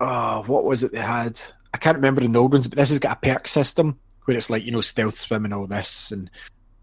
uh, 0.00 0.42
what 0.42 0.64
was 0.64 0.84
it 0.84 0.92
they 0.92 1.00
had? 1.00 1.40
I 1.72 1.78
can't 1.78 1.96
remember 1.96 2.20
in 2.22 2.32
the 2.32 2.40
old 2.40 2.52
ones, 2.52 2.68
but 2.68 2.76
this 2.76 2.90
has 2.90 2.98
got 2.98 3.16
a 3.16 3.20
perk 3.20 3.48
system 3.48 3.98
where 4.24 4.36
it's 4.36 4.50
like 4.50 4.64
you 4.64 4.72
know 4.72 4.80
stealth 4.80 5.16
swim 5.16 5.44
and 5.44 5.54
all 5.54 5.66
this, 5.66 6.12
and 6.12 6.30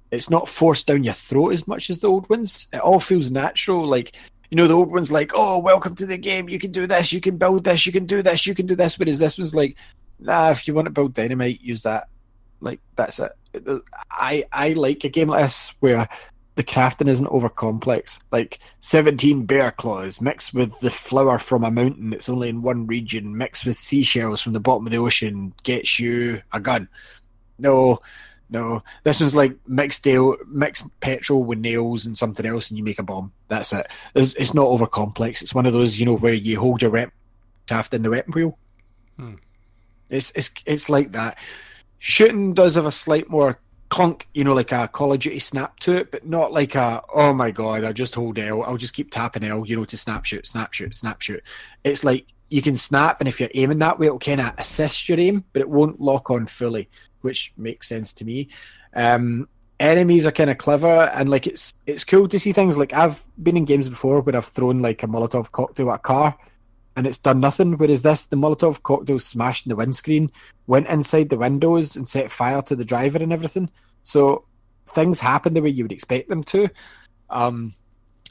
it's 0.09 0.29
not 0.29 0.49
forced 0.49 0.87
down 0.87 1.03
your 1.03 1.13
throat 1.13 1.53
as 1.53 1.67
much 1.67 1.89
as 1.89 1.99
the 1.99 2.07
old 2.07 2.29
ones. 2.29 2.67
It 2.73 2.79
all 2.79 2.99
feels 2.99 3.31
natural, 3.31 3.85
like. 3.85 4.17
You 4.51 4.57
know, 4.57 4.67
the 4.67 4.75
old 4.75 4.91
one's 4.91 5.11
like, 5.11 5.31
oh, 5.33 5.59
welcome 5.59 5.95
to 5.95 6.05
the 6.05 6.17
game. 6.17 6.49
You 6.49 6.59
can 6.59 6.71
do 6.71 6.85
this. 6.85 7.11
You 7.11 7.21
can 7.21 7.37
build 7.37 7.63
this. 7.63 7.85
You 7.85 7.91
can 7.91 8.05
do 8.05 8.21
this. 8.21 8.45
You 8.45 8.53
can 8.53 8.67
do 8.67 8.75
this. 8.75 8.99
Whereas 8.99 9.17
this 9.17 9.37
one's 9.37 9.55
like, 9.55 9.77
nah, 10.19 10.51
if 10.51 10.67
you 10.67 10.73
want 10.73 10.85
to 10.85 10.91
build 10.91 11.13
dynamite, 11.13 11.61
use 11.61 11.83
that. 11.83 12.09
Like, 12.59 12.81
that's 12.95 13.19
it. 13.19 13.31
Uh, 13.65 13.79
I 14.11 14.43
I 14.51 14.73
like 14.73 15.03
a 15.03 15.09
game 15.09 15.29
like 15.29 15.43
this 15.43 15.73
where 15.79 16.07
the 16.55 16.63
crafting 16.63 17.07
isn't 17.07 17.27
over 17.27 17.49
complex. 17.49 18.19
Like 18.31 18.59
seventeen 18.81 19.45
bear 19.45 19.71
claws 19.71 20.21
mixed 20.21 20.53
with 20.53 20.79
the 20.81 20.89
flour 20.91 21.37
from 21.37 21.63
a 21.63 21.71
mountain 21.71 22.09
that's 22.09 22.29
only 22.29 22.49
in 22.49 22.61
one 22.61 22.87
region, 22.87 23.37
mixed 23.37 23.65
with 23.65 23.77
seashells 23.77 24.41
from 24.41 24.53
the 24.53 24.59
bottom 24.59 24.85
of 24.85 24.91
the 24.91 24.97
ocean, 24.97 25.53
gets 25.63 25.99
you 25.99 26.41
a 26.51 26.59
gun. 26.59 26.87
no, 27.57 27.99
no. 28.51 28.83
This 29.03 29.19
one's 29.19 29.35
like 29.35 29.57
mixed 29.67 30.05
ale, 30.05 30.35
mixed 30.47 30.87
petrol 30.99 31.43
with 31.43 31.59
nails 31.59 32.05
and 32.05 32.17
something 32.17 32.45
else, 32.45 32.69
and 32.69 32.77
you 32.77 32.83
make 32.83 32.99
a 32.99 33.03
bomb. 33.03 33.31
That's 33.47 33.73
it. 33.73 33.87
It's, 34.13 34.35
it's 34.35 34.53
not 34.53 34.67
over 34.67 34.85
complex. 34.85 35.41
It's 35.41 35.55
one 35.55 35.65
of 35.65 35.73
those, 35.73 35.99
you 35.99 36.05
know, 36.05 36.17
where 36.17 36.33
you 36.33 36.59
hold 36.59 36.81
your 36.81 36.91
weapon 36.91 37.13
shaft 37.67 37.93
in 37.93 38.03
the 38.03 38.09
weapon 38.09 38.33
wheel. 38.33 38.57
Hmm. 39.17 39.35
It's 40.09 40.31
it's 40.35 40.51
it's 40.65 40.89
like 40.89 41.13
that. 41.13 41.37
Shooting 41.99 42.53
does 42.53 42.75
have 42.75 42.85
a 42.85 42.91
slight 42.91 43.29
more 43.29 43.59
clunk, 43.89 44.27
you 44.33 44.43
know, 44.43 44.53
like 44.53 44.71
a 44.71 44.87
Call 44.87 45.13
of 45.13 45.19
Duty 45.19 45.39
snap 45.39 45.79
to 45.81 45.95
it, 45.95 46.11
but 46.11 46.25
not 46.25 46.51
like 46.51 46.75
a 46.75 47.01
oh 47.13 47.33
my 47.33 47.51
god, 47.51 47.83
I 47.85 47.93
just 47.93 48.15
hold 48.15 48.37
L, 48.37 48.63
I'll 48.63 48.77
just 48.77 48.93
keep 48.93 49.11
tapping 49.11 49.43
L, 49.43 49.65
you 49.65 49.77
know, 49.77 49.85
to 49.85 49.97
snap 49.97 50.25
shoot, 50.25 50.45
snap 50.45 50.73
shoot, 50.73 50.93
snap 50.95 51.21
shoot. 51.21 51.43
It's 51.83 52.03
like 52.03 52.25
you 52.49 52.61
can 52.61 52.75
snap, 52.75 53.21
and 53.21 53.29
if 53.29 53.39
you're 53.39 53.49
aiming 53.53 53.79
that 53.79 53.97
way, 53.97 54.07
it'll 54.07 54.19
kind 54.19 54.41
of 54.41 54.53
assist 54.57 55.07
your 55.07 55.19
aim, 55.19 55.45
but 55.53 55.61
it 55.61 55.69
won't 55.69 56.01
lock 56.01 56.29
on 56.29 56.47
fully, 56.47 56.89
which 57.21 57.53
makes 57.57 57.87
sense 57.87 58.13
to 58.13 58.25
me. 58.25 58.49
Um, 58.93 59.47
enemies 59.79 60.25
are 60.25 60.31
kind 60.31 60.49
of 60.49 60.57
clever, 60.57 61.11
and 61.13 61.29
like 61.29 61.47
it's 61.47 61.73
it's 61.85 62.03
cool 62.03 62.27
to 62.27 62.39
see 62.39 62.53
things 62.53 62.77
like 62.77 62.93
I've 62.93 63.23
been 63.41 63.57
in 63.57 63.65
games 63.65 63.89
before 63.89 64.21
where 64.21 64.35
I've 64.35 64.45
thrown 64.45 64.81
like 64.81 65.03
a 65.03 65.07
Molotov 65.07 65.51
cocktail 65.51 65.91
at 65.91 65.95
a 65.95 65.99
car, 65.99 66.37
and 66.95 67.07
it's 67.07 67.17
done 67.17 67.39
nothing. 67.39 67.77
Whereas 67.77 68.03
this, 68.03 68.25
the 68.25 68.35
Molotov 68.35 68.83
cocktail 68.83 69.19
smashed 69.19 69.65
in 69.65 69.69
the 69.69 69.75
windscreen, 69.75 70.31
went 70.67 70.87
inside 70.87 71.29
the 71.29 71.37
windows 71.37 71.95
and 71.95 72.07
set 72.07 72.31
fire 72.31 72.61
to 72.63 72.75
the 72.75 72.85
driver 72.85 73.19
and 73.19 73.33
everything. 73.33 73.69
So 74.03 74.45
things 74.87 75.19
happen 75.19 75.53
the 75.53 75.61
way 75.61 75.69
you 75.69 75.83
would 75.83 75.91
expect 75.91 76.29
them 76.29 76.43
to. 76.43 76.69
Um, 77.29 77.73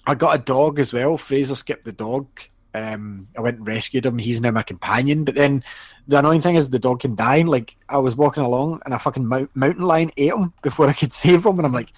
I 0.06 0.14
got 0.14 0.34
a 0.34 0.42
dog 0.42 0.78
as 0.78 0.92
well. 0.92 1.16
Fraser 1.16 1.54
skipped 1.54 1.84
the 1.84 1.92
dog. 1.92 2.26
Um, 2.72 3.28
I 3.36 3.40
went 3.40 3.58
and 3.58 3.66
rescued 3.66 4.06
him. 4.06 4.18
He's 4.18 4.40
now 4.40 4.50
my 4.50 4.62
companion. 4.62 5.24
But 5.24 5.34
then 5.34 5.64
the 6.10 6.18
annoying 6.18 6.40
thing 6.40 6.56
is 6.56 6.68
the 6.68 6.78
dog 6.80 7.00
can 7.00 7.14
die. 7.14 7.42
Like 7.42 7.76
I 7.88 7.98
was 7.98 8.16
walking 8.16 8.42
along 8.42 8.82
and 8.84 8.92
a 8.92 8.98
fucking 8.98 9.24
mou- 9.24 9.48
mountain 9.54 9.84
lion 9.84 10.10
ate 10.16 10.32
him 10.32 10.52
before 10.60 10.88
I 10.88 10.92
could 10.92 11.12
save 11.24 11.46
him, 11.46 11.58
and 11.58 11.64
I'm 11.64 11.72
like, 11.72 11.92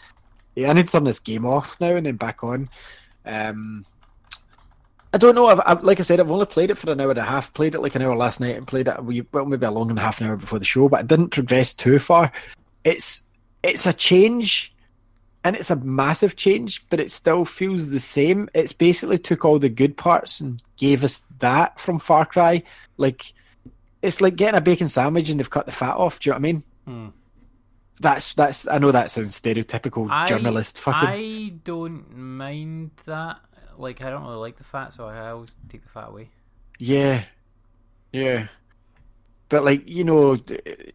yeah, 0.55 0.69
I 0.69 0.75
need 0.75 0.87
to 0.87 0.93
turn 0.93 1.05
this 1.05 1.19
game 1.19 1.47
off 1.47 1.81
now 1.81 1.97
and 1.97 2.05
then 2.05 2.17
back 2.17 2.45
on. 2.45 2.69
Um, 3.25 3.87
I 5.15 5.19
don't 5.19 5.35
know. 5.35 5.47
I've, 5.47 5.61
I, 5.61 5.73
like 5.81 5.99
I 5.99 6.03
said, 6.03 6.21
I've 6.21 6.31
only 6.31 6.45
played 6.45 6.71
it 6.71 6.77
for 6.77 6.93
an 6.93 7.01
hour 7.01 7.09
and 7.09 7.19
a 7.19 7.25
half. 7.25 7.55
Played 7.55 7.75
it 7.75 7.81
like 7.81 7.95
an 7.95 8.03
hour 8.03 8.15
last 8.15 8.39
night 8.39 8.57
and 8.57 8.67
played 8.67 8.87
it 8.87 9.03
well, 9.33 9.47
maybe 9.47 9.65
a 9.65 9.71
long 9.71 9.89
and 9.89 9.99
a 9.99 10.03
half 10.03 10.21
an 10.21 10.27
hour 10.27 10.37
before 10.37 10.59
the 10.59 10.65
show, 10.67 10.91
but 10.91 11.01
I 11.01 11.05
didn't 11.05 11.31
progress 11.31 11.73
too 11.73 11.99
far. 11.99 12.31
It's 12.85 13.23
it's 13.63 13.87
a 13.87 13.95
change, 13.95 14.75
and 15.45 15.57
it's 15.57 15.71
a 15.71 15.77
massive 15.77 16.37
change, 16.37 16.87
but 16.91 17.01
it 17.01 17.11
still 17.11 17.47
feels 17.47 17.89
the 17.89 18.01
same. 18.01 18.51
It's 18.53 18.75
basically 18.75 19.17
took 19.17 19.47
all 19.47 19.59
the 19.59 19.71
good 19.71 19.97
parts 19.97 20.41
and 20.41 20.63
gave 20.77 21.03
us 21.03 21.23
that 21.39 21.81
from 21.81 21.99
Far 21.99 22.27
Cry. 22.27 22.63
Like 22.99 23.33
it's 24.03 24.21
like 24.21 24.37
getting 24.37 24.59
a 24.59 24.61
bacon 24.61 24.89
sandwich 24.89 25.29
and 25.31 25.39
they've 25.41 25.49
cut 25.49 25.67
the 25.67 25.73
fat 25.73 25.97
off. 25.97 26.21
Do 26.21 26.29
you 26.29 26.33
know 26.33 26.35
what 26.35 26.39
I 26.39 26.43
mean? 26.43 26.63
Hmm. 26.87 27.09
That's 28.01 28.35
that's. 28.35 28.67
I 28.67 28.79
know 28.79 28.91
that 28.91 29.11
sounds 29.11 29.41
stereotypical 29.41 30.11
I- 30.11 30.27
journalist 30.27 30.79
fucking. 30.79 31.09
I 31.09 31.53
don't 31.65 32.17
mind 32.17 32.91
that. 33.07 33.41
Like, 33.79 34.03
I 34.03 34.11
don't 34.11 34.23
really 34.25 34.37
like 34.37 34.57
the 34.57 34.65
fat, 34.65 34.93
so 34.93 35.07
I 35.07 35.31
always 35.31 35.57
take 35.69 35.83
the 35.83 35.89
fat 35.89 36.09
away. 36.09 36.31
Yeah, 36.79 37.25
yeah. 38.13 38.49
But 39.53 39.65
like 39.65 39.87
you 39.87 40.03
know, 40.03 40.39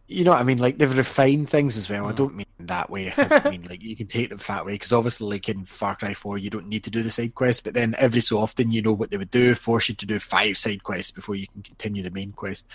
you 0.08 0.24
know 0.24 0.32
what 0.32 0.40
I 0.40 0.42
mean. 0.42 0.58
Like 0.58 0.78
they've 0.78 0.96
refined 0.96 1.48
things 1.48 1.78
as 1.78 1.88
well. 1.88 2.06
I 2.06 2.12
don't 2.12 2.34
mean 2.34 2.44
that 2.58 2.90
way. 2.90 3.14
I 3.16 3.50
mean 3.50 3.62
like 3.70 3.80
you 3.80 3.94
can 3.94 4.08
take 4.08 4.30
them 4.30 4.38
fat 4.38 4.66
way 4.66 4.72
because 4.72 4.92
obviously, 4.92 5.28
like 5.28 5.48
in 5.48 5.64
Far 5.64 5.94
Cry 5.94 6.12
Four, 6.12 6.38
you 6.38 6.50
don't 6.50 6.66
need 6.66 6.82
to 6.82 6.90
do 6.90 7.04
the 7.04 7.10
side 7.12 7.36
quest. 7.36 7.62
But 7.62 7.74
then 7.74 7.94
every 7.98 8.20
so 8.20 8.36
often, 8.36 8.72
you 8.72 8.82
know 8.82 8.92
what 8.92 9.12
they 9.12 9.16
would 9.16 9.30
do: 9.30 9.54
force 9.54 9.88
you 9.88 9.94
to 9.94 10.06
do 10.06 10.18
five 10.18 10.56
side 10.56 10.82
quests 10.82 11.12
before 11.12 11.36
you 11.36 11.46
can 11.46 11.62
continue 11.62 12.02
the 12.02 12.10
main 12.10 12.32
quest. 12.32 12.66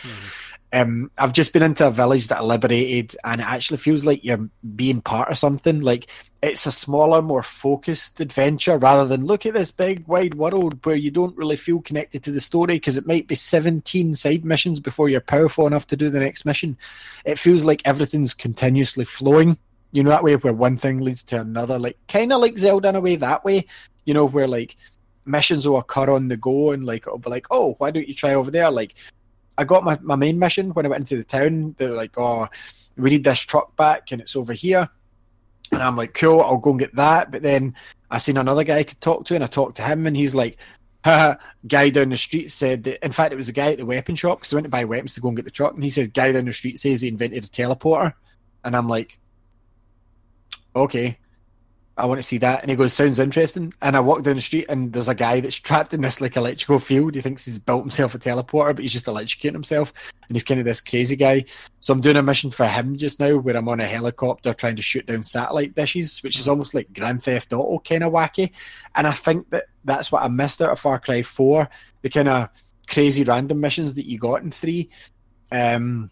Um, 0.71 1.11
I've 1.17 1.33
just 1.33 1.51
been 1.51 1.63
into 1.63 1.85
a 1.85 1.91
village 1.91 2.27
that 2.27 2.37
I 2.37 2.43
liberated, 2.43 3.17
and 3.25 3.41
it 3.41 3.47
actually 3.47 3.79
feels 3.79 4.05
like 4.05 4.23
you're 4.23 4.49
being 4.77 5.01
part 5.01 5.31
of 5.31 5.37
something. 5.37 5.81
Like 5.81 6.07
it's 6.43 6.65
a 6.65 6.71
smaller, 6.73 7.21
more 7.21 7.41
focused 7.41 8.19
adventure 8.19 8.77
rather 8.77 9.07
than 9.07 9.25
look 9.25 9.45
at 9.45 9.53
this 9.53 9.71
big, 9.71 10.05
wide 10.07 10.33
world 10.33 10.85
where 10.85 10.97
you 10.97 11.09
don't 11.09 11.37
really 11.37 11.55
feel 11.55 11.79
connected 11.79 12.21
to 12.21 12.31
the 12.33 12.41
story 12.41 12.75
because 12.75 12.97
it 12.97 13.07
might 13.07 13.27
be 13.27 13.35
17 13.35 14.13
side 14.13 14.43
missions 14.43 14.81
before 14.81 15.07
you're 15.07 15.21
powerful 15.21 15.65
enough 15.65 15.87
to 15.87 15.95
do 15.95 16.09
the 16.09 16.19
next 16.19 16.45
mission. 16.45 16.77
It 17.23 17.39
feels 17.39 17.63
like 17.63 17.81
everything's 17.85 18.33
continuously 18.33 19.05
flowing. 19.05 19.57
You 19.93 20.03
know, 20.03 20.09
that 20.09 20.23
way 20.23 20.35
where 20.35 20.51
one 20.51 20.75
thing 20.75 20.97
leads 20.97 21.23
to 21.25 21.39
another, 21.39 21.79
like 21.79 21.97
kind 22.09 22.33
of 22.33 22.41
like 22.41 22.57
Zelda 22.57 22.89
in 22.89 22.97
a 22.97 22.99
way, 22.99 23.15
that 23.15 23.45
way, 23.45 23.65
you 24.03 24.13
know, 24.13 24.25
where 24.25 24.47
like 24.47 24.75
missions 25.25 25.65
will 25.65 25.77
occur 25.77 26.09
on 26.09 26.27
the 26.27 26.35
go 26.35 26.71
and 26.71 26.85
like 26.85 27.07
it'll 27.07 27.19
be 27.19 27.29
like, 27.29 27.47
oh, 27.51 27.75
why 27.77 27.89
don't 27.89 28.07
you 28.07 28.13
try 28.13 28.33
over 28.33 28.51
there? 28.51 28.69
Like, 28.69 28.95
I 29.57 29.63
got 29.63 29.85
my, 29.85 29.97
my 30.01 30.17
main 30.17 30.39
mission 30.39 30.73
when 30.73 30.85
I 30.85 30.89
went 30.89 31.03
into 31.03 31.15
the 31.15 31.23
town. 31.23 31.75
They're 31.77 31.95
like, 31.95 32.17
oh, 32.17 32.49
we 32.97 33.11
need 33.11 33.23
this 33.23 33.39
truck 33.39 33.77
back 33.77 34.11
and 34.11 34.19
it's 34.19 34.35
over 34.35 34.51
here. 34.51 34.89
And 35.71 35.81
I'm 35.81 35.95
like, 35.95 36.13
cool, 36.13 36.41
I'll 36.41 36.57
go 36.57 36.71
and 36.71 36.79
get 36.79 36.95
that. 36.95 37.31
But 37.31 37.41
then 37.41 37.75
I 38.11 38.17
seen 38.17 38.37
another 38.37 38.63
guy 38.63 38.79
I 38.79 38.83
could 38.83 39.01
talk 39.01 39.25
to 39.25 39.35
and 39.35 39.43
I 39.43 39.47
talked 39.47 39.77
to 39.77 39.83
him 39.83 40.05
and 40.05 40.15
he's 40.15 40.35
like, 40.35 40.57
guy 41.03 41.89
down 41.89 42.09
the 42.09 42.17
street 42.17 42.51
said 42.51 42.83
that, 42.83 43.03
in 43.03 43.11
fact, 43.11 43.33
it 43.33 43.37
was 43.37 43.49
a 43.49 43.53
guy 43.53 43.71
at 43.71 43.77
the 43.77 43.85
weapon 43.85 44.15
shop 44.15 44.39
because 44.39 44.53
I 44.53 44.57
went 44.57 44.65
to 44.65 44.69
buy 44.69 44.85
weapons 44.85 45.15
to 45.15 45.21
go 45.21 45.29
and 45.29 45.37
get 45.37 45.45
the 45.45 45.51
truck. 45.51 45.73
And 45.73 45.83
he 45.83 45.89
said, 45.89 46.13
guy 46.13 46.31
down 46.31 46.45
the 46.45 46.53
street 46.53 46.79
says 46.79 47.01
he 47.01 47.07
invented 47.07 47.43
a 47.43 47.47
teleporter. 47.47 48.13
And 48.63 48.75
I'm 48.75 48.87
like, 48.87 49.19
okay. 50.75 51.17
I 51.95 52.07
want 52.07 52.17
to 52.17 52.23
see 52.23 52.39
that. 52.39 52.61
And 52.61 52.71
he 52.71 52.75
goes, 52.75 52.91
sounds 52.91 53.19
interesting. 53.19 53.71
And 53.81 53.95
I 53.95 53.99
walk 53.99 54.23
down 54.23 54.35
the 54.35 54.41
street 54.41 54.65
and 54.67 54.91
there's 54.91 55.07
a 55.07 55.15
guy 55.15 55.39
that's 55.41 55.59
trapped 55.59 55.93
in 55.93 56.01
this 56.01 56.21
like 56.21 56.35
electrical 56.35 56.79
field. 56.79 57.13
He 57.13 57.21
thinks 57.21 57.45
he's 57.45 57.59
built 57.59 57.83
himself 57.83 58.15
a 58.15 58.19
teleporter, 58.19 58.75
but 58.75 58.79
he's 58.79 58.93
just 58.93 59.05
electrocuting 59.05 59.53
himself. 59.53 59.93
And 60.27 60.35
he's 60.35 60.43
kind 60.43 60.59
of 60.59 60.65
this 60.65 60.81
crazy 60.81 61.15
guy. 61.15 61.45
So 61.81 61.93
I'm 61.93 62.01
doing 62.01 62.15
a 62.15 62.23
mission 62.23 62.49
for 62.49 62.65
him 62.65 62.97
just 62.97 63.19
now 63.19 63.37
where 63.37 63.55
I'm 63.55 63.69
on 63.69 63.79
a 63.79 63.87
helicopter 63.87 64.55
trying 64.55 64.75
to 64.77 64.81
shoot 64.81 65.05
down 65.05 65.21
satellite 65.21 65.75
dishes, 65.75 66.23
which 66.23 66.39
is 66.39 66.47
almost 66.47 66.73
like 66.73 66.93
Grand 66.93 67.21
Theft 67.21 67.53
Auto 67.53 67.77
kind 67.79 68.03
of 68.03 68.13
wacky. 68.13 68.51
And 68.95 69.05
I 69.05 69.11
think 69.11 69.51
that 69.51 69.65
that's 69.85 70.11
what 70.11 70.23
I 70.23 70.29
missed 70.29 70.63
out 70.63 70.71
of 70.71 70.79
Far 70.79 70.97
Cry 70.97 71.21
4. 71.21 71.69
The 72.01 72.09
kind 72.09 72.27
of 72.27 72.49
crazy 72.87 73.23
random 73.23 73.59
missions 73.59 73.93
that 73.95 74.07
you 74.07 74.17
got 74.17 74.41
in 74.41 74.49
3. 74.49 74.89
Um, 75.51 76.09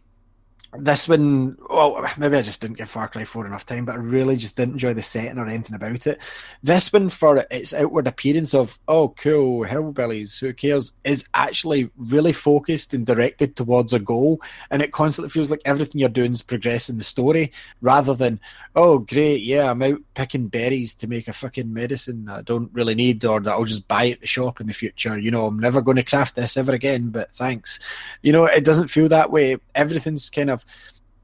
this 0.77 1.07
one, 1.07 1.57
well, 1.69 2.05
maybe 2.17 2.37
I 2.37 2.41
just 2.41 2.61
didn't 2.61 2.77
give 2.77 2.89
Far 2.89 3.09
Cry 3.09 3.25
4 3.25 3.45
enough 3.45 3.65
time, 3.65 3.85
but 3.85 3.95
I 3.95 3.97
really 3.97 4.37
just 4.37 4.55
didn't 4.55 4.73
enjoy 4.75 4.93
the 4.93 5.01
setting 5.01 5.37
or 5.37 5.45
anything 5.47 5.75
about 5.75 6.07
it. 6.07 6.19
This 6.63 6.93
one, 6.93 7.09
for 7.09 7.45
its 7.51 7.73
outward 7.73 8.07
appearance 8.07 8.53
of, 8.53 8.79
oh, 8.87 9.09
cool, 9.09 9.65
hillbillies, 9.65 10.39
who 10.39 10.53
cares, 10.53 10.95
is 11.03 11.27
actually 11.33 11.89
really 11.97 12.31
focused 12.31 12.93
and 12.93 13.05
directed 13.05 13.55
towards 13.55 13.91
a 13.91 13.99
goal. 13.99 14.41
And 14.69 14.81
it 14.81 14.93
constantly 14.93 15.29
feels 15.29 15.51
like 15.51 15.61
everything 15.65 15.99
you're 15.99 16.09
doing 16.09 16.31
is 16.31 16.41
progressing 16.41 16.97
the 16.97 17.03
story 17.03 17.51
rather 17.81 18.13
than, 18.13 18.39
oh, 18.75 18.99
great, 18.99 19.41
yeah, 19.41 19.71
I'm 19.71 19.81
out 19.81 19.99
picking 20.13 20.47
berries 20.47 20.95
to 20.95 21.07
make 21.07 21.27
a 21.27 21.33
fucking 21.33 21.73
medicine 21.73 22.25
that 22.25 22.39
I 22.39 22.41
don't 22.43 22.71
really 22.73 22.95
need 22.95 23.25
or 23.25 23.41
that 23.41 23.51
I'll 23.51 23.65
just 23.65 23.87
buy 23.89 24.09
at 24.09 24.21
the 24.21 24.27
shop 24.27 24.61
in 24.61 24.67
the 24.67 24.73
future. 24.73 25.17
You 25.19 25.31
know, 25.31 25.47
I'm 25.47 25.59
never 25.59 25.81
going 25.81 25.97
to 25.97 26.03
craft 26.03 26.35
this 26.35 26.55
ever 26.55 26.71
again, 26.73 27.09
but 27.09 27.31
thanks. 27.31 27.79
You 28.21 28.31
know, 28.31 28.45
it 28.45 28.63
doesn't 28.63 28.87
feel 28.87 29.09
that 29.09 29.31
way. 29.31 29.57
Everything's 29.75 30.29
kind 30.29 30.49
of 30.49 30.60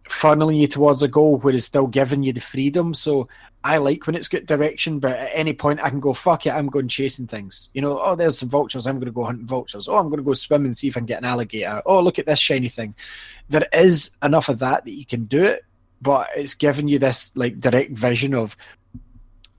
funneling 0.10 0.58
you 0.58 0.68
towards 0.68 1.04
a 1.04 1.08
goal 1.08 1.38
where 1.38 1.54
it's 1.54 1.66
still 1.66 1.88
giving 1.88 2.24
you 2.24 2.34
the 2.34 2.42
freedom. 2.42 2.94
So 2.94 3.28
I 3.64 3.78
like 3.78 4.08
when 4.08 4.16
it's 4.16 4.28
got 4.28 4.46
direction, 4.46 5.00
but 5.00 5.18
at 5.18 5.32
any 5.34 5.54
point 5.54 5.82
I 5.82 5.90
can 5.90 6.00
go, 6.00 6.14
fuck 6.14 6.46
it, 6.46 6.54
I'm 6.54 6.68
going 6.68 6.88
chasing 6.88 7.28
things. 7.28 7.70
You 7.74 7.82
know, 7.82 8.00
oh, 8.02 8.16
there's 8.16 8.40
some 8.40 8.50
vultures, 8.50 8.88
I'm 8.88 8.96
going 8.96 9.06
to 9.08 9.12
go 9.12 9.26
hunting 9.26 9.48
vultures. 9.48 9.88
Oh, 9.88 9.98
I'm 9.98 10.08
going 10.08 10.18
to 10.18 10.24
go 10.24 10.34
swim 10.34 10.66
and 10.66 10.76
see 10.76 10.88
if 10.88 10.98
I 10.98 11.02
can 11.02 11.06
get 11.06 11.20
an 11.20 11.26
alligator. 11.26 11.82
Oh, 11.86 12.02
look 12.02 12.20
at 12.20 12.26
this 12.26 12.40
shiny 12.40 12.70
thing. 12.70 12.96
There 13.50 13.68
is 13.74 14.12
enough 14.24 14.50
of 14.50 14.60
that 14.60 14.86
that 14.86 14.94
you 14.94 15.06
can 15.06 15.26
do 15.26 15.44
it, 15.44 15.66
but 16.02 16.30
it's 16.36 16.54
giving 16.54 16.88
you 16.88 17.00
this 17.00 17.36
like 17.36 17.58
direct 17.58 17.92
vision 17.92 18.34
of 18.34 18.56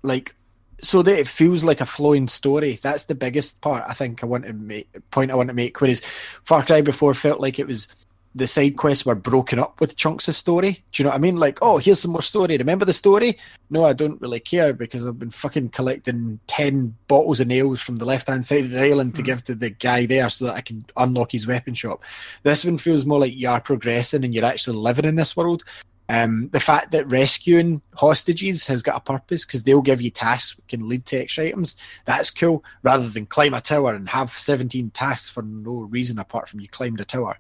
like 0.02 0.34
so 0.80 1.02
that 1.02 1.18
it 1.18 1.26
feels 1.26 1.64
like 1.64 1.80
a 1.80 1.86
flowing 1.86 2.28
story. 2.28 2.78
That's 2.80 3.04
the 3.06 3.14
biggest 3.16 3.60
part 3.60 3.84
I 3.88 3.94
think 3.94 4.22
I 4.22 4.26
want 4.26 4.44
to 4.44 4.52
make 4.52 4.88
point 5.10 5.30
I 5.30 5.34
want 5.34 5.48
to 5.48 5.54
make. 5.54 5.80
Whereas 5.80 6.02
Far 6.44 6.64
Cry 6.64 6.80
before 6.80 7.14
felt 7.14 7.40
like 7.40 7.58
it 7.58 7.66
was 7.66 7.88
the 8.34 8.46
side 8.46 8.76
quests 8.76 9.04
were 9.04 9.14
broken 9.14 9.58
up 9.58 9.80
with 9.80 9.96
chunks 9.96 10.28
of 10.28 10.34
story. 10.34 10.84
Do 10.92 11.02
you 11.02 11.04
know 11.04 11.10
what 11.10 11.16
I 11.16 11.20
mean? 11.20 11.36
Like, 11.36 11.58
oh, 11.62 11.78
here's 11.78 12.00
some 12.00 12.12
more 12.12 12.22
story. 12.22 12.56
Remember 12.56 12.84
the 12.84 12.92
story? 12.92 13.38
No, 13.70 13.84
I 13.84 13.92
don't 13.92 14.20
really 14.20 14.40
care 14.40 14.72
because 14.72 15.06
I've 15.06 15.18
been 15.18 15.30
fucking 15.30 15.70
collecting 15.70 16.38
ten 16.46 16.94
bottles 17.08 17.40
of 17.40 17.48
nails 17.48 17.80
from 17.80 17.96
the 17.96 18.04
left 18.04 18.28
hand 18.28 18.44
side 18.44 18.64
of 18.64 18.70
the 18.70 18.82
island 18.82 19.16
to 19.16 19.22
give 19.22 19.42
to 19.44 19.54
the 19.54 19.70
guy 19.70 20.06
there 20.06 20.28
so 20.28 20.46
that 20.46 20.54
I 20.54 20.60
can 20.60 20.84
unlock 20.96 21.32
his 21.32 21.46
weapon 21.46 21.74
shop. 21.74 22.04
This 22.42 22.64
one 22.64 22.78
feels 22.78 23.06
more 23.06 23.20
like 23.20 23.34
you 23.34 23.48
are 23.48 23.60
progressing 23.60 24.24
and 24.24 24.34
you're 24.34 24.44
actually 24.44 24.76
living 24.76 25.04
in 25.04 25.16
this 25.16 25.36
world. 25.36 25.64
Um, 26.10 26.48
the 26.52 26.60
fact 26.60 26.92
that 26.92 27.10
rescuing 27.10 27.82
hostages 27.94 28.66
has 28.66 28.80
got 28.80 28.96
a 28.96 29.00
purpose 29.00 29.44
because 29.44 29.62
they'll 29.62 29.82
give 29.82 30.00
you 30.00 30.10
tasks 30.10 30.56
that 30.56 30.66
can 30.66 30.88
lead 30.88 31.04
to 31.06 31.18
extra 31.18 31.44
items. 31.44 31.76
That's 32.06 32.30
cool, 32.30 32.64
rather 32.82 33.08
than 33.08 33.26
climb 33.26 33.52
a 33.52 33.60
tower 33.60 33.92
and 33.92 34.08
have 34.08 34.30
17 34.30 34.90
tasks 34.90 35.28
for 35.28 35.42
no 35.42 35.72
reason 35.72 36.18
apart 36.18 36.48
from 36.48 36.60
you 36.60 36.68
climbed 36.68 37.00
a 37.00 37.04
tower. 37.04 37.38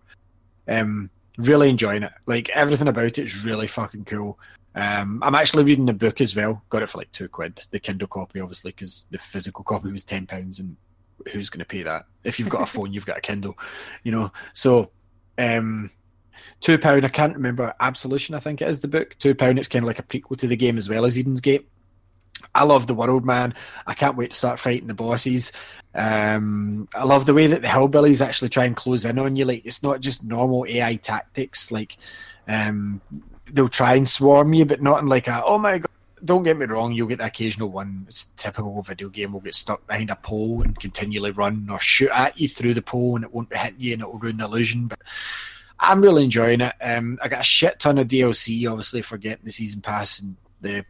Um, 0.68 1.10
really 1.38 1.68
enjoying 1.70 2.02
it. 2.02 2.12
Like 2.26 2.50
everything 2.50 2.88
about 2.88 3.04
it 3.04 3.18
is 3.18 3.44
really 3.44 3.66
fucking 3.66 4.04
cool. 4.04 4.38
Um, 4.74 5.22
I'm 5.22 5.34
actually 5.34 5.64
reading 5.64 5.86
the 5.86 5.92
book 5.92 6.20
as 6.20 6.36
well. 6.36 6.62
Got 6.68 6.82
it 6.82 6.88
for 6.88 6.98
like 6.98 7.12
two 7.12 7.28
quid. 7.28 7.60
The 7.70 7.80
Kindle 7.80 8.08
copy, 8.08 8.40
obviously, 8.40 8.70
because 8.72 9.06
the 9.10 9.18
physical 9.18 9.64
copy 9.64 9.90
was 9.90 10.04
ten 10.04 10.26
pounds, 10.26 10.60
and 10.60 10.76
who's 11.32 11.50
going 11.50 11.60
to 11.60 11.64
pay 11.64 11.82
that? 11.82 12.04
If 12.24 12.38
you've 12.38 12.48
got 12.48 12.62
a 12.62 12.66
phone, 12.72 12.92
you've 12.92 13.06
got 13.06 13.18
a 13.18 13.22
Kindle, 13.22 13.58
you 14.04 14.12
know. 14.12 14.32
So, 14.52 14.90
um, 15.36 15.90
Two 16.60 16.78
Pound, 16.78 17.04
I 17.04 17.08
can't 17.08 17.34
remember 17.34 17.74
Absolution. 17.80 18.34
I 18.34 18.40
think 18.40 18.62
it 18.62 18.68
is 18.68 18.80
the 18.80 18.88
book. 18.88 19.16
Two 19.18 19.34
Pound. 19.34 19.58
It's 19.58 19.68
kind 19.68 19.84
of 19.84 19.86
like 19.86 19.98
a 19.98 20.02
prequel 20.02 20.36
to 20.38 20.46
the 20.46 20.56
game 20.56 20.78
as 20.78 20.88
well 20.88 21.04
as 21.04 21.18
Eden's 21.18 21.40
Gate. 21.40 21.68
I 22.54 22.64
love 22.64 22.86
the 22.86 22.94
world, 22.94 23.24
man. 23.24 23.54
I 23.86 23.94
can't 23.94 24.16
wait 24.16 24.30
to 24.30 24.36
start 24.36 24.58
fighting 24.58 24.88
the 24.88 24.94
bosses. 24.94 25.52
Um, 25.94 26.88
I 26.94 27.04
love 27.04 27.26
the 27.26 27.34
way 27.34 27.46
that 27.48 27.62
the 27.62 27.68
hillbillies 27.68 28.24
actually 28.24 28.50
try 28.50 28.64
and 28.64 28.76
close 28.76 29.04
in 29.04 29.18
on 29.18 29.36
you. 29.36 29.44
Like 29.44 29.64
it's 29.64 29.82
not 29.82 30.00
just 30.00 30.24
normal 30.24 30.66
AI 30.68 30.96
tactics. 30.96 31.72
Like 31.72 31.96
um, 32.46 33.00
they'll 33.52 33.68
try 33.68 33.94
and 33.94 34.08
swarm 34.08 34.52
you, 34.54 34.64
but 34.64 34.82
not 34.82 35.00
in 35.00 35.08
like 35.08 35.28
a 35.28 35.42
oh 35.44 35.58
my 35.58 35.78
god. 35.78 35.88
Don't 36.24 36.42
get 36.42 36.58
me 36.58 36.66
wrong, 36.66 36.92
you'll 36.92 37.06
get 37.06 37.18
the 37.18 37.26
occasional 37.26 37.68
one. 37.68 38.04
It's 38.08 38.24
typical 38.36 38.82
video 38.82 39.08
game. 39.08 39.32
Will 39.32 39.40
get 39.40 39.54
stuck 39.54 39.86
behind 39.86 40.10
a 40.10 40.16
pole 40.16 40.62
and 40.62 40.78
continually 40.78 41.30
run 41.30 41.68
or 41.70 41.78
shoot 41.78 42.10
at 42.10 42.40
you 42.40 42.48
through 42.48 42.74
the 42.74 42.82
pole, 42.82 43.14
and 43.14 43.24
it 43.24 43.32
won't 43.32 43.48
be 43.48 43.56
hitting 43.56 43.80
you, 43.80 43.92
and 43.92 44.02
it 44.02 44.06
will 44.06 44.18
ruin 44.18 44.36
the 44.36 44.44
illusion. 44.44 44.88
But 44.88 44.98
I'm 45.78 46.02
really 46.02 46.24
enjoying 46.24 46.60
it. 46.60 46.74
Um, 46.80 47.20
I 47.22 47.28
got 47.28 47.42
a 47.42 47.44
shit 47.44 47.78
ton 47.78 47.98
of 47.98 48.08
DLC, 48.08 48.68
obviously, 48.68 49.00
for 49.00 49.16
getting 49.16 49.44
the 49.44 49.52
season 49.52 49.80
pass 49.80 50.18
and 50.18 50.36
the 50.60 50.84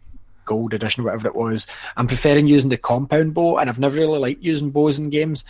gold 0.49 0.73
edition, 0.73 1.05
whatever 1.05 1.29
it 1.29 1.37
was. 1.37 1.67
I'm 1.99 2.09
preferring 2.09 2.47
using 2.47 2.71
the 2.71 2.79
compound 2.79 3.35
bow, 3.35 3.59
and 3.59 3.69
I've 3.69 3.79
never 3.79 3.99
really 3.99 4.19
liked 4.19 4.43
using 4.43 4.71
bows 4.71 4.99
in 4.99 5.11
games. 5.11 5.45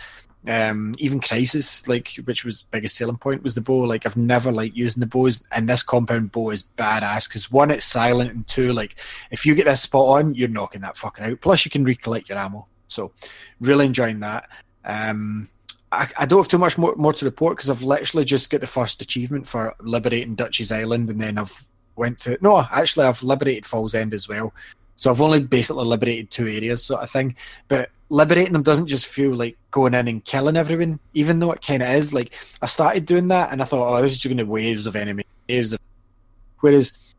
Um, 0.47 0.95
even 0.99 1.19
Crysis, 1.19 1.87
like 1.87 2.15
which 2.25 2.43
was 2.43 2.61
biggest 2.61 2.97
selling 2.97 3.17
point, 3.17 3.43
was 3.43 3.55
the 3.55 3.61
bow. 3.61 3.79
Like 3.79 4.05
I've 4.05 4.17
never 4.17 4.51
liked 4.51 4.75
using 4.75 4.99
the 4.99 5.07
bows, 5.07 5.41
and 5.53 5.67
this 5.69 5.83
compound 5.83 6.33
bow 6.33 6.51
is 6.51 6.67
badass 6.77 7.29
because 7.29 7.49
one, 7.49 7.71
it's 7.71 7.85
silent, 7.85 8.31
and 8.31 8.45
two, 8.47 8.73
like 8.73 8.97
if 9.31 9.45
you 9.45 9.55
get 9.55 9.65
this 9.65 9.81
spot 9.81 10.19
on, 10.19 10.35
you're 10.35 10.49
knocking 10.49 10.81
that 10.81 10.97
fucking 10.97 11.25
out. 11.25 11.41
Plus, 11.41 11.65
you 11.65 11.71
can 11.71 11.85
recollect 11.85 12.29
your 12.29 12.37
ammo. 12.37 12.67
So, 12.87 13.11
really 13.61 13.85
enjoying 13.85 14.19
that. 14.19 14.49
Um, 14.83 15.49
I, 15.91 16.07
I 16.19 16.25
don't 16.25 16.39
have 16.39 16.47
too 16.47 16.57
much 16.57 16.77
more, 16.77 16.95
more 16.95 17.13
to 17.13 17.25
report 17.25 17.57
because 17.57 17.69
I've 17.69 17.83
literally 17.83 18.25
just 18.25 18.49
got 18.49 18.61
the 18.61 18.67
first 18.67 19.01
achievement 19.01 19.47
for 19.47 19.75
liberating 19.81 20.35
Dutch's 20.35 20.71
Island, 20.71 21.09
and 21.09 21.21
then 21.21 21.37
I've 21.37 21.65
went 21.95 22.19
to 22.19 22.37
no, 22.41 22.65
actually 22.71 23.05
I've 23.05 23.21
liberated 23.21 23.65
Falls 23.65 23.93
End 23.93 24.13
as 24.13 24.27
well. 24.27 24.53
So 24.99 25.09
I've 25.09 25.21
only 25.21 25.41
basically 25.41 25.85
liberated 25.85 26.29
two 26.29 26.45
areas, 26.45 26.83
sort 26.83 27.01
of 27.01 27.09
thing. 27.09 27.35
But 27.69 27.89
liberating 28.09 28.53
them 28.53 28.63
doesn't 28.63 28.87
just 28.87 29.07
feel 29.07 29.33
like 29.33 29.57
going 29.71 29.93
in 29.93 30.07
and 30.07 30.23
killing 30.23 30.57
everyone, 30.57 30.99
even 31.13 31.39
though 31.39 31.51
it 31.53 31.61
kind 31.61 31.81
of 31.81 31.89
is. 31.89 32.13
Like 32.13 32.33
I 32.61 32.65
started 32.67 33.05
doing 33.05 33.29
that, 33.29 33.51
and 33.51 33.61
I 33.61 33.65
thought, 33.65 33.87
oh, 33.87 34.01
this 34.01 34.11
is 34.11 34.17
just 34.19 34.27
going 34.27 34.37
to 34.37 34.45
be 34.45 34.51
waves 34.51 34.85
of 34.85 34.95
enemy, 34.95 35.23
waves 35.47 35.73
of. 35.73 35.79
Whereas 36.59 37.15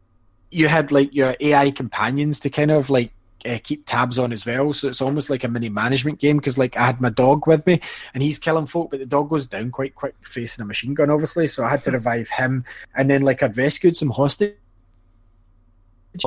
you 0.51 0.69
had 0.69 0.93
like 0.93 1.15
your 1.15 1.35
AI 1.41 1.71
companions 1.71 2.39
to 2.41 2.51
kind 2.51 2.71
of 2.71 2.91
like 2.91 3.13
uh, 3.47 3.59
keep 3.63 3.87
tabs 3.87 4.19
on 4.19 4.31
as 4.31 4.45
well. 4.45 4.75
So 4.75 4.89
it's 4.89 5.01
almost 5.01 5.31
like 5.31 5.45
a 5.45 5.49
mini 5.49 5.71
management 5.71 6.19
game 6.19 6.37
because 6.37 6.59
like 6.59 6.77
I 6.77 6.85
had 6.85 7.01
my 7.01 7.09
dog 7.09 7.47
with 7.47 7.67
me 7.67 7.81
and 8.13 8.23
he's 8.23 8.39
killing 8.39 8.67
folk, 8.67 8.91
but 8.91 9.01
the 9.01 9.07
dog 9.07 9.31
goes 9.31 9.47
down 9.47 9.71
quite 9.71 9.95
quick 9.95 10.15
facing 10.21 10.63
a 10.63 10.67
machine 10.67 10.93
gun, 10.93 11.09
obviously. 11.09 11.47
So 11.47 11.65
I 11.65 11.71
had 11.71 11.85
to 11.85 11.93
revive 11.93 12.29
him, 12.29 12.65
and 12.95 13.09
then 13.09 13.23
like 13.23 13.43
I'd 13.43 13.57
rescued 13.57 13.97
some 13.97 14.11
hostage 14.11 14.57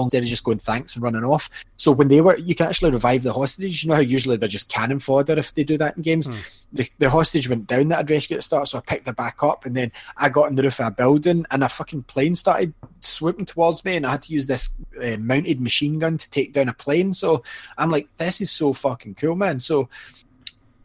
instead 0.01 0.23
of 0.23 0.29
just 0.29 0.43
going 0.43 0.57
thanks 0.57 0.95
and 0.95 1.03
running 1.03 1.23
off. 1.23 1.49
So 1.77 1.91
when 1.91 2.07
they 2.07 2.21
were, 2.21 2.37
you 2.37 2.55
can 2.55 2.67
actually 2.67 2.91
revive 2.91 3.21
the 3.21 3.31
hostage. 3.31 3.83
You 3.83 3.89
know 3.89 3.95
how 3.95 4.01
usually 4.01 4.37
they're 4.37 4.49
just 4.49 4.69
cannon 4.69 4.99
fodder 4.99 5.37
if 5.37 5.53
they 5.53 5.63
do 5.63 5.77
that 5.77 5.95
in 5.95 6.01
games. 6.01 6.27
Mm. 6.27 6.63
The, 6.73 6.89
the 6.97 7.09
hostage 7.09 7.47
went 7.47 7.67
down 7.67 7.89
that 7.89 8.09
rescued 8.09 8.37
at 8.37 8.39
the 8.39 8.43
start, 8.43 8.67
so 8.67 8.79
I 8.79 8.81
picked 8.81 9.05
her 9.05 9.13
back 9.13 9.43
up, 9.43 9.65
and 9.65 9.75
then 9.75 9.91
I 10.17 10.29
got 10.29 10.47
on 10.47 10.55
the 10.55 10.63
roof 10.63 10.79
of 10.79 10.87
a 10.87 10.91
building, 10.91 11.45
and 11.51 11.63
a 11.63 11.69
fucking 11.69 12.03
plane 12.03 12.33
started 12.33 12.73
swooping 13.01 13.45
towards 13.45 13.85
me, 13.85 13.95
and 13.95 14.05
I 14.05 14.11
had 14.11 14.23
to 14.23 14.33
use 14.33 14.47
this 14.47 14.71
uh, 15.01 15.17
mounted 15.17 15.61
machine 15.61 15.99
gun 15.99 16.17
to 16.17 16.29
take 16.29 16.53
down 16.53 16.69
a 16.69 16.73
plane. 16.73 17.13
So 17.13 17.43
I'm 17.77 17.91
like, 17.91 18.07
this 18.17 18.41
is 18.41 18.49
so 18.49 18.73
fucking 18.73 19.15
cool, 19.15 19.35
man. 19.35 19.59
So 19.59 19.89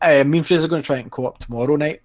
uh, 0.02 0.24
me 0.24 0.38
and 0.38 0.46
Fraser 0.46 0.66
are 0.66 0.68
going 0.68 0.82
to 0.82 0.86
try 0.86 0.98
and 0.98 1.10
co-op 1.10 1.38
tomorrow 1.38 1.76
night 1.76 2.02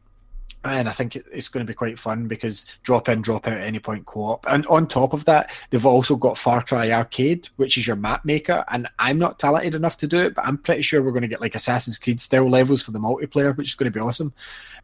and 0.63 0.87
I 0.87 0.91
think 0.93 1.15
it's 1.15 1.49
going 1.49 1.65
to 1.65 1.69
be 1.69 1.75
quite 1.75 1.99
fun 1.99 2.27
because 2.27 2.65
drop 2.83 3.09
in, 3.09 3.21
drop 3.21 3.47
out 3.47 3.57
at 3.57 3.67
any 3.67 3.79
point 3.79 4.05
co-op. 4.05 4.45
And 4.47 4.65
on 4.67 4.87
top 4.87 5.13
of 5.13 5.25
that, 5.25 5.51
they've 5.69 5.85
also 5.85 6.15
got 6.15 6.37
Far 6.37 6.63
Cry 6.63 6.91
Arcade, 6.91 7.49
which 7.57 7.77
is 7.77 7.85
your 7.85 7.97
map 7.97 8.23
maker. 8.23 8.63
And 8.71 8.87
I'm 8.97 9.19
not 9.19 9.39
talented 9.39 9.75
enough 9.75 9.97
to 9.97 10.07
do 10.07 10.17
it, 10.17 10.35
but 10.35 10.45
I'm 10.45 10.57
pretty 10.57 10.81
sure 10.81 11.03
we're 11.03 11.11
going 11.11 11.23
to 11.23 11.27
get 11.27 11.41
like 11.41 11.55
Assassin's 11.55 11.97
Creed 11.97 12.21
style 12.21 12.49
levels 12.49 12.81
for 12.81 12.91
the 12.91 12.99
multiplayer, 12.99 13.55
which 13.57 13.69
is 13.69 13.75
going 13.75 13.91
to 13.91 13.97
be 13.97 14.03
awesome. 14.03 14.33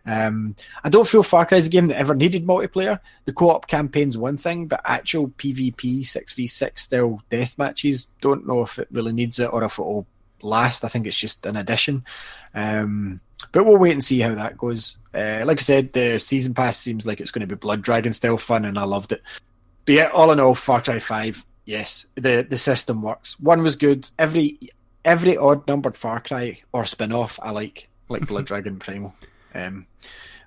Um, 0.06 0.56
I 0.84 0.90
don't 0.90 1.08
feel 1.08 1.24
Far 1.24 1.46
Cry 1.46 1.58
is 1.58 1.68
a 1.68 1.70
game 1.70 1.88
that 1.88 1.98
ever 1.98 2.16
needed 2.16 2.46
multiplayer. 2.46 3.00
The 3.26 3.34
co-op 3.34 3.68
campaign's 3.68 4.18
one 4.18 4.38
thing, 4.38 4.68
but 4.68 4.82
actual 4.84 5.30
PvP 5.30 6.06
six 6.06 6.34
v 6.34 6.48
six 6.48 6.84
style 6.84 7.22
death 7.30 7.58
matches, 7.58 8.08
don't 8.20 8.46
know 8.46 8.62
if 8.64 8.80
it 8.80 8.90
really 8.92 9.14
needs 9.14 9.40
it 9.40 9.52
or 9.54 9.64
if 9.64 9.80
it'll 9.80 10.08
last. 10.44 10.84
I 10.84 10.88
think 10.88 11.08
it's 11.08 11.18
just 11.18 11.46
an 11.46 11.56
addition. 11.56 12.04
Um, 12.54 13.22
but 13.52 13.66
we'll 13.66 13.78
wait 13.78 13.94
and 13.94 14.04
see 14.04 14.20
how 14.20 14.36
that 14.36 14.58
goes. 14.58 14.98
Uh, 15.14 15.44
like 15.46 15.60
I 15.60 15.62
said, 15.62 15.94
the 15.94 16.20
season 16.20 16.54
pass 16.54 16.78
seems 16.78 17.06
like 17.06 17.20
it's 17.20 17.32
going 17.32 17.42
to 17.42 17.48
be 17.48 17.56
Blood 17.56 17.82
Dragon 17.82 18.14
style 18.14 18.38
fun, 18.38 18.66
and 18.66 18.78
I 18.78 18.84
loved 18.84 19.12
it. 19.12 19.22
But 19.86 19.96
yeah, 19.96 20.10
all 20.14 20.32
in 20.32 20.40
all, 20.40 20.56
Far 20.56 20.82
Cry 20.82 21.00
Five, 21.00 21.46
yes, 21.66 22.06
the 22.16 22.46
the 22.48 22.58
system 22.58 23.02
works. 23.02 23.40
One 23.40 23.64
was 23.64 23.76
good. 23.76 24.10
Every 24.20 24.60
every 25.06 25.38
odd 25.38 25.68
numbered 25.68 25.98
Far 25.98 26.20
Cry 26.20 26.62
or 26.74 26.86
spin 26.86 27.12
off, 27.12 27.40
I 27.42 27.52
like 27.52 27.90
like 28.10 28.28
Blood 28.28 28.46
Dragon 28.48 28.78
Primal. 28.78 29.16
Um, 29.56 29.88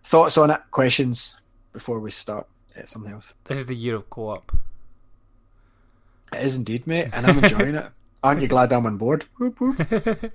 thoughts 0.05 0.37
on 0.39 0.51
it? 0.51 0.61
Questions 0.71 1.37
before 1.73 1.99
we 1.99 2.11
start? 2.11 2.47
Uh, 2.79 2.85
something 2.85 3.13
else. 3.13 3.33
This 3.45 3.59
is 3.59 3.67
the 3.67 3.75
year 3.75 3.97
of 3.97 4.09
co-op. 4.11 4.53
It 6.33 6.45
is 6.45 6.57
indeed, 6.57 6.87
mate, 6.87 7.09
and 7.13 7.27
I'm 7.27 7.43
enjoying 7.43 7.75
it. 7.75 7.87
Aren't 8.23 8.43
you 8.43 8.49
glad 8.49 8.73
I'm 8.73 8.87
on 8.87 8.97
board? 8.99 9.25
Whoop, 9.39 9.61
whoop. 9.61 9.81
Uh, 9.93 10.29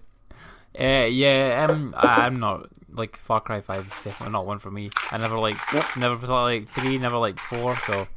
yeah, 1.09 1.67
um, 1.69 1.93
I'm 1.97 2.39
not 2.39 2.69
like 2.89 3.15
Far 3.15 3.39
Cry 3.39 3.61
Five 3.61 3.88
is 3.88 4.03
definitely 4.03 4.33
not 4.33 4.45
one 4.45 4.59
for 4.59 4.71
me. 4.71 4.89
I 5.11 5.17
never 5.17 5.38
like 5.38 5.57
never 5.95 6.27
like 6.27 6.67
three, 6.67 6.97
never 6.97 7.17
like 7.17 7.39
four. 7.39 7.77
So 7.77 8.07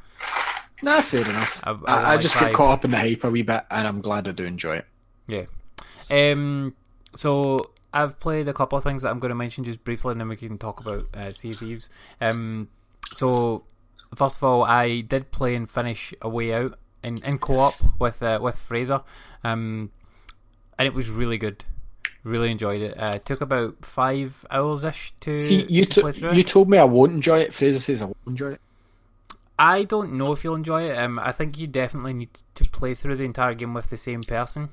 nah, 0.82 1.00
fair 1.00 1.28
enough. 1.28 1.60
I, 1.62 1.70
I, 1.70 1.72
I, 1.72 2.00
I 2.00 2.02
like 2.14 2.20
just 2.20 2.34
five. 2.34 2.48
get 2.48 2.54
caught 2.54 2.72
up 2.72 2.84
in 2.84 2.90
the 2.90 2.98
hype 2.98 3.22
a 3.24 3.30
wee 3.30 3.42
bit, 3.42 3.64
and 3.70 3.86
I'm 3.86 4.00
glad 4.00 4.26
I 4.26 4.32
do 4.32 4.44
enjoy 4.44 4.76
it. 4.76 4.86
Yeah. 5.28 5.44
Um. 6.10 6.74
So 7.14 7.70
I've 7.92 8.18
played 8.18 8.48
a 8.48 8.52
couple 8.52 8.76
of 8.76 8.84
things 8.84 9.02
that 9.02 9.10
I'm 9.10 9.20
going 9.20 9.30
to 9.30 9.36
mention 9.36 9.64
just 9.64 9.84
briefly, 9.84 10.12
and 10.12 10.20
then 10.20 10.28
we 10.28 10.36
can 10.36 10.58
talk 10.58 10.80
about 10.80 11.06
uh, 11.14 11.32
Sea 11.32 11.52
of 11.52 11.58
Thieves. 11.58 11.88
Um. 12.20 12.68
So 13.12 13.64
first 14.14 14.38
of 14.38 14.44
all, 14.44 14.64
I 14.64 15.00
did 15.00 15.30
play 15.30 15.54
and 15.54 15.70
finish 15.70 16.12
A 16.22 16.28
Way 16.28 16.52
Out 16.52 16.78
in, 17.02 17.18
in 17.24 17.38
co-op 17.38 17.74
with 17.98 18.22
uh, 18.22 18.38
with 18.42 18.56
Fraser, 18.56 19.02
um, 19.44 19.90
and 20.78 20.86
it 20.86 20.94
was 20.94 21.08
really 21.08 21.38
good. 21.38 21.64
Really 22.22 22.50
enjoyed 22.50 22.82
it. 22.82 22.98
Uh, 22.98 23.12
it 23.14 23.24
took 23.24 23.40
about 23.40 23.84
five 23.84 24.44
hours 24.50 24.84
ish 24.84 25.14
to. 25.20 25.40
See, 25.40 25.64
you 25.68 25.86
to 25.86 26.12
t- 26.12 26.36
you 26.36 26.42
told 26.42 26.68
me 26.68 26.78
I 26.78 26.84
won't 26.84 27.12
enjoy 27.12 27.40
it. 27.40 27.54
Fraser 27.54 27.78
says 27.78 28.02
I 28.02 28.06
won't 28.06 28.16
enjoy 28.26 28.52
it. 28.52 28.60
I 29.58 29.84
don't 29.84 30.14
know 30.14 30.32
if 30.32 30.42
you'll 30.42 30.54
enjoy 30.54 30.84
it. 30.90 30.96
Um, 30.96 31.18
I 31.18 31.32
think 31.32 31.58
you 31.58 31.66
definitely 31.66 32.14
need 32.14 32.30
to 32.54 32.64
play 32.64 32.94
through 32.94 33.16
the 33.16 33.24
entire 33.24 33.54
game 33.54 33.74
with 33.74 33.90
the 33.90 33.96
same 33.98 34.22
person 34.22 34.70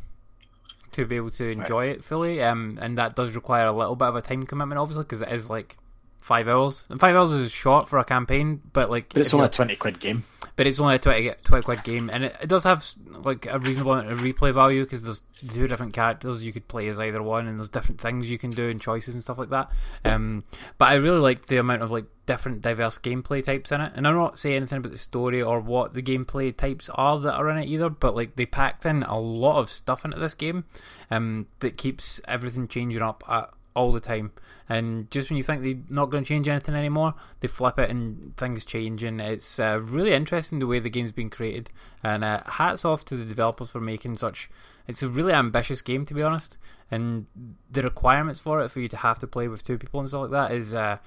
to 0.93 1.05
be 1.05 1.17
able 1.17 1.31
to 1.31 1.49
enjoy 1.49 1.87
right. 1.87 1.97
it 1.97 2.03
fully. 2.03 2.41
Um, 2.41 2.79
and 2.81 2.97
that 2.97 3.15
does 3.15 3.35
require 3.35 3.65
a 3.65 3.73
little 3.73 3.97
bit 3.97 4.07
of 4.07 4.15
a 4.15 4.21
time 4.21 4.43
commitment, 4.43 4.79
obviously, 4.79 5.03
because 5.03 5.21
it 5.21 5.29
is 5.29 5.49
like 5.49 5.77
five 6.21 6.47
hours. 6.47 6.85
And 6.87 6.99
five 7.01 7.15
hours 7.15 7.33
is 7.33 7.51
short 7.51 7.89
for 7.89 7.99
a 7.99 8.05
campaign, 8.05 8.61
but 8.71 8.89
like, 8.89 9.09
but 9.09 9.21
it's 9.21 9.33
only 9.33 9.47
a 9.47 9.49
twenty 9.49 9.75
quid 9.75 9.99
game 9.99 10.23
but 10.57 10.65
it's 10.65 10.79
only 10.79 10.95
a 10.95 10.99
20, 10.99 11.31
20 11.43 11.63
quid 11.63 11.83
game, 11.83 12.09
and 12.11 12.25
it, 12.25 12.35
it 12.41 12.49
does 12.49 12.63
have 12.63 12.83
like 13.11 13.45
a 13.45 13.59
reasonable 13.59 13.93
amount 13.93 14.11
of 14.11 14.19
replay 14.19 14.51
value 14.51 14.83
because 14.83 15.03
there's 15.03 15.21
two 15.47 15.67
different 15.67 15.93
characters 15.93 16.43
you 16.43 16.51
could 16.51 16.67
play 16.67 16.87
as 16.89 16.99
either 16.99 17.21
one, 17.21 17.47
and 17.47 17.59
there's 17.59 17.69
different 17.69 18.01
things 18.01 18.29
you 18.29 18.39
can 18.39 18.49
do 18.49 18.67
and 18.67 18.81
choices 18.81 19.13
and 19.13 19.23
stuff 19.23 19.37
like 19.37 19.51
that. 19.51 19.71
Um, 20.03 20.43
but 20.79 20.85
I 20.85 20.95
really 20.95 21.19
like 21.19 21.45
the 21.45 21.57
amount 21.57 21.83
of 21.83 21.91
like 21.91 22.05
different 22.25 22.63
diverse 22.63 22.97
gameplay 22.97 23.43
types 23.43 23.71
in 23.71 23.81
it, 23.81 23.93
and 23.95 24.07
I'm 24.07 24.15
not 24.15 24.39
saying 24.39 24.55
anything 24.55 24.79
about 24.79 24.91
the 24.91 24.97
story 24.97 25.43
or 25.43 25.59
what 25.59 25.93
the 25.93 26.01
gameplay 26.01 26.55
types 26.57 26.89
are 26.95 27.19
that 27.19 27.35
are 27.35 27.49
in 27.51 27.59
it 27.59 27.69
either, 27.69 27.89
but 27.91 28.15
like 28.15 28.35
they 28.35 28.47
packed 28.47 28.83
in 28.83 29.03
a 29.03 29.19
lot 29.19 29.59
of 29.59 29.69
stuff 29.69 30.03
into 30.03 30.17
this 30.17 30.33
game, 30.33 30.65
um, 31.11 31.45
that 31.59 31.77
keeps 31.77 32.19
everything 32.27 32.67
changing 32.67 33.03
up 33.03 33.23
at 33.29 33.53
all 33.77 33.91
the 33.91 33.99
time. 33.99 34.31
And 34.67 35.09
just 35.11 35.29
when 35.29 35.37
you 35.37 35.43
think 35.43 35.61
they're 35.61 35.75
not 35.87 36.09
going 36.09 36.23
to 36.23 36.27
change 36.27 36.47
anything 36.47 36.75
anymore, 36.75 37.13
they 37.39 37.47
flip 37.47 37.77
it 37.77 37.89
and 37.89 38.35
things 38.35 38.65
change. 38.65 39.03
And 39.03 39.21
it's 39.21 39.59
uh, 39.59 39.79
really 39.81 40.13
interesting 40.13 40.57
the 40.59 40.67
way 40.67 40.79
the 40.79 40.89
game's 40.89 41.11
been 41.11 41.29
created. 41.29 41.69
And 42.03 42.23
uh, 42.23 42.41
hats 42.45 42.83
off 42.83 43.05
to 43.05 43.15
the 43.15 43.23
developers 43.23 43.69
for 43.69 43.79
making 43.79 44.17
such. 44.17 44.49
It's 44.87 45.03
a 45.03 45.07
really 45.07 45.31
ambitious 45.31 45.81
game, 45.81 46.05
to 46.07 46.13
be 46.13 46.23
honest. 46.23 46.57
And 46.89 47.27
the 47.71 47.83
requirements 47.83 48.39
for 48.39 48.61
it, 48.61 48.69
for 48.69 48.79
you 48.79 48.87
to 48.87 48.97
have 48.97 49.19
to 49.19 49.27
play 49.27 49.47
with 49.47 49.63
two 49.63 49.77
people 49.77 49.99
and 49.99 50.09
stuff 50.09 50.23
like 50.23 50.31
that, 50.31 50.51
is 50.51 50.73
uh, 50.73 50.97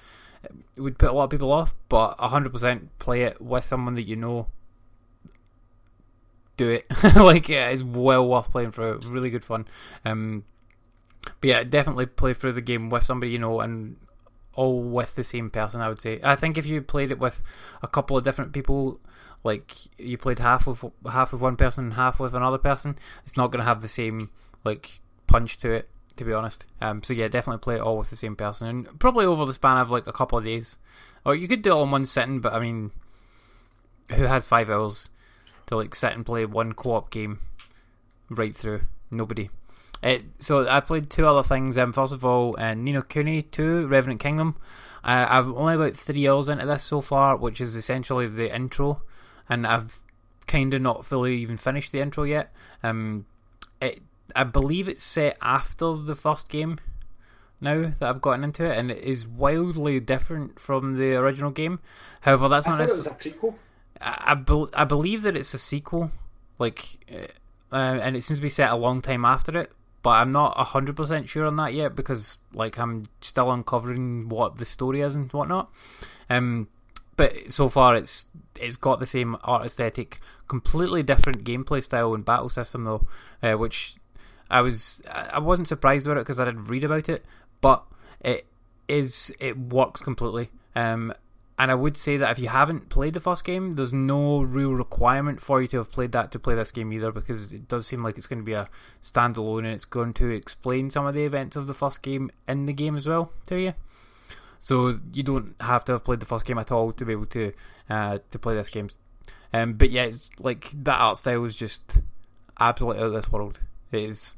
would 0.79 0.97
put 0.97 1.11
a 1.11 1.13
lot 1.13 1.25
of 1.25 1.31
people 1.31 1.53
off. 1.53 1.75
But 1.89 2.17
100% 2.19 2.89
play 3.01 3.23
it 3.23 3.43
with 3.43 3.65
someone 3.65 3.95
that 3.95 4.05
you 4.05 4.17
know 4.17 4.47
do 6.57 6.71
it. 6.71 6.87
like 7.17 7.49
yeah, 7.49 7.69
it's 7.69 7.83
well 7.83 8.27
worth 8.27 8.51
playing 8.51 8.71
for. 8.71 8.97
Really 8.99 9.31
good 9.31 9.45
fun. 9.45 9.67
Um, 10.05 10.45
but 11.23 11.49
yeah, 11.49 11.65
definitely 11.65 12.07
play 12.07 12.33
through 12.33 12.53
the 12.53 12.61
game 12.61 12.91
with 12.91 13.05
somebody 13.05 13.33
you 13.33 13.39
know 13.39 13.61
and 13.61 13.97
all 14.55 14.83
with 14.83 15.15
the 15.15 15.25
same 15.25 15.51
person. 15.51 15.81
I 15.81 15.89
would 15.89 16.01
say. 16.01 16.21
I 16.23 16.37
think 16.37 16.59
if 16.59 16.67
you 16.67 16.83
played 16.83 17.11
it 17.11 17.19
with 17.19 17.43
a 17.83 17.89
couple 17.89 18.17
of 18.17 18.25
different 18.25 18.53
people, 18.53 19.01
like 19.45 19.75
you 19.99 20.19
played 20.19 20.39
half 20.39 20.67
of 20.67 20.85
half 21.11 21.33
with 21.33 21.41
one 21.41 21.57
person, 21.57 21.85
and 21.85 21.95
half 21.95 22.21
with 22.21 22.35
another 22.35 22.59
person, 22.59 22.99
it's 23.25 23.37
not 23.37 23.51
going 23.51 23.61
to 23.61 23.67
have 23.67 23.83
the 23.83 23.89
same 23.89 24.31
like 24.65 25.01
punch 25.27 25.59
to 25.59 25.73
it. 25.73 25.89
To 26.17 26.25
be 26.25 26.33
honest, 26.35 26.67
um, 26.83 27.03
so 27.03 27.15
yeah, 27.15 27.29
definitely 27.29 27.61
play 27.61 27.77
it 27.77 27.81
all 27.81 27.97
with 27.97 28.11
the 28.11 28.17
same 28.17 28.37
person, 28.37 28.67
and 28.67 28.99
probably 28.99 29.25
over 29.25 29.47
the 29.47 29.55
span 29.55 29.79
of 29.79 29.91
like 29.91 30.07
a 30.07 30.13
couple 30.13 30.37
of 30.37 30.45
days, 30.45 30.77
or 31.25 31.35
you 31.35 31.49
could 31.49 31.63
do 31.63 31.71
it 31.71 31.73
all 31.73 31.85
in 31.85 31.91
one 31.91 32.05
sitting. 32.05 32.41
But 32.41 32.53
I 32.53 32.61
mean, 32.61 32.91
who 34.11 34.25
has 34.25 34.47
five 34.47 34.69
hours 34.69 35.09
to 35.67 35.77
like 35.77 35.95
sit 35.95 36.13
and 36.13 36.27
play 36.27 36.45
one 36.45 36.75
co-op 36.75 37.11
game 37.11 37.39
right 38.29 38.55
through? 38.55 38.83
Nobody. 39.11 39.49
Uh, 40.03 40.19
so 40.39 40.67
I 40.69 40.81
played 40.81 41.11
two 41.11 41.27
other 41.27 41.47
things. 41.47 41.77
Um, 41.77 41.93
first 41.93 42.13
of 42.13 42.25
all, 42.25 42.57
uh, 42.59 42.75
Ni 42.75 42.93
no 42.93 43.03
Kuni 43.03 43.43
2, 43.43 43.87
Revenant 43.87 44.21
Kingdom. 44.21 44.57
Uh, 45.05 45.27
I've 45.29 45.49
only 45.49 45.75
about 45.75 45.97
three 45.97 46.29
hours 46.29 46.49
into 46.49 46.67
this 46.67 46.85
so 46.85 47.01
far, 47.01 47.37
which 47.37 47.61
is 47.61 47.77
essentially 47.77 48.27
the 48.27 48.55
intro, 48.55 49.03
and 49.49 49.67
I've 49.67 50.01
kind 50.47 50.75
of 50.75 50.83
not 50.83 51.05
fully 51.05 51.37
even 51.39 51.57
finished 51.57 51.93
the 51.93 52.01
intro 52.01 52.25
yet. 52.25 52.53
Um, 52.83 53.27
it, 53.81 54.01
I 54.35 54.45
believe 54.45 54.89
it's 54.89 55.03
set 55.03 55.37
after 55.41 55.95
the 55.95 56.17
first 56.17 56.49
game 56.49 56.79
now 57.61 57.93
that 57.99 58.03
I've 58.03 58.23
gotten 58.23 58.45
into 58.45 58.65
it, 58.65 58.77
and 58.77 58.91
it 58.91 59.03
is 59.03 59.27
wildly 59.27 60.01
different 60.01 60.59
from 60.59 60.99
the 60.99 61.15
original 61.17 61.51
game. 61.51 61.81
However, 62.23 62.49
that's 62.49 62.67
I 62.67 62.71
not 62.71 62.79
thought 62.79 62.85
it 62.85 62.93
necess- 62.93 62.97
was 62.97 63.07
a 63.07 63.11
prequel. 63.11 63.55
I, 64.01 64.25
I, 64.29 64.35
bel 64.35 64.71
I 64.75 64.85
believe 64.85 65.23
that 65.23 65.37
it's 65.37 65.53
a 65.55 65.59
sequel, 65.59 66.11
like, 66.59 66.99
uh, 67.73 67.77
and 68.03 68.17
it 68.17 68.23
seems 68.23 68.39
to 68.39 68.43
be 68.43 68.49
set 68.49 68.71
a 68.71 68.77
long 68.77 69.03
time 69.03 69.25
after 69.25 69.59
it. 69.59 69.73
But 70.03 70.11
I'm 70.11 70.33
not 70.33 70.57
hundred 70.57 70.97
percent 70.97 71.29
sure 71.29 71.47
on 71.47 71.57
that 71.57 71.75
yet 71.75 71.95
because, 71.95 72.39
like, 72.55 72.79
I'm 72.79 73.05
still 73.21 73.51
uncovering 73.51 74.29
what 74.29 74.57
the 74.57 74.65
story 74.65 75.03
is 75.03 75.15
and 75.15 75.31
whatnot. 75.33 75.71
Um, 76.31 76.69
but 77.17 77.53
so 77.53 77.69
far, 77.69 77.97
it's 77.97 78.27
it's 78.59 78.77
got 78.77 78.99
the 78.99 79.07
same 79.07 79.37
art 79.45 79.67
aesthetic, 79.67 80.21
completely 80.49 81.03
different 81.03 81.45
gameplay 81.45 81.85
style 81.85 82.15
and 82.15 82.25
battle 82.25 82.49
system 82.49 82.85
though, 82.85 83.07
uh, 83.43 83.59
which 83.59 83.97
I 84.51 84.63
was 84.63 85.03
I 85.07 85.39
wasn't 85.39 85.69
surprised 85.69 86.07
about 86.07 86.17
it 86.17 86.23
because 86.23 86.41
I 86.41 86.47
did 86.47 86.69
read 86.69 86.85
about 86.85 87.09
it, 87.11 87.25
but 87.61 87.85
it 88.21 88.47
is 88.89 89.35
it 89.39 89.59
works 89.59 90.01
completely. 90.01 90.51
Um, 90.75 91.13
and 91.61 91.71
I 91.71 91.75
would 91.75 91.99
say 91.99 92.17
that 92.17 92.31
if 92.31 92.39
you 92.39 92.49
haven't 92.49 92.89
played 92.89 93.13
the 93.13 93.21
first 93.21 93.45
game, 93.45 93.73
there's 93.73 93.93
no 93.93 94.41
real 94.41 94.73
requirement 94.73 95.43
for 95.43 95.61
you 95.61 95.69
to 95.69 95.77
have 95.77 95.93
played 95.93 96.13
that 96.13 96.33
to 96.33 96.39
play 96.39 96.55
this 96.55 96.73
game 96.73 96.91
either, 96.91 97.13
because 97.13 97.53
it 97.53 97.69
does 97.69 97.87
seem 97.87 98.03
like 98.03 98.17
it's 98.17 98.27
going 98.27 98.39
to 98.39 98.45
be 98.45 98.55
a 98.55 98.67
standalone 99.03 99.59
and 99.59 99.75
it's 99.75 99.85
going 99.85 100.15
to 100.15 100.31
explain 100.31 100.89
some 100.91 101.05
of 101.05 101.13
the 101.13 101.23
events 101.23 101.57
of 101.57 101.67
the 101.67 101.75
first 101.75 102.01
game 102.01 102.31
in 102.49 102.65
the 102.65 102.73
game 102.73 102.97
as 102.97 103.07
well 103.07 103.33
to 103.45 103.61
you. 103.61 103.75
So 104.59 105.01
you 105.13 105.23
don't 105.23 105.55
have 105.61 105.85
to 105.85 105.93
have 105.93 106.03
played 106.03 106.21
the 106.21 106.27
first 106.27 106.47
game 106.47 106.57
at 106.57 106.73
all 106.73 106.93
to 106.93 107.05
be 107.05 107.13
able 107.13 107.27
to 107.27 107.53
uh, 107.91 108.21
to 108.31 108.39
play 108.39 108.55
this 108.55 108.71
game. 108.71 108.89
Um, 109.53 109.75
but 109.75 109.91
yeah, 109.91 110.05
it's 110.05 110.31
like 110.39 110.71
that 110.73 110.99
art 110.99 111.19
style 111.19 111.45
is 111.45 111.57
just 111.57 111.99
absolutely 112.59 113.03
out 113.03 113.09
of 113.09 113.13
this 113.13 113.31
world. 113.31 113.61
It 113.93 114.05
is 114.05 114.35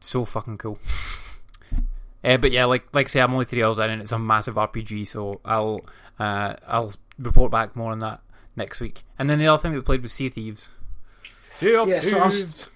so 0.00 0.24
fucking 0.24 0.56
cool. 0.56 0.78
Uh, 2.24 2.36
but 2.36 2.52
yeah, 2.52 2.64
like 2.66 2.84
like 2.94 3.06
I 3.06 3.10
say, 3.10 3.20
I'm 3.20 3.32
only 3.32 3.44
three 3.44 3.62
hours 3.62 3.78
in, 3.78 3.90
and 3.90 4.02
it's 4.02 4.12
a 4.12 4.18
massive 4.18 4.54
RPG. 4.54 5.06
So 5.08 5.40
I'll 5.44 5.80
uh, 6.18 6.54
I'll 6.66 6.92
report 7.18 7.50
back 7.50 7.74
more 7.76 7.92
on 7.92 7.98
that 8.00 8.20
next 8.56 8.80
week. 8.80 9.04
And 9.18 9.28
then 9.28 9.38
the 9.38 9.46
other 9.46 9.60
thing 9.60 9.72
that 9.72 9.78
we 9.78 9.84
played 9.84 10.02
was 10.02 10.12
Sea 10.12 10.28
Thieves. 10.28 10.70
Sea 11.56 11.74
of 11.76 11.88
Yeah, 11.88 12.00
so 12.00 12.18
I'll, 12.18 12.30
Thieves. 12.30 12.68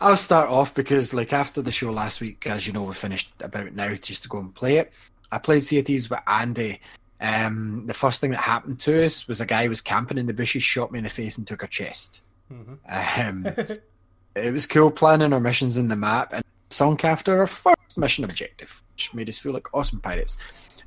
I'll 0.00 0.16
start 0.16 0.50
off 0.50 0.74
because, 0.74 1.14
like, 1.14 1.32
after 1.32 1.62
the 1.62 1.72
show 1.72 1.90
last 1.90 2.20
week, 2.20 2.46
as 2.46 2.66
you 2.66 2.72
know, 2.72 2.82
we 2.82 2.94
finished 2.94 3.32
about 3.40 3.74
now 3.74 3.94
just 3.94 4.22
to 4.24 4.28
go 4.28 4.38
and 4.38 4.54
play 4.54 4.76
it. 4.76 4.92
I 5.32 5.38
played 5.38 5.64
Sea 5.64 5.78
of 5.80 5.86
Thieves 5.86 6.10
with 6.10 6.20
Andy. 6.26 6.80
Um, 7.20 7.86
the 7.86 7.94
first 7.94 8.20
thing 8.20 8.30
that 8.32 8.38
happened 8.38 8.78
to 8.80 9.04
us 9.04 9.26
was 9.26 9.40
a 9.40 9.46
guy 9.46 9.66
was 9.66 9.80
camping 9.80 10.18
in 10.18 10.26
the 10.26 10.34
bushes, 10.34 10.62
shot 10.62 10.92
me 10.92 10.98
in 10.98 11.04
the 11.04 11.10
face, 11.10 11.38
and 11.38 11.46
took 11.46 11.62
our 11.62 11.68
chest. 11.68 12.20
Um, 12.50 13.46
it 14.36 14.52
was 14.52 14.66
cool 14.66 14.90
planning 14.90 15.32
our 15.32 15.40
missions 15.40 15.78
in 15.78 15.88
the 15.88 15.96
map 15.96 16.32
and 16.32 16.44
sunk 16.70 17.04
after 17.04 17.38
our 17.40 17.46
first 17.46 17.96
mission 17.96 18.24
objective, 18.24 18.82
which 18.94 19.12
made 19.12 19.28
us 19.28 19.38
feel 19.38 19.52
like 19.52 19.74
awesome 19.74 20.00
pirates. 20.00 20.38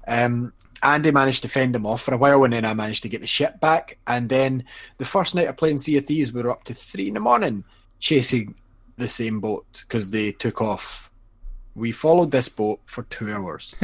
Um, 0.08 0.54
Andy 0.82 1.12
managed 1.12 1.42
to 1.42 1.50
fend 1.50 1.76
them 1.76 1.86
off 1.86 2.04
for 2.04 2.14
a 2.14 2.18
while, 2.18 2.44
and 2.44 2.54
then 2.54 2.64
I 2.64 2.74
managed 2.74 3.04
to 3.04 3.10
get 3.10 3.22
the 3.22 3.28
ship 3.28 3.60
back. 3.60 3.98
And 4.08 4.30
then 4.30 4.64
the 4.98 5.06
first 5.06 5.36
night 5.36 5.48
of 5.48 5.58
playing 5.58 5.80
Sea 5.80 5.98
of 5.98 6.06
Thieves, 6.06 6.32
we 6.32 6.42
were 6.42 6.52
up 6.52 6.64
to 6.66 6.74
three 6.74 7.08
in 7.08 7.16
the 7.16 7.20
morning 7.20 7.64
chasing 8.00 8.56
the 8.98 9.08
same 9.08 9.40
boat 9.40 9.84
because 9.88 10.10
they 10.10 10.32
took 10.32 10.62
off. 10.62 11.12
We 11.76 11.92
followed 11.92 12.32
this 12.32 12.48
boat 12.48 12.80
for 12.86 13.04
two 13.04 13.32
hours. 13.32 13.76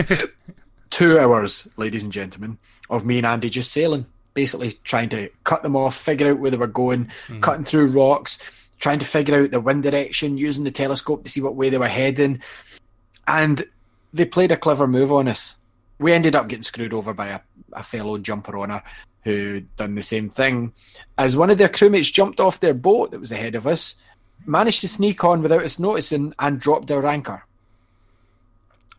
two 0.89 1.19
hours, 1.19 1.67
ladies 1.77 2.03
and 2.03 2.11
gentlemen, 2.11 2.57
of 2.89 3.05
me 3.05 3.17
and 3.17 3.25
Andy 3.25 3.49
just 3.49 3.71
sailing, 3.71 4.05
basically 4.33 4.73
trying 4.83 5.09
to 5.09 5.29
cut 5.43 5.63
them 5.63 5.75
off, 5.75 5.95
figure 5.95 6.29
out 6.29 6.39
where 6.39 6.51
they 6.51 6.57
were 6.57 6.67
going, 6.67 7.09
cutting 7.41 7.65
through 7.65 7.87
rocks, 7.87 8.37
trying 8.79 8.99
to 8.99 9.05
figure 9.05 9.35
out 9.35 9.51
the 9.51 9.59
wind 9.59 9.83
direction, 9.83 10.37
using 10.37 10.63
the 10.63 10.71
telescope 10.71 11.23
to 11.23 11.29
see 11.29 11.41
what 11.41 11.55
way 11.55 11.69
they 11.69 11.77
were 11.77 11.87
heading. 11.87 12.41
And 13.27 13.63
they 14.13 14.25
played 14.25 14.51
a 14.51 14.57
clever 14.57 14.87
move 14.87 15.11
on 15.11 15.27
us. 15.27 15.57
We 15.99 16.13
ended 16.13 16.35
up 16.35 16.47
getting 16.47 16.63
screwed 16.63 16.93
over 16.93 17.13
by 17.13 17.27
a, 17.27 17.39
a 17.73 17.83
fellow 17.83 18.17
jumper 18.17 18.57
on 18.57 18.69
her 18.69 18.83
who 19.23 19.61
done 19.75 19.95
the 19.95 20.03
same 20.03 20.29
thing. 20.29 20.73
As 21.17 21.35
one 21.35 21.49
of 21.49 21.57
their 21.57 21.69
crewmates 21.69 22.11
jumped 22.11 22.39
off 22.39 22.59
their 22.59 22.73
boat 22.73 23.11
that 23.11 23.19
was 23.19 23.31
ahead 23.31 23.55
of 23.55 23.65
us, 23.65 23.95
managed 24.45 24.81
to 24.81 24.87
sneak 24.87 25.23
on 25.23 25.41
without 25.41 25.63
us 25.63 25.79
noticing 25.79 26.33
and 26.39 26.59
dropped 26.59 26.91
our 26.91 27.05
anchor. 27.05 27.45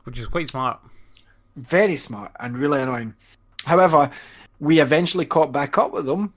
which 0.04 0.18
is 0.18 0.26
quite 0.26 0.48
smart. 0.48 0.80
Very 1.56 1.96
smart 1.96 2.32
and 2.40 2.58
really 2.58 2.82
annoying. 2.82 3.14
However, 3.64 4.10
we 4.60 4.80
eventually 4.80 5.24
caught 5.24 5.52
back 5.52 5.78
up 5.78 5.92
with 5.92 6.06
them 6.06 6.34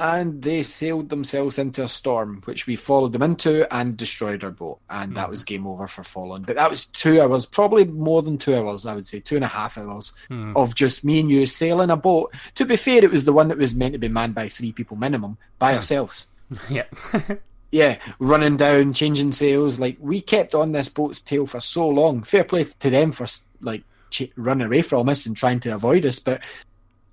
and 0.00 0.40
they 0.40 0.62
sailed 0.62 1.10
themselves 1.10 1.58
into 1.58 1.84
a 1.84 1.88
storm, 1.88 2.40
which 2.46 2.66
we 2.66 2.74
followed 2.74 3.12
them 3.12 3.22
into 3.22 3.72
and 3.72 3.98
destroyed 3.98 4.42
our 4.42 4.50
boat. 4.50 4.80
And 4.88 5.14
that 5.14 5.28
was 5.28 5.44
mm-hmm. 5.44 5.54
game 5.54 5.66
over 5.66 5.86
for 5.86 6.02
Fallen. 6.02 6.42
But 6.42 6.56
that 6.56 6.70
was 6.70 6.86
two 6.86 7.20
hours, 7.20 7.44
probably 7.44 7.84
more 7.84 8.22
than 8.22 8.38
two 8.38 8.56
hours, 8.56 8.86
I 8.86 8.94
would 8.94 9.04
say, 9.04 9.20
two 9.20 9.36
and 9.36 9.44
a 9.44 9.48
half 9.48 9.76
hours 9.76 10.14
mm. 10.30 10.56
of 10.56 10.74
just 10.74 11.04
me 11.04 11.20
and 11.20 11.30
you 11.30 11.44
sailing 11.44 11.90
a 11.90 11.98
boat. 11.98 12.34
To 12.54 12.64
be 12.64 12.76
fair, 12.76 13.04
it 13.04 13.10
was 13.10 13.26
the 13.26 13.34
one 13.34 13.48
that 13.48 13.58
was 13.58 13.74
meant 13.74 13.92
to 13.92 13.98
be 13.98 14.08
manned 14.08 14.34
by 14.34 14.48
three 14.48 14.72
people 14.72 14.96
minimum 14.96 15.36
by 15.58 15.74
mm. 15.74 15.76
ourselves. 15.76 16.28
yeah. 16.70 16.84
Yeah, 17.72 17.98
running 18.18 18.56
down, 18.56 18.94
changing 18.94 19.30
sails. 19.30 19.78
Like 19.78 19.96
we 20.00 20.20
kept 20.20 20.56
on 20.56 20.72
this 20.72 20.88
boat's 20.88 21.20
tail 21.20 21.46
for 21.46 21.60
so 21.60 21.88
long. 21.88 22.24
Fair 22.24 22.42
play 22.42 22.64
to 22.64 22.90
them 22.90 23.12
for 23.12 23.28
like 23.60 23.84
ch- 24.10 24.32
running 24.34 24.66
away 24.66 24.82
from 24.82 25.08
us 25.08 25.24
and 25.24 25.36
trying 25.36 25.60
to 25.60 25.74
avoid 25.76 26.04
us. 26.04 26.18
But 26.18 26.40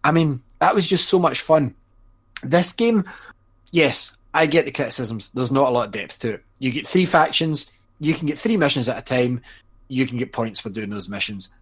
I 0.03 0.11
mean, 0.11 0.41
that 0.57 0.73
was 0.73 0.87
just 0.87 1.09
so 1.09 1.19
much 1.19 1.41
fun. 1.41 1.75
This 2.43 2.73
game, 2.73 3.03
yes, 3.71 4.15
I 4.33 4.45
get 4.45 4.65
the 4.65 4.71
criticisms. 4.71 5.29
There's 5.29 5.51
not 5.51 5.69
a 5.69 5.71
lot 5.71 5.85
of 5.87 5.91
depth 5.91 6.19
to 6.19 6.35
it. 6.35 6.43
You 6.59 6.71
get 6.71 6.87
three 6.87 7.05
factions. 7.05 7.71
You 7.99 8.13
can 8.13 8.27
get 8.27 8.37
three 8.37 8.57
missions 8.57 8.87
at 8.89 8.99
a 8.99 9.01
time. 9.01 9.41
You 9.87 10.05
can 10.05 10.17
get 10.17 10.33
points 10.33 10.59
for 10.59 10.69
doing 10.69 10.89
those 10.89 11.09
missions. 11.09 11.53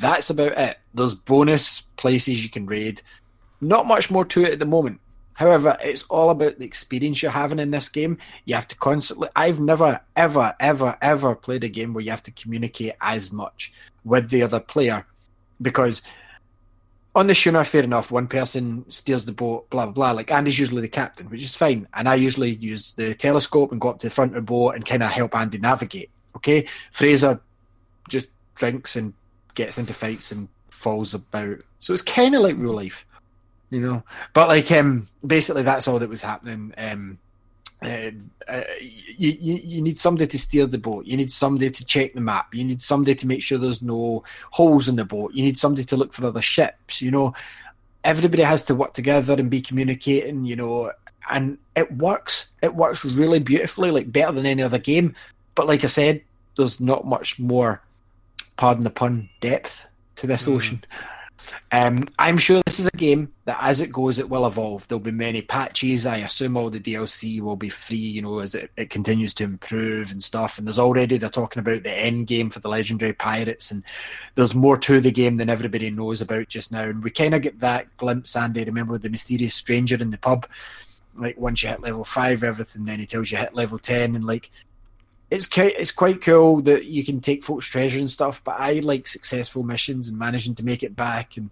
That's 0.00 0.30
about 0.30 0.56
it. 0.56 0.78
There's 0.94 1.14
bonus 1.14 1.82
places 1.96 2.42
you 2.42 2.50
can 2.50 2.66
raid. 2.66 3.02
Not 3.60 3.86
much 3.86 4.10
more 4.10 4.24
to 4.24 4.42
it 4.42 4.52
at 4.52 4.58
the 4.58 4.66
moment. 4.66 5.00
However, 5.34 5.76
it's 5.82 6.04
all 6.04 6.30
about 6.30 6.58
the 6.58 6.64
experience 6.64 7.22
you're 7.22 7.30
having 7.30 7.58
in 7.58 7.70
this 7.70 7.88
game. 7.88 8.18
You 8.44 8.54
have 8.54 8.68
to 8.68 8.76
constantly. 8.76 9.28
I've 9.34 9.60
never, 9.60 10.00
ever, 10.14 10.54
ever, 10.60 10.96
ever 11.00 11.34
played 11.34 11.64
a 11.64 11.68
game 11.68 11.94
where 11.94 12.04
you 12.04 12.10
have 12.10 12.22
to 12.24 12.30
communicate 12.30 12.94
as 13.00 13.32
much 13.32 13.72
with 14.04 14.30
the 14.30 14.42
other 14.42 14.60
player 14.60 15.06
because 15.60 16.02
on 17.14 17.26
the 17.26 17.34
schooner, 17.34 17.64
fair 17.64 17.82
enough, 17.82 18.10
one 18.10 18.26
person 18.26 18.88
steers 18.88 19.24
the 19.24 19.32
boat, 19.32 19.68
blah, 19.70 19.84
blah, 19.84 19.92
blah. 19.92 20.10
Like 20.12 20.30
Andy's 20.30 20.58
usually 20.58 20.82
the 20.82 20.88
captain, 20.88 21.28
which 21.28 21.42
is 21.42 21.54
fine. 21.54 21.86
And 21.94 22.08
I 22.08 22.14
usually 22.14 22.54
use 22.54 22.92
the 22.92 23.14
telescope 23.14 23.72
and 23.72 23.80
go 23.80 23.90
up 23.90 23.98
to 24.00 24.06
the 24.06 24.14
front 24.14 24.32
of 24.32 24.36
the 24.36 24.42
boat 24.42 24.74
and 24.74 24.86
kind 24.86 25.02
of 25.02 25.10
help 25.10 25.36
Andy 25.36 25.58
navigate. 25.58 26.10
Okay. 26.36 26.66
Fraser 26.90 27.40
just 28.08 28.28
drinks 28.54 28.96
and 28.96 29.12
gets 29.54 29.76
into 29.76 29.92
fights 29.92 30.32
and 30.32 30.48
falls 30.68 31.12
about. 31.12 31.62
So 31.80 31.92
it's 31.92 32.02
kind 32.02 32.34
of 32.34 32.40
like 32.40 32.56
real 32.56 32.74
life 32.74 33.04
you 33.72 33.80
know. 33.80 34.04
But 34.34 34.48
like, 34.48 34.70
um, 34.70 35.08
basically 35.26 35.62
that's 35.62 35.88
all 35.88 35.98
that 35.98 36.08
was 36.08 36.22
happening. 36.22 36.72
Um, 36.76 37.18
uh, 37.82 38.10
uh, 38.48 38.62
you, 38.80 39.36
you 39.40 39.54
you 39.64 39.82
need 39.82 39.98
somebody 39.98 40.26
to 40.26 40.38
steer 40.38 40.66
the 40.66 40.78
boat. 40.78 41.06
You 41.06 41.16
need 41.16 41.30
somebody 41.30 41.70
to 41.70 41.84
check 41.84 42.14
the 42.14 42.20
map. 42.20 42.54
You 42.54 42.64
need 42.64 42.80
somebody 42.80 43.14
to 43.16 43.26
make 43.26 43.42
sure 43.42 43.58
there's 43.58 43.82
no 43.82 44.24
holes 44.50 44.88
in 44.88 44.96
the 44.96 45.04
boat. 45.04 45.34
You 45.34 45.42
need 45.42 45.58
somebody 45.58 45.84
to 45.84 45.96
look 45.96 46.12
for 46.12 46.26
other 46.26 46.42
ships. 46.42 47.02
You 47.02 47.10
know, 47.10 47.34
everybody 48.04 48.42
has 48.42 48.64
to 48.64 48.74
work 48.74 48.94
together 48.94 49.34
and 49.34 49.50
be 49.50 49.60
communicating. 49.60 50.44
You 50.44 50.56
know, 50.56 50.92
and 51.30 51.58
it 51.76 51.92
works. 51.96 52.48
It 52.62 52.74
works 52.74 53.04
really 53.04 53.40
beautifully, 53.40 53.90
like 53.90 54.12
better 54.12 54.32
than 54.32 54.46
any 54.46 54.62
other 54.62 54.78
game. 54.78 55.14
But 55.54 55.66
like 55.66 55.84
I 55.84 55.88
said, 55.88 56.22
there's 56.56 56.80
not 56.80 57.06
much 57.06 57.38
more, 57.38 57.82
pardon 58.56 58.84
the 58.84 58.90
pun, 58.90 59.28
depth 59.40 59.88
to 60.16 60.26
this 60.26 60.46
ocean. 60.48 60.82
Um, 61.70 62.06
I'm 62.18 62.38
sure 62.38 62.62
this 62.66 62.78
is 62.78 62.86
a 62.86 62.96
game 62.96 63.32
that, 63.44 63.58
as 63.60 63.80
it 63.80 63.92
goes, 63.92 64.18
it 64.18 64.28
will 64.28 64.46
evolve. 64.46 64.86
There'll 64.86 65.00
be 65.00 65.10
many 65.10 65.42
patches. 65.42 66.06
I 66.06 66.18
assume 66.18 66.56
all 66.56 66.70
the 66.70 66.80
DLC 66.80 67.40
will 67.40 67.56
be 67.56 67.68
free, 67.68 67.96
you 67.96 68.22
know, 68.22 68.40
as 68.40 68.54
it, 68.54 68.70
it 68.76 68.90
continues 68.90 69.34
to 69.34 69.44
improve 69.44 70.10
and 70.10 70.22
stuff. 70.22 70.58
And 70.58 70.66
there's 70.66 70.78
already 70.78 71.16
they're 71.16 71.30
talking 71.30 71.60
about 71.60 71.82
the 71.82 71.92
end 71.92 72.26
game 72.26 72.50
for 72.50 72.60
the 72.60 72.68
legendary 72.68 73.12
pirates, 73.12 73.70
and 73.70 73.82
there's 74.34 74.54
more 74.54 74.76
to 74.78 75.00
the 75.00 75.10
game 75.10 75.36
than 75.36 75.50
everybody 75.50 75.90
knows 75.90 76.20
about 76.20 76.48
just 76.48 76.72
now. 76.72 76.82
And 76.82 77.02
we 77.02 77.10
kind 77.10 77.34
of 77.34 77.42
get 77.42 77.60
that 77.60 77.96
glimpse, 77.96 78.36
Andy. 78.36 78.64
Remember 78.64 78.98
the 78.98 79.10
mysterious 79.10 79.54
stranger 79.54 79.96
in 79.96 80.10
the 80.10 80.18
pub? 80.18 80.46
Like 81.14 81.36
once 81.36 81.62
you 81.62 81.68
hit 81.68 81.82
level 81.82 82.04
five, 82.04 82.42
everything, 82.42 82.84
then 82.84 82.98
he 82.98 83.06
tells 83.06 83.30
you 83.30 83.38
hit 83.38 83.54
level 83.54 83.78
ten, 83.78 84.14
and 84.14 84.24
like 84.24 84.50
it's 85.32 85.46
quite 85.46 85.74
it's 85.78 85.90
quite 85.90 86.20
cool 86.20 86.60
that 86.62 86.84
you 86.84 87.02
can 87.02 87.20
take 87.20 87.42
folks' 87.42 87.66
treasure 87.66 87.98
and 87.98 88.10
stuff. 88.10 88.44
But 88.44 88.56
I 88.60 88.74
like 88.80 89.06
successful 89.08 89.62
missions 89.62 90.08
and 90.08 90.18
managing 90.18 90.54
to 90.56 90.62
make 90.64 90.82
it 90.82 90.94
back, 90.94 91.36
and 91.38 91.48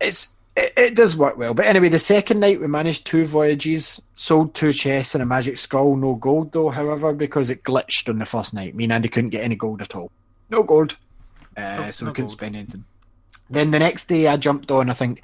it's 0.00 0.34
it, 0.56 0.72
it 0.76 0.94
does 0.94 1.16
work 1.16 1.36
well. 1.36 1.54
But 1.54 1.66
anyway, 1.66 1.88
the 1.90 1.98
second 1.98 2.40
night 2.40 2.60
we 2.60 2.66
managed 2.66 3.06
two 3.06 3.24
voyages, 3.24 4.00
sold 4.14 4.54
two 4.54 4.72
chests 4.72 5.14
and 5.14 5.22
a 5.22 5.26
magic 5.26 5.58
scroll. 5.58 5.96
No 5.96 6.14
gold 6.14 6.52
though, 6.52 6.70
however, 6.70 7.12
because 7.12 7.50
it 7.50 7.62
glitched 7.62 8.08
on 8.08 8.18
the 8.18 8.26
first 8.26 8.54
night. 8.54 8.74
Me 8.74 8.84
and 8.84 8.92
Andy 8.92 9.08
couldn't 9.08 9.30
get 9.30 9.44
any 9.44 9.54
gold 9.54 9.82
at 9.82 9.94
all. 9.94 10.10
No 10.48 10.62
gold. 10.62 10.96
Uh, 11.56 11.60
No- 11.60 11.90
so 11.90 12.06
no 12.06 12.10
we 12.10 12.14
couldn't 12.14 12.26
gold. 12.26 12.30
spend 12.30 12.56
anything. 12.56 12.84
Then 13.50 13.70
the 13.70 13.78
next 13.78 14.06
day 14.06 14.28
I 14.28 14.36
jumped 14.36 14.70
on. 14.70 14.88
I 14.88 14.92
think, 14.94 15.22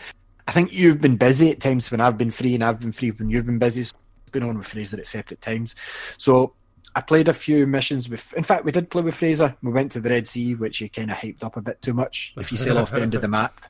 I 0.48 0.52
think 0.52 0.72
you've 0.72 1.00
been 1.00 1.16
busy 1.16 1.50
at 1.50 1.60
times 1.60 1.90
when 1.90 2.00
I've 2.00 2.18
been 2.18 2.30
free, 2.32 2.54
and 2.54 2.62
I've 2.64 2.80
been 2.80 2.92
free 2.92 3.10
when 3.12 3.30
you've 3.30 3.46
been 3.46 3.58
busy. 3.58 3.84
So 3.84 3.94
I've 4.26 4.32
been 4.32 4.42
on 4.42 4.58
with 4.58 4.66
Fraser 4.66 4.98
except 5.00 5.32
at 5.32 5.38
separate 5.38 5.40
times. 5.40 5.76
So 6.18 6.52
I 6.96 7.02
played 7.02 7.28
a 7.28 7.34
few 7.34 7.66
missions 7.66 8.08
with. 8.08 8.32
In 8.32 8.42
fact, 8.42 8.64
we 8.64 8.72
did 8.72 8.88
play 8.88 9.02
with 9.02 9.14
Fraser. 9.14 9.54
We 9.62 9.70
went 9.70 9.92
to 9.92 10.00
the 10.00 10.08
Red 10.08 10.26
Sea, 10.26 10.54
which 10.54 10.78
he 10.78 10.88
kind 10.88 11.10
of 11.10 11.18
hyped 11.18 11.44
up 11.44 11.58
a 11.58 11.60
bit 11.60 11.82
too 11.82 11.92
much. 11.92 12.32
If 12.38 12.50
you 12.50 12.56
sail 12.56 12.78
off 12.78 12.90
the 12.90 13.02
end 13.02 13.14
of 13.14 13.20
the 13.20 13.28
map, 13.28 13.60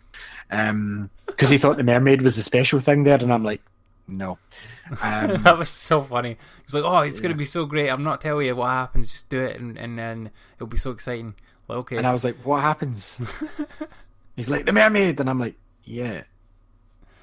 because 0.49 1.51
he 1.51 1.59
thought 1.59 1.77
the 1.77 1.83
mermaid 1.83 2.23
was 2.23 2.37
the 2.37 2.43
special 2.43 2.79
thing 2.79 3.03
there, 3.03 3.19
and 3.19 3.33
I'm 3.33 3.43
like, 3.43 3.61
no. 4.07 4.39
Um, 5.03 5.37
that 5.43 5.59
was 5.59 5.69
so 5.71 6.03
funny. 6.03 6.39
He's 6.65 6.73
like, 6.73 6.85
"Oh, 6.85 6.99
it's 6.99 7.19
gonna 7.19 7.35
be 7.35 7.45
so 7.45 7.67
great. 7.67 7.91
I'm 7.91 8.05
not 8.05 8.21
telling 8.21 8.47
you 8.47 8.55
what 8.55 8.71
happens. 8.71 9.11
Just 9.11 9.29
do 9.29 9.43
it, 9.43 9.59
and, 9.59 9.77
and 9.77 9.99
then 9.99 10.31
it'll 10.55 10.69
be 10.69 10.77
so 10.77 10.93
exciting." 10.93 11.35
Like, 11.67 11.79
okay, 11.79 11.97
and 11.97 12.07
I 12.07 12.13
was 12.13 12.23
like, 12.23 12.37
what 12.45 12.61
happens? 12.61 13.21
He's 14.37 14.49
like, 14.49 14.67
the 14.67 14.73
mermaid, 14.73 15.19
and 15.19 15.29
I'm 15.29 15.41
like, 15.41 15.57
yeah. 15.83 16.23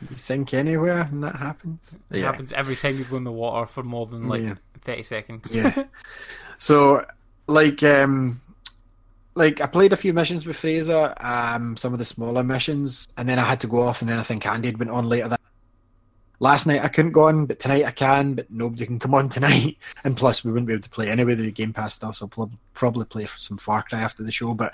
You 0.10 0.18
sink 0.18 0.54
anywhere, 0.54 1.08
and 1.10 1.24
that 1.24 1.38
happens. 1.38 1.97
it 2.12 2.24
happens 2.24 2.51
every 2.51 2.76
time 2.76 2.97
you 2.97 3.06
go 3.06 3.16
in 3.16 3.24
the 3.24 3.32
water 3.32 3.66
for 3.68 3.84
more 3.84 4.06
than 4.06 4.28
like 4.28 4.41
Yeah. 4.41 4.56
Thirty 4.84 5.04
seconds. 5.04 5.56
Yeah. 5.56 5.86
so, 6.58 7.06
like, 7.48 7.82
um, 7.84 8.42
like 9.36 9.62
I 9.62 9.68
played 9.68 9.94
a 9.94 9.98
few 9.98 10.14
missions 10.14 10.46
with 10.46 10.58
Fraser, 10.58 11.14
um, 11.20 11.76
some 11.78 11.94
of 11.94 12.00
the 12.00 12.06
smaller 12.06 12.44
missions, 12.44 13.08
and 13.18 13.28
then 13.28 13.40
I 13.40 13.44
had 13.44 13.62
to 13.62 13.68
go 13.68 13.82
off, 13.82 14.02
and 14.02 14.10
then 14.10 14.20
I 14.20 14.24
think 14.24 14.46
Andy 14.46 14.68
had 14.68 14.78
went 14.78 14.92
on 14.92 15.10
later 15.10 15.30
that. 15.30 15.40
Last 16.40 16.68
night 16.68 16.84
I 16.84 16.90
couldn't 16.90 17.14
go 17.14 17.28
on, 17.28 17.46
but 17.46 17.60
tonight 17.60 17.86
I 17.86 17.92
can. 17.92 18.34
But 18.34 18.52
nobody 18.52 18.86
can 18.86 19.00
come 19.00 19.16
on 19.16 19.30
tonight, 19.30 19.78
and 20.04 20.18
plus 20.18 20.44
we 20.44 20.52
wouldn't 20.52 20.68
be 20.68 20.74
able 20.74 20.84
to 20.84 20.90
play 20.90 21.10
anyway 21.10 21.36
the 21.36 21.52
Game 21.52 21.74
Pass 21.74 21.96
stuff. 21.96 22.18
So 22.18 22.30
I'll 22.38 22.52
probably 22.74 23.06
play 23.06 23.26
for 23.26 23.38
some 23.38 23.58
Far 23.58 23.84
Cry 23.84 24.02
after 24.02 24.24
the 24.24 24.32
show. 24.32 24.54
But 24.54 24.74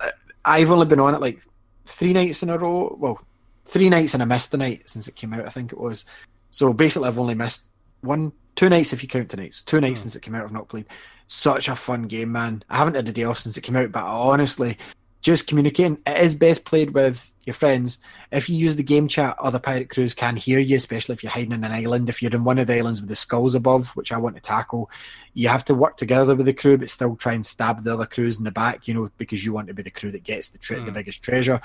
uh, 0.00 0.10
I've 0.44 0.70
only 0.70 0.86
been 0.86 1.00
on 1.00 1.14
it 1.14 1.20
like 1.20 1.40
three 1.84 2.12
nights 2.12 2.42
in 2.42 2.50
a 2.50 2.58
row. 2.58 2.96
Well, 2.98 3.20
three 3.64 3.88
nights 3.88 4.14
and 4.14 4.22
I 4.22 4.26
missed 4.26 4.50
the 4.50 4.58
night 4.58 4.88
since 4.88 5.06
it 5.06 5.16
came 5.16 5.34
out. 5.34 5.46
I 5.46 5.50
think 5.50 5.72
it 5.72 5.78
was. 5.78 6.04
So 6.50 6.72
basically, 6.72 7.08
I've 7.08 7.18
only 7.18 7.34
missed 7.34 7.64
one, 8.04 8.32
two 8.54 8.68
nights 8.68 8.92
if 8.92 9.02
you 9.02 9.08
count 9.08 9.28
tonight's. 9.28 9.62
Two 9.62 9.80
nights 9.80 10.00
since 10.00 10.14
it 10.16 10.22
came 10.22 10.34
out. 10.34 10.44
I've 10.44 10.52
not 10.52 10.68
played. 10.68 10.86
Such 11.26 11.68
a 11.68 11.74
fun 11.74 12.02
game, 12.02 12.32
man. 12.32 12.62
I 12.68 12.76
haven't 12.76 12.94
had 12.96 13.08
a 13.08 13.12
day 13.12 13.24
off 13.24 13.38
since 13.38 13.56
it 13.56 13.62
came 13.62 13.76
out, 13.76 13.90
but 13.92 14.04
honestly, 14.04 14.76
just 15.22 15.46
communicating. 15.46 15.98
It 16.06 16.20
is 16.20 16.34
best 16.34 16.66
played 16.66 16.90
with 16.90 17.32
your 17.44 17.54
friends. 17.54 17.98
If 18.30 18.50
you 18.50 18.56
use 18.56 18.76
the 18.76 18.82
game 18.82 19.08
chat, 19.08 19.34
other 19.38 19.58
pirate 19.58 19.88
crews 19.88 20.12
can 20.12 20.36
hear 20.36 20.58
you, 20.58 20.76
especially 20.76 21.14
if 21.14 21.22
you're 21.22 21.32
hiding 21.32 21.52
in 21.52 21.64
an 21.64 21.72
island. 21.72 22.10
If 22.10 22.20
you're 22.20 22.30
in 22.34 22.44
one 22.44 22.58
of 22.58 22.66
the 22.66 22.76
islands 22.76 23.00
with 23.00 23.08
the 23.08 23.16
skulls 23.16 23.54
above, 23.54 23.88
which 23.96 24.12
I 24.12 24.18
want 24.18 24.36
to 24.36 24.42
tackle, 24.42 24.90
you 25.32 25.48
have 25.48 25.64
to 25.64 25.74
work 25.74 25.96
together 25.96 26.36
with 26.36 26.44
the 26.44 26.52
crew, 26.52 26.76
but 26.76 26.90
still 26.90 27.16
try 27.16 27.32
and 27.32 27.44
stab 27.46 27.84
the 27.84 27.94
other 27.94 28.04
crews 28.04 28.36
in 28.38 28.44
the 28.44 28.50
back, 28.50 28.86
you 28.86 28.92
know, 28.92 29.10
because 29.16 29.46
you 29.46 29.54
want 29.54 29.68
to 29.68 29.74
be 29.74 29.82
the 29.82 29.90
crew 29.90 30.10
that 30.10 30.24
gets 30.24 30.50
the 30.50 30.58
tre- 30.58 30.80
the 30.84 30.90
Mm. 30.90 30.94
biggest 30.94 31.22
treasure. 31.22 31.58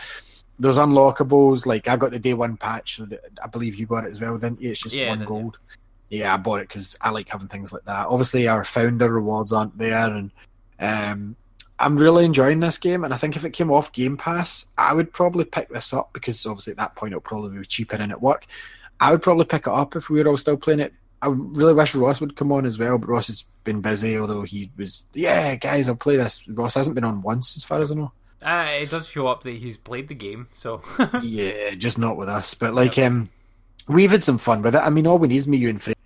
There's 0.58 0.78
unlockables, 0.78 1.66
like 1.66 1.90
I 1.90 1.98
got 1.98 2.12
the 2.12 2.20
day 2.20 2.34
one 2.34 2.56
patch, 2.56 2.96
so 2.96 3.08
I 3.44 3.48
believe 3.48 3.76
you 3.76 3.86
got 3.86 4.06
it 4.06 4.12
as 4.12 4.22
well, 4.22 4.38
didn't 4.38 4.62
you? 4.62 4.72
It's 4.72 4.80
just 4.80 4.96
Yeah, 4.96 5.10
one 5.10 5.26
gold. 5.26 5.58
Yeah. 6.10 6.34
I 6.34 6.38
bought 6.38 6.62
it 6.62 6.68
because 6.68 6.98
I 7.02 7.10
like 7.10 7.30
having 7.30 7.48
things 7.48 7.72
like 7.72 7.86
that. 7.86 8.08
Obviously, 8.08 8.48
our 8.48 8.64
founder 8.64 9.10
rewards 9.10 9.54
aren't 9.54 9.78
there, 9.78 10.10
and 10.10 10.32
um, 10.80 11.36
I'm 11.80 11.96
really 11.96 12.26
enjoying 12.26 12.60
this 12.60 12.78
game. 12.78 13.04
And 13.04 13.14
I 13.14 13.18
think 13.18 13.36
if 13.36 13.46
it 13.46 13.52
came 13.52 13.72
off 13.72 13.92
Game 13.92 14.18
Pass, 14.18 14.70
I 14.78 14.94
would 14.94 15.14
probably 15.14 15.46
pick 15.46 15.70
this 15.70 15.94
up 15.94 16.12
because 16.14 16.46
obviously 16.46 16.72
at 16.72 16.78
that 16.78 16.96
point 16.96 17.14
it'll 17.14 17.22
probably 17.22 17.58
be 17.58 17.66
cheaper 17.66 17.96
in 17.96 18.12
at 18.12 18.22
work. 18.22 18.46
I 19.00 19.12
would 19.12 19.22
probably 19.22 19.46
pick 19.46 19.62
it 19.62 19.74
up 19.74 19.96
if 19.96 20.10
we 20.10 20.22
were 20.22 20.30
all 20.30 20.38
still 20.38 20.58
playing 20.58 20.82
it. 20.82 20.94
I 21.22 21.28
really 21.28 21.74
wish 21.74 21.96
Ross 21.96 22.22
would 22.22 22.36
come 22.36 22.52
on 22.52 22.66
as 22.66 22.80
well, 22.80 22.98
but 22.98 23.10
Ross 23.10 23.28
has 23.28 23.44
been 23.64 23.82
busy. 23.82 24.18
Although 24.18 24.44
he 24.44 24.72
was, 24.78 25.08
yeah, 25.14 25.56
guys, 25.56 25.90
I'll 25.90 25.96
play 25.96 26.18
this. 26.18 26.48
Ross 26.48 26.76
hasn't 26.76 26.96
been 26.96 27.04
on 27.04 27.22
once, 27.22 27.56
as 27.56 27.64
far 27.64 27.82
as 27.82 27.92
I 27.92 27.96
know. 27.96 28.12
Uh, 28.42 28.70
it 28.82 28.90
does 28.90 29.08
show 29.08 29.28
up 29.28 29.44
that 29.44 29.52
he's 29.52 29.76
played 29.76 30.08
the 30.08 30.16
game, 30.16 30.48
so 30.54 30.82
yeah, 31.22 31.72
just 31.72 31.98
not 31.98 32.16
with 32.16 32.30
us. 32.30 32.54
But 32.54 32.74
like, 32.74 32.98
um, 32.98 33.30
we've 33.88 34.12
had 34.12 34.24
some 34.24 34.38
fun 34.38 34.62
with 34.62 34.76
it. 34.76 34.82
I 34.82 34.90
mean, 34.90 35.08
all 35.08 35.18
we 35.18 35.28
need 35.28 35.38
is 35.38 35.48
me, 35.48 35.58
you, 35.58 35.70
and 35.70 35.82
Fraser 35.82 35.99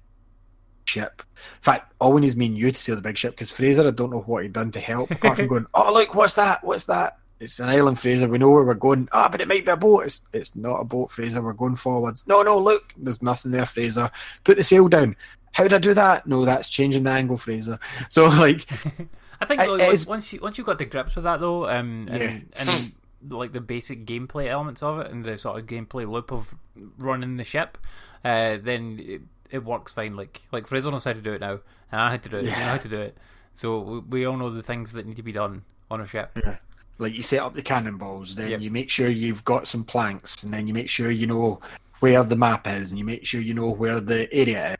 ship. 0.93 1.21
In 1.35 1.61
fact, 1.61 1.91
all 1.99 2.13
we 2.13 2.21
need 2.21 2.27
is 2.27 2.35
me 2.35 2.45
and 2.47 2.57
you 2.57 2.71
to 2.71 2.79
sail 2.79 2.95
the 2.95 3.01
big 3.01 3.17
ship 3.17 3.33
because 3.33 3.51
Fraser, 3.51 3.87
I 3.87 3.91
don't 3.91 4.11
know 4.11 4.21
what 4.21 4.43
he'd 4.43 4.53
done 4.53 4.71
to 4.71 4.79
help 4.79 5.11
apart 5.11 5.37
from 5.37 5.47
going, 5.53 5.65
"Oh, 5.73 5.91
look, 5.93 6.13
what's 6.15 6.33
that? 6.35 6.63
What's 6.63 6.85
that?" 6.85 7.17
It's 7.39 7.59
an 7.59 7.67
island, 7.67 7.99
Fraser. 7.99 8.29
We 8.29 8.37
know 8.37 8.49
where 8.51 8.63
we're 8.63 8.73
going. 8.75 9.09
Ah, 9.11 9.27
but 9.29 9.41
it 9.41 9.47
might 9.49 9.65
be 9.65 9.71
a 9.71 9.75
boat. 9.77 10.05
It's 10.05 10.21
it's 10.31 10.55
not 10.55 10.79
a 10.79 10.83
boat, 10.85 11.11
Fraser. 11.11 11.41
We're 11.41 11.53
going 11.53 11.75
forwards. 11.75 12.23
No, 12.27 12.41
no, 12.43 12.57
look, 12.57 12.93
there's 12.95 13.21
nothing 13.21 13.51
there, 13.51 13.65
Fraser. 13.65 14.09
Put 14.45 14.55
the 14.57 14.63
sail 14.63 14.87
down. 14.87 15.15
How 15.51 15.63
did 15.63 15.73
I 15.73 15.77
do 15.79 15.93
that? 15.93 16.25
No, 16.25 16.45
that's 16.45 16.69
changing 16.69 17.03
the 17.03 17.11
angle, 17.11 17.37
Fraser. 17.37 17.79
So 18.09 18.27
like, 18.27 18.65
I 19.41 19.45
think 19.45 19.59
I- 19.61 19.65
like, 19.67 19.81
it 19.81 19.87
once, 19.87 19.93
is- 20.01 20.07
once 20.07 20.33
you 20.33 20.39
once 20.41 20.57
you 20.57 20.63
got 20.63 20.79
to 20.79 20.85
grips 20.85 21.15
with 21.15 21.25
that 21.25 21.41
though, 21.41 21.67
um, 21.67 22.07
and, 22.09 22.21
Yeah. 22.21 22.39
and 22.61 22.91
like 23.29 23.51
the 23.53 23.61
basic 23.61 24.05
gameplay 24.05 24.47
elements 24.47 24.81
of 24.83 24.99
it 24.99 25.11
and 25.11 25.23
the 25.25 25.37
sort 25.37 25.59
of 25.59 25.65
gameplay 25.65 26.07
loop 26.09 26.31
of 26.31 26.55
running 26.97 27.35
the 27.37 27.43
ship, 27.43 27.77
uh, 28.25 28.57
then 28.61 29.27
it, 29.53 29.63
works 29.63 29.93
fine. 29.93 30.15
Like 30.15 30.41
like 30.51 30.67
Fraser 30.67 30.91
knows 30.91 31.03
how 31.05 31.13
to 31.13 31.21
do 31.21 31.33
it 31.33 31.41
now, 31.41 31.59
and 31.91 32.01
I 32.01 32.11
had 32.11 32.23
to 32.23 32.29
do 32.29 32.37
it. 32.37 32.45
You 32.45 32.51
know 32.51 32.55
how 32.55 32.77
to 32.77 32.89
do 32.89 32.99
it. 32.99 33.17
So 33.53 33.79
we, 33.79 33.99
we 33.99 34.25
all 34.25 34.37
know 34.37 34.49
the 34.49 34.63
things 34.63 34.93
that 34.93 35.05
need 35.05 35.15
to 35.17 35.23
be 35.23 35.31
done 35.31 35.63
on 35.91 36.01
a 36.01 36.07
ship. 36.07 36.31
Yeah. 36.43 36.57
like 36.97 37.13
you 37.13 37.21
set 37.21 37.39
up 37.41 37.53
the 37.53 37.61
cannonballs, 37.61 38.35
then 38.35 38.51
Yep. 38.51 38.61
you 38.61 38.71
make 38.71 38.89
sure 38.89 39.09
you've 39.09 39.45
got 39.45 39.67
some 39.67 39.83
planks, 39.83 40.43
and 40.43 40.53
then 40.53 40.67
you 40.67 40.73
make 40.73 40.89
sure 40.89 41.11
you 41.11 41.27
know 41.27 41.59
where 41.99 42.23
the 42.23 42.35
map 42.35 42.67
is, 42.67 42.91
and 42.91 42.99
you 42.99 43.05
make 43.05 43.25
sure 43.25 43.41
you 43.41 43.53
know 43.53 43.69
where 43.69 43.99
the 43.99 44.31
area 44.33 44.71
is. 44.71 44.77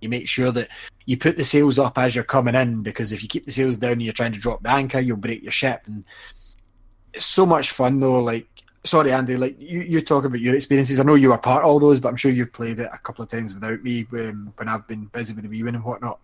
You 0.00 0.08
make 0.10 0.28
sure 0.28 0.50
that 0.52 0.68
you 1.06 1.16
put 1.16 1.36
the 1.38 1.44
sails 1.44 1.78
up 1.78 1.96
as 1.98 2.14
you're 2.14 2.24
coming 2.24 2.54
in, 2.54 2.82
because 2.82 3.12
if 3.12 3.22
you 3.22 3.28
keep 3.28 3.46
the 3.46 3.52
sails 3.52 3.78
down 3.78 3.92
and 3.92 4.02
you're 4.02 4.12
trying 4.12 4.32
to 4.32 4.38
drop 4.40 4.62
the 4.62 4.70
anchor, 4.70 5.00
you'll 5.00 5.16
break 5.16 5.42
your 5.42 5.52
ship. 5.52 5.82
And 5.86 6.04
it's 7.14 7.24
so 7.24 7.46
much 7.46 7.70
fun 7.70 7.98
though. 8.00 8.22
Like, 8.22 8.46
sorry, 8.86 9.12
Andy, 9.12 9.36
like 9.36 9.60
you, 9.60 9.80
you 9.80 10.00
talk 10.00 10.24
about 10.24 10.40
your 10.40 10.54
experiences. 10.54 10.98
I 10.98 11.02
know 11.02 11.14
you 11.14 11.30
were 11.30 11.38
part 11.38 11.62
of 11.62 11.68
all 11.68 11.78
those, 11.78 12.00
but 12.00 12.08
I'm 12.08 12.16
sure 12.16 12.30
you've 12.30 12.52
played 12.52 12.80
it 12.80 12.88
a 12.92 12.98
couple 12.98 13.22
of 13.22 13.28
times 13.28 13.54
without 13.54 13.82
me 13.82 14.06
um, 14.12 14.52
when 14.56 14.68
I've 14.68 14.86
been 14.86 15.06
busy 15.06 15.34
with 15.34 15.48
the 15.48 15.62
Wii 15.62 15.68
and 15.68 15.84
whatnot. 15.84 16.18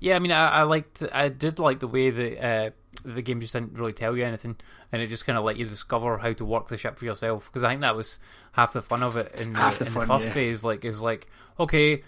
Yeah, 0.00 0.16
I 0.16 0.18
mean, 0.18 0.32
I, 0.32 0.48
I 0.48 0.62
liked, 0.62 1.02
I 1.12 1.28
did 1.28 1.58
like 1.58 1.80
the 1.80 1.88
way 1.88 2.10
that 2.10 2.44
uh, 2.44 2.70
the 3.04 3.22
game 3.22 3.40
just 3.40 3.52
didn't 3.52 3.74
really 3.74 3.92
tell 3.92 4.16
you 4.16 4.24
anything, 4.24 4.56
and 4.90 5.02
it 5.02 5.08
just 5.08 5.26
kind 5.26 5.36
of 5.36 5.44
let 5.44 5.56
you 5.56 5.66
discover 5.66 6.18
how 6.18 6.32
to 6.32 6.44
work 6.44 6.68
the 6.68 6.78
ship 6.78 6.98
for 6.98 7.04
yourself. 7.04 7.46
Because 7.46 7.62
I 7.64 7.70
think 7.70 7.82
that 7.82 7.96
was 7.96 8.18
half 8.52 8.72
the 8.72 8.82
fun 8.82 9.02
of 9.02 9.16
it 9.16 9.40
in 9.40 9.52
the, 9.52 9.58
the 9.58 9.84
in 9.84 9.90
fun, 9.90 10.00
the 10.00 10.06
first 10.06 10.28
yeah. 10.28 10.32
phase. 10.32 10.64
Like, 10.64 10.84
is 10.84 11.02
like, 11.02 11.28
okay, 11.58 12.02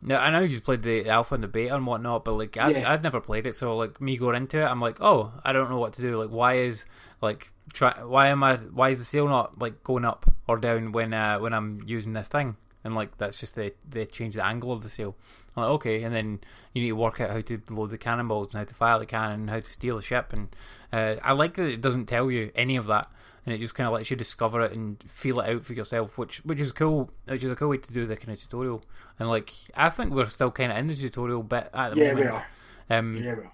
now 0.00 0.20
I 0.20 0.30
know 0.30 0.40
you 0.40 0.60
played 0.60 0.82
the 0.82 1.08
alpha 1.08 1.34
and 1.34 1.44
the 1.44 1.48
beta 1.48 1.74
and 1.74 1.86
whatnot, 1.86 2.24
but 2.24 2.32
like, 2.32 2.56
I, 2.56 2.70
Yeah. 2.70 2.92
I'd 2.92 3.02
never 3.02 3.20
played 3.20 3.46
it, 3.46 3.54
so 3.54 3.76
like 3.76 4.00
me 4.00 4.16
going 4.16 4.36
into 4.36 4.60
it, 4.60 4.64
I'm 4.64 4.80
like, 4.80 5.00
oh, 5.00 5.32
I 5.44 5.52
don't 5.52 5.70
know 5.70 5.78
what 5.78 5.92
to 5.94 6.02
do. 6.02 6.16
Like, 6.16 6.30
why 6.30 6.54
is 6.54 6.86
like, 7.20 7.52
try, 7.72 7.92
why 8.04 8.28
am 8.28 8.42
I, 8.42 8.56
why 8.56 8.90
is 8.90 8.98
the 8.98 9.04
sail 9.04 9.28
not 9.28 9.58
like 9.60 9.82
going 9.84 10.04
up 10.04 10.30
or 10.48 10.58
down 10.58 10.92
when 10.92 11.12
uh, 11.14 11.38
when 11.38 11.52
I'm 11.52 11.82
using 11.86 12.12
this 12.12 12.28
thing? 12.28 12.56
And 12.84 12.94
like, 12.94 13.18
that's 13.18 13.38
just 13.38 13.54
they 13.56 13.72
they 13.88 14.06
change 14.06 14.34
the 14.36 14.46
angle 14.46 14.72
of 14.72 14.82
the 14.82 14.88
sail. 14.88 15.16
I'm 15.56 15.62
like, 15.64 15.70
okay, 15.72 16.02
and 16.04 16.14
then 16.14 16.40
you 16.72 16.82
need 16.82 16.88
to 16.88 16.96
work 16.96 17.20
out 17.20 17.30
how 17.30 17.40
to 17.40 17.60
load 17.70 17.90
the 17.90 17.98
cannonballs 17.98 18.54
and 18.54 18.60
how 18.60 18.64
to 18.64 18.74
fire 18.74 18.98
the 18.98 19.06
cannon 19.06 19.40
and 19.40 19.50
how 19.50 19.60
to 19.60 19.70
steal 19.70 19.96
the 19.96 20.02
ship. 20.02 20.32
And 20.32 20.48
uh, 20.92 21.16
I 21.22 21.32
like 21.32 21.54
that 21.54 21.66
it 21.68 21.80
doesn't 21.80 22.06
tell 22.06 22.30
you 22.30 22.52
any 22.54 22.76
of 22.76 22.86
that, 22.86 23.10
and 23.44 23.54
it 23.54 23.58
just 23.58 23.74
kind 23.74 23.88
of 23.88 23.92
lets 23.94 24.10
you 24.10 24.16
discover 24.16 24.60
it 24.62 24.72
and 24.72 25.02
feel 25.02 25.40
it 25.40 25.48
out 25.48 25.64
for 25.64 25.72
yourself, 25.74 26.16
which 26.16 26.38
which 26.44 26.60
is 26.60 26.72
cool. 26.72 27.10
Which 27.26 27.42
is 27.42 27.50
a 27.50 27.56
cool 27.56 27.70
way 27.70 27.78
to 27.78 27.92
do 27.92 28.06
the 28.06 28.16
kind 28.16 28.30
of 28.30 28.40
tutorial. 28.40 28.82
And 29.18 29.28
like, 29.28 29.52
I 29.74 29.90
think 29.90 30.14
we're 30.14 30.28
still 30.28 30.52
kind 30.52 30.70
of 30.70 30.78
in 30.78 30.86
the 30.86 30.94
tutorial 30.94 31.42
bit 31.42 31.68
at 31.74 31.94
the 31.94 32.00
Yeah, 32.00 32.14
we 32.14 32.24
are. 32.26 32.46
Um, 32.88 33.16
Yeah, 33.16 33.34
we 33.34 33.42
are. 33.42 33.52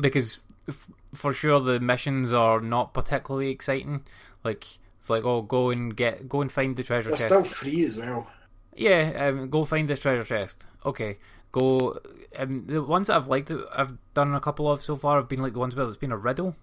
because 0.00 0.40
f- 0.68 0.90
for 1.14 1.32
sure 1.32 1.60
the 1.60 1.80
missions 1.80 2.32
are 2.32 2.60
not 2.60 2.94
particularly 2.94 3.50
exciting. 3.50 4.04
Like 4.44 4.66
it's 4.98 5.10
like, 5.10 5.24
oh, 5.24 5.42
go 5.42 5.70
and 5.70 5.96
get, 5.96 6.28
go 6.28 6.40
and 6.40 6.50
find 6.50 6.76
the 6.76 6.82
treasure 6.82 7.10
They're 7.10 7.16
chest. 7.18 7.28
still 7.28 7.44
free 7.44 7.84
as 7.84 7.96
well. 7.96 8.28
Yeah, 8.74 9.28
um, 9.28 9.48
go 9.48 9.64
find 9.64 9.88
this 9.88 10.00
treasure 10.00 10.24
chest. 10.24 10.66
Okay, 10.84 11.18
go. 11.52 11.98
Um, 12.38 12.64
the 12.66 12.82
ones 12.82 13.06
that 13.06 13.16
I've 13.16 13.28
liked, 13.28 13.50
I've 13.74 13.94
done 14.14 14.34
a 14.34 14.40
couple 14.40 14.70
of 14.70 14.82
so 14.82 14.96
far 14.96 15.16
have 15.16 15.28
been 15.28 15.40
like 15.42 15.54
the 15.54 15.58
ones 15.58 15.74
where 15.74 15.84
there's 15.86 15.96
been 15.96 16.12
a 16.12 16.16
riddle, 16.18 16.56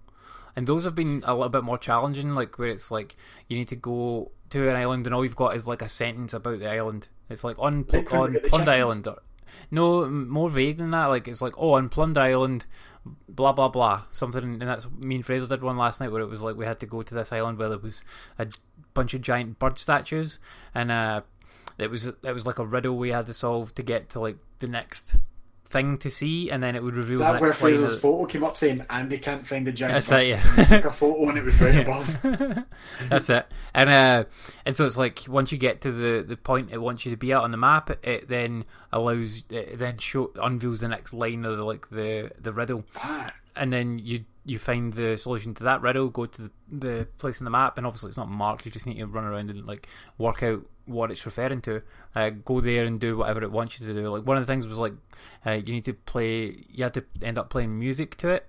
and 0.54 0.66
those 0.66 0.84
have 0.84 0.94
been 0.94 1.22
a 1.26 1.34
little 1.34 1.48
bit 1.48 1.64
more 1.64 1.78
challenging. 1.78 2.34
Like 2.34 2.56
where 2.58 2.68
it's 2.68 2.90
like 2.90 3.16
you 3.48 3.56
need 3.58 3.68
to 3.68 3.76
go 3.76 4.30
to 4.50 4.68
an 4.68 4.76
island 4.76 5.06
and 5.06 5.14
all 5.14 5.24
you've 5.24 5.34
got 5.34 5.56
is 5.56 5.66
like 5.66 5.82
a 5.82 5.88
sentence 5.88 6.32
about 6.32 6.60
the 6.60 6.70
island. 6.70 7.08
It's 7.28 7.42
like 7.42 7.58
on 7.58 7.84
Like 7.92 8.12
when 8.12 8.32
we 8.32 8.38
on 8.38 8.48
Plunder? 8.50 8.70
Island. 8.70 9.08
Or, 9.08 9.18
no, 9.72 10.06
more 10.08 10.50
vague 10.50 10.76
than 10.76 10.92
that. 10.92 11.06
Like 11.06 11.26
it's 11.26 11.42
like 11.42 11.54
oh 11.58 11.72
on 11.72 11.88
Plunder 11.88 12.20
Island, 12.20 12.66
blah 13.28 13.52
blah 13.52 13.68
blah 13.68 14.02
something. 14.10 14.42
And 14.42 14.60
that's 14.60 14.86
me 14.98 15.16
and 15.16 15.26
Fraser 15.26 15.46
did 15.46 15.62
one 15.62 15.76
last 15.76 16.00
night 16.00 16.12
where 16.12 16.22
it 16.22 16.28
was 16.28 16.42
like 16.42 16.56
we 16.56 16.66
had 16.66 16.80
to 16.80 16.86
go 16.86 17.02
to 17.02 17.14
this 17.14 17.32
island 17.32 17.58
where 17.58 17.68
there 17.68 17.78
was 17.78 18.04
a 18.38 18.48
bunch 18.94 19.14
of 19.14 19.22
giant 19.22 19.58
bird 19.58 19.78
statues 19.78 20.38
and 20.74 20.90
uh 20.90 21.22
it 21.78 21.90
was 21.90 22.06
it 22.06 22.32
was 22.32 22.46
like 22.46 22.58
a 22.58 22.66
riddle 22.66 22.96
we 22.96 23.10
had 23.10 23.26
to 23.26 23.34
solve 23.34 23.74
to 23.74 23.82
get 23.82 24.08
to 24.10 24.20
like 24.20 24.36
the 24.60 24.68
next 24.68 25.16
thing 25.74 25.98
to 25.98 26.10
see, 26.10 26.50
and 26.50 26.62
then 26.62 26.76
it 26.76 26.82
would 26.82 26.94
reveal 26.94 27.14
Is 27.16 27.20
that 27.20 27.40
where. 27.40 27.52
Fraser's 27.52 27.94
of- 27.94 28.00
photo 28.00 28.24
came 28.26 28.44
up 28.44 28.56
saying 28.56 28.86
Andy 28.88 29.18
can't 29.18 29.46
find 29.46 29.66
the 29.66 29.72
giant? 29.72 29.94
That's 29.94 30.12
it, 30.12 30.28
yeah. 30.28 30.64
Took 30.66 30.84
a 30.86 30.90
photo 30.90 31.28
and 31.28 31.36
it 31.38 31.44
was 31.44 31.60
right 31.60 31.76
above. 31.86 32.18
That's 33.10 33.28
it. 33.28 33.46
And 33.74 33.90
uh, 33.90 34.24
and 34.64 34.76
so 34.76 34.86
it's 34.86 34.96
like 34.96 35.24
once 35.28 35.52
you 35.52 35.58
get 35.58 35.80
to 35.82 35.92
the, 35.92 36.22
the 36.22 36.36
point 36.36 36.70
it 36.72 36.80
wants 36.80 37.04
you 37.04 37.10
to 37.10 37.16
be 37.16 37.32
at 37.32 37.40
on 37.42 37.50
the 37.50 37.56
map, 37.58 37.90
it 38.06 38.28
then 38.28 38.64
allows 38.92 39.42
it 39.50 39.78
then 39.78 39.98
show 39.98 40.30
unveils 40.40 40.80
the 40.80 40.88
next 40.88 41.12
line 41.12 41.44
of 41.44 41.56
the, 41.56 41.64
like 41.64 41.88
the 41.90 42.30
the 42.40 42.52
riddle, 42.52 42.84
Ah, 42.96 43.32
and 43.56 43.72
then 43.72 43.98
you 43.98 44.24
you 44.46 44.58
find 44.58 44.92
the 44.92 45.16
solution 45.16 45.54
to 45.54 45.64
that 45.64 45.80
riddle, 45.80 46.08
go 46.10 46.26
to 46.26 46.42
the, 46.42 46.50
the 46.70 47.08
place 47.18 47.40
on 47.40 47.44
the 47.46 47.50
map, 47.50 47.78
and 47.78 47.86
obviously 47.86 48.08
it's 48.08 48.18
not 48.18 48.28
marked. 48.28 48.64
You 48.66 48.70
just 48.70 48.86
need 48.86 48.98
to 48.98 49.06
run 49.06 49.24
around 49.24 49.50
and 49.50 49.66
like 49.66 49.88
work 50.18 50.42
out 50.42 50.66
what 50.86 51.10
it's 51.10 51.24
referring 51.24 51.60
to. 51.62 51.82
Uh, 52.14 52.30
go 52.30 52.60
there 52.60 52.84
and 52.84 53.00
do 53.00 53.16
whatever 53.16 53.42
it 53.42 53.52
wants 53.52 53.80
you 53.80 53.86
to 53.86 53.94
do. 53.94 54.08
Like 54.08 54.26
one 54.26 54.36
of 54.36 54.46
the 54.46 54.52
things 54.52 54.66
was 54.66 54.78
like 54.78 54.94
uh, 55.46 55.52
you 55.52 55.72
need 55.72 55.84
to 55.84 55.94
play. 55.94 56.64
You 56.68 56.84
had 56.84 56.94
to 56.94 57.04
end 57.22 57.38
up 57.38 57.50
playing 57.50 57.78
music 57.78 58.16
to 58.18 58.28
it 58.28 58.46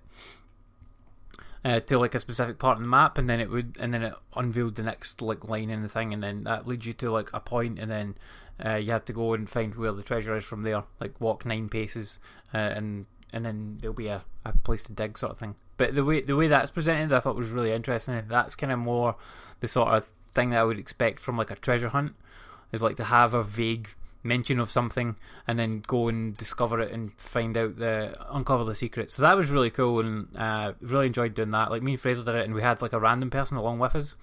uh, 1.65 1.79
to 1.79 1.97
like 1.97 2.13
a 2.13 2.19
specific 2.19 2.59
part 2.59 2.77
of 2.77 2.83
the 2.83 2.87
map, 2.87 3.17
and 3.17 3.27
then 3.27 3.39
it 3.39 3.49
would, 3.49 3.75
and 3.79 3.91
then 3.91 4.03
it 4.03 4.13
unveiled 4.35 4.75
the 4.75 4.83
next 4.83 5.19
like 5.19 5.49
line 5.49 5.71
in 5.71 5.81
the 5.81 5.89
thing, 5.89 6.13
and 6.13 6.21
then 6.21 6.43
that 6.43 6.67
leads 6.67 6.85
you 6.85 6.93
to 6.93 7.09
like 7.09 7.29
a 7.33 7.39
point, 7.39 7.79
and 7.79 7.89
then 7.89 8.15
uh, 8.63 8.75
you 8.75 8.91
have 8.91 9.03
to 9.03 9.13
go 9.13 9.33
and 9.33 9.49
find 9.49 9.73
where 9.73 9.91
the 9.91 10.03
treasure 10.03 10.37
is 10.37 10.45
from 10.45 10.61
there. 10.61 10.83
Like 10.99 11.19
walk 11.19 11.43
nine 11.43 11.67
paces, 11.67 12.19
uh, 12.53 12.57
and 12.57 13.07
and 13.33 13.43
then 13.43 13.79
there'll 13.81 13.95
be 13.95 14.07
a, 14.07 14.23
a 14.45 14.53
place 14.53 14.83
to 14.83 14.93
dig, 14.93 15.17
sort 15.17 15.31
of 15.31 15.39
thing. 15.39 15.55
But 15.77 15.95
the 15.95 16.05
way 16.05 16.21
the 16.21 16.35
way 16.35 16.47
that's 16.47 16.69
presented, 16.69 17.11
I 17.11 17.19
thought 17.19 17.35
was 17.35 17.49
really 17.49 17.71
interesting. 17.71 18.21
That's 18.27 18.55
kind 18.55 18.71
of 18.71 18.77
more 18.77 19.15
the 19.59 19.67
sort 19.67 19.89
of 19.89 20.05
thing 20.35 20.51
that 20.51 20.59
I 20.59 20.63
would 20.63 20.77
expect 20.77 21.19
from 21.19 21.35
like 21.35 21.49
a 21.49 21.55
treasure 21.55 21.89
hunt, 21.89 22.13
is 22.75 22.83
like 22.83 22.97
to 22.97 23.05
have 23.05 23.33
a 23.33 23.43
vague 23.43 23.89
mention 24.21 24.59
of 24.59 24.71
something 24.71 25.15
and 25.47 25.57
then 25.57 25.83
go 25.85 26.07
and 26.07 26.35
discover 26.35 26.79
it 26.79 26.91
and 26.91 27.13
find 27.13 27.55
out 27.55 27.77
the 27.77 28.15
uncover 28.29 28.63
the 28.63 28.75
secret. 28.75 29.11
So 29.11 29.21
that 29.21 29.37
was 29.37 29.51
really 29.51 29.69
cool 29.69 29.99
and 29.99 30.27
uh, 30.35 30.73
really 30.81 31.07
enjoyed 31.07 31.35
doing 31.35 31.51
that. 31.51 31.71
Like 31.71 31.83
me 31.83 31.93
and 31.93 32.01
Fraser 32.01 32.23
did 32.23 32.35
it 32.35 32.45
and 32.45 32.53
we 32.53 32.61
had 32.61 32.81
like 32.81 32.93
a 32.93 32.99
random 32.99 33.29
person 33.29 33.57
along 33.57 33.79
with 33.79 33.95
us 33.95 34.15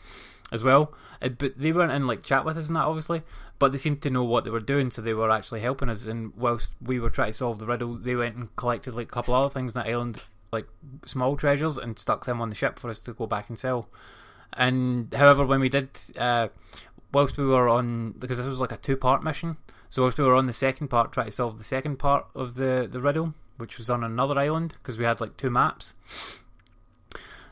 as 0.51 0.63
well. 0.63 0.93
Uh, 1.21 1.29
But 1.29 1.57
they 1.57 1.73
weren't 1.73 1.93
in 1.93 2.07
like 2.07 2.25
chat 2.25 2.45
with 2.45 2.59
us 2.59 2.67
and 2.67 2.77
that 2.77 2.85
obviously, 2.85 3.23
but 3.59 3.71
they 3.71 3.79
seemed 3.79 4.03
to 4.03 4.11
know 4.11 4.25
what 4.25 4.43
they 4.43 4.51
were 4.51 4.59
doing, 4.59 4.91
so 4.91 5.01
they 5.01 5.15
were 5.15 5.31
actually 5.31 5.61
helping 5.61 5.89
us. 5.89 6.07
And 6.07 6.35
whilst 6.37 6.71
we 6.83 6.99
were 6.99 7.11
trying 7.11 7.31
to 7.31 7.39
solve 7.39 7.61
the 7.61 7.67
riddle, 7.67 7.95
they 7.95 8.17
went 8.17 8.35
and 8.35 8.55
collected 8.57 8.95
like 8.95 9.07
a 9.07 9.15
couple 9.15 9.35
other 9.35 9.55
things 9.55 9.77
on 9.77 9.85
that 9.85 9.91
island, 9.91 10.21
like 10.51 10.67
small 11.07 11.37
treasures, 11.37 11.79
and 11.79 11.97
stuck 11.97 12.25
them 12.25 12.41
on 12.41 12.49
the 12.49 12.57
ship 12.57 12.81
for 12.81 12.91
us 12.91 12.99
to 13.01 13.13
go 13.13 13.27
back 13.29 13.49
and 13.49 13.57
sell. 13.57 13.89
And 14.55 15.15
however, 15.15 15.47
when 15.47 15.61
we 15.61 15.69
did, 15.69 15.91
uh, 16.19 16.49
whilst 17.13 17.37
we 17.37 17.45
were 17.45 17.69
on, 17.69 18.13
because 18.13 18.39
this 18.39 18.47
was 18.47 18.61
like 18.61 18.73
a 18.73 18.77
two-part 18.77 19.23
mission, 19.23 19.57
so 19.91 20.03
whilst 20.03 20.19
we 20.19 20.25
were 20.25 20.35
on 20.35 20.47
the 20.47 20.53
second 20.53 20.89
part, 20.89 21.13
trying 21.13 21.27
to 21.27 21.33
solve 21.33 21.59
the 21.59 21.65
second 21.65 21.99
part 21.99 22.27
of 22.35 22.55
the 22.55 22.89
the 22.91 23.01
riddle, 23.01 23.35
which 23.59 23.79
was 23.79 23.91
on 23.91 24.03
another 24.03 24.39
island, 24.39 24.77
because 24.83 24.99
we 24.99 25.05
had 25.05 25.21
like 25.21 25.37
two 25.37 25.51
maps. 25.51 25.95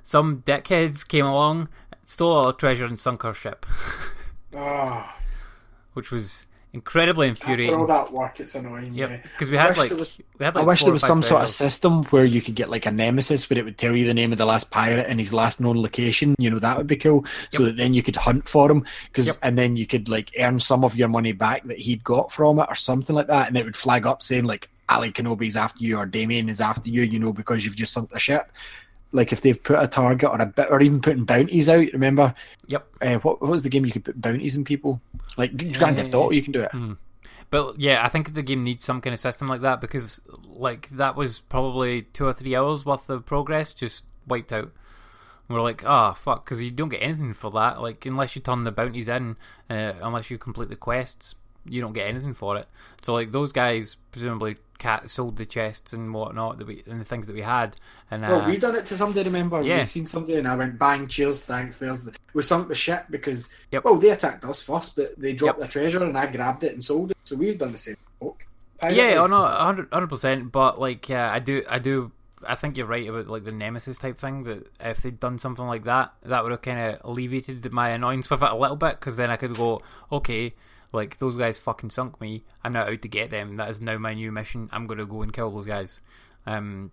Some 0.03 0.43
dickheads 0.43 1.07
came 1.07 1.27
along, 1.27 1.69
stole 2.05 2.33
all 2.33 2.47
our 2.47 2.53
treasure, 2.53 2.87
and 2.87 2.99
sunk 2.99 3.25
our 3.25 3.35
ship, 3.35 3.67
ah, 4.57 5.19
which 5.93 6.11
was 6.11 6.47
incredibly 6.73 7.31
after 7.31 7.75
all 7.75 7.87
that 7.87 8.13
work, 8.13 8.39
it's 8.41 8.55
annoying. 8.55 8.95
Yep, 8.95 9.11
Yeah. 9.11 9.17
because 9.23 9.51
we 9.51 9.57
had 9.57 9.77
like 9.77 9.91
was- 9.91 10.17
we 10.39 10.45
had 10.45 10.57
I 10.57 10.63
wish 10.63 10.85
there 10.85 10.93
was 10.93 11.03
some 11.03 11.23
sort 11.23 11.43
of 11.43 11.51
system 11.51 12.05
where 12.05 12.25
you 12.25 12.41
could 12.41 12.55
get 12.55 12.71
like 12.71 12.87
a 12.87 12.91
nemesis 12.91 13.49
where 13.51 13.59
it 13.59 13.65
would 13.65 13.77
tell 13.79 13.95
you 13.97 14.07
the 14.07 14.15
name 14.15 14.33
of 14.33 14.39
the 14.39 14.47
last 14.47 14.71
pirate 14.71 15.07
and 15.09 15.19
his 15.19 15.33
last 15.33 15.61
known 15.61 15.81
location. 15.83 16.35
You 16.39 16.51
know 16.51 16.59
that 16.61 16.77
would 16.79 16.87
be 16.87 16.97
cool, 16.97 17.25
so 17.51 17.65
that 17.65 17.77
then 17.77 17.93
you 17.95 18.03
could 18.03 18.17
hunt 18.17 18.49
for 18.49 18.71
him. 18.71 18.85
Because 19.07 19.27
Yep. 19.29 19.37
and 19.43 19.59
then 19.59 19.77
you 19.77 19.87
could 19.87 20.09
like 20.09 20.31
earn 20.39 20.61
some 20.61 20.85
of 20.85 20.97
your 20.97 21.09
money 21.09 21.33
back 21.33 21.65
that 21.67 21.79
he'd 21.79 22.05
got 22.05 22.31
from 22.33 22.59
it 22.61 22.67
or 22.69 22.75
something 22.75 23.17
like 23.17 23.27
that, 23.27 23.49
and 23.49 23.57
it 23.57 23.65
would 23.65 23.77
flag 23.77 24.07
up 24.07 24.23
saying 24.23 24.45
like 24.45 24.69
Ali 24.89 25.13
Kenobi's 25.13 25.57
after 25.57 25.85
you 25.85 25.97
or 25.99 26.07
Damien 26.07 26.49
is 26.49 26.61
after 26.61 26.89
you. 26.89 27.03
You 27.03 27.19
know 27.19 27.33
because 27.33 27.65
you've 27.65 27.77
just 27.77 27.93
sunk 27.93 28.11
the 28.11 28.19
ship. 28.19 28.51
Like 29.13 29.33
if 29.33 29.41
they've 29.41 29.61
put 29.61 29.83
a 29.83 29.89
target 29.89 30.31
or 30.31 30.41
a 30.41 30.47
bit, 30.47 30.69
or 30.71 30.81
even 30.81 31.01
putting 31.01 31.25
bounties 31.25 31.69
out. 31.69 31.87
Remember, 31.93 32.35
Yep. 32.67 32.87
uh, 33.03 33.17
what, 33.19 33.41
what 33.43 33.51
was 33.51 33.63
the 33.65 33.69
game 33.69 33.85
you 33.85 33.93
could 33.93 34.05
put 34.05 34.21
bounties 34.21 34.55
in 34.57 34.65
people? 34.65 35.01
Like 35.37 35.57
Grand 35.79 35.97
Theft 35.97 36.15
Auto, 36.15 36.31
you 36.31 36.43
can 36.43 36.53
do 36.53 36.63
it. 36.63 36.71
But 37.51 37.81
yeah, 37.81 38.05
I 38.05 38.09
think 38.09 38.35
the 38.35 38.43
game 38.43 38.63
needs 38.63 38.85
some 38.85 39.01
kind 39.01 39.13
of 39.13 39.19
system 39.19 39.49
like 39.49 39.63
that 39.63 39.81
because 39.81 40.21
like 40.47 40.89
that 40.91 41.17
was 41.17 41.41
probably 41.41 42.03
two 42.03 42.27
or 42.27 42.33
three 42.33 42.55
hours 42.55 42.87
worth 42.87 43.11
of 43.11 43.27
progress 43.27 43.75
just 43.75 44.05
wiped 44.29 44.53
out. 44.53 44.71
And 45.49 45.57
we're 45.57 45.63
like, 45.63 45.85
ah, 45.85 46.13
fuck, 46.13 46.45
because 46.45 46.63
you 46.63 46.71
don't 46.71 46.91
get 46.91 47.03
anything 47.03 47.33
for 47.33 47.51
that. 47.51 47.81
Like 47.83 48.07
unless 48.07 48.37
you 48.37 48.43
turn 48.43 48.63
the 48.63 48.71
bounties 48.71 49.09
in, 49.09 49.37
uh, 49.69 49.95
unless 50.01 50.31
you 50.31 50.39
complete 50.39 50.71
the 50.71 50.77
quests, 50.77 51.35
you 51.69 51.81
don't 51.81 51.93
get 51.93 52.07
anything 52.07 52.35
for 52.35 52.57
it. 52.57 52.69
So 53.03 53.13
like 53.15 53.33
those 53.33 53.51
guys 53.51 53.97
presumably 54.13 54.59
cat 54.81 55.09
sold 55.11 55.37
the 55.37 55.45
chests 55.45 55.93
and 55.93 56.13
whatnot 56.13 56.59
that 56.59 56.67
we 56.67 56.83
and 56.89 57.01
the 57.01 57.05
things 57.05 57.29
that 57.29 57.35
we 57.35 57.43
had. 57.43 57.77
And 58.11 58.25
uh, 58.25 58.29
Well, 58.31 58.49
we 58.49 58.57
done 58.57 58.75
it 58.75 58.87
to 58.87 58.97
somebody. 58.97 59.23
Remember, 59.29 59.63
yeah. 59.63 59.79
we 59.79 59.85
seen 59.85 60.07
somebody, 60.07 60.39
and 60.39 60.49
I 60.49 60.57
went 60.57 60.79
bang, 60.79 61.07
cheers, 61.07 61.45
thanks. 61.45 61.79
There's 61.79 62.01
the 62.01 62.17
we 62.35 62.43
sunk 62.43 62.67
the 62.69 62.75
ship 62.75 63.05
because 63.11 63.51
Yep. 63.71 63.85
well, 63.85 63.97
they 63.97 64.11
attacked 64.11 64.45
us 64.45 64.63
first, 64.63 64.97
but 64.97 65.17
they 65.17 65.35
dropped 65.35 65.61
Yep. 65.61 65.69
the 65.69 65.73
treasure, 65.73 66.03
and 66.03 66.19
I 66.19 66.27
grabbed 66.33 66.65
it 66.65 66.73
and 66.73 66.83
sold 66.83 67.13
it. 67.13 67.17
So 67.25 67.37
we've 67.37 67.57
done 67.59 67.73
the 67.73 67.79
same. 67.79 67.97
Book. 68.19 68.47
yeah, 68.83 69.17
oh 69.19 69.27
no, 69.27 69.45
hundred 69.45 70.09
percent. 70.09 70.51
But 70.51 70.81
like, 70.81 71.09
uh, 71.11 71.31
I 71.33 71.39
do, 71.39 71.63
I 71.69 71.79
do, 71.79 72.11
I 72.49 72.55
think 72.55 72.77
you're 72.77 72.87
right 72.87 73.07
about 73.07 73.29
like 73.29 73.45
the 73.45 73.53
nemesis 73.53 73.99
type 73.99 74.19
thing. 74.19 74.45
That 74.45 74.67
if 74.81 75.03
they'd 75.03 75.21
done 75.21 75.39
something 75.39 75.67
like 75.67 75.85
that, 75.85 76.15
that 76.23 76.43
would 76.43 76.53
have 76.53 76.63
kind 76.63 76.81
of 76.81 77.01
alleviated 77.05 77.71
my 77.71 77.91
annoyance 77.91 78.31
with 78.31 78.43
it 78.43 78.51
a 78.51 78.57
little 78.57 78.77
bit. 78.77 78.99
Because 78.99 79.17
then 79.17 79.31
I 79.31 79.37
could 79.37 79.55
go, 79.55 79.83
okay, 80.11 80.55
like 80.93 81.19
those 81.19 81.37
guys 81.37 81.59
fucking 81.59 81.91
sunk 81.91 82.21
me. 82.21 82.43
I'm 82.65 82.73
now 82.73 82.85
out 82.89 83.03
to 83.03 83.09
get 83.09 83.31
them. 83.31 83.57
That 83.57 83.71
is 83.71 83.81
now 83.81 83.99
my 83.99 84.15
new 84.15 84.33
mission. 84.33 84.69
I'm 84.73 84.87
going 84.87 84.99
to 84.99 85.07
go 85.07 85.23
and 85.23 85.33
kill 85.33 85.51
those 85.51 85.67
guys. 85.67 86.01
Um, 86.47 86.91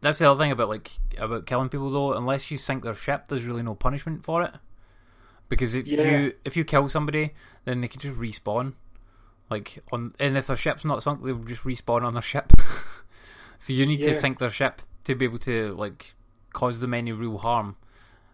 that's 0.00 0.18
the 0.18 0.30
other 0.30 0.42
thing 0.42 0.52
about 0.52 0.68
like 0.68 0.90
about 1.18 1.46
killing 1.46 1.68
people 1.68 1.90
though. 1.90 2.12
Unless 2.14 2.50
you 2.50 2.56
sink 2.56 2.82
their 2.84 2.94
ship, 2.94 3.28
there's 3.28 3.44
really 3.44 3.62
no 3.62 3.74
punishment 3.74 4.24
for 4.24 4.42
it. 4.42 4.52
Because 5.48 5.74
if 5.74 5.86
Yeah. 5.86 6.02
you 6.18 6.32
if 6.44 6.56
you 6.56 6.64
kill 6.64 6.88
somebody, 6.88 7.32
then 7.64 7.80
they 7.80 7.88
can 7.88 8.00
just 8.00 8.18
respawn. 8.18 8.74
Like 9.50 9.82
on, 9.92 10.14
and 10.18 10.36
if 10.36 10.48
their 10.48 10.56
ship's 10.56 10.84
not 10.84 11.02
sunk, 11.02 11.22
they'll 11.24 11.38
just 11.38 11.62
respawn 11.64 12.02
on 12.02 12.14
their 12.14 12.22
ship. 12.22 12.52
so 13.58 13.72
you 13.72 13.86
need 13.86 14.00
Yeah. 14.00 14.08
to 14.12 14.18
sink 14.20 14.38
their 14.38 14.50
ship 14.50 14.80
to 15.04 15.14
be 15.14 15.24
able 15.24 15.38
to 15.40 15.74
like 15.74 16.14
cause 16.52 16.80
them 16.80 16.94
any 16.94 17.12
real 17.12 17.38
harm. 17.38 17.76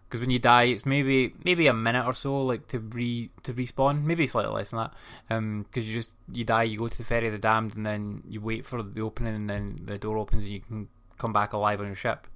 Because 0.07 0.19
when 0.19 0.29
you 0.29 0.39
die, 0.39 0.63
it's 0.65 0.85
maybe 0.85 1.33
maybe 1.43 1.65
a 1.67 1.73
minute 1.73 2.05
or 2.05 2.13
so, 2.13 2.41
like 2.43 2.67
to 2.67 2.79
re 2.79 3.29
to 3.43 3.53
respawn. 3.53 4.03
Maybe 4.03 4.27
slightly 4.27 4.53
less 4.53 4.69
than 4.71 4.79
that. 4.79 4.93
Um, 5.29 5.63
because 5.63 5.85
you 5.89 5.93
just 5.95 6.11
you 6.31 6.43
die, 6.43 6.63
you 6.63 6.77
go 6.77 6.87
to 6.87 6.97
the 6.97 7.03
ferry 7.03 7.27
of 7.27 7.33
the 7.33 7.39
damned, 7.39 7.75
and 7.75 7.85
then 7.85 8.21
you 8.27 8.39
wait 8.41 8.65
for 8.65 8.83
the 8.83 9.01
opening, 9.01 9.33
and 9.35 9.49
then 9.49 9.75
the 9.83 9.97
door 9.97 10.17
opens, 10.17 10.43
and 10.43 10.51
you 10.51 10.59
can 10.59 10.87
come 11.17 11.33
back 11.33 11.53
alive 11.53 11.79
on 11.79 11.87
your 11.87 11.95
ship. 11.95 12.27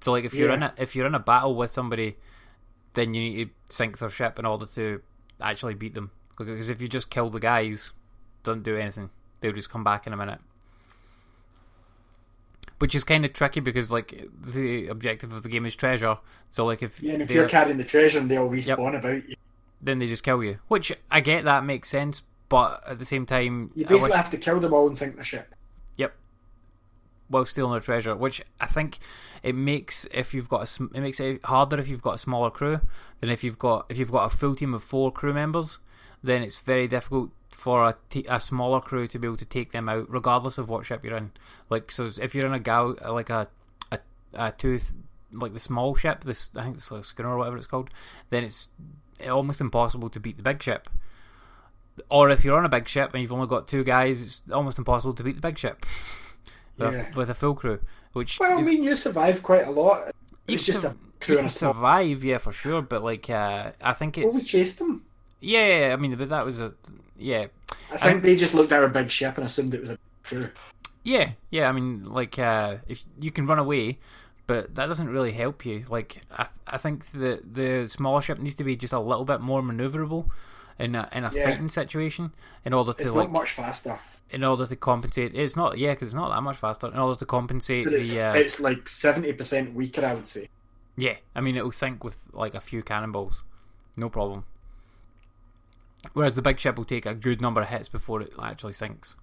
So 0.00 0.12
like 0.12 0.24
if 0.24 0.34
you're 0.34 0.48
Yeah. 0.48 0.54
in 0.56 0.62
a 0.64 0.74
if 0.78 0.96
you're 0.96 1.06
in 1.06 1.14
a 1.14 1.20
battle 1.20 1.54
with 1.54 1.70
somebody, 1.70 2.16
then 2.94 3.14
you 3.14 3.20
need 3.22 3.44
to 3.68 3.74
sink 3.74 3.98
their 3.98 4.10
ship 4.10 4.38
in 4.38 4.44
order 4.46 4.66
to 4.74 5.02
actually 5.40 5.74
beat 5.74 5.94
them. 5.94 6.10
Because 6.36 6.68
if 6.68 6.80
you 6.80 6.88
just 6.88 7.10
kill 7.10 7.30
the 7.30 7.40
guys, 7.40 7.92
don't 8.42 8.62
do 8.62 8.76
anything. 8.76 9.10
They'll 9.40 9.52
just 9.52 9.70
come 9.70 9.84
back 9.84 10.06
in 10.06 10.12
a 10.12 10.16
minute. 10.16 10.40
Which 12.78 12.94
is 12.94 13.02
kind 13.02 13.24
of 13.24 13.32
tricky 13.32 13.58
because 13.60 13.90
like 13.90 14.22
the 14.40 14.86
objective 14.86 15.32
of 15.32 15.42
the 15.42 15.48
game 15.48 15.66
is 15.66 15.74
treasure. 15.74 16.18
So 16.50 16.64
like 16.64 16.82
if 16.82 17.02
Yeah, 17.02 17.14
and 17.14 17.22
if 17.22 17.30
you're 17.30 17.48
carrying 17.48 17.76
the 17.76 17.84
treasure 17.84 18.18
and 18.20 18.30
they'll 18.30 18.48
respawn 18.48 18.96
about 18.96 19.28
you, 19.28 19.34
then 19.80 19.98
they 19.98 20.06
just 20.08 20.22
kill 20.22 20.44
you. 20.44 20.58
Which 20.68 20.92
I 21.10 21.20
get 21.20 21.44
that 21.44 21.64
makes 21.64 21.88
sense, 21.88 22.22
but 22.48 22.80
at 22.86 22.98
the 23.00 23.04
same 23.04 23.26
time, 23.26 23.72
you 23.74 23.84
I 23.88 23.92
wish- 23.92 24.00
basically 24.02 24.16
have 24.16 24.30
to 24.30 24.36
kill 24.38 24.60
them 24.60 24.72
all 24.72 24.86
and 24.86 24.96
sink 24.96 25.16
the 25.16 25.24
ship. 25.24 25.54
Yep. 25.96 26.14
While 27.28 27.44
stealing 27.46 27.72
their 27.72 27.80
treasure, 27.80 28.14
which 28.14 28.42
I 28.60 28.66
think 28.66 28.98
it 29.42 29.56
makes 29.56 30.04
if 30.14 30.32
you've 30.32 30.48
got 30.48 30.62
a 30.62 30.66
sm- 30.66 30.94
it 30.94 31.00
makes 31.00 31.18
it 31.18 31.44
harder 31.44 31.78
if 31.80 31.88
you've 31.88 32.02
got 32.02 32.14
a 32.14 32.18
smaller 32.18 32.50
crew 32.50 32.80
than 33.20 33.28
if 33.30 33.42
you've 33.42 33.58
got 33.58 33.86
if 33.88 33.98
you've 33.98 34.12
got 34.12 34.32
a 34.32 34.36
full 34.36 34.54
team 34.54 34.72
of 34.72 34.84
four 34.84 35.10
crew 35.10 35.34
members. 35.34 35.80
Then 36.22 36.42
it's 36.42 36.58
very 36.60 36.88
difficult 36.88 37.30
for 37.50 37.84
a, 37.84 37.96
t- 38.10 38.26
a 38.28 38.40
smaller 38.40 38.80
crew 38.80 39.06
to 39.08 39.18
be 39.18 39.26
able 39.26 39.36
to 39.36 39.44
take 39.44 39.72
them 39.72 39.88
out, 39.88 40.10
regardless 40.10 40.58
of 40.58 40.68
what 40.68 40.84
ship 40.86 41.04
you're 41.04 41.16
in. 41.16 41.30
Like 41.70 41.90
so, 41.90 42.10
if 42.20 42.34
you're 42.34 42.46
in 42.46 42.52
a 42.54 42.58
gal 42.60 42.96
like 43.08 43.30
a 43.30 43.48
a, 43.92 43.98
a 44.34 44.52
tooth 44.52 44.92
like 45.32 45.52
the 45.52 45.58
small 45.60 45.94
ship, 45.94 46.24
this 46.24 46.50
I 46.56 46.64
think 46.64 46.76
it's 46.76 46.90
like 46.90 47.02
a 47.02 47.04
schooner 47.04 47.30
or 47.30 47.38
whatever 47.38 47.56
it's 47.56 47.66
called, 47.66 47.90
then 48.30 48.44
it's 48.44 48.68
almost 49.28 49.60
impossible 49.60 50.08
to 50.10 50.20
beat 50.20 50.36
the 50.36 50.42
big 50.42 50.62
ship. 50.62 50.88
Or 52.10 52.30
if 52.30 52.44
you're 52.44 52.56
on 52.56 52.64
a 52.64 52.68
big 52.68 52.88
ship 52.88 53.10
and 53.12 53.20
you've 53.22 53.32
only 53.32 53.48
got 53.48 53.66
two 53.66 53.82
guys, 53.84 54.22
it's 54.22 54.42
almost 54.52 54.78
impossible 54.78 55.14
to 55.14 55.22
beat 55.24 55.34
the 55.36 55.42
big 55.42 55.58
ship 55.58 55.84
with, 56.78 56.94
Yeah. 56.94 57.14
with 57.14 57.28
a 57.30 57.34
full 57.34 57.54
crew. 57.54 57.80
Which 58.12 58.38
Well, 58.40 58.58
I 58.58 58.62
mean, 58.62 58.84
you 58.84 58.94
survive 58.96 59.42
quite 59.42 59.66
a 59.66 59.70
lot. 59.70 60.12
you 60.46 60.54
It's 60.54 60.64
just 60.64 60.82
sur- 60.82 60.88
a 60.88 60.96
crew 61.20 61.34
you 61.34 61.38
can 61.38 61.46
a 61.46 61.50
survive, 61.50 62.22
yeah, 62.24 62.38
for 62.38 62.52
sure. 62.52 62.82
But 62.82 63.02
like, 63.02 63.28
uh, 63.28 63.72
I 63.82 63.92
think 63.94 64.16
it's 64.16 64.26
Well, 64.26 64.34
we 64.36 64.42
chased 64.46 64.78
them. 64.78 65.04
Yeah, 65.40 65.66
yeah, 65.66 65.78
yeah, 65.88 65.92
I 65.92 65.96
mean, 65.96 66.16
but 66.16 66.28
that 66.30 66.44
was 66.44 66.60
a 66.60 66.72
yeah, 67.16 67.46
I 67.90 67.96
think 67.98 68.16
Um, 68.16 68.22
they 68.22 68.36
just 68.36 68.54
looked 68.54 68.72
at 68.72 68.82
a 68.82 68.88
big 68.88 69.10
ship 69.10 69.36
and 69.36 69.46
assumed 69.46 69.74
it 69.74 69.80
was 69.80 69.90
a 69.90 69.98
crew. 70.22 70.50
yeah, 71.04 71.32
yeah. 71.50 71.68
I 71.68 71.72
mean, 71.72 72.04
like, 72.04 72.38
uh, 72.38 72.78
if 72.86 73.02
you 73.18 73.30
can 73.30 73.46
run 73.46 73.58
away, 73.58 73.98
but 74.46 74.74
that 74.74 74.86
doesn't 74.86 75.08
really 75.08 75.32
help 75.32 75.64
you. 75.64 75.84
Like, 75.88 76.22
I, 76.30 76.46
I 76.66 76.78
think 76.78 77.10
the 77.12 77.40
the 77.50 77.88
smaller 77.88 78.22
ship 78.22 78.38
needs 78.38 78.54
to 78.56 78.64
be 78.64 78.76
just 78.76 78.92
a 78.92 79.00
little 79.00 79.24
bit 79.24 79.40
more 79.40 79.62
maneuverable 79.62 80.28
in 80.78 80.94
a 80.94 81.08
in 81.12 81.24
a 81.24 81.32
Yeah. 81.32 81.44
fighting 81.44 81.68
situation 81.68 82.32
in 82.64 82.72
order 82.72 82.92
to 82.92 83.02
It's 83.02 83.12
like 83.12 83.28
not 83.28 83.32
much 83.32 83.50
faster. 83.52 83.98
in 84.30 84.44
order 84.44 84.66
to 84.66 84.76
compensate, 84.76 85.34
it's 85.34 85.56
not 85.56 85.78
yeah, 85.78 85.92
because 85.94 86.08
it's 86.08 86.14
not 86.14 86.30
that 86.34 86.42
much 86.42 86.56
faster. 86.58 86.88
In 86.88 86.98
order 86.98 87.18
to 87.18 87.26
compensate 87.26 87.84
But 87.84 87.94
it's, 87.94 88.10
the 88.10 88.20
uh, 88.20 88.34
it's 88.34 88.60
like 88.60 88.88
seventy 88.88 89.32
percent 89.32 89.74
weaker, 89.74 90.04
I 90.04 90.14
would 90.14 90.26
say. 90.28 90.48
yeah, 90.96 91.16
I 91.34 91.40
mean 91.40 91.56
it'll 91.56 91.72
sink 91.72 92.04
with 92.04 92.16
like 92.32 92.54
a 92.54 92.60
few 92.60 92.82
cannonballs, 92.82 93.44
no 93.96 94.08
problem. 94.10 94.44
Whereas 96.12 96.36
the 96.36 96.42
big 96.42 96.60
ship 96.60 96.76
will 96.76 96.84
take 96.84 97.06
a 97.06 97.14
good 97.14 97.40
number 97.40 97.60
of 97.60 97.68
hits 97.68 97.88
before 97.88 98.22
it 98.22 98.32
actually 98.40 98.72
sinks. 98.72 99.16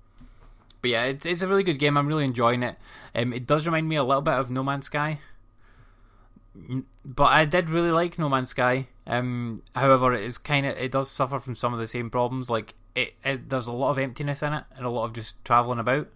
But 0.82 0.92
yeah, 0.92 1.06
it's 1.06 1.26
it's 1.26 1.42
a 1.42 1.48
really 1.48 1.64
good 1.64 1.80
game. 1.80 1.98
I'm 1.98 2.08
really 2.08 2.26
enjoying 2.26 2.64
it. 2.64 2.76
Um, 3.14 3.34
it 3.34 3.48
does 3.48 3.66
remind 3.66 3.90
me 3.90 3.96
a 3.96 4.04
little 4.04 4.22
bit 4.22 4.36
of 4.36 4.52
No 4.52 4.64
Man's 4.64 4.86
Sky, 4.86 5.20
but 7.04 7.32
I 7.32 7.46
did 7.46 7.70
really 7.70 7.92
like 7.92 8.20
No 8.20 8.30
Man's 8.30 8.50
Sky. 8.50 8.88
Um, 9.08 9.64
however, 9.76 10.14
it 10.14 10.22
is 10.22 10.38
kind 10.38 10.66
of 10.66 10.78
it 10.78 10.92
does 10.92 11.10
suffer 11.10 11.40
from 11.40 11.56
some 11.56 11.74
of 11.74 11.80
the 11.80 11.88
same 11.88 12.10
problems. 12.10 12.50
Like 12.50 12.76
it, 12.94 13.14
it, 13.24 13.50
there's 13.50 13.68
a 13.68 13.72
lot 13.72 13.92
of 13.92 13.98
emptiness 13.98 14.44
in 14.44 14.54
it 14.54 14.64
and 14.76 14.86
a 14.86 14.90
lot 14.90 15.06
of 15.06 15.14
just 15.14 15.44
traveling 15.44 15.80
about. 15.80 16.08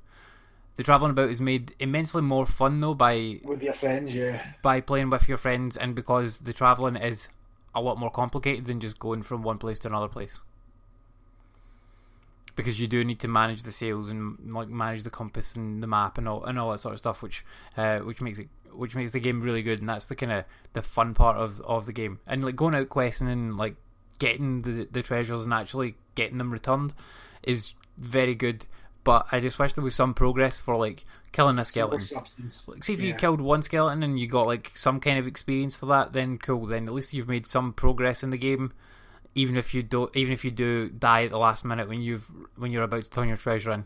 The 0.76 0.84
traveling 0.84 1.12
about 1.12 1.30
is 1.30 1.42
made 1.42 1.74
immensely 1.80 2.22
more 2.22 2.46
fun 2.46 2.80
though 2.80 2.94
by 2.94 3.42
With 3.44 3.62
your 3.62 3.74
friends, 3.74 4.16
yeah. 4.16 4.54
by 4.62 4.82
playing 4.82 5.10
with 5.10 5.28
your 5.28 5.38
friends 5.38 5.76
and 5.76 5.94
because 5.94 6.40
the 6.40 6.54
traveling 6.54 6.96
is 6.96 7.30
a 7.76 7.82
lot 7.82 7.98
more 7.98 8.10
complicated 8.10 8.66
than 8.66 8.80
just 8.80 8.98
going 8.98 9.24
from 9.24 9.44
one 9.44 9.58
place 9.58 9.80
to 9.80 9.88
another 9.88 10.08
place. 10.08 10.42
Because 12.60 12.80
you 12.80 12.88
do 12.88 13.04
need 13.04 13.20
to 13.22 13.28
manage 13.28 13.64
the 13.64 13.72
sails 13.72 14.10
and 14.10 14.54
like 14.54 14.68
manage 14.68 15.04
the 15.04 15.10
compass 15.10 15.56
and 15.56 15.82
the 15.82 15.88
map 15.88 16.18
and 16.18 16.28
all 16.28 16.44
and 16.44 16.60
all 16.60 16.72
that 16.72 16.80
sort 16.80 16.94
of 16.94 17.00
stuff, 17.00 17.22
which 17.22 17.46
uh, 17.78 18.00
which 18.00 18.22
makes 18.22 18.40
it 18.40 18.50
which 18.72 18.96
makes 18.96 19.12
the 19.12 19.20
game 19.20 19.42
really 19.42 19.62
good, 19.62 19.80
and 19.80 19.90
that's 19.90 20.06
the 20.06 20.16
kind 20.16 20.32
of 20.32 20.46
the 20.74 20.82
fun 20.82 21.14
part 21.14 21.38
of 21.38 21.60
of 21.62 21.86
the 21.86 21.94
game. 21.94 22.20
And 22.28 22.44
like 22.44 22.56
going 22.56 22.76
out 22.76 22.90
questing 22.90 23.30
and 23.30 23.58
like 23.58 23.76
getting 24.20 24.62
the 24.62 24.88
the 24.92 25.02
treasures 25.02 25.44
and 25.44 25.54
actually 25.54 25.96
getting 26.16 26.38
them 26.38 26.52
returned 26.52 26.94
is 27.44 27.76
very 27.98 28.36
good. 28.36 28.66
But 29.04 29.28
I 29.32 29.40
just 29.40 29.58
wish 29.58 29.74
there 29.74 29.84
was 29.84 29.96
some 29.96 30.14
progress 30.14 30.60
for 30.60 30.76
like 30.76 31.06
killing 31.32 31.58
a 31.58 31.66
skeleton. 31.66 32.06
Like, 32.68 32.84
see 32.84 32.94
if 32.94 33.02
you 33.02 33.14
killed 33.14 33.42
one 33.42 33.62
skeleton 33.62 34.04
and 34.04 34.20
you 34.20 34.28
got 34.28 34.46
like 34.46 34.72
some 34.76 35.00
kind 35.00 35.18
of 35.18 35.26
experience 35.26 35.76
for 35.76 35.86
that, 35.88 36.14
then 36.14 36.38
cool. 36.38 36.66
Then 36.66 36.88
at 36.88 36.94
least 36.94 37.14
you've 37.14 37.30
made 37.30 37.48
some 37.48 37.74
progress 37.74 38.24
in 38.24 38.30
the 38.30 38.38
game, 38.38 38.74
even 39.36 39.56
if 39.56 39.74
you 39.74 39.84
don't, 39.84 40.16
even 40.16 40.34
if 40.34 40.44
you 40.44 40.52
do 40.52 40.90
die 40.90 41.24
at 41.26 41.32
the 41.32 41.38
last 41.38 41.64
minute 41.64 41.88
when 41.88 42.02
you've 42.02 42.32
when 42.58 42.72
you're 42.72 42.84
about 42.84 43.04
to 43.04 43.10
turn 43.10 43.28
your 43.28 43.38
treasure 43.38 43.72
in. 43.72 43.86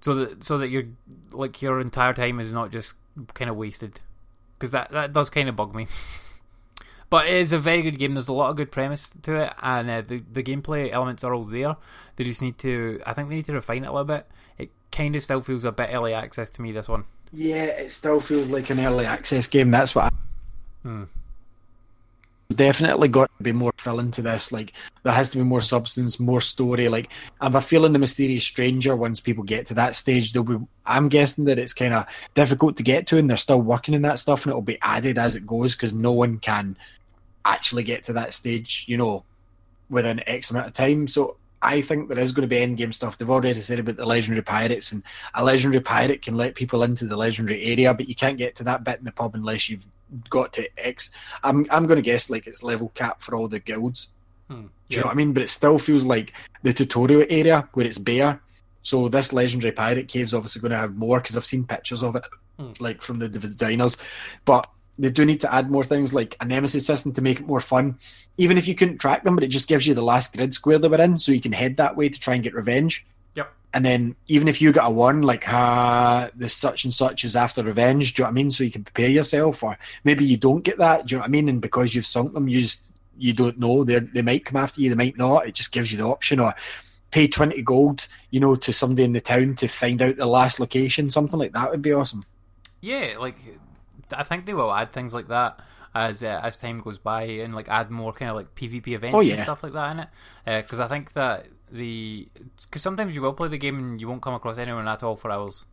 So 0.00 0.14
that 0.14 0.44
so 0.44 0.58
that 0.58 0.68
your 0.68 0.84
like 1.30 1.62
your 1.62 1.80
entire 1.80 2.12
time 2.12 2.40
is 2.40 2.52
not 2.52 2.72
just 2.72 2.94
kind 3.34 3.50
of 3.50 3.56
wasted, 3.56 4.00
because 4.58 4.70
that 4.72 4.90
that 4.90 5.12
does 5.12 5.30
kind 5.30 5.48
of 5.48 5.56
bug 5.56 5.74
me. 5.74 5.86
But 7.12 7.26
it 7.26 7.34
is 7.34 7.52
a 7.52 7.58
very 7.58 7.82
good 7.82 7.98
game. 7.98 8.14
There's 8.14 8.28
a 8.28 8.32
lot 8.32 8.48
of 8.48 8.56
good 8.56 8.72
premise 8.72 9.12
to 9.24 9.36
it, 9.36 9.52
and 9.62 9.90
uh, 9.90 10.00
the 10.00 10.22
the 10.32 10.42
gameplay 10.42 10.90
elements 10.90 11.22
are 11.22 11.34
all 11.34 11.44
there. 11.44 11.76
They 12.16 12.24
just 12.24 12.40
need 12.40 12.56
to, 12.60 13.02
I 13.04 13.12
think, 13.12 13.28
they 13.28 13.34
need 13.34 13.44
to 13.44 13.52
refine 13.52 13.84
it 13.84 13.88
a 13.88 13.92
little 13.92 14.06
bit. 14.06 14.26
It 14.56 14.70
kind 14.90 15.14
of 15.14 15.22
still 15.22 15.42
feels 15.42 15.66
a 15.66 15.72
bit 15.72 15.90
early 15.92 16.14
access 16.14 16.48
to 16.48 16.62
me. 16.62 16.72
This 16.72 16.88
one, 16.88 17.04
Yeah, 17.30 17.64
it 17.64 17.92
still 17.92 18.18
feels 18.18 18.48
like 18.48 18.70
an 18.70 18.80
early 18.80 19.04
access 19.04 19.46
game. 19.46 19.70
That's 19.70 19.94
what. 19.94 20.06
I... 20.06 20.08
Hmm. 20.88 21.02
Definitely 22.54 23.08
got 23.08 23.30
to 23.38 23.42
be 23.42 23.52
more 23.52 23.72
filling 23.78 24.10
to 24.12 24.22
this. 24.22 24.52
Like 24.52 24.72
there 25.02 25.12
has 25.12 25.30
to 25.30 25.38
be 25.38 25.44
more 25.44 25.60
substance, 25.60 26.18
more 26.18 26.40
story. 26.40 26.88
Like 26.88 27.10
I'm 27.40 27.54
a 27.54 27.60
feeling 27.60 27.92
the 27.92 27.98
mysterious 27.98 28.44
stranger. 28.44 28.96
Once 28.96 29.20
people 29.20 29.44
get 29.44 29.66
to 29.66 29.74
that 29.74 29.96
stage, 29.96 30.32
they'll 30.32 30.42
be. 30.42 30.58
I'm 30.84 31.08
guessing 31.08 31.44
that 31.44 31.58
it's 31.58 31.72
kind 31.72 31.94
of 31.94 32.06
difficult 32.34 32.76
to 32.78 32.82
get 32.82 33.06
to, 33.08 33.18
and 33.18 33.28
they're 33.28 33.36
still 33.36 33.62
working 33.62 33.94
in 33.94 34.02
that 34.02 34.18
stuff, 34.18 34.44
and 34.44 34.50
it'll 34.50 34.62
be 34.62 34.78
added 34.82 35.18
as 35.18 35.36
it 35.36 35.46
goes 35.46 35.74
because 35.74 35.94
no 35.94 36.12
one 36.12 36.38
can 36.38 36.76
actually 37.44 37.82
get 37.82 38.04
to 38.04 38.12
that 38.14 38.34
stage. 38.34 38.84
You 38.88 38.96
know, 38.96 39.24
within 39.90 40.26
X 40.26 40.50
amount 40.50 40.66
of 40.66 40.72
time. 40.72 41.06
So 41.06 41.36
I 41.62 41.80
think 41.80 42.08
there 42.08 42.18
is 42.18 42.32
going 42.32 42.42
to 42.42 42.48
be 42.48 42.60
end 42.60 42.76
game 42.76 42.92
stuff. 42.92 43.16
They've 43.16 43.30
already 43.30 43.60
said 43.60 43.78
about 43.78 43.96
the 43.96 44.04
legendary 44.04 44.42
pirates, 44.42 44.90
and 44.90 45.04
a 45.34 45.44
legendary 45.44 45.82
pirate 45.82 46.22
can 46.22 46.34
let 46.34 46.56
people 46.56 46.82
into 46.82 47.04
the 47.04 47.16
legendary 47.16 47.62
area, 47.62 47.94
but 47.94 48.08
you 48.08 48.16
can't 48.16 48.38
get 48.38 48.56
to 48.56 48.64
that 48.64 48.82
bit 48.82 48.98
in 48.98 49.04
the 49.04 49.12
pub 49.12 49.36
unless 49.36 49.68
you've 49.68 49.86
got 50.30 50.52
to 50.54 50.68
X. 50.78 51.10
I'm 51.42 51.66
I'm 51.70 51.86
going 51.86 51.96
to 51.96 52.02
guess 52.02 52.30
like 52.30 52.46
it's 52.46 52.62
level 52.62 52.90
cap 52.94 53.22
for 53.22 53.34
all 53.34 53.48
the 53.48 53.60
guilds. 53.60 54.08
Hmm. 54.48 54.66
Do 54.88 54.96
you 54.96 55.00
know 55.00 55.06
what 55.06 55.12
I 55.12 55.16
mean? 55.16 55.32
But 55.32 55.42
it 55.42 55.48
still 55.48 55.78
feels 55.78 56.04
like 56.04 56.34
the 56.62 56.72
tutorial 56.72 57.24
area 57.30 57.68
where 57.72 57.86
it's 57.86 57.98
bare. 57.98 58.40
So 58.82 59.08
this 59.08 59.32
legendary 59.32 59.72
pirate 59.72 60.08
cave 60.08 60.24
is 60.24 60.34
obviously 60.34 60.60
going 60.60 60.72
to 60.72 60.76
have 60.76 60.96
more 60.96 61.20
because 61.20 61.36
I've 61.36 61.44
seen 61.44 61.64
pictures 61.64 62.02
of 62.02 62.16
it, 62.16 62.26
Hmm. 62.58 62.72
like 62.80 63.00
from 63.00 63.18
the 63.18 63.28
designers. 63.28 63.96
But 64.44 64.68
they 64.98 65.08
do 65.10 65.24
need 65.24 65.40
to 65.40 65.54
add 65.54 65.70
more 65.70 65.84
things 65.84 66.12
like 66.12 66.36
a 66.40 66.44
nemesis 66.44 66.84
system 66.86 67.12
to 67.14 67.22
make 67.22 67.40
it 67.40 67.46
more 67.46 67.60
fun. 67.60 67.96
Even 68.36 68.58
if 68.58 68.68
you 68.68 68.74
couldn't 68.74 68.98
track 68.98 69.24
them, 69.24 69.34
but 69.34 69.44
it 69.44 69.48
just 69.48 69.68
gives 69.68 69.86
you 69.86 69.94
the 69.94 70.02
last 70.02 70.36
grid 70.36 70.52
square 70.52 70.78
they 70.78 70.88
were 70.88 71.00
in, 71.00 71.18
so 71.18 71.32
you 71.32 71.40
can 71.40 71.52
head 71.52 71.78
that 71.78 71.96
way 71.96 72.08
to 72.10 72.20
try 72.20 72.34
and 72.34 72.42
get 72.42 72.54
revenge. 72.54 73.06
And 73.74 73.84
then 73.84 74.16
even 74.28 74.48
if 74.48 74.60
you 74.60 74.72
get 74.72 74.84
a 74.84 74.90
one, 74.90 75.22
like 75.22 75.44
ah, 75.48 76.28
the 76.36 76.48
such 76.48 76.84
and 76.84 76.92
such 76.92 77.24
is 77.24 77.36
after 77.36 77.62
revenge. 77.62 78.14
Do 78.14 78.20
you 78.20 78.24
know 78.24 78.28
what 78.28 78.32
I 78.32 78.34
mean? 78.34 78.50
So 78.50 78.64
you 78.64 78.70
can 78.70 78.84
prepare 78.84 79.08
yourself, 79.08 79.62
or 79.62 79.78
maybe 80.04 80.24
you 80.24 80.36
don't 80.36 80.62
get 80.62 80.78
that. 80.78 81.06
Do 81.06 81.14
you 81.14 81.18
know 81.18 81.22
what 81.22 81.28
I 81.28 81.30
mean? 81.30 81.48
And 81.48 81.60
because 81.60 81.94
you've 81.94 82.06
sunk 82.06 82.34
them, 82.34 82.48
you 82.48 82.60
just 82.60 82.84
you 83.16 83.32
don't 83.32 83.58
know. 83.58 83.82
They 83.84 83.98
they 84.00 84.22
might 84.22 84.44
come 84.44 84.60
after 84.62 84.80
you, 84.80 84.90
they 84.90 84.94
might 84.96 85.16
not. 85.16 85.46
It 85.46 85.54
just 85.54 85.72
gives 85.72 85.90
you 85.90 85.98
the 85.98 86.04
option, 86.04 86.38
or 86.40 86.52
pay 87.10 87.26
twenty 87.28 87.62
gold, 87.62 88.08
you 88.30 88.40
know, 88.40 88.56
to 88.56 88.72
somebody 88.72 89.04
in 89.04 89.12
the 89.12 89.20
town 89.20 89.54
to 89.56 89.68
find 89.68 90.02
out 90.02 90.16
the 90.16 90.26
last 90.26 90.60
location. 90.60 91.08
Something 91.08 91.38
like 91.38 91.52
that 91.52 91.70
would 91.70 91.82
be 91.82 91.92
awesome. 91.94 92.24
yeah, 92.80 93.14
like 93.18 93.36
I 94.14 94.22
think 94.24 94.44
they 94.44 94.54
will 94.54 94.72
add 94.72 94.92
things 94.92 95.14
like 95.14 95.28
that 95.28 95.60
as 95.94 96.22
uh, 96.22 96.40
as 96.42 96.56
time 96.56 96.80
goes 96.80 96.98
by 96.98 97.22
and 97.24 97.54
like 97.54 97.68
add 97.68 97.90
more 97.90 98.12
kind 98.12 98.30
of 98.30 98.36
like 98.36 98.54
PvP 98.54 98.88
events 98.88 99.14
Oh, 99.14 99.20
and 99.20 99.40
stuff 99.40 99.62
like 99.62 99.72
that 99.74 99.90
in 99.92 100.00
it. 100.00 100.62
Because 100.62 100.80
I 100.80 100.88
think 100.88 101.12
that 101.12 101.48
the 101.72 102.28
because 102.62 102.82
sometimes 102.82 103.14
you 103.14 103.22
will 103.22 103.32
play 103.32 103.48
the 103.48 103.58
game 103.58 103.78
and 103.78 104.00
you 104.00 104.06
won't 104.08 104.22
come 104.22 104.34
across 104.34 104.58
anyone 104.58 104.86
at 104.86 105.02
all 105.02 105.16
for 105.16 105.30
hours. 105.30 105.64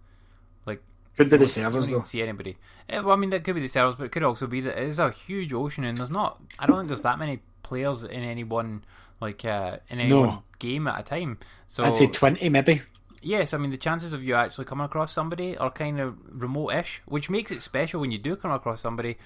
Like 0.65 0.81
Could 1.17 1.29
be 1.29 1.37
the 1.37 1.43
you 1.43 1.47
servers 1.47 1.89
don't 1.89 1.99
though. 1.99 2.05
see 2.05 2.21
anybody. 2.21 2.57
Eh, 2.87 2.99
well, 2.99 3.13
I 3.13 3.17
mean 3.17 3.29
that 3.31 3.43
could 3.43 3.55
be 3.55 3.61
the 3.61 3.67
servers, 3.67 3.95
but 3.95 4.05
it 4.05 4.11
could 4.11 4.23
also 4.23 4.47
be 4.47 4.61
that 4.61 4.77
it 4.81 4.87
is 4.87 4.99
a 4.99 5.11
huge 5.11 5.53
ocean 5.53 5.83
and 5.83 5.97
there's 5.97 6.09
not. 6.11 6.41
I 6.57 6.65
don't 6.65 6.77
think 6.77 6.87
there's 6.87 7.01
that 7.03 7.19
many 7.19 7.39
players 7.63 8.03
in 8.03 8.23
any 8.23 8.43
one 8.43 8.83
like 9.21 9.43
uh, 9.45 9.77
in 9.89 9.99
any 9.99 10.09
No. 10.09 10.21
one 10.21 10.39
game 10.59 10.87
at 10.87 10.99
a 10.99 11.03
time. 11.03 11.37
So 11.67 11.83
I'd 11.83 11.95
say 11.95 12.07
twenty 12.07 12.49
maybe. 12.49 12.81
yes, 13.21 13.53
I 13.53 13.57
mean 13.57 13.71
the 13.71 13.77
chances 13.77 14.13
of 14.13 14.23
you 14.23 14.35
actually 14.35 14.65
coming 14.65 14.85
across 14.85 15.11
somebody 15.11 15.57
are 15.57 15.69
kind 15.69 15.99
of 15.99 16.15
remote-ish, 16.29 17.01
which 17.05 17.29
makes 17.29 17.51
it 17.51 17.61
special 17.61 17.99
when 18.01 18.11
you 18.11 18.17
do 18.17 18.35
come 18.37 18.51
across 18.51 18.79
somebody. 18.81 19.17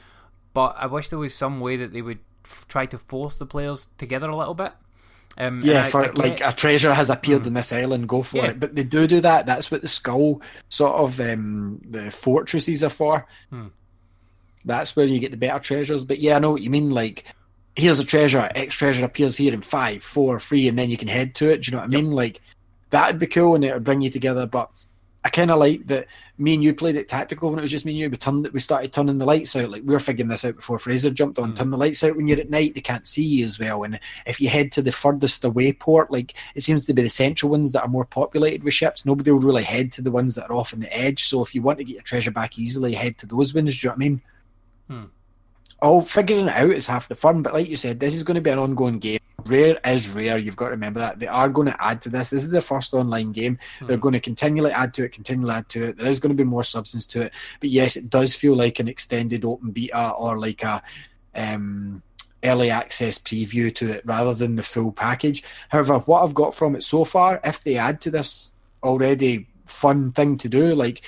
But 0.53 0.75
I 0.77 0.87
wish 0.87 1.09
there 1.09 1.19
was 1.19 1.33
some 1.35 1.59
way 1.59 1.77
that 1.77 1.93
they 1.93 2.01
would 2.01 2.19
f- 2.45 2.65
try 2.67 2.85
to 2.87 2.97
force 2.97 3.37
the 3.37 3.45
players 3.45 3.89
together 3.97 4.29
a 4.29 4.35
little 4.35 4.53
bit. 4.55 4.73
Um, 5.37 5.61
Yeah, 5.63 5.81
I- 5.81 5.89
for 5.89 6.05
I 6.05 6.11
like 6.11 6.41
a 6.41 6.53
treasure 6.53 6.93
has 6.93 7.09
appeared 7.09 7.47
in 7.47 7.53
this 7.55 7.73
island, 7.73 8.07
go 8.07 8.21
for 8.23 8.37
Yeah. 8.37 8.45
it. 8.47 8.59
But 8.59 8.75
they 8.75 8.83
do 8.83 9.07
do 9.07 9.19
that. 9.21 9.45
That's 9.45 9.71
what 9.71 9.81
the 9.81 9.87
skull 9.87 10.41
sort 10.69 10.93
of 10.95 11.19
um, 11.19 11.81
the 11.89 12.11
fortresses 12.11 12.83
are 12.83 12.89
for. 12.89 13.25
Hmm. 13.49 13.67
That's 14.65 14.95
where 14.95 15.05
you 15.05 15.19
get 15.19 15.31
the 15.31 15.37
better 15.37 15.59
treasures. 15.59 16.05
But 16.05 16.19
yeah, 16.19 16.35
I 16.35 16.39
know 16.39 16.51
what 16.51 16.61
you 16.61 16.69
mean. 16.69 16.91
Like, 16.91 17.25
here's 17.75 17.99
a 17.99 18.05
treasure. 18.05 18.49
X 18.55 18.75
treasure 18.75 19.03
appears 19.03 19.35
here 19.35 19.53
in 19.53 19.61
five, 19.61 20.03
four, 20.03 20.39
three, 20.39 20.67
and 20.67 20.77
then 20.77 20.89
you 20.89 20.97
can 20.97 21.07
head 21.07 21.35
to 21.35 21.49
it. 21.51 21.63
Do 21.63 21.71
you 21.71 21.77
know 21.77 21.81
what 21.83 21.91
I 21.93 21.95
mean? 22.01 22.11
Like, 22.11 22.39
that'd 22.91 23.19
be 23.19 23.27
cool, 23.27 23.55
and 23.55 23.65
it 23.65 23.73
would 23.73 23.83
bring 23.83 24.01
you 24.01 24.09
together. 24.09 24.45
But 24.45 24.69
I 25.25 25.29
kind 25.29 25.51
of 25.51 25.59
like 25.59 25.87
that. 25.87 26.07
Me 26.37 26.53
and 26.55 26.63
you 26.63 26.73
played 26.73 26.95
it 26.95 27.07
tactical 27.07 27.49
when 27.49 27.59
it 27.59 27.61
was 27.61 27.71
just 27.71 27.85
me 27.85 27.91
and 27.93 27.99
you. 27.99 28.09
We 28.09 28.17
turned, 28.17 28.47
we 28.49 28.59
started 28.59 28.91
turning 28.91 29.19
the 29.19 29.25
lights 29.25 29.55
out. 29.55 29.69
Like 29.69 29.83
we 29.83 29.93
were 29.93 29.99
figuring 29.99 30.27
this 30.27 30.43
out 30.43 30.57
before 30.57 30.79
Fraser 30.79 31.11
jumped 31.11 31.39
on. 31.39 31.53
Turn 31.53 31.69
the 31.69 31.77
lights 31.77 32.03
out 32.03 32.17
when 32.17 32.27
you're 32.27 32.39
at 32.39 32.49
night. 32.49 32.73
They 32.73 32.81
can't 32.81 33.07
see 33.07 33.23
you 33.23 33.45
as 33.45 33.57
well. 33.57 33.83
And 33.83 33.99
if 34.25 34.41
you 34.41 34.49
head 34.49 34.71
to 34.73 34.81
the 34.81 34.91
furthest 34.91 35.45
away 35.45 35.71
port, 35.71 36.11
like 36.11 36.35
it 36.55 36.61
seems 36.61 36.85
to 36.87 36.93
be 36.93 37.03
the 37.03 37.09
central 37.09 37.51
ones 37.51 37.71
that 37.71 37.83
are 37.83 37.87
more 37.87 38.05
populated 38.05 38.63
with 38.63 38.73
ships. 38.73 39.05
Nobody 39.05 39.31
will 39.31 39.39
really 39.39 39.63
head 39.63 39.91
to 39.93 40.01
the 40.01 40.11
ones 40.11 40.35
that 40.35 40.49
are 40.49 40.55
off 40.55 40.73
on 40.73 40.81
the 40.81 40.97
edge. 40.97 41.23
So 41.23 41.41
if 41.41 41.55
you 41.55 41.61
want 41.61 41.77
to 41.77 41.85
get 41.85 41.93
your 41.93 42.03
treasure 42.03 42.31
back 42.31 42.59
easily, 42.59 42.93
head 42.93 43.17
to 43.19 43.27
those 43.27 43.53
ones. 43.53 43.77
Do 43.77 43.87
you 43.87 43.89
know 43.89 43.95
what 43.95 43.95
I 43.95 44.09
mean? 44.09 44.21
Hmm. 44.89 45.03
All 45.83 46.01
figuring 46.01 46.47
it 46.47 46.55
out 46.55 46.71
is 46.71 46.87
half 46.87 47.07
the 47.09 47.15
fun. 47.15 47.43
But 47.43 47.53
like 47.53 47.67
you 47.67 47.77
said, 47.77 47.99
this 47.99 48.15
is 48.15 48.23
going 48.23 48.35
to 48.35 48.41
be 48.41 48.49
an 48.49 48.57
ongoing 48.57 48.97
game. 48.97 49.19
Rare 49.45 49.77
is 49.85 50.09
rare. 50.09 50.37
You've 50.37 50.55
got 50.55 50.67
to 50.67 50.71
remember 50.71 51.01
that 51.01 51.19
they 51.19 51.27
are 51.27 51.49
going 51.49 51.67
to 51.67 51.83
add 51.83 52.01
to 52.03 52.09
this. 52.09 52.29
This 52.29 52.45
is 52.45 52.51
the 52.51 52.61
first 52.61 52.93
online 52.93 53.33
game. 53.33 53.59
They're 53.81 53.97
going 53.97 54.13
to 54.13 54.21
continually 54.21 54.71
add 54.71 54.93
to 54.95 55.03
it, 55.03 55.11
continually 55.11 55.53
add 55.53 55.67
to 55.69 55.83
it. 55.83 55.97
There 55.97 56.07
is 56.07 56.21
going 56.21 56.35
to 56.35 56.41
be 56.41 56.49
more 56.49 56.63
substance 56.63 57.05
to 57.07 57.23
it. 57.23 57.33
But 57.59 57.69
yes, 57.69 57.97
it 57.97 58.09
does 58.09 58.33
feel 58.33 58.55
like 58.55 58.79
an 58.79 58.87
extended 58.87 59.43
open 59.43 59.71
beta 59.71 60.11
or 60.11 60.39
like 60.39 60.63
a 60.63 60.81
um, 61.35 62.01
early 62.43 62.69
access 62.69 63.17
preview 63.17 63.73
to 63.75 63.91
it 63.91 64.05
rather 64.05 64.33
than 64.33 64.55
the 64.55 64.63
full 64.63 64.91
package. 64.91 65.43
However, 65.69 65.99
what 65.99 66.23
I've 66.23 66.33
got 66.33 66.55
from 66.55 66.75
it 66.75 66.83
so 66.83 67.03
far, 67.05 67.41
if 67.43 67.63
they 67.63 67.77
add 67.77 68.01
to 68.01 68.11
this 68.11 68.53
already 68.81 69.47
fun 69.65 70.11
thing 70.11 70.37
to 70.37 70.49
do, 70.49 70.75
like 70.75 71.01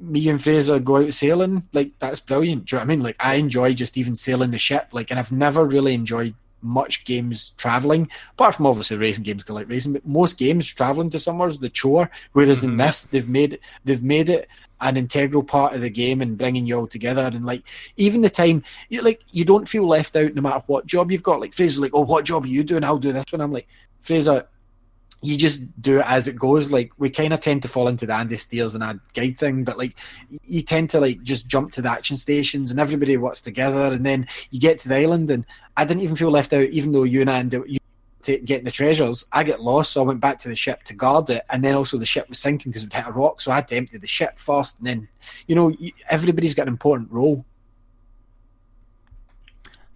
me 0.00 0.28
and 0.28 0.42
Fraser 0.42 0.78
go 0.78 0.96
out 0.96 1.12
sailing, 1.14 1.68
like 1.72 1.90
that's 1.98 2.20
brilliant. 2.20 2.64
Do 2.66 2.76
you 2.76 2.78
know 2.78 2.86
what 2.86 2.92
I 2.92 2.96
mean? 2.96 3.02
Like 3.02 3.16
I 3.20 3.34
enjoy 3.34 3.74
just 3.74 3.96
even 3.98 4.14
sailing 4.14 4.50
the 4.50 4.58
ship, 4.58 4.88
like, 4.92 5.10
and 5.10 5.18
I've 5.18 5.32
never 5.32 5.64
really 5.64 5.94
enjoyed 5.94 6.34
much 6.62 7.04
games 7.06 7.54
traveling, 7.56 8.08
apart 8.32 8.54
from 8.54 8.66
obviously 8.66 8.96
racing 8.96 9.24
games, 9.24 9.42
'cause 9.42 9.50
I 9.56 9.60
like 9.60 9.68
racing. 9.70 9.92
But 9.94 10.06
most 10.06 10.38
games 10.38 10.66
traveling 10.66 11.08
to 11.10 11.18
somewhere 11.18 11.48
is 11.48 11.58
the 11.58 11.68
chore. 11.70 12.10
Whereas 12.32 12.62
in 12.64 12.72
Mhm. 12.72 12.78
this, 12.86 13.02
they've 13.04 13.28
made 13.28 13.58
they've 13.84 14.02
made 14.02 14.28
it 14.28 14.46
an 14.82 14.96
integral 14.96 15.42
part 15.42 15.74
of 15.74 15.82
the 15.82 15.90
game 15.90 16.22
and 16.22 16.38
bringing 16.38 16.66
you 16.66 16.76
all 16.78 16.86
together. 16.86 17.22
And 17.22 17.44
like 17.44 17.62
even 17.98 18.22
the 18.22 18.30
time, 18.30 18.62
you 18.88 19.02
like 19.02 19.20
you 19.32 19.44
don't 19.44 19.68
feel 19.68 19.86
left 19.86 20.16
out 20.16 20.34
no 20.34 20.42
matter 20.42 20.62
what 20.66 20.86
job 20.86 21.10
you've 21.10 21.22
got. 21.22 21.40
Like 21.40 21.52
Fraser's 21.54 21.80
like, 21.80 21.92
"Oh, 21.94 22.00
what 22.04 22.24
job 22.24 22.44
are 22.44 22.48
you 22.48 22.62
doing? 22.64 22.84
I'll 22.84 22.98
do 22.98 23.12
this 23.12 23.24
one." 23.30 23.40
I'm 23.42 23.52
like, 23.52 23.68
Fraser, 24.00 24.46
you 25.22 25.36
just 25.36 25.80
do 25.82 25.98
it 26.00 26.06
as 26.06 26.28
it 26.28 26.36
goes. 26.36 26.72
Like 26.72 26.92
we 26.98 27.10
kind 27.10 27.32
of 27.32 27.40
tend 27.40 27.62
to 27.62 27.68
fall 27.68 27.88
into 27.88 28.06
the 28.06 28.14
Andy 28.14 28.36
Steers 28.36 28.74
and 28.74 28.82
a 28.82 29.00
guide 29.14 29.38
thing, 29.38 29.64
but 29.64 29.78
like 29.78 29.96
you 30.44 30.62
tend 30.62 30.90
to 30.90 31.00
like 31.00 31.22
just 31.22 31.46
jump 31.46 31.72
to 31.72 31.82
the 31.82 31.90
action 31.90 32.16
stations 32.16 32.70
and 32.70 32.80
everybody 32.80 33.16
works 33.16 33.40
together, 33.40 33.92
and 33.92 34.04
then 34.04 34.26
you 34.50 34.60
get 34.60 34.78
to 34.80 34.88
the 34.88 34.96
island, 34.96 35.30
and 35.30 35.44
I 35.76 35.84
didn't 35.84 36.02
even 36.02 36.16
feel 36.16 36.30
left 36.30 36.52
out, 36.52 36.68
even 36.68 36.92
though 36.92 37.04
you 37.04 37.20
and 37.20 37.30
I 37.30 37.42
you 37.66 37.78
to 38.22 38.38
getting 38.38 38.64
the 38.64 38.70
treasures. 38.70 39.26
I 39.32 39.44
get 39.44 39.62
lost, 39.62 39.92
so 39.92 40.02
I 40.02 40.06
went 40.06 40.20
back 40.20 40.38
to 40.40 40.48
the 40.48 40.56
ship 40.56 40.82
to 40.84 40.94
guard 40.94 41.30
it, 41.30 41.44
and 41.50 41.64
then 41.64 41.74
also 41.74 41.98
the 41.98 42.06
ship 42.06 42.28
was 42.28 42.38
sinking 42.38 42.70
because 42.70 42.84
it 42.84 42.92
hit 42.92 43.06
a 43.06 43.12
rock, 43.12 43.40
so 43.40 43.50
I 43.50 43.56
had 43.56 43.68
to 43.68 43.76
empty 43.76 43.98
the 43.98 44.06
ship 44.06 44.38
first, 44.38 44.78
and 44.78 44.86
then 44.86 45.08
you 45.46 45.54
know 45.54 45.74
everybody's 46.08 46.54
got 46.54 46.62
an 46.62 46.72
important 46.72 47.10
role. 47.10 47.44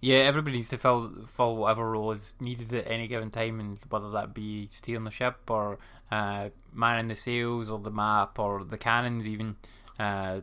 Yeah, 0.05 0.17
everybody 0.17 0.57
needs 0.57 0.69
to 0.69 0.77
fill 0.77 1.25
fill 1.25 1.55
whatever 1.55 1.89
role 1.89 2.11
is 2.11 2.35
needed 2.39 2.71
at 2.71 2.85
any 2.85 3.07
given 3.07 3.31
time, 3.31 3.59
and 3.59 3.79
whether 3.89 4.11
that 4.11 4.35
be 4.35 4.67
steering 4.67 5.03
the 5.03 5.09
ship 5.09 5.49
or 5.49 5.79
uh, 6.11 6.49
manning 6.71 7.07
the 7.07 7.15
sails 7.15 7.71
or 7.71 7.79
the 7.79 7.89
map 7.89 8.37
or 8.37 8.63
the 8.63 8.77
cannons, 8.77 9.27
even. 9.27 9.55
Uh, 9.97 10.41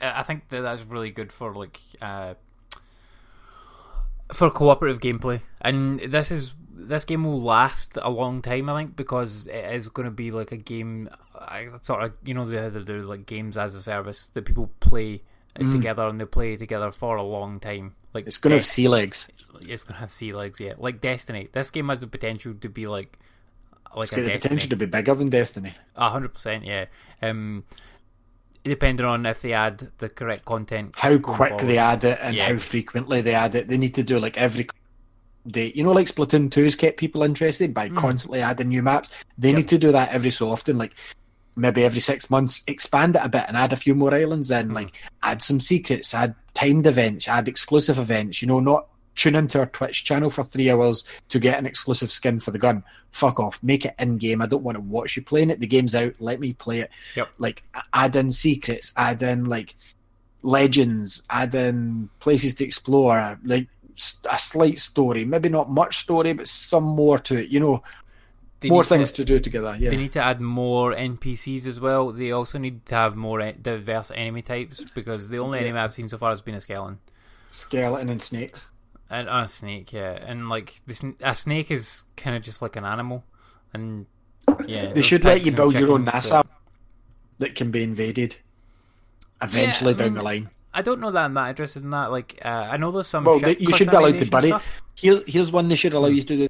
I 0.00 0.22
think 0.22 0.50
that 0.50 0.60
that's 0.60 0.84
really 0.84 1.10
good 1.10 1.32
for 1.32 1.52
like 1.52 1.80
uh, 2.00 2.34
for 4.32 4.48
cooperative 4.50 5.00
gameplay, 5.00 5.40
and 5.60 5.98
this 5.98 6.30
is 6.30 6.54
this 6.72 7.04
game 7.04 7.24
will 7.24 7.42
last 7.42 7.98
a 8.00 8.08
long 8.08 8.40
time. 8.40 8.70
I 8.70 8.82
think 8.82 8.94
because 8.94 9.48
it 9.48 9.64
is 9.74 9.88
going 9.88 10.04
to 10.04 10.12
be 10.12 10.30
like 10.30 10.52
a 10.52 10.56
game, 10.56 11.10
sort 11.82 12.04
of 12.04 12.12
you 12.24 12.34
know 12.34 12.46
they 12.46 12.68
they 12.68 12.84
do 12.84 13.02
like 13.02 13.26
games 13.26 13.56
as 13.56 13.74
a 13.74 13.82
service 13.82 14.28
that 14.28 14.44
people 14.44 14.70
play 14.78 15.22
mm. 15.58 15.72
together 15.72 16.06
and 16.08 16.20
they 16.20 16.24
play 16.24 16.56
together 16.56 16.92
for 16.92 17.16
a 17.16 17.22
long 17.22 17.60
time. 17.60 17.94
Like 18.12 18.26
it's 18.26 18.38
going 18.38 18.50
to 18.50 18.56
have 18.56 18.66
sea 18.66 18.88
legs. 18.88 19.30
It's 19.60 19.84
going 19.84 19.94
to 19.94 20.00
have 20.00 20.10
sea 20.10 20.32
legs, 20.32 20.60
yeah. 20.60 20.74
Like 20.78 21.00
Destiny, 21.00 21.48
this 21.52 21.70
game 21.70 21.88
has 21.88 22.00
the 22.00 22.06
potential 22.06 22.54
to 22.54 22.68
be 22.68 22.86
like 22.86 23.18
like 23.94 24.04
it's 24.04 24.12
a 24.12 24.16
the 24.16 24.20
Destiny. 24.22 24.40
potential 24.40 24.70
to 24.70 24.76
be 24.76 24.86
bigger 24.86 25.14
than 25.14 25.28
Destiny. 25.30 25.74
hundred 25.96 26.34
percent, 26.34 26.64
yeah. 26.64 26.86
Um, 27.22 27.64
depending 28.62 29.06
on 29.06 29.26
if 29.26 29.42
they 29.42 29.52
add 29.52 29.90
the 29.98 30.08
correct 30.08 30.44
content, 30.44 30.94
how 30.96 31.18
quick 31.18 31.50
forward. 31.50 31.66
they 31.66 31.78
add 31.78 32.04
it, 32.04 32.18
and 32.22 32.36
yeah. 32.36 32.48
how 32.48 32.58
frequently 32.58 33.20
they 33.20 33.34
add 33.34 33.54
it. 33.54 33.68
They 33.68 33.78
need 33.78 33.94
to 33.94 34.02
do 34.02 34.18
like 34.18 34.36
every 34.36 34.68
day. 35.46 35.72
You 35.74 35.84
know, 35.84 35.92
like 35.92 36.06
Splatoon 36.06 36.50
2's 36.50 36.76
kept 36.76 36.98
people 36.98 37.22
interested 37.22 37.74
by 37.74 37.88
mm. 37.88 37.96
constantly 37.96 38.40
adding 38.40 38.68
new 38.68 38.82
maps. 38.82 39.12
They 39.38 39.48
yep. 39.48 39.58
need 39.58 39.68
to 39.68 39.78
do 39.78 39.92
that 39.92 40.10
every 40.10 40.30
so 40.30 40.50
often. 40.50 40.78
Like 40.78 40.94
maybe 41.60 41.84
every 41.84 42.00
six 42.00 42.30
months, 42.30 42.62
expand 42.66 43.16
it 43.16 43.22
a 43.24 43.28
bit 43.28 43.44
and 43.48 43.56
add 43.56 43.72
a 43.72 43.76
few 43.76 43.94
more 43.94 44.14
islands 44.14 44.50
in, 44.50 44.68
mm. 44.68 44.74
like 44.74 45.00
add 45.22 45.42
some 45.42 45.60
secrets, 45.60 46.14
add 46.14 46.34
timed 46.54 46.86
events, 46.86 47.28
add 47.28 47.48
exclusive 47.48 47.98
events, 47.98 48.42
you 48.42 48.48
know, 48.48 48.60
not 48.60 48.86
tune 49.14 49.34
into 49.34 49.58
our 49.58 49.66
Twitch 49.66 50.04
channel 50.04 50.30
for 50.30 50.44
three 50.44 50.70
hours 50.70 51.04
to 51.28 51.38
get 51.38 51.58
an 51.58 51.66
exclusive 51.66 52.10
skin 52.10 52.40
for 52.40 52.52
the 52.52 52.58
gun. 52.58 52.82
Fuck 53.12 53.40
off. 53.40 53.62
Make 53.62 53.84
it 53.84 53.94
in 53.98 54.18
game. 54.18 54.40
I 54.40 54.46
don't 54.46 54.62
want 54.62 54.76
to 54.76 54.80
watch 54.80 55.16
you 55.16 55.22
playing 55.22 55.50
it. 55.50 55.60
The 55.60 55.66
game's 55.66 55.94
out. 55.94 56.14
Let 56.20 56.40
me 56.40 56.52
play 56.52 56.80
it. 56.80 56.90
Yep. 57.16 57.28
Like 57.38 57.62
add 57.92 58.16
in 58.16 58.30
secrets, 58.30 58.92
add 58.96 59.22
in 59.22 59.44
like 59.44 59.74
legends, 60.42 61.22
add 61.28 61.54
in 61.54 62.08
places 62.20 62.54
to 62.56 62.64
explore, 62.64 63.38
like 63.44 63.68
a 64.30 64.38
slight 64.38 64.78
story, 64.78 65.24
maybe 65.24 65.48
not 65.48 65.70
much 65.70 65.98
story, 65.98 66.32
but 66.32 66.48
some 66.48 66.84
more 66.84 67.18
to 67.18 67.36
it. 67.36 67.48
You 67.48 67.60
know, 67.60 67.82
more 68.68 68.84
things 68.84 69.10
to, 69.12 69.24
to, 69.24 69.24
do 69.24 69.40
together. 69.40 69.76
Yeah, 69.78 69.90
they 69.90 69.96
need 69.96 70.12
to 70.12 70.22
add 70.22 70.40
more 70.40 70.92
NPCs 70.92 71.66
as 71.66 71.80
well. 71.80 72.12
They 72.12 72.30
also 72.32 72.58
need 72.58 72.84
to 72.86 72.94
have 72.94 73.16
more 73.16 73.40
diverse 73.52 74.10
enemy 74.14 74.42
types 74.42 74.84
because 74.94 75.28
the 75.28 75.38
only 75.38 75.58
yeah. 75.60 75.66
enemy 75.66 75.78
I've 75.80 75.94
seen 75.94 76.08
so 76.08 76.18
far 76.18 76.30
has 76.30 76.42
been 76.42 76.54
a 76.54 76.60
skeleton. 76.60 76.98
Skeleton 77.48 78.10
and 78.10 78.20
snakes. 78.20 78.68
And 79.08 79.28
a 79.28 79.48
snake, 79.48 79.92
yeah, 79.92 80.12
and 80.12 80.48
like 80.48 80.80
this, 80.86 81.02
a 81.20 81.34
snake 81.34 81.72
is 81.72 82.04
kind 82.16 82.36
of 82.36 82.42
just 82.44 82.62
like 82.62 82.76
an 82.76 82.84
animal, 82.84 83.24
and 83.74 84.06
yeah, 84.68 84.92
they 84.92 85.02
should 85.02 85.24
let 85.24 85.44
you 85.44 85.50
build 85.50 85.76
your 85.76 85.90
own 85.90 86.06
NASA 86.06 86.30
that... 86.30 86.46
that 87.38 87.54
can 87.56 87.72
be 87.72 87.82
invaded 87.82 88.36
eventually 89.42 89.94
yeah, 89.94 89.96
I 89.96 90.04
mean, 90.04 90.14
down 90.14 90.14
the 90.14 90.22
line. 90.22 90.50
I 90.72 90.82
don't 90.82 91.00
know 91.00 91.10
that 91.10 91.24
I'm 91.24 91.34
that 91.34 91.48
interested 91.48 91.82
in 91.82 91.90
that. 91.90 92.12
Like, 92.12 92.38
uh, 92.44 92.68
I 92.70 92.76
know 92.76 92.92
there's 92.92 93.08
some. 93.08 93.24
Well, 93.24 93.40
they, 93.40 93.56
you 93.56 93.72
should 93.72 93.90
be 93.90 93.96
allowed 93.96 94.18
to 94.18 94.26
bury. 94.26 94.52
Here, 94.94 95.20
here's 95.26 95.50
one 95.50 95.68
they 95.68 95.74
should 95.74 95.92
allow 95.92 96.06
you 96.06 96.22
to 96.22 96.36
do 96.36 96.48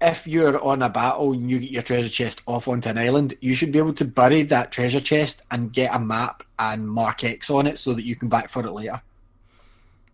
if 0.00 0.26
you're 0.26 0.62
on 0.62 0.82
a 0.82 0.88
battle 0.88 1.32
and 1.32 1.50
you 1.50 1.58
get 1.58 1.70
your 1.70 1.82
treasure 1.82 2.08
chest 2.08 2.42
off 2.46 2.68
onto 2.68 2.88
an 2.88 2.98
island, 2.98 3.34
you 3.40 3.54
should 3.54 3.72
be 3.72 3.78
able 3.78 3.92
to 3.94 4.04
bury 4.04 4.42
that 4.44 4.72
treasure 4.72 5.00
chest 5.00 5.42
and 5.50 5.72
get 5.72 5.94
a 5.94 5.98
map 5.98 6.42
and 6.58 6.88
mark 6.88 7.22
X 7.22 7.50
on 7.50 7.66
it 7.66 7.78
so 7.78 7.92
that 7.92 8.04
you 8.04 8.16
can 8.16 8.28
back 8.28 8.48
for 8.48 8.64
it 8.64 8.72
later. 8.72 9.02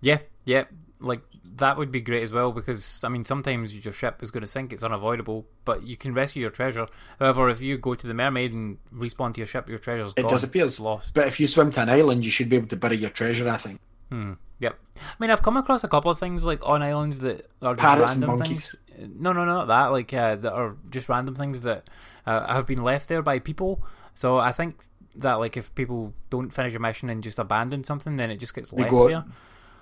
Yeah, 0.00 0.18
yeah, 0.44 0.64
like 1.00 1.20
that 1.56 1.78
would 1.78 1.90
be 1.90 2.00
great 2.00 2.22
as 2.22 2.32
well 2.32 2.52
because 2.52 3.00
I 3.02 3.08
mean 3.08 3.24
sometimes 3.24 3.74
your 3.84 3.92
ship 3.92 4.22
is 4.22 4.30
going 4.30 4.42
to 4.42 4.48
sink; 4.48 4.72
it's 4.72 4.82
unavoidable, 4.82 5.46
but 5.64 5.84
you 5.84 5.96
can 5.96 6.14
rescue 6.14 6.42
your 6.42 6.50
treasure. 6.50 6.88
However, 7.18 7.48
if 7.48 7.60
you 7.60 7.78
go 7.78 7.94
to 7.94 8.06
the 8.06 8.14
mermaid 8.14 8.52
and 8.52 8.78
respawn 8.94 9.34
to 9.34 9.38
your 9.38 9.46
ship, 9.46 9.68
your 9.68 9.78
treasure's 9.78 10.14
it 10.16 10.22
gone. 10.22 10.32
disappears. 10.32 10.80
lost. 10.80 11.14
But 11.14 11.28
if 11.28 11.38
you 11.38 11.46
swim 11.46 11.70
to 11.72 11.82
an 11.82 11.90
island, 11.90 12.24
you 12.24 12.30
should 12.30 12.48
be 12.48 12.56
able 12.56 12.68
to 12.68 12.76
bury 12.76 12.96
your 12.96 13.10
treasure. 13.10 13.48
I 13.48 13.56
think. 13.56 13.80
Hmm. 14.10 14.32
Yep. 14.58 14.78
I 14.96 15.00
mean, 15.18 15.30
I've 15.30 15.42
come 15.42 15.56
across 15.56 15.84
a 15.84 15.88
couple 15.88 16.10
of 16.10 16.18
things 16.18 16.44
like 16.44 16.66
on 16.66 16.82
islands 16.82 17.18
that 17.20 17.46
are 17.60 17.74
just 17.74 17.82
Parrots 17.82 18.16
random 18.16 18.40
things. 18.40 18.74
No, 18.98 19.32
no, 19.32 19.44
no, 19.44 19.54
not 19.54 19.68
that. 19.68 19.86
Like 19.86 20.12
uh, 20.14 20.36
that 20.36 20.52
are 20.52 20.76
just 20.90 21.08
random 21.08 21.34
things 21.34 21.60
that 21.62 21.88
uh, 22.24 22.46
have 22.52 22.66
been 22.66 22.82
left 22.82 23.08
there 23.08 23.22
by 23.22 23.38
people. 23.38 23.82
So 24.14 24.38
I 24.38 24.52
think 24.52 24.82
that 25.14 25.34
like 25.34 25.56
if 25.56 25.74
people 25.74 26.14
don't 26.30 26.50
finish 26.50 26.74
a 26.74 26.78
mission 26.78 27.10
and 27.10 27.22
just 27.22 27.38
abandon 27.38 27.84
something, 27.84 28.16
then 28.16 28.30
it 28.30 28.38
just 28.38 28.54
gets 28.54 28.70
they 28.70 28.82
left 28.82 28.90
go, 28.90 29.08
there. 29.08 29.24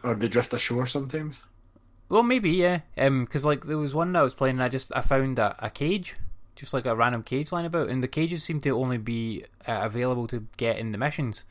Or 0.02 0.14
they 0.14 0.28
drift 0.28 0.52
ashore 0.52 0.86
sometimes. 0.86 1.42
Well, 2.08 2.22
maybe 2.22 2.50
yeah. 2.50 2.80
Um, 2.98 3.24
because 3.24 3.44
like 3.44 3.64
there 3.64 3.78
was 3.78 3.94
one 3.94 4.12
that 4.12 4.20
I 4.20 4.22
was 4.22 4.34
playing, 4.34 4.56
and 4.56 4.62
I 4.62 4.68
just 4.68 4.92
I 4.94 5.00
found 5.00 5.38
a, 5.38 5.56
a 5.64 5.70
cage, 5.70 6.16
just 6.56 6.74
like 6.74 6.86
a 6.86 6.96
random 6.96 7.22
cage 7.22 7.52
lying 7.52 7.66
about, 7.66 7.88
and 7.88 8.02
the 8.02 8.08
cages 8.08 8.42
seem 8.42 8.60
to 8.62 8.70
only 8.70 8.98
be 8.98 9.44
uh, 9.66 9.80
available 9.82 10.26
to 10.28 10.46
get 10.56 10.78
in 10.78 10.92
the 10.92 10.98
missions. 10.98 11.44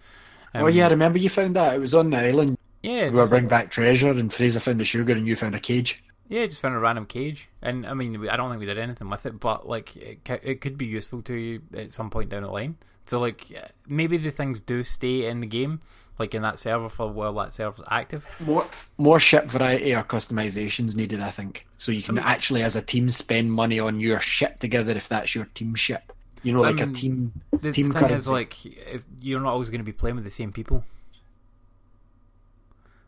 Um, 0.54 0.64
oh 0.64 0.68
yeah, 0.68 0.84
I 0.84 0.88
um, 0.88 0.92
remember 0.92 1.18
you 1.18 1.30
found 1.30 1.56
that 1.56 1.76
it 1.76 1.80
was 1.80 1.94
on 1.94 2.12
the 2.12 2.18
island. 2.18 2.58
Yeah, 2.84 3.06
we 3.06 3.12
were 3.12 3.28
bring 3.28 3.44
like, 3.44 3.50
back 3.50 3.72
treasure, 3.72 4.12
and 4.12 4.32
Fraser 4.32 4.60
found 4.60 4.80
the 4.80 4.86
sugar, 4.86 5.14
and 5.14 5.26
you 5.26 5.36
found 5.36 5.56
a 5.56 5.60
cage. 5.60 6.04
Yeah, 6.28 6.46
just 6.46 6.62
found 6.62 6.76
a 6.76 6.80
random 6.80 7.06
cage, 7.06 7.48
and 7.62 7.86
I 7.86 7.94
mean, 7.94 8.28
I 8.28 8.36
don't 8.36 8.50
think 8.50 8.60
we 8.60 8.66
did 8.66 8.78
anything 8.78 9.10
with 9.10 9.26
it, 9.26 9.40
but 9.40 9.68
like, 9.68 9.96
it, 9.96 10.20
it 10.44 10.62
could 10.62 10.78
be 10.78 10.86
useful 10.86 11.22
to 11.24 11.34
you 11.34 11.62
at 11.76 11.92
some 11.92 12.10
point 12.10 12.30
down 12.30 12.44
the 12.44 12.52
line. 12.52 12.76
So 13.06 13.20
like, 13.20 13.48
maybe 13.88 14.18
the 14.18 14.32
things 14.32 14.62
do 14.62 14.84
stay 14.84 15.26
in 15.26 15.40
the 15.40 15.48
game, 15.48 15.82
like 16.20 16.34
in 16.34 16.42
that 16.42 16.60
server 16.60 16.90
for 16.90 17.12
while 17.12 17.34
that 17.36 17.54
server's 17.54 17.82
active. 17.90 18.28
More 18.40 18.66
more 18.98 19.20
ship 19.20 19.46
variety 19.46 19.96
or 19.96 20.04
customizations 20.04 20.96
needed, 20.96 21.22
I 21.22 21.30
think, 21.30 21.66
so 21.78 21.92
you 21.92 22.02
can 22.02 22.18
I 22.18 22.22
mean, 22.22 22.28
actually, 22.28 22.64
as 22.64 22.76
a 22.76 22.82
team, 22.82 23.10
spend 23.10 23.52
money 23.52 23.80
on 23.80 24.00
your 24.00 24.20
ship 24.20 24.60
together 24.60 24.92
if 24.92 25.08
that's 25.08 25.36
your 25.36 25.46
team 25.54 25.76
ship. 25.76 26.12
You 26.44 26.52
know, 26.52 26.62
like 26.62 26.82
um, 26.82 26.90
a 26.90 26.94
team 26.94 27.42
the 27.52 27.72
team 27.72 27.92
thing 27.92 28.02
currency. 28.02 28.16
is 28.16 28.30
like 28.30 28.66
if 28.66 29.06
you're 29.22 29.40
not 29.40 29.52
always 29.52 29.70
going 29.70 29.80
to 29.80 29.86
be 29.86 29.94
playing 29.94 30.16
with 30.16 30.26
the 30.26 30.32
same 30.32 30.52
people. 30.52 30.84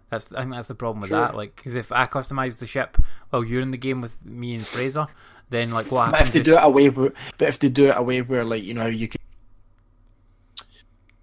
That's 0.09 0.33
I 0.33 0.41
think 0.41 0.53
that's 0.53 0.67
the 0.67 0.75
problem 0.75 1.01
with 1.01 1.09
sure. 1.09 1.19
that. 1.19 1.35
Like, 1.35 1.55
because 1.55 1.75
if 1.75 1.91
I 1.91 2.05
customize 2.05 2.57
the 2.57 2.67
ship 2.67 2.97
while 3.29 3.43
you're 3.43 3.61
in 3.61 3.71
the 3.71 3.77
game 3.77 4.01
with 4.01 4.25
me 4.25 4.55
and 4.55 4.65
Fraser, 4.65 5.07
then 5.49 5.71
like 5.71 5.91
what 5.91 6.05
happens? 6.05 6.19
But 6.19 6.27
if 6.27 6.33
they 6.33 6.39
if... 6.39 6.45
do 6.45 6.57
it 6.57 6.63
away, 6.63 6.89
but 6.89 7.13
if 7.47 7.59
they 7.59 7.69
do 7.69 7.89
it 7.89 7.97
away 7.97 8.21
where 8.21 8.43
like 8.43 8.63
you 8.63 8.73
know 8.73 8.87
you 8.87 9.07
can, 9.07 9.19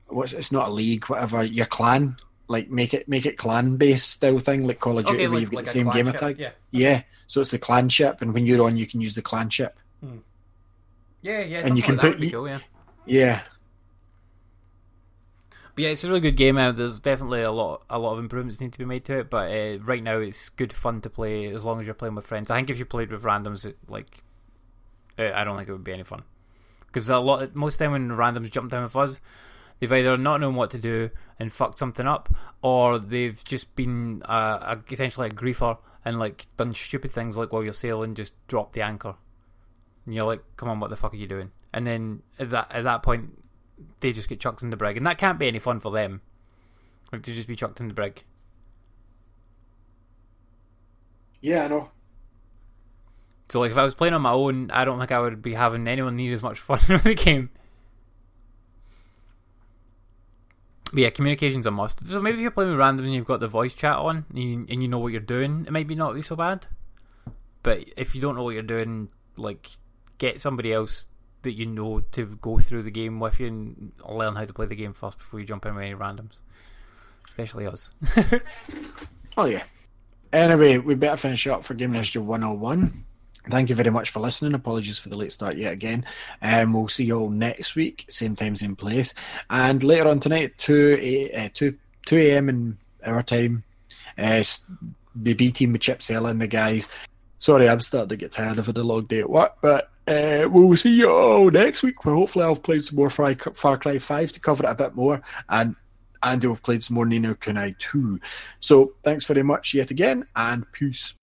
what's 0.06 0.32
it's 0.32 0.52
not 0.52 0.68
a 0.68 0.72
league, 0.72 1.04
whatever 1.06 1.42
your 1.44 1.66
clan, 1.66 2.16
like 2.48 2.70
make 2.70 2.92
it 2.94 3.08
make 3.08 3.26
it 3.26 3.38
clan 3.38 3.76
based 3.76 4.10
style 4.10 4.38
thing, 4.38 4.66
like 4.66 4.80
Call 4.80 4.98
of 4.98 5.04
Duty, 5.04 5.16
okay, 5.16 5.28
where 5.28 5.34
like, 5.34 5.40
you've 5.40 5.50
got 5.50 5.56
like 5.56 5.64
the 5.66 5.70
same 5.70 5.90
gamer 5.90 6.12
tag. 6.12 6.38
Yeah. 6.38 6.50
yeah, 6.70 7.02
so 7.26 7.40
it's 7.40 7.50
the 7.50 7.58
clan 7.58 7.88
ship, 7.88 8.20
and 8.20 8.34
when 8.34 8.46
you're 8.46 8.64
on, 8.64 8.76
you 8.76 8.86
can 8.86 9.00
use 9.00 9.14
the 9.14 9.22
clan 9.22 9.48
ship. 9.48 9.78
Hmm. 10.02 10.18
Yeah, 11.22 11.40
yeah, 11.40 11.66
and 11.66 11.76
you 11.76 11.82
can 11.82 11.96
like 11.96 12.18
put 12.18 12.30
cool, 12.32 12.48
yeah. 12.48 12.58
yeah, 13.06 13.42
but 15.74 15.84
yeah, 15.84 15.90
it's 15.90 16.04
a 16.04 16.08
really 16.08 16.20
good 16.20 16.36
game. 16.36 16.56
Uh, 16.56 16.72
there's 16.72 17.00
definitely 17.00 17.42
a 17.42 17.50
lot, 17.50 17.84
a 17.88 17.98
lot 17.98 18.12
of 18.12 18.18
improvements 18.18 18.60
need 18.60 18.72
to 18.72 18.78
be 18.78 18.84
made 18.84 19.04
to 19.06 19.18
it. 19.18 19.30
But 19.30 19.50
uh, 19.50 19.78
right 19.80 20.02
now, 20.02 20.18
it's 20.18 20.48
good 20.48 20.72
fun 20.72 21.00
to 21.02 21.10
play 21.10 21.46
as 21.46 21.64
long 21.64 21.80
as 21.80 21.86
you're 21.86 21.94
playing 21.94 22.14
with 22.14 22.26
friends. 22.26 22.50
I 22.50 22.56
think 22.56 22.70
if 22.70 22.78
you 22.78 22.84
played 22.84 23.10
with 23.10 23.22
randoms, 23.22 23.64
it, 23.64 23.78
like, 23.88 24.22
uh, 25.18 25.30
I 25.34 25.44
don't 25.44 25.56
think 25.56 25.68
it 25.68 25.72
would 25.72 25.84
be 25.84 25.92
any 25.92 26.02
fun. 26.02 26.24
Because 26.86 27.08
a 27.08 27.18
lot, 27.18 27.54
most 27.54 27.78
time 27.78 27.92
when 27.92 28.10
randoms 28.10 28.50
jump 28.50 28.70
down 28.70 28.82
with 28.82 28.96
us, 28.96 29.20
they've 29.80 29.92
either 29.92 30.18
not 30.18 30.40
known 30.40 30.56
what 30.56 30.70
to 30.72 30.78
do 30.78 31.10
and 31.38 31.50
fucked 31.50 31.78
something 31.78 32.06
up, 32.06 32.28
or 32.60 32.98
they've 32.98 33.42
just 33.44 33.74
been 33.74 34.22
uh, 34.26 34.76
a, 34.76 34.92
essentially 34.92 35.28
a 35.28 35.30
griefer 35.30 35.78
and 36.04 36.18
like 36.18 36.46
done 36.56 36.74
stupid 36.74 37.12
things 37.12 37.36
like 37.36 37.52
while 37.52 37.64
you're 37.64 37.72
sailing, 37.72 38.14
just 38.14 38.34
drop 38.46 38.74
the 38.74 38.82
anchor. 38.82 39.14
And 40.04 40.14
you're 40.14 40.24
like, 40.24 40.42
come 40.56 40.68
on, 40.68 40.80
what 40.80 40.90
the 40.90 40.96
fuck 40.96 41.14
are 41.14 41.16
you 41.16 41.26
doing? 41.26 41.52
And 41.72 41.86
then 41.86 42.22
at 42.38 42.50
that 42.50 42.72
at 42.72 42.84
that 42.84 43.02
point, 43.02 43.41
they 44.00 44.12
just 44.12 44.28
get 44.28 44.40
chucked 44.40 44.62
in 44.62 44.70
the 44.70 44.76
brig, 44.76 44.96
and 44.96 45.06
that 45.06 45.18
can't 45.18 45.38
be 45.38 45.48
any 45.48 45.58
fun 45.58 45.80
for 45.80 45.92
them. 45.92 46.20
Like 47.12 47.22
to 47.22 47.34
just 47.34 47.48
be 47.48 47.56
chucked 47.56 47.80
in 47.80 47.88
the 47.88 47.94
brig. 47.94 48.22
Yeah, 51.40 51.64
I 51.64 51.68
know. 51.68 51.90
So, 53.48 53.60
like, 53.60 53.72
if 53.72 53.76
I 53.76 53.84
was 53.84 53.94
playing 53.94 54.14
on 54.14 54.22
my 54.22 54.30
own, 54.30 54.70
I 54.70 54.84
don't 54.84 54.98
think 54.98 55.12
I 55.12 55.20
would 55.20 55.42
be 55.42 55.54
having 55.54 55.86
anyone 55.86 56.16
near 56.16 56.32
as 56.32 56.42
much 56.42 56.58
fun 56.60 56.80
with 56.88 57.02
the 57.02 57.14
game. 57.14 57.50
But 60.92 61.00
yeah, 61.00 61.10
communication's 61.10 61.66
a 61.66 61.70
must. 61.70 62.06
So 62.06 62.20
maybe 62.20 62.36
if 62.36 62.42
you're 62.42 62.50
playing 62.50 62.70
with 62.70 62.78
random 62.78 63.06
and 63.06 63.14
you've 63.14 63.24
got 63.24 63.40
the 63.40 63.48
voice 63.48 63.74
chat 63.74 63.96
on 63.96 64.26
and 64.28 64.38
you, 64.38 64.66
and 64.68 64.82
you 64.82 64.88
know 64.88 64.98
what 64.98 65.12
you're 65.12 65.20
doing, 65.20 65.64
it 65.66 65.72
might 65.72 65.88
be 65.88 65.94
not 65.94 66.14
be 66.14 66.20
so 66.20 66.36
bad. 66.36 66.66
But 67.62 67.84
if 67.96 68.14
you 68.14 68.20
don't 68.20 68.36
know 68.36 68.42
what 68.42 68.54
you're 68.54 68.62
doing, 68.62 69.08
like 69.36 69.70
get 70.18 70.40
somebody 70.40 70.72
else 70.72 71.06
that 71.42 71.52
you 71.52 71.66
know 71.66 72.00
to 72.12 72.26
go 72.26 72.58
through 72.58 72.82
the 72.82 72.90
game 72.90 73.20
with 73.20 73.40
you 73.40 73.46
and 73.48 73.92
learn 74.08 74.36
how 74.36 74.44
to 74.44 74.52
play 74.52 74.66
the 74.66 74.76
game 74.76 74.92
first 74.92 75.18
before 75.18 75.40
you 75.40 75.46
jump 75.46 75.66
in 75.66 75.74
with 75.74 75.84
any 75.84 75.94
randoms. 75.94 76.40
Especially 77.26 77.66
us. 77.66 77.90
Oh 79.36 79.46
yeah. 79.46 79.62
Anyway, 80.32 80.78
we 80.78 80.94
better 80.94 81.16
finish 81.16 81.46
up 81.46 81.64
for 81.64 81.74
Game 81.74 81.94
History 81.94 82.20
101. 82.20 83.04
Thank 83.50 83.70
you 83.70 83.74
very 83.74 83.90
much 83.90 84.10
for 84.10 84.20
listening. 84.20 84.54
Apologies 84.54 84.98
for 84.98 85.08
the 85.08 85.16
late 85.16 85.32
start 85.32 85.56
yet 85.56 85.72
again. 85.72 86.04
Um, 86.42 86.72
we'll 86.72 86.88
see 86.88 87.04
you 87.04 87.18
all 87.18 87.30
next 87.30 87.74
week, 87.74 88.04
same 88.08 88.36
time, 88.36 88.54
same 88.56 88.76
place. 88.76 89.14
And 89.50 89.82
later 89.82 90.08
on 90.08 90.20
tonight, 90.20 90.56
2 90.58 90.98
a, 91.00 91.32
uh, 91.32 91.48
2, 91.52 91.76
2 92.06 92.16
a.m. 92.18 92.48
in 92.48 92.78
our 93.04 93.22
time, 93.22 93.64
uh, 94.18 94.44
the 95.14 95.34
B 95.34 95.50
team 95.50 95.72
with 95.72 95.82
Chip 95.82 96.02
Sella 96.02 96.30
and 96.30 96.40
the 96.40 96.46
guys. 96.46 96.88
Sorry, 97.38 97.68
I'm 97.68 97.80
starting 97.80 98.10
to 98.10 98.16
get 98.16 98.32
tired 98.32 98.58
of 98.58 98.68
it, 98.68 98.78
a 98.78 98.82
long 98.82 99.06
day 99.06 99.20
at 99.20 99.30
work, 99.30 99.56
but 99.60 99.90
uh, 100.06 100.48
we'll 100.50 100.76
see 100.76 100.96
you 100.96 101.10
all 101.10 101.50
next 101.50 101.82
week 101.82 102.04
where 102.04 102.14
hopefully 102.14 102.44
I've 102.44 102.62
played 102.62 102.84
some 102.84 102.96
more 102.96 103.10
Far, 103.10 103.34
Far 103.34 103.78
Cry 103.78 103.98
5 103.98 104.32
to 104.32 104.40
cover 104.40 104.64
it 104.64 104.70
a 104.70 104.74
bit 104.74 104.94
more. 104.94 105.22
And 105.48 105.76
Andy 106.22 106.46
will 106.46 106.54
have 106.54 106.62
played 106.62 106.82
some 106.82 106.94
more 106.94 107.06
Ni 107.06 107.18
no 107.18 107.34
Kuni 107.34 107.74
2. 107.78 108.18
So 108.60 108.94
thanks 109.02 109.24
very 109.24 109.42
much 109.42 109.74
yet 109.74 109.90
again, 109.90 110.26
and 110.36 110.70
peace. 110.72 111.14